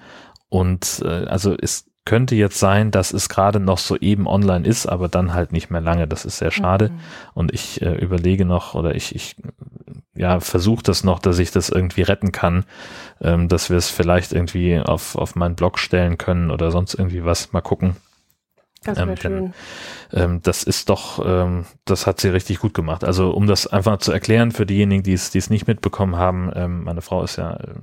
Und 0.48 1.02
äh, 1.04 1.26
also 1.26 1.52
ist 1.52 1.86
könnte 2.08 2.34
jetzt 2.34 2.58
sein, 2.58 2.90
dass 2.90 3.12
es 3.12 3.28
gerade 3.28 3.60
noch 3.60 3.76
so 3.76 3.94
eben 3.94 4.26
online 4.26 4.66
ist, 4.66 4.86
aber 4.86 5.08
dann 5.08 5.34
halt 5.34 5.52
nicht 5.52 5.68
mehr 5.68 5.82
lange. 5.82 6.08
Das 6.08 6.24
ist 6.24 6.38
sehr 6.38 6.50
schade. 6.50 6.88
Mhm. 6.88 7.00
Und 7.34 7.52
ich 7.52 7.82
äh, 7.82 7.96
überlege 7.96 8.46
noch 8.46 8.74
oder 8.74 8.94
ich, 8.94 9.14
ich 9.14 9.36
ja, 10.16 10.40
versuche 10.40 10.82
das 10.82 11.04
noch, 11.04 11.18
dass 11.18 11.38
ich 11.38 11.50
das 11.50 11.68
irgendwie 11.68 12.00
retten 12.00 12.32
kann, 12.32 12.64
ähm, 13.20 13.48
dass 13.48 13.68
wir 13.68 13.76
es 13.76 13.90
vielleicht 13.90 14.32
irgendwie 14.32 14.80
auf, 14.80 15.16
auf 15.16 15.36
meinen 15.36 15.54
Blog 15.54 15.78
stellen 15.78 16.16
können 16.16 16.50
oder 16.50 16.70
sonst 16.70 16.94
irgendwie 16.94 17.26
was. 17.26 17.52
Mal 17.52 17.60
gucken. 17.60 17.96
Das 18.84 18.96
ähm, 18.96 19.14
schön. 19.18 19.52
Ähm, 20.10 20.40
das 20.42 20.62
ist 20.62 20.88
doch, 20.88 21.22
ähm, 21.22 21.66
das 21.84 22.06
hat 22.06 22.20
sie 22.22 22.30
richtig 22.30 22.58
gut 22.60 22.72
gemacht. 22.72 23.04
Also 23.04 23.32
um 23.32 23.46
das 23.46 23.66
einfach 23.66 23.98
zu 23.98 24.12
erklären 24.12 24.50
für 24.52 24.64
diejenigen, 24.64 25.02
die 25.02 25.12
es, 25.12 25.30
die 25.30 25.38
es 25.38 25.50
nicht 25.50 25.66
mitbekommen 25.66 26.16
haben, 26.16 26.50
ähm, 26.54 26.84
meine 26.84 27.02
Frau 27.02 27.22
ist 27.22 27.36
ja 27.36 27.52
äh, 27.52 27.74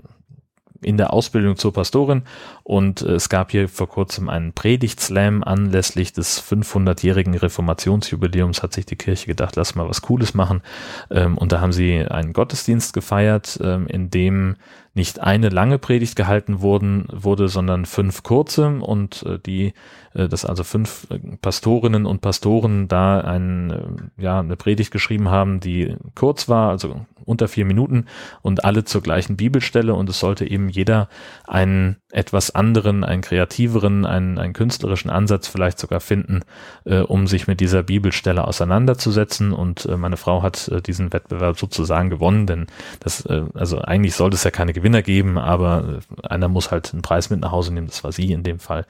in 0.85 0.97
der 0.97 1.11
Ausbildung 1.11 1.57
zur 1.57 1.73
Pastorin. 1.73 2.23
Und 2.63 3.01
äh, 3.01 3.13
es 3.13 3.29
gab 3.29 3.51
hier 3.51 3.67
vor 3.67 3.89
kurzem 3.89 4.29
einen 4.29 4.53
Predigtslam 4.53 5.43
anlässlich 5.43 6.13
des 6.13 6.41
500-jährigen 6.41 7.35
Reformationsjubiläums. 7.35 8.63
Hat 8.63 8.73
sich 8.73 8.85
die 8.85 8.95
Kirche 8.95 9.27
gedacht, 9.27 9.55
lass 9.55 9.75
mal 9.75 9.89
was 9.89 10.01
Cooles 10.01 10.33
machen. 10.33 10.61
Ähm, 11.09 11.37
und 11.37 11.51
da 11.51 11.61
haben 11.61 11.73
sie 11.73 12.05
einen 12.05 12.33
Gottesdienst 12.33 12.93
gefeiert, 12.93 13.59
ähm, 13.61 13.87
in 13.87 14.09
dem 14.09 14.55
nicht 14.93 15.19
eine 15.19 15.49
lange 15.49 15.77
Predigt 15.77 16.15
gehalten 16.15 16.61
wurden, 16.61 17.05
wurde, 17.11 17.49
sondern 17.49 17.85
fünf 17.85 18.23
kurze. 18.23 18.79
Und 18.79 19.23
äh, 19.23 19.39
die, 19.39 19.73
äh, 20.13 20.29
dass 20.29 20.45
also 20.45 20.63
fünf 20.63 21.07
Pastorinnen 21.41 22.05
und 22.05 22.21
Pastoren 22.21 22.87
da 22.87 23.19
ein, 23.19 24.11
ja, 24.17 24.39
eine 24.39 24.55
Predigt 24.55 24.91
geschrieben 24.91 25.29
haben, 25.29 25.59
die 25.59 25.97
kurz 26.15 26.47
war, 26.47 26.69
also 26.69 27.05
unter 27.25 27.47
vier 27.47 27.65
Minuten 27.65 28.05
und 28.41 28.63
alle 28.63 28.83
zur 28.83 29.01
gleichen 29.01 29.37
Bibelstelle 29.37 29.93
und 29.93 30.09
es 30.09 30.19
sollte 30.19 30.49
eben 30.49 30.69
jeder 30.69 31.09
einen 31.47 31.97
etwas 32.11 32.53
anderen, 32.53 33.03
einen 33.03 33.21
kreativeren, 33.21 34.05
einen, 34.05 34.37
einen 34.37 34.53
künstlerischen 34.53 35.09
Ansatz 35.09 35.47
vielleicht 35.47 35.79
sogar 35.79 35.99
finden, 35.99 36.41
äh, 36.85 36.99
um 36.99 37.27
sich 37.27 37.47
mit 37.47 37.59
dieser 37.59 37.83
Bibelstelle 37.83 38.47
auseinanderzusetzen 38.47 39.51
und 39.51 39.85
äh, 39.85 39.97
meine 39.97 40.17
Frau 40.17 40.41
hat 40.41 40.67
äh, 40.69 40.81
diesen 40.81 41.11
Wettbewerb 41.11 41.59
sozusagen 41.59 42.09
gewonnen, 42.09 42.47
denn 42.47 42.67
das, 42.99 43.25
äh, 43.25 43.43
also 43.53 43.79
eigentlich 43.79 44.15
sollte 44.15 44.35
es 44.35 44.43
ja 44.43 44.51
keine 44.51 44.73
Gewinner 44.73 45.01
geben, 45.01 45.37
aber 45.37 45.99
äh, 46.23 46.27
einer 46.27 46.47
muss 46.47 46.71
halt 46.71 46.93
einen 46.93 47.01
Preis 47.01 47.29
mit 47.29 47.41
nach 47.41 47.51
Hause 47.51 47.73
nehmen, 47.73 47.87
das 47.87 48.03
war 48.03 48.11
sie 48.11 48.31
in 48.31 48.43
dem 48.43 48.59
Fall. 48.59 48.85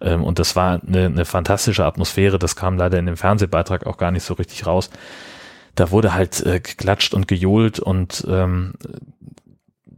Ähm, 0.00 0.22
und 0.22 0.38
das 0.38 0.54
war 0.56 0.80
eine, 0.86 1.06
eine 1.06 1.24
fantastische 1.24 1.84
Atmosphäre, 1.84 2.38
das 2.38 2.56
kam 2.56 2.76
leider 2.76 2.98
in 2.98 3.06
dem 3.06 3.16
Fernsehbeitrag 3.16 3.86
auch 3.86 3.96
gar 3.96 4.10
nicht 4.10 4.24
so 4.24 4.34
richtig 4.34 4.66
raus. 4.66 4.90
Da 5.78 5.92
wurde 5.92 6.12
halt 6.12 6.44
äh, 6.44 6.58
geklatscht 6.58 7.14
und 7.14 7.28
gejohlt 7.28 7.78
und 7.78 8.26
ähm, 8.28 8.74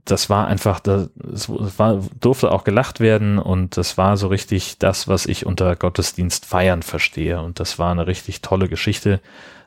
das 0.05 0.29
war 0.29 0.47
einfach, 0.47 0.83
es 0.85 1.49
war, 1.49 2.03
durfte 2.21 2.53
auch 2.53 2.65
gelacht 2.65 3.01
werden 3.01 3.39
und 3.39 3.79
das 3.79 3.97
war 3.97 4.19
so 4.19 4.29
richtig 4.29 4.77
das, 4.79 5.09
was 5.09 5.25
ich 5.25 5.47
unter 5.47 5.77
Gottesdienst 5.77 6.45
feiern 6.45 6.83
verstehe. 6.83 7.41
Und 7.41 7.61
das 7.61 7.79
war 7.79 7.93
eine 7.93 8.07
richtig 8.07 8.43
tolle 8.43 8.69
Geschichte, 8.69 9.23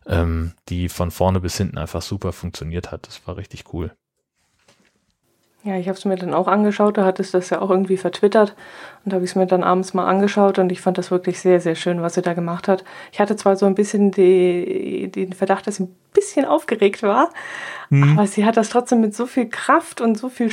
ähm, 0.05 0.53
die 0.69 0.87
von 0.87 1.09
vorne 1.09 1.39
bis 1.39 1.57
hinten 1.57 1.79
einfach 1.79 2.03
super 2.03 2.31
funktioniert 2.31 2.91
hat. 2.91 3.07
Das 3.07 3.25
war 3.25 3.37
richtig 3.37 3.73
cool. 3.73 3.91
Ja, 5.65 5.77
ich 5.77 5.87
habe 5.87 5.97
es 5.97 6.03
mir 6.03 6.17
dann 6.17 6.33
auch 6.33 6.49
angeschaut, 6.49 6.97
da 6.97 7.05
hat 7.05 7.21
es 7.21 7.31
das 7.31 7.49
ja 7.49 7.61
auch 7.61 7.69
irgendwie 7.69 7.95
vertwittert 7.95 8.53
und 9.05 9.13
habe 9.13 9.23
ich 9.23 9.31
es 9.31 9.35
mir 9.35 9.45
dann 9.45 9.63
abends 9.63 9.93
mal 9.93 10.05
angeschaut 10.05 10.59
und 10.59 10.73
ich 10.73 10.81
fand 10.81 10.97
das 10.97 11.09
wirklich 11.09 11.39
sehr, 11.39 11.61
sehr 11.61 11.75
schön, 11.75 12.01
was 12.01 12.15
sie 12.15 12.21
da 12.21 12.33
gemacht 12.33 12.67
hat. 12.67 12.83
Ich 13.13 13.21
hatte 13.21 13.37
zwar 13.37 13.55
so 13.55 13.65
ein 13.65 13.73
bisschen 13.73 14.11
die, 14.11 15.09
den 15.09 15.31
Verdacht, 15.31 15.65
dass 15.65 15.77
sie 15.77 15.83
ein 15.83 15.95
bisschen 16.13 16.43
aufgeregt 16.43 17.01
war, 17.01 17.29
mhm. 17.89 18.17
aber 18.17 18.27
sie 18.27 18.45
hat 18.45 18.57
das 18.57 18.69
trotzdem 18.69 18.99
mit 18.99 19.15
so 19.15 19.25
viel 19.25 19.47
Kraft 19.47 20.01
und 20.01 20.17
so 20.17 20.27
viel, 20.27 20.51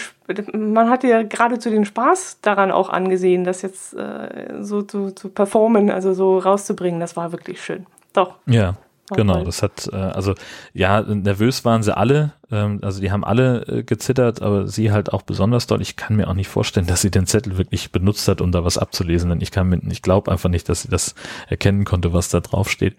man 0.52 0.88
hat 0.88 1.02
ja 1.02 1.24
geradezu 1.24 1.70
den 1.70 1.84
Spaß 1.84 2.38
daran 2.40 2.70
auch 2.70 2.88
angesehen, 2.88 3.42
das 3.42 3.62
jetzt 3.62 3.94
äh, 3.94 4.58
so 4.60 4.82
zu, 4.82 5.10
zu 5.10 5.28
performen, 5.28 5.90
also 5.90 6.14
so 6.14 6.38
rauszubringen, 6.38 7.00
das 7.00 7.16
war 7.16 7.32
wirklich 7.32 7.60
schön. 7.60 7.84
Doch. 8.12 8.36
Ja, 8.46 8.76
Genau, 9.16 9.44
das 9.44 9.62
hat, 9.62 9.88
äh, 9.92 9.96
also 9.96 10.34
ja, 10.72 11.00
nervös 11.02 11.64
waren 11.64 11.82
sie 11.82 11.96
alle, 11.96 12.32
ähm, 12.50 12.80
also 12.82 13.00
die 13.00 13.10
haben 13.10 13.24
alle 13.24 13.62
äh, 13.66 13.82
gezittert, 13.82 14.42
aber 14.42 14.66
sie 14.66 14.92
halt 14.92 15.12
auch 15.12 15.22
besonders 15.22 15.66
doll. 15.66 15.80
Ich 15.80 15.96
kann 15.96 16.16
mir 16.16 16.28
auch 16.28 16.34
nicht 16.34 16.48
vorstellen, 16.48 16.86
dass 16.86 17.00
sie 17.00 17.10
den 17.10 17.26
Zettel 17.26 17.58
wirklich 17.58 17.92
benutzt 17.92 18.28
hat, 18.28 18.40
um 18.40 18.52
da 18.52 18.64
was 18.64 18.78
abzulesen, 18.78 19.30
denn 19.30 19.40
ich 19.40 19.50
kann 19.50 19.68
mir, 19.68 19.80
ich 19.90 20.02
glaube 20.02 20.30
einfach 20.30 20.48
nicht, 20.48 20.68
dass 20.68 20.82
sie 20.82 20.88
das 20.88 21.14
erkennen 21.48 21.84
konnte, 21.84 22.12
was 22.12 22.28
da 22.28 22.40
drauf 22.40 22.70
steht. 22.70 22.96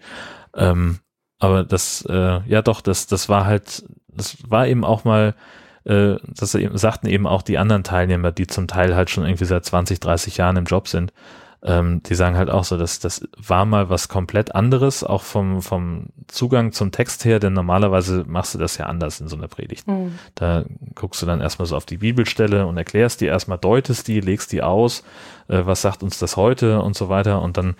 Ähm, 0.54 0.98
aber 1.38 1.64
das, 1.64 2.04
äh, 2.08 2.40
ja 2.46 2.62
doch, 2.62 2.80
das, 2.80 3.06
das 3.06 3.28
war 3.28 3.46
halt, 3.46 3.84
das 4.08 4.38
war 4.48 4.66
eben 4.66 4.84
auch 4.84 5.04
mal, 5.04 5.34
äh, 5.84 6.16
das 6.26 6.52
sagten 6.52 7.08
eben 7.08 7.26
auch 7.26 7.42
die 7.42 7.58
anderen 7.58 7.84
Teilnehmer, 7.84 8.32
die 8.32 8.46
zum 8.46 8.68
Teil 8.68 8.94
halt 8.94 9.10
schon 9.10 9.24
irgendwie 9.24 9.44
seit 9.44 9.64
20, 9.64 9.98
30 10.00 10.36
Jahren 10.36 10.56
im 10.56 10.64
Job 10.64 10.88
sind 10.88 11.12
ähm, 11.64 12.02
die 12.02 12.14
sagen 12.14 12.36
halt 12.36 12.50
auch 12.50 12.64
so, 12.64 12.76
dass 12.76 12.98
das 12.98 13.26
war 13.36 13.64
mal 13.64 13.88
was 13.88 14.08
komplett 14.08 14.54
anderes, 14.54 15.04
auch 15.04 15.22
vom, 15.22 15.62
vom 15.62 16.06
Zugang 16.26 16.72
zum 16.72 16.90
Text 16.90 17.24
her, 17.24 17.38
denn 17.38 17.52
normalerweise 17.52 18.24
machst 18.26 18.54
du 18.54 18.58
das 18.58 18.78
ja 18.78 18.86
anders 18.86 19.20
in 19.20 19.28
so 19.28 19.36
einer 19.36 19.48
Predigt. 19.48 19.86
Mhm. 19.86 20.18
Da 20.34 20.64
guckst 20.94 21.22
du 21.22 21.26
dann 21.26 21.40
erstmal 21.40 21.66
so 21.66 21.76
auf 21.76 21.86
die 21.86 21.98
Bibelstelle 21.98 22.66
und 22.66 22.76
erklärst 22.76 23.20
die 23.20 23.26
erstmal, 23.26 23.58
deutest 23.58 24.08
die, 24.08 24.20
legst 24.20 24.50
die 24.50 24.62
aus, 24.62 25.04
äh, 25.48 25.62
was 25.64 25.82
sagt 25.82 26.02
uns 26.02 26.18
das 26.18 26.36
heute 26.36 26.82
und 26.82 26.96
so 26.96 27.08
weiter 27.08 27.40
und 27.42 27.56
dann 27.56 27.76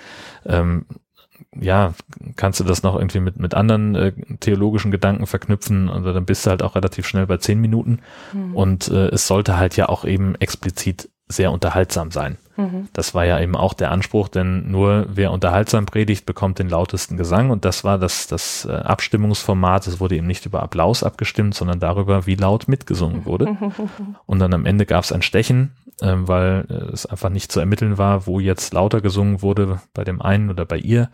ähm, 0.46 0.86
ja, 1.60 1.92
kannst 2.36 2.60
du 2.60 2.64
das 2.64 2.82
noch 2.82 2.94
irgendwie 2.94 3.20
mit, 3.20 3.38
mit 3.38 3.54
anderen 3.54 3.94
äh, 3.94 4.12
theologischen 4.40 4.90
Gedanken 4.90 5.26
verknüpfen 5.26 5.88
und 5.88 6.04
dann 6.04 6.24
bist 6.24 6.46
du 6.46 6.50
halt 6.50 6.62
auch 6.62 6.76
relativ 6.76 7.06
schnell 7.06 7.26
bei 7.26 7.36
zehn 7.36 7.60
Minuten. 7.60 7.98
Mhm. 8.32 8.54
Und 8.54 8.88
äh, 8.88 9.08
es 9.08 9.26
sollte 9.26 9.56
halt 9.56 9.76
ja 9.76 9.88
auch 9.88 10.04
eben 10.04 10.34
explizit 10.36 11.10
sehr 11.32 11.50
unterhaltsam 11.50 12.10
sein. 12.10 12.38
Mhm. 12.56 12.88
Das 12.92 13.14
war 13.14 13.24
ja 13.24 13.40
eben 13.40 13.56
auch 13.56 13.74
der 13.74 13.90
Anspruch, 13.90 14.28
denn 14.28 14.70
nur 14.70 15.06
wer 15.08 15.32
unterhaltsam 15.32 15.86
predigt, 15.86 16.26
bekommt 16.26 16.58
den 16.58 16.68
lautesten 16.68 17.16
Gesang 17.16 17.50
und 17.50 17.64
das 17.64 17.82
war 17.82 17.98
das, 17.98 18.26
das 18.26 18.66
äh, 18.66 18.72
Abstimmungsformat. 18.72 19.86
Es 19.86 20.00
wurde 20.00 20.16
eben 20.16 20.26
nicht 20.26 20.46
über 20.46 20.62
Applaus 20.62 21.02
abgestimmt, 21.02 21.54
sondern 21.54 21.80
darüber, 21.80 22.26
wie 22.26 22.34
laut 22.34 22.68
mitgesungen 22.68 23.24
wurde. 23.24 23.56
Und 24.26 24.38
dann 24.38 24.54
am 24.54 24.66
Ende 24.66 24.86
gab 24.86 25.04
es 25.04 25.12
ein 25.12 25.22
Stechen, 25.22 25.72
äh, 26.00 26.12
weil 26.14 26.66
äh, 26.68 26.92
es 26.92 27.06
einfach 27.06 27.30
nicht 27.30 27.50
zu 27.50 27.60
ermitteln 27.60 27.98
war, 27.98 28.26
wo 28.26 28.40
jetzt 28.40 28.74
lauter 28.74 29.00
gesungen 29.00 29.42
wurde, 29.42 29.80
bei 29.94 30.04
dem 30.04 30.20
einen 30.20 30.50
oder 30.50 30.64
bei 30.64 30.76
ihr. 30.76 31.10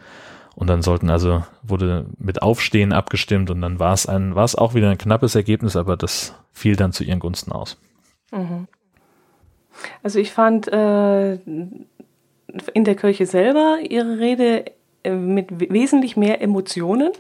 Und 0.55 0.67
dann 0.67 0.83
sollten 0.83 1.09
also, 1.09 1.45
wurde 1.63 2.07
mit 2.19 2.43
Aufstehen 2.43 2.93
abgestimmt 2.93 3.49
und 3.49 3.61
dann 3.61 3.79
war 3.79 3.93
es 3.93 4.07
ein, 4.07 4.35
war 4.35 4.45
es 4.45 4.57
auch 4.57 4.75
wieder 4.75 4.91
ein 4.91 4.99
knappes 4.99 5.37
Ergebnis, 5.37 5.77
aber 5.77 5.97
das 5.97 6.35
fiel 6.53 6.75
dann 6.75 6.93
zu 6.93 7.05
ihren 7.05 7.21
Gunsten 7.21 7.53
aus. 7.53 7.79
Mhm. 8.33 8.67
Also 10.03 10.19
ich 10.19 10.33
fand 10.33 10.69
äh, 10.69 11.35
in 11.35 12.85
der 12.85 12.95
Kirche 12.95 13.27
selber 13.27 13.79
ihre 13.89 14.19
Rede 14.19 14.65
äh, 15.05 15.11
mit 15.11 15.49
wesentlich 15.73 16.17
mehr 16.17 16.41
Emotionen. 16.41 17.13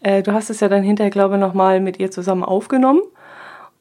Äh, 0.00 0.22
du 0.22 0.32
hast 0.32 0.50
es 0.50 0.60
ja 0.60 0.68
dann 0.68 0.82
hinterher, 0.82 1.10
glaube 1.10 1.34
ich, 1.34 1.40
nochmal 1.40 1.80
mit 1.80 1.98
ihr 1.98 2.10
zusammen 2.10 2.44
aufgenommen. 2.44 3.02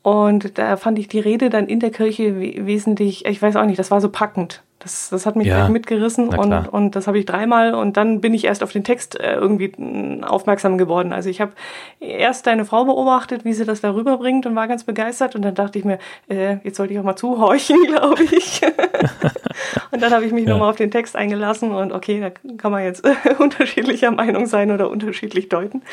Und 0.01 0.57
da 0.59 0.77
fand 0.77 0.99
ich 0.99 1.07
die 1.07 1.19
Rede 1.19 1.49
dann 1.49 1.67
in 1.67 1.79
der 1.79 1.89
Kirche 1.89 2.39
wesentlich, 2.39 3.25
ich 3.25 3.41
weiß 3.41 3.55
auch 3.55 3.65
nicht, 3.65 3.79
das 3.79 3.89
war 3.89 4.01
so 4.01 4.09
packend. 4.09 4.61
Das, 4.79 5.09
das 5.09 5.25
hat 5.25 5.35
mich 5.35 5.47
ja, 5.47 5.69
mitgerissen 5.69 6.29
und, 6.29 6.67
und 6.67 6.95
das 6.95 7.07
habe 7.07 7.17
ich 7.17 7.25
dreimal 7.25 7.73
und 7.73 7.95
dann 7.95 8.19
bin 8.19 8.33
ich 8.33 8.43
erst 8.43 8.61
auf 8.61 8.73
den 8.73 8.83
Text 8.83 9.19
äh, 9.19 9.33
irgendwie 9.35 9.71
mm, 9.75 10.23
aufmerksam 10.25 10.77
geworden. 10.77 11.13
Also 11.13 11.29
ich 11.29 11.39
habe 11.39 11.53
erst 12.01 12.45
deine 12.45 12.65
Frau 12.65 12.83
beobachtet, 12.83 13.45
wie 13.45 13.53
sie 13.53 13.63
das 13.63 13.79
darüber 13.79 14.17
bringt 14.17 14.45
und 14.45 14.55
war 14.55 14.67
ganz 14.67 14.83
begeistert 14.83 15.33
und 15.35 15.43
dann 15.43 15.55
dachte 15.55 15.79
ich 15.79 15.85
mir, 15.85 15.97
äh, 16.29 16.57
jetzt 16.63 16.75
sollte 16.75 16.93
ich 16.93 16.99
auch 16.99 17.03
mal 17.03 17.15
zuhorchen, 17.15 17.77
glaube 17.87 18.23
ich. 18.23 18.61
und 19.91 20.01
dann 20.01 20.11
habe 20.11 20.25
ich 20.25 20.33
mich 20.33 20.45
ja. 20.45 20.51
nochmal 20.51 20.69
auf 20.69 20.75
den 20.75 20.91
Text 20.91 21.15
eingelassen 21.15 21.71
und 21.71 21.93
okay, 21.93 22.19
da 22.19 22.29
kann 22.57 22.71
man 22.71 22.83
jetzt 22.83 23.05
äh, 23.05 23.15
unterschiedlicher 23.39 24.11
Meinung 24.11 24.45
sein 24.45 24.71
oder 24.71 24.89
unterschiedlich 24.89 25.47
deuten. 25.47 25.83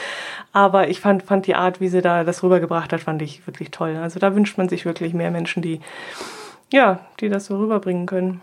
Aber 0.53 0.89
ich 0.89 1.01
fand, 1.01 1.23
fand 1.23 1.47
die 1.47 1.55
Art, 1.55 1.81
wie 1.81 1.89
sie 1.89 2.03
da 2.03 2.25
das 2.25 2.43
rübergebracht 2.43 2.93
hat, 2.93 3.01
fand 3.01 3.23
ich 3.23 3.47
wirklich 3.47 3.71
toll. 3.71 3.97
Also 4.03 4.19
da 4.19 4.35
wünscht 4.35 4.59
man 4.59 4.69
sich 4.69 4.85
wirklich 4.85 5.15
mehr 5.15 5.31
Menschen, 5.31 5.63
die 5.63 5.81
ja, 6.73 7.01
die 7.21 7.29
das 7.29 7.47
so 7.47 7.59
rüberbringen 7.59 8.07
können. 8.07 8.41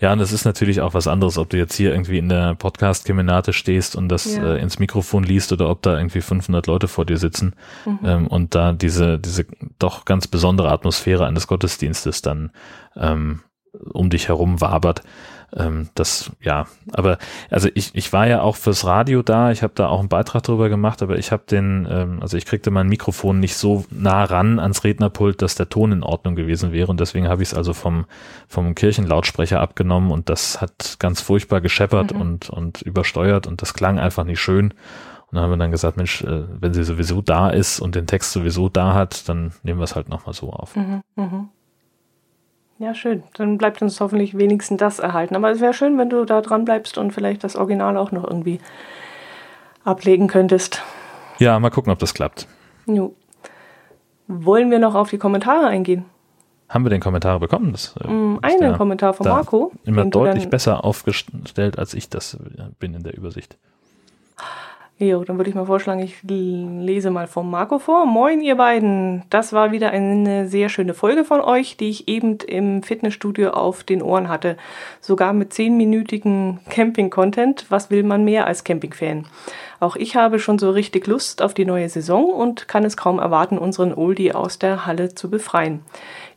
Ja, 0.00 0.12
und 0.12 0.18
das 0.18 0.32
ist 0.32 0.44
natürlich 0.44 0.80
auch 0.80 0.94
was 0.94 1.06
anderes, 1.06 1.38
ob 1.38 1.50
du 1.50 1.56
jetzt 1.56 1.74
hier 1.74 1.92
irgendwie 1.92 2.18
in 2.18 2.28
der 2.28 2.54
Podcast-Kemenate 2.54 3.52
stehst 3.52 3.96
und 3.96 4.08
das 4.08 4.36
ja. 4.36 4.54
äh, 4.54 4.60
ins 4.60 4.78
Mikrofon 4.78 5.24
liest 5.24 5.52
oder 5.52 5.70
ob 5.70 5.82
da 5.82 5.96
irgendwie 5.96 6.20
500 6.20 6.66
Leute 6.66 6.88
vor 6.88 7.06
dir 7.06 7.16
sitzen 7.16 7.54
mhm. 7.84 7.98
ähm, 8.04 8.26
und 8.26 8.54
da 8.54 8.72
diese, 8.72 9.18
diese 9.18 9.46
doch 9.78 10.04
ganz 10.04 10.26
besondere 10.26 10.70
Atmosphäre 10.70 11.26
eines 11.26 11.46
Gottesdienstes 11.46 12.22
dann 12.22 12.50
ähm, 12.96 13.40
um 13.92 14.10
dich 14.10 14.28
herum 14.28 14.60
wabert. 14.60 15.02
Ähm, 15.54 15.90
das, 15.94 16.32
ja, 16.40 16.66
aber 16.92 17.18
also 17.50 17.68
ich, 17.74 17.94
ich 17.94 18.12
war 18.12 18.26
ja 18.26 18.40
auch 18.40 18.56
fürs 18.56 18.86
Radio 18.86 19.22
da, 19.22 19.50
ich 19.50 19.62
habe 19.62 19.74
da 19.74 19.88
auch 19.88 20.00
einen 20.00 20.08
Beitrag 20.08 20.42
drüber 20.42 20.68
gemacht, 20.68 21.02
aber 21.02 21.18
ich 21.18 21.30
habe 21.30 21.42
den, 21.50 21.86
ähm, 21.90 22.18
also 22.22 22.38
ich 22.38 22.46
kriegte 22.46 22.70
mein 22.70 22.88
Mikrofon 22.88 23.38
nicht 23.38 23.56
so 23.56 23.84
nah 23.90 24.24
ran 24.24 24.58
ans 24.58 24.84
Rednerpult, 24.84 25.42
dass 25.42 25.54
der 25.54 25.68
Ton 25.68 25.92
in 25.92 26.02
Ordnung 26.02 26.36
gewesen 26.36 26.72
wäre 26.72 26.88
und 26.88 27.00
deswegen 27.00 27.28
habe 27.28 27.42
ich 27.42 27.50
es 27.50 27.54
also 27.54 27.74
vom, 27.74 28.06
vom 28.48 28.74
Kirchenlautsprecher 28.74 29.60
abgenommen 29.60 30.10
und 30.10 30.30
das 30.30 30.60
hat 30.60 30.96
ganz 30.98 31.20
furchtbar 31.20 31.60
gescheppert 31.60 32.14
mhm. 32.14 32.20
und, 32.20 32.50
und 32.50 32.82
übersteuert 32.82 33.46
und 33.46 33.60
das 33.60 33.74
klang 33.74 33.98
einfach 33.98 34.24
nicht 34.24 34.40
schön. 34.40 34.72
Und 35.32 35.36
dann 35.36 35.44
haben 35.44 35.50
wir 35.50 35.56
dann 35.56 35.70
gesagt, 35.70 35.96
Mensch, 35.96 36.22
äh, 36.22 36.44
wenn 36.60 36.74
sie 36.74 36.84
sowieso 36.84 37.22
da 37.22 37.48
ist 37.48 37.80
und 37.80 37.94
den 37.94 38.06
Text 38.06 38.32
sowieso 38.32 38.68
da 38.68 38.94
hat, 38.94 39.28
dann 39.28 39.52
nehmen 39.62 39.80
wir 39.80 39.84
es 39.84 39.96
halt 39.96 40.08
nochmal 40.08 40.34
so 40.34 40.50
auf. 40.50 40.76
Mhm, 40.76 41.02
mh. 41.16 41.48
Ja, 42.82 42.96
schön. 42.96 43.22
Dann 43.34 43.58
bleibt 43.58 43.80
uns 43.80 44.00
hoffentlich 44.00 44.36
wenigstens 44.36 44.78
das 44.78 44.98
erhalten. 44.98 45.36
Aber 45.36 45.52
es 45.52 45.60
wäre 45.60 45.72
schön, 45.72 45.96
wenn 45.98 46.10
du 46.10 46.24
da 46.24 46.40
dran 46.40 46.64
bleibst 46.64 46.98
und 46.98 47.12
vielleicht 47.12 47.44
das 47.44 47.54
Original 47.54 47.96
auch 47.96 48.10
noch 48.10 48.24
irgendwie 48.24 48.58
ablegen 49.84 50.26
könntest. 50.26 50.82
Ja, 51.38 51.60
mal 51.60 51.70
gucken, 51.70 51.92
ob 51.92 52.00
das 52.00 52.12
klappt. 52.12 52.48
Jo. 52.86 53.14
Wollen 54.26 54.72
wir 54.72 54.80
noch 54.80 54.96
auf 54.96 55.10
die 55.10 55.18
Kommentare 55.18 55.68
eingehen? 55.68 56.06
Haben 56.68 56.84
wir 56.84 56.90
den 56.90 57.00
Kommentar 57.00 57.38
bekommen? 57.38 57.70
Das, 57.70 57.94
äh, 58.02 58.08
mm, 58.08 58.40
einen 58.42 58.76
Kommentar 58.76 59.14
von 59.14 59.28
Marco. 59.28 59.70
Immer 59.84 60.06
deutlich 60.06 60.50
besser 60.50 60.84
aufgestellt, 60.84 61.78
als 61.78 61.94
ich 61.94 62.08
das 62.08 62.36
bin 62.80 62.94
in 62.94 63.04
der 63.04 63.16
Übersicht. 63.16 63.58
Jo, 65.02 65.24
dann 65.24 65.36
würde 65.36 65.50
ich 65.50 65.56
mal 65.56 65.66
vorschlagen, 65.66 66.00
ich 66.00 66.22
lese 66.22 67.10
mal 67.10 67.26
vom 67.26 67.50
Marco 67.50 67.80
vor. 67.80 68.06
Moin, 68.06 68.40
ihr 68.40 68.54
beiden. 68.54 69.24
Das 69.30 69.52
war 69.52 69.72
wieder 69.72 69.90
eine 69.90 70.46
sehr 70.46 70.68
schöne 70.68 70.94
Folge 70.94 71.24
von 71.24 71.40
euch, 71.40 71.76
die 71.76 71.90
ich 71.90 72.06
eben 72.06 72.38
im 72.46 72.84
Fitnessstudio 72.84 73.50
auf 73.50 73.82
den 73.82 74.00
Ohren 74.00 74.28
hatte. 74.28 74.56
Sogar 75.00 75.32
mit 75.32 75.52
zehnminütigen 75.52 76.60
Camping-Content. 76.70 77.66
Was 77.68 77.90
will 77.90 78.04
man 78.04 78.22
mehr 78.22 78.46
als 78.46 78.62
Camping-Fan? 78.62 79.26
Auch 79.80 79.96
ich 79.96 80.14
habe 80.14 80.38
schon 80.38 80.60
so 80.60 80.70
richtig 80.70 81.08
Lust 81.08 81.42
auf 81.42 81.52
die 81.52 81.64
neue 81.64 81.88
Saison 81.88 82.26
und 82.26 82.68
kann 82.68 82.84
es 82.84 82.96
kaum 82.96 83.18
erwarten, 83.18 83.58
unseren 83.58 83.92
Oldie 83.92 84.32
aus 84.32 84.60
der 84.60 84.86
Halle 84.86 85.16
zu 85.16 85.28
befreien. 85.28 85.80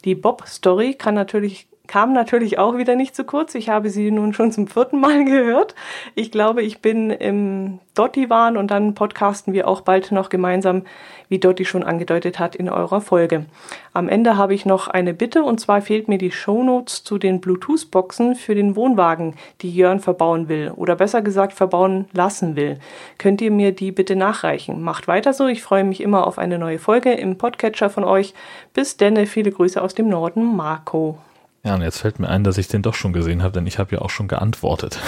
Die 0.06 0.16
Bob-Story 0.16 0.96
kann 0.96 1.14
natürlich 1.14 1.68
kam 1.88 2.14
natürlich 2.14 2.57
auch 2.57 2.78
wieder 2.78 2.95
nicht 2.95 3.16
zu 3.16 3.24
kurz. 3.24 3.56
Ich 3.56 3.70
habe 3.70 3.90
sie 3.90 4.12
nun 4.12 4.34
schon 4.34 4.52
zum 4.52 4.68
vierten 4.68 4.99
Mal 4.99 5.26
gehört. 5.26 5.76
Ich 6.16 6.32
glaube, 6.32 6.62
ich 6.62 6.82
bin 6.82 7.10
im 7.10 7.80
Dotti-Wahn 7.95 8.57
und 8.57 8.72
dann 8.72 8.94
podcasten 8.94 9.53
wir 9.53 9.68
auch 9.68 9.82
bald 9.82 10.12
noch 10.12 10.30
gemeinsam, 10.30 10.84
wie 11.30 11.40
Dotti 11.40 11.66
schon 11.66 11.84
angedeutet 11.84 12.40
hat, 12.40 12.56
in 12.56 12.70
eurer 12.70 13.02
Folge. 13.02 13.45
Am 13.94 14.10
Ende 14.10 14.38
habe 14.38 14.53
ich 14.53 14.66
noch 14.66 14.88
eine 14.88 15.14
Bitte 15.14 15.44
und 15.44 15.60
zwar 15.60 15.82
fehlt 15.82 16.07
mir 16.07 16.18
die 16.18 16.32
Shownotes 16.32 17.03
zu 17.03 17.18
den 17.18 17.41
Bluetooth-Boxen 17.41 18.36
für 18.36 18.53
den 18.53 18.76
Wohnwagen, 18.76 19.36
die 19.62 19.74
Jörn 19.74 19.99
verbauen 19.99 20.49
will 20.49 20.72
oder 20.76 20.95
besser 20.95 21.22
gesagt 21.22 21.53
verbauen 21.53 22.06
lassen 22.14 22.56
will. 22.56 22.80
Könnt 23.18 23.41
ihr 23.41 23.52
mir 23.52 23.72
die 23.72 23.91
bitte 23.91 24.16
nachreichen? 24.16 24.82
Macht 24.82 25.07
weiter 25.07 25.34
so. 25.34 25.48
Ich 25.48 25.64
freue 25.64 25.84
mich 25.84 26.02
immer 26.02 26.28
auf 26.28 26.38
eine 26.38 26.60
neue 26.60 26.80
Folge 26.80 27.14
im 27.14 27.38
Podcatcher 27.38 27.90
von 27.90 28.03
euch. 28.03 28.34
Bis 28.74 28.98
denne, 28.98 29.26
viele 29.26 29.52
Grüße 29.52 29.82
aus 29.82 29.95
dem 29.95 30.10
Norden, 30.10 30.56
Marco. 30.56 31.18
Ja, 31.66 31.74
und 31.74 31.82
jetzt 31.82 32.00
fällt 32.00 32.20
mir 32.20 32.30
ein, 32.30 32.44
dass 32.44 32.60
ich 32.60 32.68
den 32.68 32.84
doch 32.84 32.94
schon 32.94 33.12
gesehen 33.12 33.42
habe, 33.42 33.54
denn 33.54 33.66
ich 33.66 33.80
habe 33.80 33.96
ja 33.96 34.02
auch 34.02 34.12
schon 34.12 34.28
geantwortet. 34.28 35.00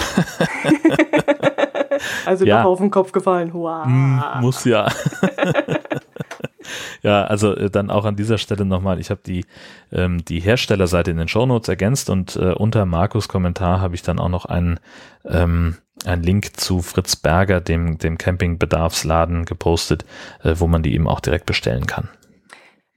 also 2.26 2.44
ja. 2.44 2.64
doch 2.64 2.70
auf 2.70 2.78
den 2.78 2.90
Kopf 2.90 3.12
gefallen. 3.12 3.52
Wow. 3.54 3.86
Mm, 3.86 4.18
muss 4.40 4.64
ja. 4.64 4.88
ja, 7.02 7.22
also 7.22 7.54
äh, 7.54 7.70
dann 7.70 7.90
auch 7.90 8.04
an 8.04 8.16
dieser 8.16 8.38
Stelle 8.38 8.64
nochmal, 8.64 8.98
ich 8.98 9.10
habe 9.10 9.20
die, 9.24 9.44
ähm, 9.92 10.24
die 10.24 10.40
Herstellerseite 10.40 11.12
in 11.12 11.18
den 11.18 11.28
Shownotes 11.28 11.68
ergänzt 11.68 12.10
und 12.10 12.34
äh, 12.34 12.54
unter 12.54 12.86
Markus 12.86 13.28
Kommentar 13.28 13.80
habe 13.80 13.94
ich 13.94 14.02
dann 14.02 14.18
auch 14.18 14.28
noch 14.28 14.44
einen, 14.44 14.80
ähm, 15.26 15.76
einen 16.04 16.24
Link 16.24 16.58
zu 16.58 16.82
Fritz 16.82 17.14
Berger, 17.14 17.60
dem, 17.60 17.98
dem 17.98 18.18
Campingbedarfsladen 18.18 19.44
gepostet, 19.44 20.04
äh, 20.42 20.54
wo 20.56 20.66
man 20.66 20.82
die 20.82 20.92
eben 20.92 21.06
auch 21.06 21.20
direkt 21.20 21.46
bestellen 21.46 21.86
kann. 21.86 22.08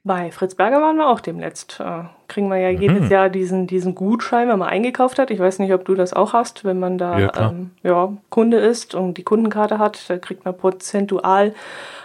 Bei 0.03 0.31
Fritz 0.31 0.55
Berger 0.55 0.81
waren 0.81 0.95
wir 0.95 1.07
auch 1.07 1.19
demnächst. 1.19 1.79
Äh, 1.79 2.05
kriegen 2.27 2.49
wir 2.49 2.57
ja 2.57 2.71
mhm. 2.71 2.81
jedes 2.81 3.09
Jahr 3.09 3.29
diesen, 3.29 3.67
diesen 3.67 3.93
Gutschein, 3.93 4.49
wenn 4.49 4.57
man 4.57 4.69
eingekauft 4.69 5.19
hat. 5.19 5.29
Ich 5.29 5.39
weiß 5.39 5.59
nicht, 5.59 5.73
ob 5.73 5.85
du 5.85 5.93
das 5.93 6.13
auch 6.13 6.33
hast, 6.33 6.65
wenn 6.65 6.79
man 6.79 6.97
da 6.97 7.19
ja, 7.19 7.49
ähm, 7.49 7.71
ja, 7.83 8.11
Kunde 8.29 8.57
ist 8.57 8.95
und 8.95 9.19
die 9.19 9.23
Kundenkarte 9.23 9.77
hat, 9.77 10.09
da 10.09 10.17
kriegt 10.17 10.43
man 10.43 10.57
prozentual 10.57 11.53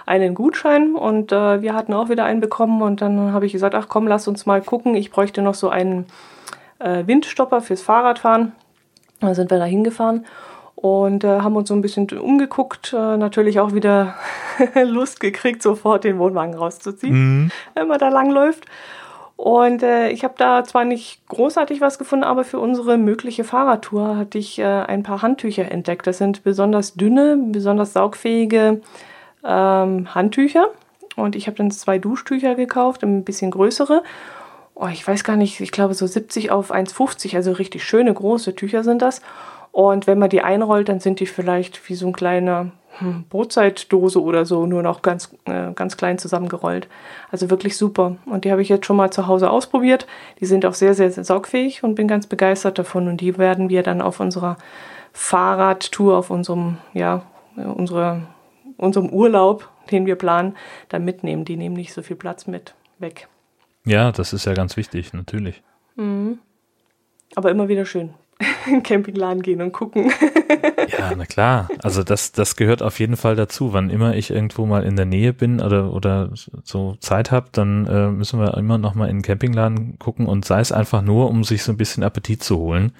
einen 0.04 0.34
Gutschein 0.34 0.94
und 0.94 1.32
äh, 1.32 1.62
wir 1.62 1.74
hatten 1.74 1.94
auch 1.94 2.10
wieder 2.10 2.24
einen 2.24 2.40
bekommen 2.40 2.82
und 2.82 3.00
dann 3.00 3.32
habe 3.32 3.46
ich 3.46 3.52
gesagt, 3.52 3.74
ach 3.74 3.88
komm, 3.88 4.06
lass 4.06 4.28
uns 4.28 4.44
mal 4.44 4.60
gucken. 4.60 4.94
Ich 4.94 5.10
bräuchte 5.10 5.40
noch 5.40 5.54
so 5.54 5.70
einen 5.70 6.04
äh, 6.80 7.06
Windstopper 7.06 7.62
fürs 7.62 7.80
Fahrradfahren. 7.80 8.52
Dann 9.20 9.34
sind 9.34 9.50
wir 9.50 9.58
da 9.58 9.64
hingefahren 9.64 10.26
und 10.76 11.24
äh, 11.24 11.40
haben 11.40 11.56
uns 11.56 11.70
so 11.70 11.74
ein 11.74 11.80
bisschen 11.80 12.06
umgeguckt, 12.10 12.92
äh, 12.92 13.16
natürlich 13.16 13.58
auch 13.58 13.72
wieder 13.72 14.14
Lust 14.84 15.20
gekriegt, 15.20 15.62
sofort 15.62 16.04
den 16.04 16.18
Wohnwagen 16.18 16.54
rauszuziehen, 16.54 17.14
mhm. 17.14 17.50
wenn 17.74 17.88
man 17.88 17.98
da 17.98 18.08
langläuft. 18.08 18.66
Und 19.36 19.82
äh, 19.82 20.10
ich 20.10 20.24
habe 20.24 20.34
da 20.38 20.64
zwar 20.64 20.84
nicht 20.84 21.26
großartig 21.28 21.80
was 21.80 21.98
gefunden, 21.98 22.24
aber 22.24 22.44
für 22.44 22.58
unsere 22.58 22.96
mögliche 22.96 23.44
Fahrradtour 23.44 24.16
hatte 24.16 24.38
ich 24.38 24.58
äh, 24.58 24.64
ein 24.64 25.02
paar 25.02 25.20
Handtücher 25.20 25.70
entdeckt. 25.70 26.06
Das 26.06 26.18
sind 26.18 26.42
besonders 26.42 26.94
dünne, 26.94 27.38
besonders 27.48 27.92
saugfähige 27.92 28.80
ähm, 29.44 30.14
Handtücher. 30.14 30.68
Und 31.16 31.36
ich 31.36 31.46
habe 31.46 31.56
dann 31.56 31.70
zwei 31.70 31.98
Duschtücher 31.98 32.54
gekauft, 32.54 33.02
ein 33.02 33.24
bisschen 33.24 33.50
größere. 33.50 34.02
Oh, 34.74 34.88
ich 34.88 35.06
weiß 35.06 35.24
gar 35.24 35.36
nicht, 35.36 35.60
ich 35.60 35.72
glaube 35.72 35.94
so 35.94 36.06
70 36.06 36.50
auf 36.50 36.72
1,50, 36.72 37.34
also 37.36 37.52
richtig 37.52 37.84
schöne 37.84 38.12
große 38.12 38.54
Tücher 38.54 38.84
sind 38.84 39.00
das. 39.00 39.22
Und 39.76 40.06
wenn 40.06 40.18
man 40.18 40.30
die 40.30 40.40
einrollt, 40.40 40.88
dann 40.88 41.00
sind 41.00 41.20
die 41.20 41.26
vielleicht 41.26 41.86
wie 41.90 41.96
so 41.96 42.06
ein 42.06 42.14
kleiner 42.14 42.70
hm, 42.96 43.24
Brotzeitdose 43.28 44.22
oder 44.22 44.46
so, 44.46 44.64
nur 44.64 44.82
noch 44.82 45.02
ganz, 45.02 45.36
äh, 45.44 45.72
ganz 45.74 45.98
klein 45.98 46.16
zusammengerollt. 46.16 46.88
Also 47.30 47.50
wirklich 47.50 47.76
super. 47.76 48.16
Und 48.24 48.46
die 48.46 48.52
habe 48.52 48.62
ich 48.62 48.70
jetzt 48.70 48.86
schon 48.86 48.96
mal 48.96 49.10
zu 49.10 49.26
Hause 49.26 49.50
ausprobiert. 49.50 50.06
Die 50.40 50.46
sind 50.46 50.64
auch 50.64 50.72
sehr, 50.72 50.94
sehr, 50.94 51.10
sehr 51.10 51.24
saugfähig 51.24 51.84
und 51.84 51.94
bin 51.94 52.08
ganz 52.08 52.26
begeistert 52.26 52.78
davon. 52.78 53.06
Und 53.06 53.20
die 53.20 53.36
werden 53.36 53.68
wir 53.68 53.82
dann 53.82 54.00
auf 54.00 54.18
unserer 54.18 54.56
Fahrradtour, 55.12 56.16
auf 56.16 56.30
unserem, 56.30 56.78
ja, 56.94 57.26
unsere, 57.56 58.22
unserem 58.78 59.10
Urlaub, 59.10 59.68
den 59.90 60.06
wir 60.06 60.16
planen, 60.16 60.56
dann 60.88 61.04
mitnehmen. 61.04 61.44
Die 61.44 61.58
nehmen 61.58 61.76
nicht 61.76 61.92
so 61.92 62.00
viel 62.00 62.16
Platz 62.16 62.46
mit 62.46 62.74
weg. 62.98 63.28
Ja, 63.84 64.10
das 64.10 64.32
ist 64.32 64.46
ja 64.46 64.54
ganz 64.54 64.78
wichtig, 64.78 65.12
natürlich. 65.12 65.62
Mhm. 65.96 66.38
Aber 67.34 67.50
immer 67.50 67.68
wieder 67.68 67.84
schön 67.84 68.14
in 68.38 68.46
den 68.66 68.82
Campingladen 68.82 69.42
gehen 69.42 69.62
und 69.62 69.72
gucken. 69.72 70.12
ja, 70.98 71.12
na 71.16 71.24
klar. 71.24 71.68
Also 71.82 72.02
das, 72.02 72.32
das 72.32 72.56
gehört 72.56 72.82
auf 72.82 72.98
jeden 72.98 73.16
Fall 73.16 73.36
dazu. 73.36 73.72
Wann 73.72 73.90
immer 73.90 74.14
ich 74.14 74.30
irgendwo 74.30 74.66
mal 74.66 74.84
in 74.84 74.96
der 74.96 75.06
Nähe 75.06 75.32
bin 75.32 75.60
oder, 75.60 75.92
oder 75.92 76.30
so 76.64 76.96
Zeit 77.00 77.30
habe, 77.30 77.48
dann 77.52 77.86
äh, 77.86 78.10
müssen 78.10 78.38
wir 78.38 78.56
immer 78.56 78.78
noch 78.78 78.94
mal 78.94 79.08
in 79.08 79.18
den 79.18 79.22
Campingladen 79.22 79.98
gucken 79.98 80.26
und 80.26 80.44
sei 80.44 80.60
es 80.60 80.72
einfach 80.72 81.02
nur, 81.02 81.28
um 81.28 81.44
sich 81.44 81.62
so 81.62 81.72
ein 81.72 81.78
bisschen 81.78 82.02
Appetit 82.02 82.42
zu 82.42 82.58
holen. 82.58 82.92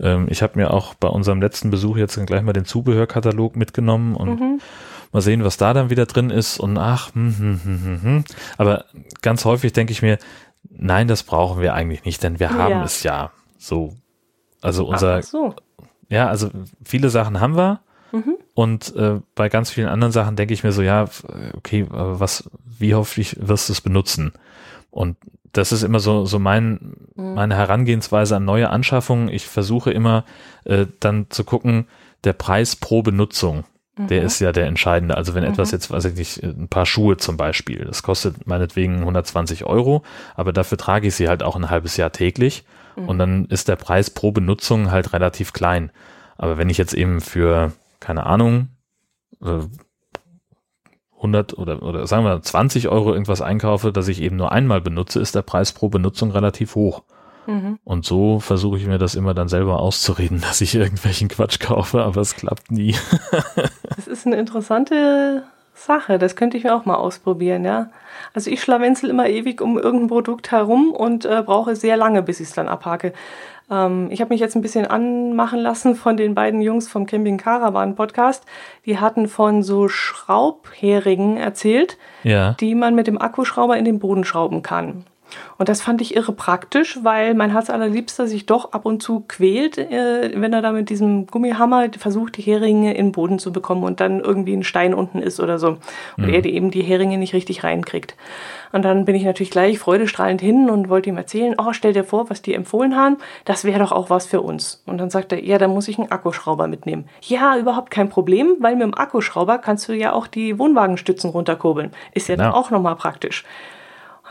Ähm, 0.00 0.26
ich 0.28 0.42
habe 0.42 0.58
mir 0.58 0.72
auch 0.72 0.94
bei 0.94 1.08
unserem 1.08 1.40
letzten 1.40 1.70
Besuch 1.70 1.96
jetzt 1.96 2.18
gleich 2.26 2.42
mal 2.42 2.52
den 2.52 2.64
Zubehörkatalog 2.64 3.56
mitgenommen 3.56 4.14
und 4.14 4.40
mhm. 4.40 4.60
mal 5.12 5.22
sehen, 5.22 5.44
was 5.44 5.56
da 5.56 5.72
dann 5.72 5.90
wieder 5.90 6.06
drin 6.06 6.30
ist 6.30 6.58
und 6.58 6.76
ach, 6.76 7.14
hm, 7.14 7.38
hm, 7.38 7.60
hm, 7.64 7.84
hm, 7.84 8.02
hm. 8.02 8.24
aber 8.58 8.84
ganz 9.22 9.44
häufig 9.44 9.72
denke 9.72 9.92
ich 9.92 10.02
mir, 10.02 10.18
nein, 10.68 11.08
das 11.08 11.22
brauchen 11.22 11.62
wir 11.62 11.74
eigentlich 11.74 12.04
nicht, 12.04 12.22
denn 12.22 12.40
wir 12.40 12.50
haben 12.50 12.72
ja. 12.72 12.84
es 12.84 13.02
ja 13.02 13.30
so 13.56 13.94
also 14.64 14.86
unser, 14.86 15.22
so. 15.22 15.54
ja, 16.08 16.28
also 16.28 16.50
viele 16.84 17.10
Sachen 17.10 17.40
haben 17.40 17.56
wir. 17.56 17.80
Mhm. 18.12 18.36
Und 18.54 18.94
äh, 18.96 19.20
bei 19.34 19.48
ganz 19.48 19.70
vielen 19.70 19.88
anderen 19.88 20.12
Sachen 20.12 20.36
denke 20.36 20.54
ich 20.54 20.62
mir 20.62 20.72
so, 20.72 20.82
ja, 20.82 21.06
okay, 21.54 21.86
was, 21.90 22.48
wie 22.78 22.94
hoffentlich 22.94 23.36
wirst 23.40 23.68
du 23.68 23.72
es 23.72 23.80
benutzen? 23.80 24.32
Und 24.90 25.16
das 25.52 25.72
ist 25.72 25.82
immer 25.82 26.00
so, 26.00 26.24
so 26.24 26.38
mein, 26.38 26.94
mhm. 27.14 27.34
meine 27.34 27.56
Herangehensweise 27.56 28.36
an 28.36 28.44
neue 28.44 28.70
Anschaffungen. 28.70 29.28
Ich 29.28 29.46
versuche 29.46 29.90
immer 29.90 30.24
äh, 30.64 30.86
dann 31.00 31.26
zu 31.30 31.44
gucken, 31.44 31.86
der 32.24 32.32
Preis 32.32 32.76
pro 32.76 33.02
Benutzung, 33.02 33.64
mhm. 33.96 34.08
der 34.08 34.22
ist 34.22 34.40
ja 34.40 34.52
der 34.52 34.66
entscheidende. 34.66 35.16
Also 35.16 35.34
wenn 35.34 35.44
mhm. 35.44 35.50
etwas 35.50 35.70
jetzt, 35.70 35.90
weiß 35.90 36.04
ich 36.06 36.14
nicht, 36.14 36.42
ein 36.42 36.68
paar 36.68 36.86
Schuhe 36.86 37.16
zum 37.16 37.36
Beispiel, 37.36 37.84
das 37.84 38.02
kostet 38.02 38.46
meinetwegen 38.46 39.00
120 39.00 39.64
Euro, 39.64 40.02
aber 40.34 40.52
dafür 40.52 40.78
trage 40.78 41.08
ich 41.08 41.14
sie 41.14 41.28
halt 41.28 41.42
auch 41.42 41.56
ein 41.56 41.70
halbes 41.70 41.96
Jahr 41.96 42.12
täglich. 42.12 42.64
Mhm. 42.96 43.08
Und 43.08 43.18
dann 43.18 43.44
ist 43.46 43.68
der 43.68 43.76
Preis 43.76 44.10
pro 44.10 44.32
Benutzung 44.32 44.90
halt 44.90 45.12
relativ 45.12 45.52
klein. 45.52 45.90
Aber 46.36 46.58
wenn 46.58 46.70
ich 46.70 46.78
jetzt 46.78 46.94
eben 46.94 47.20
für, 47.20 47.72
keine 48.00 48.26
Ahnung, 48.26 48.68
100 51.16 51.52
äh, 51.52 51.56
oder, 51.56 51.82
oder 51.82 52.06
sagen 52.06 52.24
wir 52.24 52.40
20 52.40 52.88
Euro 52.88 53.12
irgendwas 53.12 53.40
einkaufe, 53.40 53.92
das 53.92 54.08
ich 54.08 54.22
eben 54.22 54.36
nur 54.36 54.52
einmal 54.52 54.80
benutze, 54.80 55.20
ist 55.20 55.34
der 55.34 55.42
Preis 55.42 55.72
pro 55.72 55.88
Benutzung 55.88 56.30
relativ 56.30 56.74
hoch. 56.74 57.02
Mhm. 57.46 57.78
Und 57.84 58.06
so 58.06 58.40
versuche 58.40 58.78
ich 58.78 58.86
mir 58.86 58.98
das 58.98 59.14
immer 59.14 59.34
dann 59.34 59.48
selber 59.48 59.80
auszureden, 59.80 60.40
dass 60.42 60.60
ich 60.60 60.74
irgendwelchen 60.74 61.28
Quatsch 61.28 61.60
kaufe, 61.60 62.02
aber 62.02 62.20
es 62.20 62.36
klappt 62.36 62.70
nie. 62.70 62.96
das 63.96 64.06
ist 64.06 64.26
eine 64.26 64.36
interessante 64.36 65.44
Sache. 65.74 66.18
Das 66.18 66.36
könnte 66.36 66.56
ich 66.56 66.64
mir 66.64 66.74
auch 66.74 66.84
mal 66.84 66.94
ausprobieren, 66.94 67.64
ja. 67.64 67.90
Also 68.32 68.50
ich 68.50 68.62
schlawenzel 68.62 69.10
immer 69.10 69.28
ewig 69.28 69.60
um 69.60 69.78
irgendein 69.78 70.08
Produkt 70.08 70.50
herum 70.50 70.92
und 70.92 71.24
äh, 71.24 71.42
brauche 71.44 71.76
sehr 71.76 71.96
lange, 71.96 72.22
bis 72.22 72.40
ich 72.40 72.48
es 72.48 72.54
dann 72.54 72.68
abhake. 72.68 73.12
Ähm, 73.70 74.08
ich 74.10 74.20
habe 74.20 74.32
mich 74.32 74.40
jetzt 74.40 74.54
ein 74.54 74.62
bisschen 74.62 74.86
anmachen 74.86 75.58
lassen 75.58 75.96
von 75.96 76.16
den 76.16 76.34
beiden 76.34 76.60
Jungs 76.60 76.88
vom 76.88 77.06
Camping 77.06 77.38
Caravan 77.38 77.96
Podcast. 77.96 78.44
Die 78.86 78.98
hatten 78.98 79.28
von 79.28 79.62
so 79.62 79.88
Schraubheringen 79.88 81.36
erzählt, 81.36 81.98
ja. 82.22 82.52
die 82.60 82.74
man 82.74 82.94
mit 82.94 83.06
dem 83.06 83.20
Akkuschrauber 83.20 83.76
in 83.76 83.84
den 83.84 83.98
Boden 83.98 84.24
schrauben 84.24 84.62
kann. 84.62 85.04
Und 85.58 85.68
das 85.68 85.82
fand 85.82 86.00
ich 86.00 86.16
irre 86.16 86.32
praktisch, 86.32 86.98
weil 87.02 87.34
mein 87.34 87.50
Herz 87.52 87.70
allerliebster 87.70 88.26
sich 88.26 88.46
doch 88.46 88.72
ab 88.72 88.86
und 88.86 89.02
zu 89.02 89.24
quält, 89.26 89.78
äh, 89.78 90.32
wenn 90.34 90.52
er 90.52 90.62
da 90.62 90.72
mit 90.72 90.90
diesem 90.90 91.26
Gummihammer 91.26 91.88
versucht, 91.98 92.36
die 92.36 92.42
Heringe 92.42 92.94
in 92.94 93.06
den 93.06 93.12
Boden 93.12 93.38
zu 93.38 93.52
bekommen 93.52 93.84
und 93.84 94.00
dann 94.00 94.20
irgendwie 94.20 94.54
ein 94.54 94.64
Stein 94.64 94.94
unten 94.94 95.20
ist 95.20 95.40
oder 95.40 95.58
so. 95.58 95.78
Und 96.16 96.26
mhm. 96.26 96.34
er 96.34 96.42
die 96.42 96.54
eben 96.54 96.70
die 96.70 96.82
Heringe 96.82 97.18
nicht 97.18 97.34
richtig 97.34 97.64
reinkriegt. 97.64 98.16
Und 98.72 98.84
dann 98.84 99.04
bin 99.04 99.14
ich 99.14 99.24
natürlich 99.24 99.52
gleich 99.52 99.78
freudestrahlend 99.78 100.40
hin 100.40 100.68
und 100.68 100.88
wollte 100.88 101.08
ihm 101.08 101.16
erzählen, 101.16 101.54
oh, 101.58 101.72
stell 101.72 101.92
dir 101.92 102.02
vor, 102.02 102.28
was 102.28 102.42
die 102.42 102.54
empfohlen 102.54 102.96
haben, 102.96 103.18
das 103.44 103.64
wäre 103.64 103.78
doch 103.78 103.92
auch 103.92 104.10
was 104.10 104.26
für 104.26 104.40
uns. 104.40 104.82
Und 104.84 104.98
dann 104.98 105.10
sagt 105.10 105.32
er, 105.32 105.44
ja, 105.44 105.58
dann 105.58 105.70
muss 105.70 105.86
ich 105.86 105.98
einen 105.98 106.10
Akkuschrauber 106.10 106.66
mitnehmen. 106.66 107.08
Ja, 107.22 107.56
überhaupt 107.56 107.92
kein 107.92 108.08
Problem, 108.08 108.56
weil 108.58 108.74
mit 108.74 108.82
dem 108.82 108.94
Akkuschrauber 108.94 109.58
kannst 109.58 109.88
du 109.88 109.92
ja 109.92 110.12
auch 110.12 110.26
die 110.26 110.58
Wohnwagenstützen 110.58 111.30
runterkurbeln. 111.30 111.92
Ist 112.14 112.28
ja, 112.28 112.34
ja. 112.34 112.44
dann 112.44 112.52
auch 112.52 112.70
nochmal 112.70 112.96
praktisch. 112.96 113.44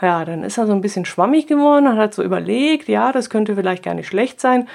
Ja, 0.04 0.22
dann 0.26 0.44
ist 0.44 0.58
er 0.58 0.66
so 0.66 0.72
ein 0.72 0.82
bisschen 0.82 1.06
schwammig 1.06 1.46
geworden 1.46 1.86
und 1.86 1.96
hat 1.96 2.12
so 2.12 2.22
überlegt, 2.22 2.88
ja, 2.88 3.10
das 3.10 3.30
könnte 3.30 3.54
vielleicht 3.54 3.82
gar 3.82 3.94
nicht 3.94 4.06
schlecht 4.06 4.38
sein. 4.38 4.68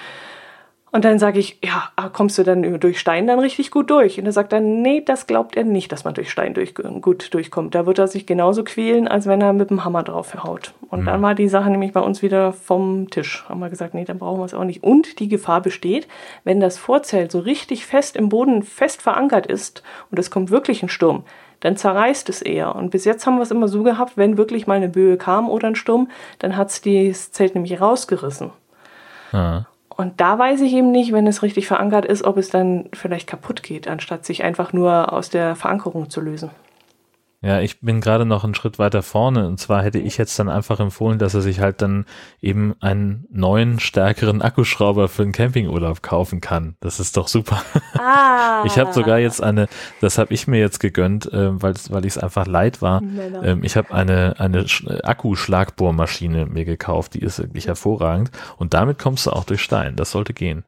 Und 0.92 1.06
dann 1.06 1.20
sage 1.20 1.38
ich, 1.38 1.60
ja, 1.64 1.92
ah, 1.98 2.10
kommst 2.10 2.40
du 2.40 2.44
dann 2.44 2.80
durch 2.80 3.00
Stein 3.00 3.28
dann 3.28 3.38
richtig 3.38 3.70
gut 3.70 3.92
durch? 3.92 4.18
Und 4.18 4.26
er 4.26 4.32
sagt 4.32 4.52
dann, 4.54 4.82
nee, 4.82 5.04
das 5.06 5.28
glaubt 5.28 5.56
er 5.56 5.64
nicht, 5.64 5.92
dass 5.92 6.04
man 6.04 6.16
durch 6.16 6.32
Stein 6.32 6.56
durch, 6.56 6.74
gut 6.74 7.32
durchkommt. 7.32 7.76
Da 7.76 7.86
wird 7.86 8.00
er 8.00 8.08
sich 8.08 8.26
genauso 8.26 8.64
quälen, 8.64 9.08
als 9.08 9.28
wenn 9.28 9.40
er 9.40 9.54
mit 9.54 9.70
dem 9.70 9.86
Hammer 9.86 10.02
drauf 10.02 10.34
haut. 10.44 10.74
Und 10.90 11.02
mhm. 11.02 11.06
dann 11.06 11.22
war 11.22 11.36
die 11.36 11.48
Sache 11.48 11.70
nämlich 11.70 11.94
bei 11.94 12.00
uns 12.00 12.24
wieder 12.24 12.54
vom 12.54 13.08
Tisch. 13.12 13.46
Haben 13.48 13.60
wir 13.60 13.70
gesagt, 13.70 13.94
nee, 13.94 14.04
dann 14.04 14.18
brauchen 14.18 14.40
wir 14.40 14.46
es 14.46 14.56
auch 14.56 14.64
nicht. 14.64 14.82
Und 14.84 15.20
die 15.20 15.28
Gefahr 15.28 15.62
besteht, 15.62 16.08
wenn 16.44 16.60
das 16.60 16.80
Vorzelt 16.80 17.32
so 17.32 17.38
richtig 17.38 17.86
fest 17.86 18.16
im 18.16 18.30
Boden 18.30 18.64
fest 18.64 19.04
verankert 19.04 19.46
ist 19.46 19.84
und 20.10 20.18
es 20.18 20.32
kommt 20.32 20.50
wirklich 20.50 20.82
ein 20.82 20.90
Sturm, 20.90 21.24
dann 21.60 21.78
zerreißt 21.78 22.30
es 22.30 22.42
eher. 22.42 22.76
Und 22.76 22.90
bis 22.90 23.06
jetzt 23.06 23.26
haben 23.26 23.38
wir 23.38 23.44
es 23.44 23.52
immer 23.52 23.68
so 23.68 23.84
gehabt, 23.84 24.18
wenn 24.18 24.38
wirklich 24.38 24.68
mal 24.68 24.76
eine 24.76 24.90
Böe 24.90 25.18
kam 25.18 25.50
oder 25.50 25.68
ein 25.68 25.76
Sturm, 25.76 26.10
dann 26.40 26.56
hat 26.56 26.70
es 26.70 26.82
das 26.82 27.32
Zelt 27.32 27.56
nämlich 27.56 27.80
rausgerissen. 27.80 28.52
Ja. 29.32 29.66
Und 29.90 30.22
da 30.22 30.40
weiß 30.40 30.62
ich 30.62 30.74
eben 30.74 30.92
nicht, 30.92 31.12
wenn 31.12 31.28
es 31.28 31.44
richtig 31.44 31.68
verankert 31.68 32.06
ist, 32.06 32.24
ob 32.24 32.38
es 32.38 32.50
dann 32.50 32.86
vielleicht 32.94 33.28
kaputt 33.28 33.64
geht, 33.64 33.88
anstatt 33.88 34.26
sich 34.26 34.44
einfach 34.44 34.72
nur 34.72 35.12
aus 35.12 35.30
der 35.30 35.56
Verankerung 35.56 36.10
zu 36.10 36.22
lösen. 36.22 36.52
Ja, 37.42 37.62
ich 37.62 37.80
bin 37.80 38.02
gerade 38.02 38.26
noch 38.26 38.44
einen 38.44 38.54
Schritt 38.54 38.80
weiter 38.80 39.02
vorne. 39.02 39.48
Und 39.48 39.60
zwar 39.60 39.82
hätte 39.82 39.98
ich 39.98 40.18
jetzt 40.18 40.38
dann 40.40 40.50
einfach 40.50 40.82
empfohlen, 40.82 41.20
dass 41.20 41.34
er 41.34 41.42
sich 41.42 41.62
halt 41.62 41.82
dann 41.82 42.06
eben 42.42 42.76
einen 42.82 43.28
neuen, 43.32 43.80
stärkeren 43.80 44.42
Akkuschrauber 44.42 45.08
für 45.08 45.24
einen 45.24 45.32
Campingurlaub 45.32 46.02
kaufen 46.02 46.42
kann. 46.42 46.76
Das 46.82 47.00
ist 47.00 47.16
doch 47.16 47.28
super. 47.28 47.62
Ah. 47.98 48.38
Ich 48.66 48.78
habe 48.78 48.92
sogar 48.92 49.20
jetzt 49.20 49.42
eine, 49.42 49.68
das 50.02 50.18
habe 50.18 50.34
ich 50.34 50.46
mir 50.46 50.60
jetzt 50.60 50.80
gegönnt, 50.80 51.32
äh, 51.32 51.62
weil, 51.62 51.76
weil 51.90 52.06
ich 52.06 52.16
es 52.16 52.18
einfach 52.18 52.46
leid 52.46 52.82
war. 52.82 53.02
Ähm, 53.02 53.64
ich 53.64 53.78
habe 53.78 53.94
eine, 53.94 54.36
eine 54.38 54.66
Akkuschlagbohrmaschine 55.04 56.46
mir 56.46 56.66
gekauft, 56.66 57.14
die 57.14 57.20
ist 57.20 57.40
wirklich 57.40 57.68
hervorragend. 57.68 58.32
Und 58.58 58.74
damit 58.74 59.00
kommst 59.00 59.26
du 59.26 59.32
auch 59.32 59.46
durch 59.46 59.62
Stein. 59.62 59.96
Das 59.96 60.12
sollte 60.12 60.34
gehen. 60.34 60.66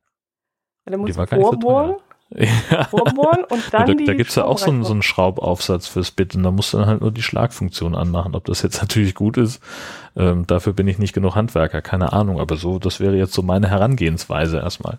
Ja, 0.86 0.92
dann 0.92 1.02
musst 1.02 1.18
du 1.18 1.26
vorbohren. 1.28 1.96
So 1.98 2.11
ja. 2.36 2.86
vorbohren 2.86 3.44
und 3.46 3.74
dann 3.74 3.88
ja, 3.88 3.94
da, 3.94 4.04
da 4.06 4.14
gibt 4.14 4.30
es 4.30 4.36
ja 4.36 4.46
auch 4.46 4.58
so 4.58 4.72
einen, 4.72 4.84
so 4.84 4.94
einen 4.94 5.02
Schraubaufsatz 5.02 5.88
fürs 5.88 6.12
Bit 6.12 6.36
und 6.36 6.44
da 6.44 6.52
musst 6.52 6.74
du 6.74 6.78
dann 6.78 6.88
halt 6.88 7.02
nur 7.02 7.12
die 7.12 7.22
Schlagfunktion 7.22 7.96
anmachen. 7.96 8.36
Ob 8.36 8.46
das 8.46 8.62
jetzt 8.62 8.82
natürlich 8.82 9.16
gut 9.16 9.38
ist, 9.38 9.62
ähm, 10.16 10.48
dafür 10.48 10.74
bin 10.74 10.88
ich 10.88 10.98
nicht 10.98 11.14
genug 11.14 11.36
Handwerker, 11.36 11.82
keine 11.82 12.14
Ahnung. 12.14 12.40
Aber 12.40 12.56
so, 12.56 12.80
das 12.80 13.00
wäre 13.00 13.16
jetzt 13.16 13.34
so 13.34 13.42
meine 13.42 13.70
Herangehensweise 13.70 14.58
erstmal. 14.58 14.98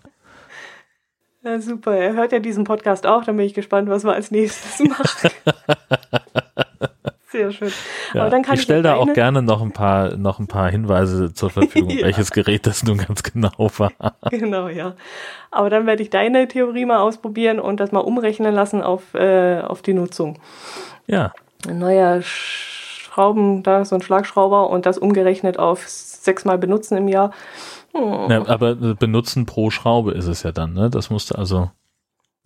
Ja, 1.43 1.59
super. 1.59 1.95
Er 1.95 2.13
hört 2.13 2.31
ja 2.31 2.39
diesen 2.39 2.63
Podcast 2.63 3.05
auch, 3.05 3.25
dann 3.25 3.35
bin 3.35 3.45
ich 3.45 3.53
gespannt, 3.53 3.89
was 3.89 4.03
wir 4.05 4.13
als 4.13 4.31
nächstes 4.31 4.79
machen. 4.87 5.31
Sehr 7.33 7.51
schön. 7.51 7.71
Ja, 8.13 8.31
ich, 8.53 8.61
stelle 8.61 8.83
da 8.83 8.93
auch 8.93 9.11
gerne 9.11 9.41
noch 9.41 9.63
ein 9.63 9.71
paar, 9.71 10.15
noch 10.17 10.37
ein 10.37 10.45
paar 10.45 10.69
Hinweise 10.69 11.33
zur 11.33 11.49
Verfügung, 11.49 11.89
ja. 11.97 12.05
welches 12.05 12.29
Gerät 12.29 12.67
das 12.67 12.83
nun 12.83 12.99
ganz 12.99 13.23
genau 13.23 13.49
war. 13.57 13.91
Genau, 14.29 14.67
ja. 14.67 14.93
Aber 15.49 15.71
dann 15.71 15.87
werde 15.87 16.03
ich 16.03 16.11
deine 16.11 16.47
Theorie 16.47 16.85
mal 16.85 16.99
ausprobieren 16.99 17.59
und 17.59 17.79
das 17.79 17.91
mal 17.91 18.01
umrechnen 18.01 18.53
lassen 18.53 18.83
auf, 18.83 19.15
äh, 19.15 19.61
auf 19.61 19.81
die 19.81 19.95
Nutzung. 19.95 20.37
Ja. 21.07 21.33
Ein 21.67 21.79
neuer 21.79 22.21
Schrauben, 22.21 23.63
da 23.63 23.83
so 23.83 23.95
ein 23.95 24.03
Schlagschrauber 24.03 24.69
und 24.69 24.85
das 24.85 24.99
umgerechnet 24.99 25.57
auf 25.57 25.87
sechsmal 25.87 26.59
benutzen 26.59 26.97
im 26.97 27.07
Jahr. 27.07 27.31
Hm. 27.95 28.29
Ja, 28.29 28.47
aber 28.47 28.75
benutzen 28.75 29.47
pro 29.47 29.71
Schraube 29.71 30.11
ist 30.11 30.27
es 30.27 30.43
ja 30.43 30.51
dann, 30.51 30.73
ne? 30.73 30.91
Das 30.91 31.09
musste 31.09 31.35
also. 31.35 31.71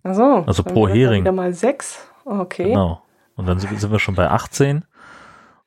Ach 0.02 0.14
so, 0.14 0.44
also 0.46 0.62
pro 0.62 0.88
Hering. 0.88 1.24
Wieder 1.24 1.32
mal 1.32 1.52
sechs. 1.52 2.08
Okay. 2.24 2.68
Genau. 2.68 3.02
Und 3.38 3.46
dann 3.46 3.60
sind 3.60 3.92
wir 3.92 3.98
schon 4.00 4.16
bei 4.16 4.28
18. 4.28 4.84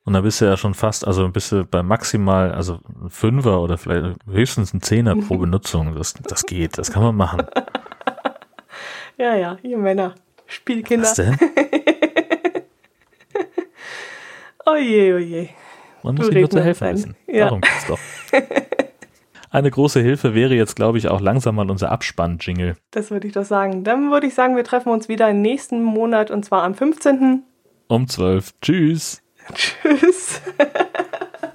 Und 0.04 0.12
dann 0.12 0.22
bist 0.22 0.40
du 0.42 0.44
ja 0.44 0.58
schon 0.58 0.74
fast, 0.74 1.06
also 1.06 1.26
bist 1.30 1.52
du 1.52 1.64
bei 1.64 1.82
maximal, 1.82 2.52
also 2.52 2.80
ein 3.02 3.08
Fünfer 3.08 3.62
oder 3.62 3.78
vielleicht 3.78 4.16
höchstens 4.30 4.74
ein 4.74 4.82
Zehner 4.82 5.16
pro 5.16 5.38
Benutzung. 5.38 5.94
Das, 5.94 6.12
das 6.14 6.44
geht, 6.44 6.76
das 6.76 6.92
kann 6.92 7.02
man 7.02 7.16
machen. 7.16 7.46
Ja, 9.18 9.36
ja, 9.36 9.58
ihr 9.62 9.76
Männer, 9.76 10.14
Spielkinder. 10.46 11.06
Was 11.06 11.14
denn? 11.14 11.36
oje, 14.66 15.14
oje. 15.14 15.48
Man 16.02 16.14
muss 16.14 16.30
nicht 16.30 16.40
nur 16.40 16.50
zu 16.50 16.64
helfen 16.64 16.88
wissen. 16.94 17.16
Ja. 17.26 17.44
Darum 17.44 17.60
geht's 17.60 17.86
doch. 17.86 17.98
Eine 19.50 19.70
große 19.70 20.00
Hilfe 20.00 20.34
wäre 20.34 20.54
jetzt, 20.54 20.74
glaube 20.76 20.96
ich, 20.96 21.08
auch 21.08 21.20
langsam 21.20 21.56
mal 21.56 21.70
unser 21.70 21.92
Abspann-Jingle. 21.92 22.76
Das 22.90 23.10
würde 23.10 23.28
ich 23.28 23.34
doch 23.34 23.44
sagen. 23.44 23.84
Dann 23.84 24.10
würde 24.10 24.26
ich 24.26 24.34
sagen, 24.34 24.56
wir 24.56 24.64
treffen 24.64 24.88
uns 24.88 25.08
wieder 25.08 25.28
im 25.28 25.42
nächsten 25.42 25.82
Monat 25.84 26.30
und 26.30 26.44
zwar 26.44 26.64
am 26.64 26.74
15 26.74 27.44
um 27.88 28.08
12. 28.08 28.54
Tschüss. 28.60 29.22
Tschüss. 29.54 30.40